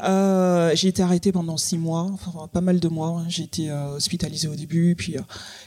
Euh, 0.04 0.72
j'ai 0.74 0.88
été 0.88 1.04
arrêtée 1.04 1.32
pendant 1.32 1.56
six 1.56 1.78
mois, 1.78 2.10
enfin 2.12 2.48
pas 2.52 2.62
mal 2.62 2.80
de 2.80 2.88
mois. 2.88 3.24
J'ai 3.28 3.44
été 3.44 3.70
euh, 3.70 3.96
hospitalisée 3.98 4.48
au 4.48 4.56
début, 4.56 4.96
puis 4.98 5.18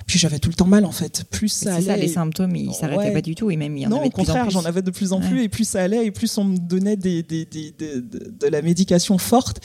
puis 0.06 0.18
j'avais 0.18 0.40
tout 0.40 0.48
le 0.48 0.56
temps 0.56 0.66
mal 0.66 0.84
en 0.84 0.92
fait. 0.92 1.22
Plus 1.30 1.48
ça 1.48 1.76
allait, 1.76 1.86
ça, 1.86 1.96
les 1.96 2.08
symptômes 2.08 2.56
ils 2.56 2.74
s'arrêtaient 2.74 3.12
pas 3.12 3.22
du 3.22 3.36
tout 3.36 3.52
et 3.52 3.56
même 3.56 3.76
il 3.76 3.84
y 3.84 3.86
en 3.86 3.90
non, 3.90 3.98
avait 3.98 4.08
au 4.08 4.10
contraire, 4.10 4.50
j'en 4.50 4.64
avais 4.64 4.82
de 4.82 4.90
plus 4.90 5.12
en 5.12 5.20
plus 5.20 5.42
et 5.44 5.48
plus 5.48 5.68
ça 5.68 5.82
allait 5.82 6.04
et 6.06 6.10
plus 6.10 6.36
on 6.38 6.44
me 6.44 6.58
donnait 6.58 6.96
des, 6.96 7.22
des, 7.22 7.44
des, 7.44 7.70
de, 7.70 8.00
de 8.00 8.46
la 8.48 8.62
médication 8.62 9.16
forte. 9.16 9.60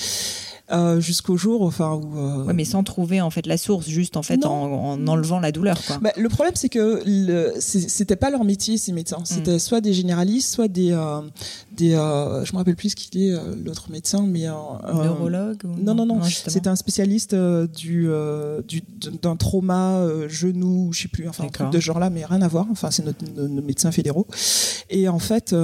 Euh, 0.72 1.00
jusqu'au 1.00 1.36
jour 1.36 1.64
enfin 1.64 1.96
où 1.96 2.16
euh... 2.16 2.44
ouais, 2.44 2.54
mais 2.54 2.64
sans 2.64 2.84
trouver 2.84 3.22
en 3.22 3.32
fait 3.32 3.48
la 3.48 3.58
source 3.58 3.88
juste 3.88 4.18
en 4.18 4.22
fait 4.22 4.46
en, 4.46 4.52
en, 4.52 5.08
enlevant 5.08 5.40
la 5.40 5.52
douleur 5.52 5.84
quoi. 5.84 5.98
Bah, 6.00 6.12
le 6.16 6.30
problème 6.30 6.52
c'est 6.54 6.70
que 6.70 7.02
c'était 7.60 8.16
pas 8.16 8.30
leur 8.30 8.44
métier 8.44 8.78
ces 8.78 8.92
médecins. 8.92 9.22
C'était 9.24 9.56
mm. 9.56 9.60
soit 9.60 9.82
des 9.82 9.94
généralistes 9.94 10.54
soit 10.54 10.68
des 10.68 10.92
euh, 10.92 11.22
des 11.72 11.96
euh, 11.96 12.46
je 12.46 12.54
me 12.54 12.58
rappelle 12.60 12.76
plus 12.76 12.94
qui 12.94 13.30
est 13.30 13.32
euh, 13.32 13.56
l'autre 13.66 13.90
médecin 13.90 14.28
mais 14.28 14.42
neurologue 14.42 15.64
ou... 15.64 15.70
non 15.84 15.96
non 15.96 16.06
non, 16.06 16.18
non 16.18 16.24
c'était 16.24 16.68
un 16.70 16.76
spécialiste 16.76 17.34
du 17.34 18.08
du 18.68 18.84
d'un 19.24 19.38
trauma 19.38 20.06
genou 20.28 20.94
je 20.94 21.02
sais 21.02 21.08
plus 21.08 21.28
enfin 21.28 21.46
un 21.46 21.48
truc 21.48 21.72
de 21.72 21.80
genre 21.80 21.98
là 21.98 22.12
mais 22.12 22.26
rien 22.26 22.44
à 22.44 22.48
voir. 22.48 22.68
Enfin 22.72 22.92
c'est 22.92 23.04
notre, 23.04 23.26
nos 23.26 23.64
médecins 23.64 23.92
fédéraux. 23.92 24.28
Et 24.92 25.10
en 25.10 25.20
fait 25.20 25.56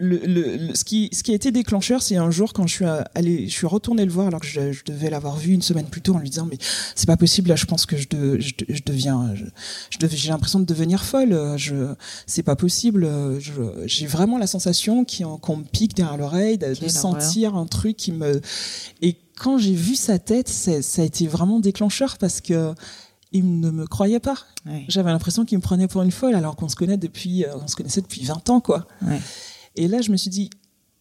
le, 0.00 0.16
le, 0.24 0.74
ce, 0.74 0.84
qui, 0.84 1.10
ce 1.12 1.22
qui 1.22 1.32
a 1.32 1.34
été 1.34 1.52
déclencheur, 1.52 2.02
c'est 2.02 2.16
un 2.16 2.30
jour 2.30 2.52
quand 2.52 2.66
je 2.66 2.74
suis 2.74 2.84
allé, 3.14 3.46
je 3.48 3.52
suis 3.52 3.66
retourné 3.66 4.04
le 4.04 4.10
voir 4.10 4.26
alors 4.28 4.40
que 4.40 4.46
je, 4.46 4.72
je 4.72 4.82
devais 4.84 5.10
l'avoir 5.10 5.36
vu 5.36 5.52
une 5.52 5.62
semaine 5.62 5.86
plus 5.86 6.00
tôt 6.00 6.14
en 6.14 6.18
lui 6.18 6.30
disant 6.30 6.46
mais 6.50 6.58
c'est 6.94 7.06
pas 7.06 7.16
possible 7.16 7.50
là, 7.50 7.56
je 7.56 7.66
pense 7.66 7.86
que 7.86 7.96
je, 7.96 8.08
de, 8.08 8.40
je, 8.40 8.52
je, 8.68 8.80
deviens, 8.84 9.34
je, 9.34 10.06
j'ai 10.08 10.30
l'impression 10.30 10.58
de 10.58 10.64
devenir 10.64 11.04
folle, 11.04 11.54
je, 11.56 11.94
c'est 12.26 12.42
pas 12.42 12.56
possible, 12.56 13.08
j'ai 13.84 14.06
vraiment 14.06 14.38
la 14.38 14.46
sensation 14.46 15.04
qu'on 15.04 15.56
me 15.56 15.64
pique 15.64 15.94
derrière 15.94 16.16
l'oreille, 16.16 16.58
de, 16.58 16.74
de 16.74 16.88
sentir 16.88 17.54
un 17.54 17.66
truc 17.66 17.96
qui 17.96 18.12
me, 18.12 18.40
et 19.02 19.16
quand 19.36 19.58
j'ai 19.58 19.74
vu 19.74 19.94
sa 19.94 20.18
tête, 20.18 20.48
ça 20.48 21.02
a 21.02 21.04
été 21.04 21.26
vraiment 21.26 21.60
déclencheur 21.60 22.18
parce 22.18 22.40
que 22.40 22.74
il 23.32 23.60
ne 23.60 23.70
me 23.70 23.86
croyait 23.86 24.18
pas. 24.18 24.36
Ouais. 24.66 24.84
J'avais 24.88 25.10
l'impression 25.10 25.44
qu'il 25.44 25.56
me 25.58 25.62
prenait 25.62 25.86
pour 25.86 26.02
une 26.02 26.10
folle 26.10 26.34
alors 26.34 26.56
qu'on 26.56 26.68
se 26.68 26.74
connaît 26.74 26.96
depuis, 26.96 27.44
on 27.62 27.68
se 27.68 27.76
connaissait 27.76 28.00
depuis 28.00 28.24
20 28.24 28.50
ans 28.50 28.60
quoi. 28.60 28.86
Ouais. 29.02 29.20
Et 29.76 29.88
là, 29.88 30.00
je 30.00 30.10
me 30.10 30.16
suis 30.16 30.30
dit, 30.30 30.50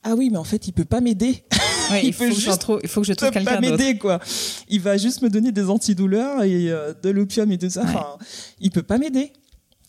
ah 0.03 0.15
oui, 0.15 0.29
mais 0.29 0.37
en 0.37 0.43
fait, 0.43 0.67
il 0.67 0.71
peut 0.71 0.85
pas 0.85 1.01
m'aider. 1.01 1.43
Ouais, 1.91 2.01
il, 2.03 2.07
il, 2.07 2.13
faut 2.13 2.23
que 2.25 2.29
il, 2.83 2.89
faut 2.89 3.01
que 3.01 3.07
je 3.07 3.13
trouve 3.15 3.31
quelqu'un 3.31 3.59
d'autre. 3.59 3.77
m'aider, 3.77 3.97
quoi. 3.97 4.19
Il 4.69 4.81
va 4.81 4.97
juste 4.97 5.21
me 5.21 5.29
donner 5.29 5.51
des 5.51 5.69
antidouleurs 5.69 6.43
et 6.43 6.71
euh, 6.71 6.93
de 7.01 7.09
l'opium 7.09 7.51
et 7.51 7.57
tout 7.57 7.69
ça. 7.69 7.83
Ouais. 7.83 7.89
Enfin, 7.89 8.17
il 8.59 8.71
peut 8.71 8.83
pas 8.83 8.97
m'aider. 8.97 9.33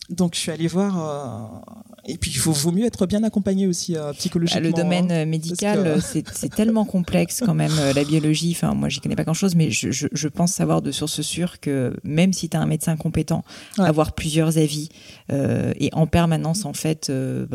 Donc, 0.09 0.35
je 0.35 0.41
suis 0.41 0.51
allée 0.51 0.66
voir 0.66 0.99
euh, 0.99 1.72
et 2.07 2.16
puis, 2.16 2.33
il 2.33 2.39
faut, 2.39 2.51
vaut 2.51 2.72
mieux 2.72 2.85
être 2.85 3.07
bien 3.07 3.22
accompagné 3.22 3.68
aussi 3.68 3.97
euh, 3.97 4.12
psychologiquement. 4.14 4.62
Le 4.62 4.72
domaine 4.72 5.12
hein, 5.12 5.24
médical, 5.24 6.01
que... 6.01 6.01
c'est 6.01 6.53
tellement 6.53 6.85
complexe 6.85 7.43
quand 7.45 7.55
même, 7.55 7.70
la 7.95 8.05
biologie. 8.05 8.51
Enfin, 8.57 8.74
moi, 8.74 8.89
j'y 8.89 8.99
connais 9.01 9.14
pas 9.14 9.22
grand-chose, 9.22 9.55
mais 9.55 9.70
je, 9.70 9.93
je, 9.93 10.09
je, 10.11 10.28
pense 10.28 10.53
savoir 10.53 10.83
de 10.83 10.91
source 10.91 11.20
sûre 11.20 11.61
que 11.61 11.95
même 12.03 12.33
si 12.33 12.49
tu 12.49 12.57
as 12.57 12.61
un 12.61 12.66
médecin 12.66 12.97
compétent, 12.97 13.45
ouais. 13.78 13.85
avoir 13.85 14.12
plusieurs 14.12 14.59
avis 14.59 14.89
euh, 15.31 15.72
et 15.78 15.91
en 15.93 16.07
permanence, 16.07 16.64
en 16.64 16.72
fait, 16.72 17.09
euh, 17.11 17.47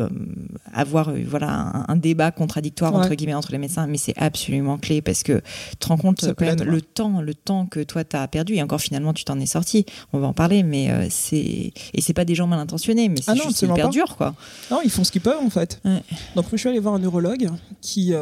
avoir 0.72 1.10
euh, 1.10 1.18
voilà 1.26 1.50
un, 1.50 1.84
un, 1.88 1.96
débat 1.96 2.30
contradictoire 2.30 2.92
ouais. 2.92 3.00
entre 3.00 3.14
guillemets 3.14 3.34
entre 3.34 3.52
les 3.52 3.58
médecins, 3.58 3.86
mais 3.86 3.98
c'est 3.98 4.16
absolument 4.16 4.78
clé 4.78 5.02
parce 5.02 5.22
que 5.22 5.42
tu 5.70 5.76
te 5.76 5.88
rends 5.88 5.96
compte 5.96 6.24
quand 6.36 6.44
même 6.44 6.62
le 6.62 6.80
temps, 6.80 7.20
le 7.20 7.34
temps 7.34 7.66
que 7.66 7.80
toi 7.80 8.04
tu 8.04 8.16
as 8.16 8.26
perdu 8.28 8.54
et 8.54 8.62
encore 8.62 8.80
finalement 8.80 9.12
tu 9.12 9.24
t'en 9.24 9.38
es 9.40 9.46
sorti. 9.46 9.84
On 10.12 10.18
va 10.18 10.28
en 10.28 10.32
parler, 10.32 10.62
mais 10.62 10.90
euh, 10.90 11.06
c'est 11.10 11.72
et 11.92 12.00
c'est 12.00 12.14
pas 12.14 12.24
des 12.24 12.34
gens 12.34 12.46
mal 12.46 12.58
intentionnés, 12.58 13.08
mais 13.08 13.20
c'est 13.20 13.32
ah 13.32 13.34
juste 13.34 13.62
hyper 13.62 13.90
dur, 13.90 14.16
quoi. 14.16 14.34
Non, 14.70 14.80
ils 14.84 14.90
font 14.90 15.04
ce 15.04 15.12
qu'ils 15.12 15.20
peuvent 15.20 15.42
en 15.42 15.50
fait. 15.50 15.80
Ouais. 15.84 16.02
Donc 16.34 16.46
je 16.52 16.56
suis 16.56 16.68
allée 16.68 16.78
voir 16.78 16.94
un 16.94 16.98
neurologue 16.98 17.48
qui 17.80 18.14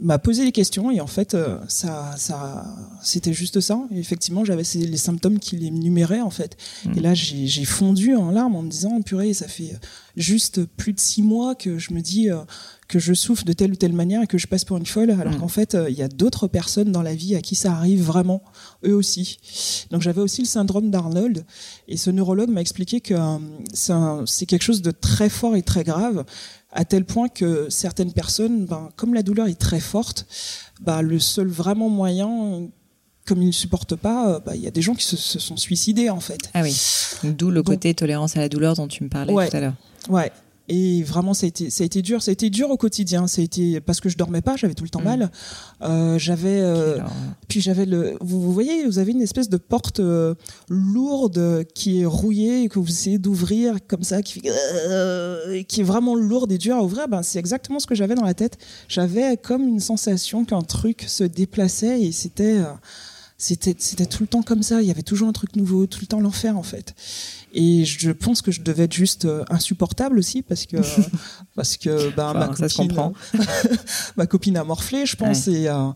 m'a 0.00 0.18
posé 0.18 0.44
des 0.44 0.52
questions 0.52 0.90
et 0.90 1.00
en 1.00 1.06
fait 1.06 1.34
euh, 1.34 1.58
ça, 1.68 2.14
ça, 2.16 2.64
c'était 3.02 3.32
juste 3.32 3.60
ça. 3.60 3.80
Et 3.90 3.98
effectivement, 3.98 4.44
j'avais 4.44 4.62
les 4.74 4.96
symptômes 4.96 5.38
qu'il 5.38 5.64
énumérait 5.64 6.20
en 6.20 6.30
fait. 6.30 6.56
Mmh. 6.84 6.98
Et 6.98 7.00
là, 7.00 7.14
j'ai 7.14 7.64
fondu 7.64 8.14
en 8.14 8.30
larmes 8.30 8.56
en 8.56 8.62
me 8.62 8.70
disant 8.70 9.00
purée, 9.02 9.34
ça 9.34 9.48
fait 9.48 9.78
juste 10.16 10.64
plus 10.64 10.92
de 10.92 11.00
six 11.00 11.22
mois 11.22 11.54
que 11.54 11.78
je 11.78 11.94
me 11.94 12.00
dis 12.00 12.30
euh, 12.30 12.38
que 12.88 12.98
je 12.98 13.12
souffre 13.12 13.44
de 13.44 13.52
telle 13.52 13.72
ou 13.72 13.76
telle 13.76 13.92
manière 13.92 14.22
et 14.22 14.26
que 14.26 14.38
je 14.38 14.46
passe 14.46 14.64
pour 14.64 14.76
une 14.78 14.86
folle, 14.86 15.10
alors 15.10 15.34
mmh. 15.34 15.38
qu'en 15.38 15.48
fait, 15.48 15.74
il 15.74 15.78
euh, 15.78 15.90
y 15.90 16.02
a 16.02 16.08
d'autres 16.08 16.48
personnes 16.48 16.90
dans 16.90 17.02
la 17.02 17.14
vie 17.14 17.36
à 17.36 17.42
qui 17.42 17.54
ça 17.54 17.72
arrive 17.72 18.02
vraiment, 18.02 18.42
eux 18.84 18.94
aussi. 18.94 19.38
Donc 19.90 20.02
j'avais 20.02 20.22
aussi 20.22 20.40
le 20.40 20.46
syndrome 20.46 20.90
d'Arnold, 20.90 21.44
et 21.86 21.96
ce 21.96 22.10
neurologue 22.10 22.50
m'a 22.50 22.62
expliqué 22.62 23.00
que 23.00 23.14
euh, 23.14 24.26
c'est 24.26 24.46
quelque 24.46 24.62
chose 24.62 24.82
de 24.82 24.90
très 24.90 25.28
fort 25.28 25.54
et 25.54 25.62
très 25.62 25.84
grave, 25.84 26.24
à 26.72 26.84
tel 26.84 27.04
point 27.04 27.28
que 27.28 27.66
certaines 27.70 28.12
personnes, 28.12 28.66
ben, 28.66 28.90
comme 28.96 29.14
la 29.14 29.22
douleur 29.22 29.46
est 29.46 29.58
très 29.58 29.80
forte, 29.80 30.26
ben, 30.80 31.02
le 31.02 31.18
seul 31.18 31.48
vraiment 31.48 31.88
moyen 31.88 32.68
comme 33.26 33.42
ils 33.42 33.48
ne 33.48 33.52
supportent 33.52 33.96
pas, 33.96 34.40
il 34.40 34.44
bah, 34.46 34.56
y 34.56 34.66
a 34.66 34.70
des 34.70 34.80
gens 34.80 34.94
qui 34.94 35.04
se, 35.04 35.16
se, 35.16 35.38
sont 35.38 35.58
suicidés 35.58 36.08
en 36.08 36.20
fait. 36.20 36.50
Ah 36.54 36.62
oui. 36.62 36.74
D'où 37.24 37.50
le 37.50 37.56
Donc, 37.56 37.66
côté 37.66 37.92
tolérance 37.92 38.36
à 38.38 38.40
la 38.40 38.48
douleur 38.48 38.74
dont 38.74 38.88
tu 38.88 39.04
me 39.04 39.10
parlais 39.10 39.34
ouais, 39.34 39.50
tout 39.50 39.56
à 39.56 39.60
l'heure. 39.60 39.74
Ouais. 40.08 40.32
Et 40.68 41.02
vraiment, 41.02 41.32
ça 41.32 41.46
a 41.46 41.48
été, 41.48 41.70
ça 41.70 41.82
a 41.82 41.86
été 41.86 42.02
dur. 42.02 42.22
Ça 42.22 42.30
a 42.30 42.32
été 42.32 42.50
dur 42.50 42.70
au 42.70 42.76
quotidien. 42.76 43.26
Ça 43.26 43.40
a 43.40 43.44
été 43.44 43.80
parce 43.80 44.00
que 44.00 44.08
je 44.08 44.16
dormais 44.16 44.42
pas, 44.42 44.56
j'avais 44.56 44.74
tout 44.74 44.84
le 44.84 44.90
temps 44.90 45.00
mmh. 45.00 45.04
mal. 45.04 45.30
Euh, 45.82 46.18
j'avais, 46.18 46.60
euh, 46.60 46.98
puis 47.48 47.60
j'avais 47.60 47.86
le. 47.86 48.16
Vous, 48.20 48.40
vous, 48.40 48.52
voyez, 48.52 48.84
vous 48.84 48.98
avez 48.98 49.12
une 49.12 49.22
espèce 49.22 49.48
de 49.48 49.56
porte 49.56 50.00
euh, 50.00 50.34
lourde 50.68 51.64
qui 51.74 52.02
est 52.02 52.06
rouillée 52.06 52.64
et 52.64 52.68
que 52.68 52.78
vous 52.78 52.88
essayez 52.88 53.18
d'ouvrir 53.18 53.76
comme 53.86 54.02
ça, 54.02 54.22
qui 54.22 54.40
fait, 54.40 54.50
euh, 54.50 55.62
qui 55.62 55.80
est 55.80 55.84
vraiment 55.84 56.14
lourde 56.14 56.52
et 56.52 56.58
dure 56.58 56.76
à 56.76 56.82
ouvrir. 56.82 57.08
Ben, 57.08 57.22
c'est 57.22 57.38
exactement 57.38 57.78
ce 57.78 57.86
que 57.86 57.94
j'avais 57.94 58.14
dans 58.14 58.24
la 58.24 58.34
tête. 58.34 58.58
J'avais 58.88 59.36
comme 59.36 59.66
une 59.66 59.80
sensation 59.80 60.44
qu'un 60.44 60.62
truc 60.62 61.04
se 61.06 61.24
déplaçait 61.24 62.02
et 62.02 62.12
c'était, 62.12 62.58
c'était, 63.40 63.76
c'était 63.78 64.06
tout 64.06 64.24
le 64.24 64.26
temps 64.26 64.42
comme 64.42 64.64
ça. 64.64 64.82
Il 64.82 64.88
y 64.88 64.90
avait 64.90 65.02
toujours 65.02 65.28
un 65.28 65.32
truc 65.32 65.54
nouveau, 65.54 65.86
tout 65.86 66.00
le 66.02 66.06
temps 66.08 66.20
l'enfer 66.20 66.58
en 66.58 66.64
fait. 66.64 66.94
Et 67.54 67.84
je 67.84 68.10
pense 68.10 68.42
que 68.42 68.50
je 68.50 68.62
devais 68.62 68.84
être 68.84 68.92
juste 68.92 69.24
euh, 69.24 69.44
insupportable 69.48 70.18
aussi 70.18 70.42
parce 70.42 70.66
que 70.66 70.76
parce 71.54 71.76
que 71.76 72.10
bah, 72.16 72.32
enfin, 72.34 72.48
ma 72.48 72.68
copine 72.68 73.12
ma 74.16 74.26
copine 74.26 74.56
a 74.56 74.64
morflé, 74.64 75.06
je 75.06 75.14
pense 75.14 75.46
ouais. 75.46 75.60
et 75.60 75.68
euh, 75.68 75.90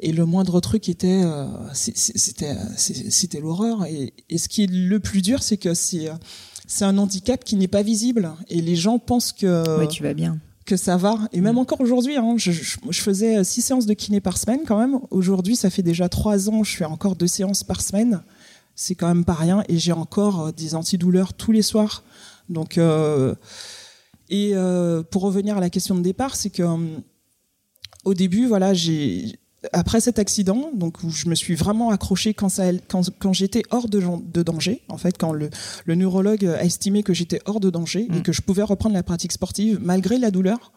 et 0.00 0.12
le 0.12 0.26
moindre 0.26 0.60
truc 0.60 0.88
était 0.88 1.22
euh, 1.22 1.46
c'était 1.74 2.56
c'était 2.76 3.40
l'horreur 3.40 3.84
et, 3.84 4.12
et 4.28 4.38
ce 4.38 4.48
qui 4.48 4.64
est 4.64 4.70
le 4.70 4.98
plus 4.98 5.22
dur 5.22 5.42
c'est 5.42 5.58
que 5.58 5.74
c'est 5.74 6.10
c'est 6.66 6.84
un 6.84 6.96
handicap 6.98 7.44
qui 7.44 7.56
n'est 7.56 7.68
pas 7.68 7.82
visible 7.82 8.32
et 8.48 8.62
les 8.62 8.76
gens 8.76 8.98
pensent 8.98 9.32
que 9.32 9.78
ouais, 9.78 9.88
tu 9.88 10.02
vas 10.02 10.14
bien 10.14 10.38
que 10.70 10.76
ça 10.76 10.96
va. 10.96 11.18
Et 11.32 11.40
même 11.40 11.56
mmh. 11.56 11.58
encore 11.58 11.80
aujourd'hui, 11.80 12.16
hein, 12.16 12.34
je, 12.36 12.50
je, 12.52 12.78
je, 12.88 13.00
faisais 13.00 13.44
six 13.44 13.62
séances 13.62 13.86
de 13.86 13.94
kiné 13.94 14.20
par 14.20 14.38
semaine 14.38 14.60
quand 14.66 14.78
même. 14.78 15.00
Aujourd'hui, 15.10 15.56
ça 15.56 15.68
fait 15.70 15.82
déjà 15.82 16.08
trois 16.08 16.48
ans, 16.48 16.62
je 16.64 16.76
fais 16.76 16.84
encore 16.84 17.16
deux 17.16 17.26
séances 17.26 17.62
par 17.62 17.80
semaine 17.80 18.22
c'est 18.80 18.94
quand 18.94 19.08
même 19.08 19.26
pas 19.26 19.34
rien. 19.34 19.62
Et 19.68 19.78
j'ai 19.78 19.92
encore 19.92 20.46
euh, 20.46 20.52
des 20.52 20.74
antidouleurs 20.74 21.34
tous 21.34 21.52
les 21.52 21.62
soirs. 21.62 22.02
Donc, 22.48 22.78
euh, 22.78 23.34
et 24.30 24.52
euh, 24.54 25.02
pour 25.02 25.22
revenir 25.22 25.58
à 25.58 25.60
la 25.60 25.70
question 25.70 25.94
de 25.94 26.00
départ, 26.00 26.34
c'est 26.34 26.50
que 26.50 26.62
euh, 26.62 26.98
au 28.04 28.14
début, 28.14 28.46
voilà, 28.46 28.72
j'ai 28.72 29.38
après 29.72 30.00
cet 30.00 30.18
accident, 30.18 30.70
donc 30.74 31.02
où 31.02 31.10
je 31.10 31.28
me 31.28 31.34
suis 31.34 31.54
vraiment 31.54 31.90
accrochée 31.90 32.32
quand, 32.32 32.48
ça, 32.48 32.72
quand, 32.88 33.10
quand 33.18 33.32
j'étais 33.32 33.62
hors 33.70 33.88
de, 33.88 34.02
de, 34.32 34.42
danger, 34.42 34.82
en 34.88 34.96
fait, 34.96 35.18
quand 35.18 35.32
le, 35.32 35.50
le 35.84 35.94
neurologue 35.94 36.46
a 36.46 36.64
estimé 36.64 37.02
que 37.02 37.12
j'étais 37.12 37.40
hors 37.44 37.60
de 37.60 37.68
danger 37.68 38.06
mmh. 38.08 38.14
et 38.16 38.22
que 38.22 38.32
je 38.32 38.40
pouvais 38.40 38.62
reprendre 38.62 38.94
la 38.94 39.02
pratique 39.02 39.32
sportive 39.32 39.78
malgré 39.82 40.18
la 40.18 40.30
douleur. 40.30 40.72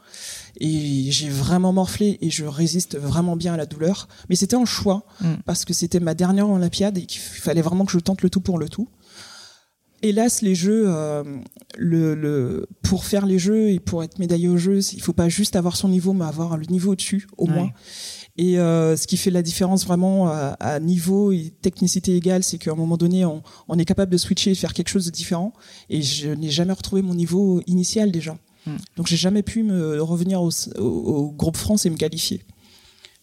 Et 0.60 1.08
j'ai 1.10 1.30
vraiment 1.30 1.74
morflé 1.74 2.18
et 2.22 2.30
je 2.30 2.46
résiste 2.46 2.98
vraiment 2.98 3.36
bien 3.36 3.54
à 3.54 3.58
la 3.58 3.66
douleur. 3.66 4.08
Mais 4.30 4.36
c'était 4.36 4.56
un 4.56 4.66
choix 4.66 5.06
mmh. 5.22 5.28
parce 5.46 5.66
que 5.66 5.74
c'était 5.74 6.00
ma 6.00 6.14
dernière 6.14 6.50
Olympiade 6.50 6.98
et 6.98 7.06
qu'il 7.06 7.22
fallait 7.22 7.62
vraiment 7.62 7.86
que 7.86 7.92
je 7.92 8.00
tente 8.00 8.22
le 8.22 8.30
tout 8.30 8.42
pour 8.42 8.60
le 8.60 8.68
tout. 8.68 8.90
Hélas, 10.06 10.42
les 10.42 10.54
jeux, 10.54 10.84
euh, 10.88 11.24
le, 11.78 12.14
le, 12.14 12.68
pour 12.82 13.06
faire 13.06 13.26
les 13.26 13.40
jeux 13.40 13.70
et 13.70 13.80
pour 13.80 14.04
être 14.04 14.20
médaillé 14.20 14.50
aux 14.50 14.58
jeux, 14.58 14.80
il 14.92 15.02
faut 15.02 15.14
pas 15.14 15.30
juste 15.30 15.56
avoir 15.56 15.78
son 15.78 15.88
niveau, 15.88 16.12
mais 16.12 16.26
avoir 16.26 16.58
le 16.58 16.66
niveau 16.66 16.92
au-dessus, 16.92 17.26
au 17.38 17.48
ouais. 17.48 17.54
moins. 17.54 17.70
Et 18.36 18.58
euh, 18.58 18.98
ce 18.98 19.06
qui 19.06 19.18
fait 19.18 19.30
la 19.30 19.44
différence 19.44 19.86
vraiment 19.86 20.28
à, 20.28 20.56
à 20.60 20.80
niveau 20.80 21.32
et 21.32 21.54
technicité 21.62 22.16
égale, 22.16 22.44
c'est 22.44 22.58
qu'à 22.58 22.72
un 22.72 22.76
moment 22.76 22.98
donné, 22.98 23.26
on, 23.26 23.44
on, 23.68 23.78
est 23.78 23.86
capable 23.86 24.12
de 24.12 24.18
switcher 24.18 24.52
et 24.52 24.54
de 24.54 24.60
faire 24.60 24.74
quelque 24.74 24.90
chose 24.90 25.06
de 25.06 25.12
différent. 25.12 25.54
Et 25.90 26.02
je 26.02 26.30
n'ai 26.30 26.50
jamais 26.50 26.74
retrouvé 26.74 27.04
mon 27.04 27.14
niveau 27.14 27.62
initial 27.68 28.12
déjà. 28.12 28.36
Mm. 28.66 28.72
Donc 28.98 29.08
j'ai 29.08 29.18
jamais 29.18 29.44
pu 29.44 29.62
me 29.62 30.02
revenir 30.02 30.42
au, 30.42 30.50
au, 30.78 30.84
au, 30.84 31.32
groupe 31.32 31.58
France 31.58 31.86
et 31.86 31.90
me 31.92 31.98
qualifier. 31.98 32.42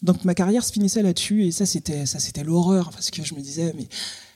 Donc 0.01 0.23
ma 0.23 0.33
carrière 0.33 0.63
se 0.63 0.71
finissait 0.71 1.03
là-dessus 1.03 1.45
et 1.45 1.51
ça 1.51 1.65
c'était 1.65 2.05
ça 2.05 2.19
c'était 2.19 2.43
l'horreur 2.43 2.89
parce 2.89 3.11
que 3.11 3.23
je 3.23 3.35
me 3.35 3.39
disais 3.39 3.71
mais 3.77 3.87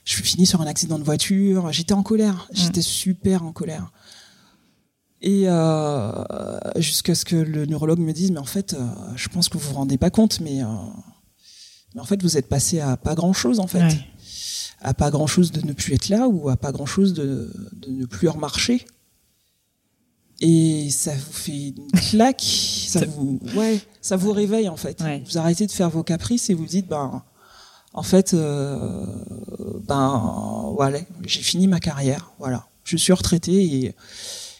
je 0.04 0.14
suis 0.14 0.24
fini 0.24 0.46
sur 0.46 0.62
un 0.62 0.68
accident 0.68 1.00
de 1.00 1.04
voiture, 1.04 1.72
j'étais 1.72 1.94
en 1.94 2.04
colère, 2.04 2.48
mm. 2.52 2.56
j'étais 2.56 2.82
super 2.82 3.44
en 3.44 3.52
colère. 3.52 3.92
Et 5.28 5.46
euh, 5.50 6.12
jusqu'à 6.76 7.16
ce 7.16 7.26
que 7.26 7.36
le 7.36 7.66
neurologue 7.66 7.98
me 7.98 8.14
dise, 8.14 8.30
mais 8.32 8.38
en 8.40 8.46
fait, 8.46 8.76
euh, 8.76 8.86
je 9.16 9.28
pense 9.28 9.50
que 9.50 9.58
vous 9.58 9.70
vous 9.70 9.76
rendez 9.76 9.98
pas 9.98 10.12
compte, 10.12 10.40
mais, 10.40 10.62
euh, 10.64 10.68
mais 11.96 12.02
en 12.02 12.06
fait, 12.06 12.22
vous 12.22 12.38
êtes 12.38 12.48
passé 12.48 12.80
à 12.80 12.96
pas 12.96 13.16
grand-chose, 13.16 13.60
en 13.60 13.66
fait. 13.66 13.82
Ouais. 13.82 14.00
À 14.82 14.94
pas 14.94 15.10
grand-chose 15.10 15.52
de 15.52 15.66
ne 15.66 15.74
plus 15.74 15.96
être 15.96 16.10
là 16.10 16.28
ou 16.28 16.48
à 16.50 16.58
pas 16.58 16.72
grand-chose 16.72 17.16
de, 17.16 17.52
de 17.74 17.90
ne 17.90 18.06
plus 18.06 18.28
remarcher. 18.30 18.86
Et 20.42 20.92
ça 20.92 21.12
vous 21.16 21.34
fait 21.34 21.70
une 21.70 21.88
claque, 22.12 22.42
ça 22.44 23.00
Ça- 23.00 23.06
vous, 23.08 23.40
ouais, 23.56 23.82
ça 24.02 24.18
vous 24.18 24.32
réveille 24.32 24.70
en 24.70 24.76
fait. 24.78 25.02
Ouais. 25.02 25.24
Vous 25.26 25.40
arrêtez 25.40 25.66
de 25.66 25.72
faire 25.72 25.90
vos 25.90 26.04
caprices 26.04 26.52
et 26.52 26.54
vous 26.54 26.66
dites, 26.68 26.88
ben, 26.88 27.24
en 27.94 28.04
fait, 28.04 28.36
euh, 28.36 29.06
ben, 29.88 30.72
voilà, 30.76 31.00
j'ai 31.26 31.42
fini 31.42 31.68
ma 31.68 31.80
carrière, 31.80 32.32
voilà. 32.38 32.68
Je 32.84 32.98
suis 32.98 33.14
retraité 33.14 33.64
et, 33.64 33.96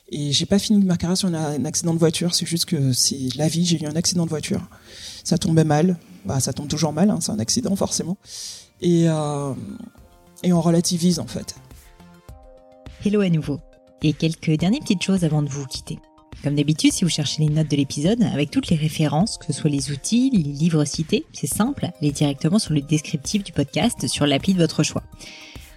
et 0.10 0.32
j'ai 0.32 0.46
pas 0.46 0.60
fini 0.60 0.84
ma 0.84 0.98
carrière 0.98 1.18
sur 1.18 1.30
un, 1.30 1.66
accident 1.66 1.94
de 1.94 2.00
voiture. 2.00 2.36
C'est 2.36 2.46
juste 2.46 2.66
que 2.66 2.94
c'est 2.94 3.36
la 3.36 3.48
vie. 3.48 3.66
J'ai 3.66 3.82
eu 3.82 3.88
un 3.88 3.96
accident 3.96 4.26
de 4.26 4.30
voiture. 4.30 4.62
Ça 5.24 5.38
tombait 5.38 5.64
mal. 5.64 5.98
Bah, 6.26 6.40
ça 6.40 6.54
tombe 6.54 6.68
toujours 6.68 6.94
mal. 6.94 7.10
Hein, 7.10 7.20
c'est 7.22 7.32
un 7.32 7.40
accident 7.40 7.76
forcément. 7.76 8.18
Et 8.82 9.06
euh, 9.08 9.54
et 10.44 10.54
on 10.54 10.62
relativise 10.62 11.20
en 11.20 11.28
fait. 11.28 11.56
Hello 13.04 13.22
à 13.22 13.30
nouveau. 13.30 13.60
Et 14.04 14.14
quelques 14.14 14.52
dernières 14.52 14.82
petites 14.82 15.02
choses 15.02 15.24
avant 15.24 15.42
de 15.42 15.50
vous 15.50 15.66
quitter. 15.66 15.98
Comme 16.44 16.56
d'habitude, 16.56 16.92
si 16.92 17.04
vous 17.04 17.10
cherchez 17.10 17.44
les 17.44 17.50
notes 17.50 17.72
de 17.72 17.76
l'épisode, 17.76 18.22
avec 18.22 18.52
toutes 18.52 18.68
les 18.70 18.76
références, 18.76 19.40
que 19.40 19.48
ce 19.48 19.54
soit 19.54 19.70
les 19.70 19.90
outils, 19.90 20.30
les 20.32 20.44
livres 20.44 20.86
cités, 20.86 21.26
c'est 21.34 21.48
simple, 21.48 21.90
allez 22.00 22.12
directement 22.12 22.60
sur 22.60 22.74
le 22.74 22.82
descriptif 22.82 23.44
du 23.44 23.52
podcast 23.52 24.08
sur 24.08 24.28
l'appli 24.28 24.54
de 24.54 24.60
votre 24.60 24.84
choix. 24.84 25.02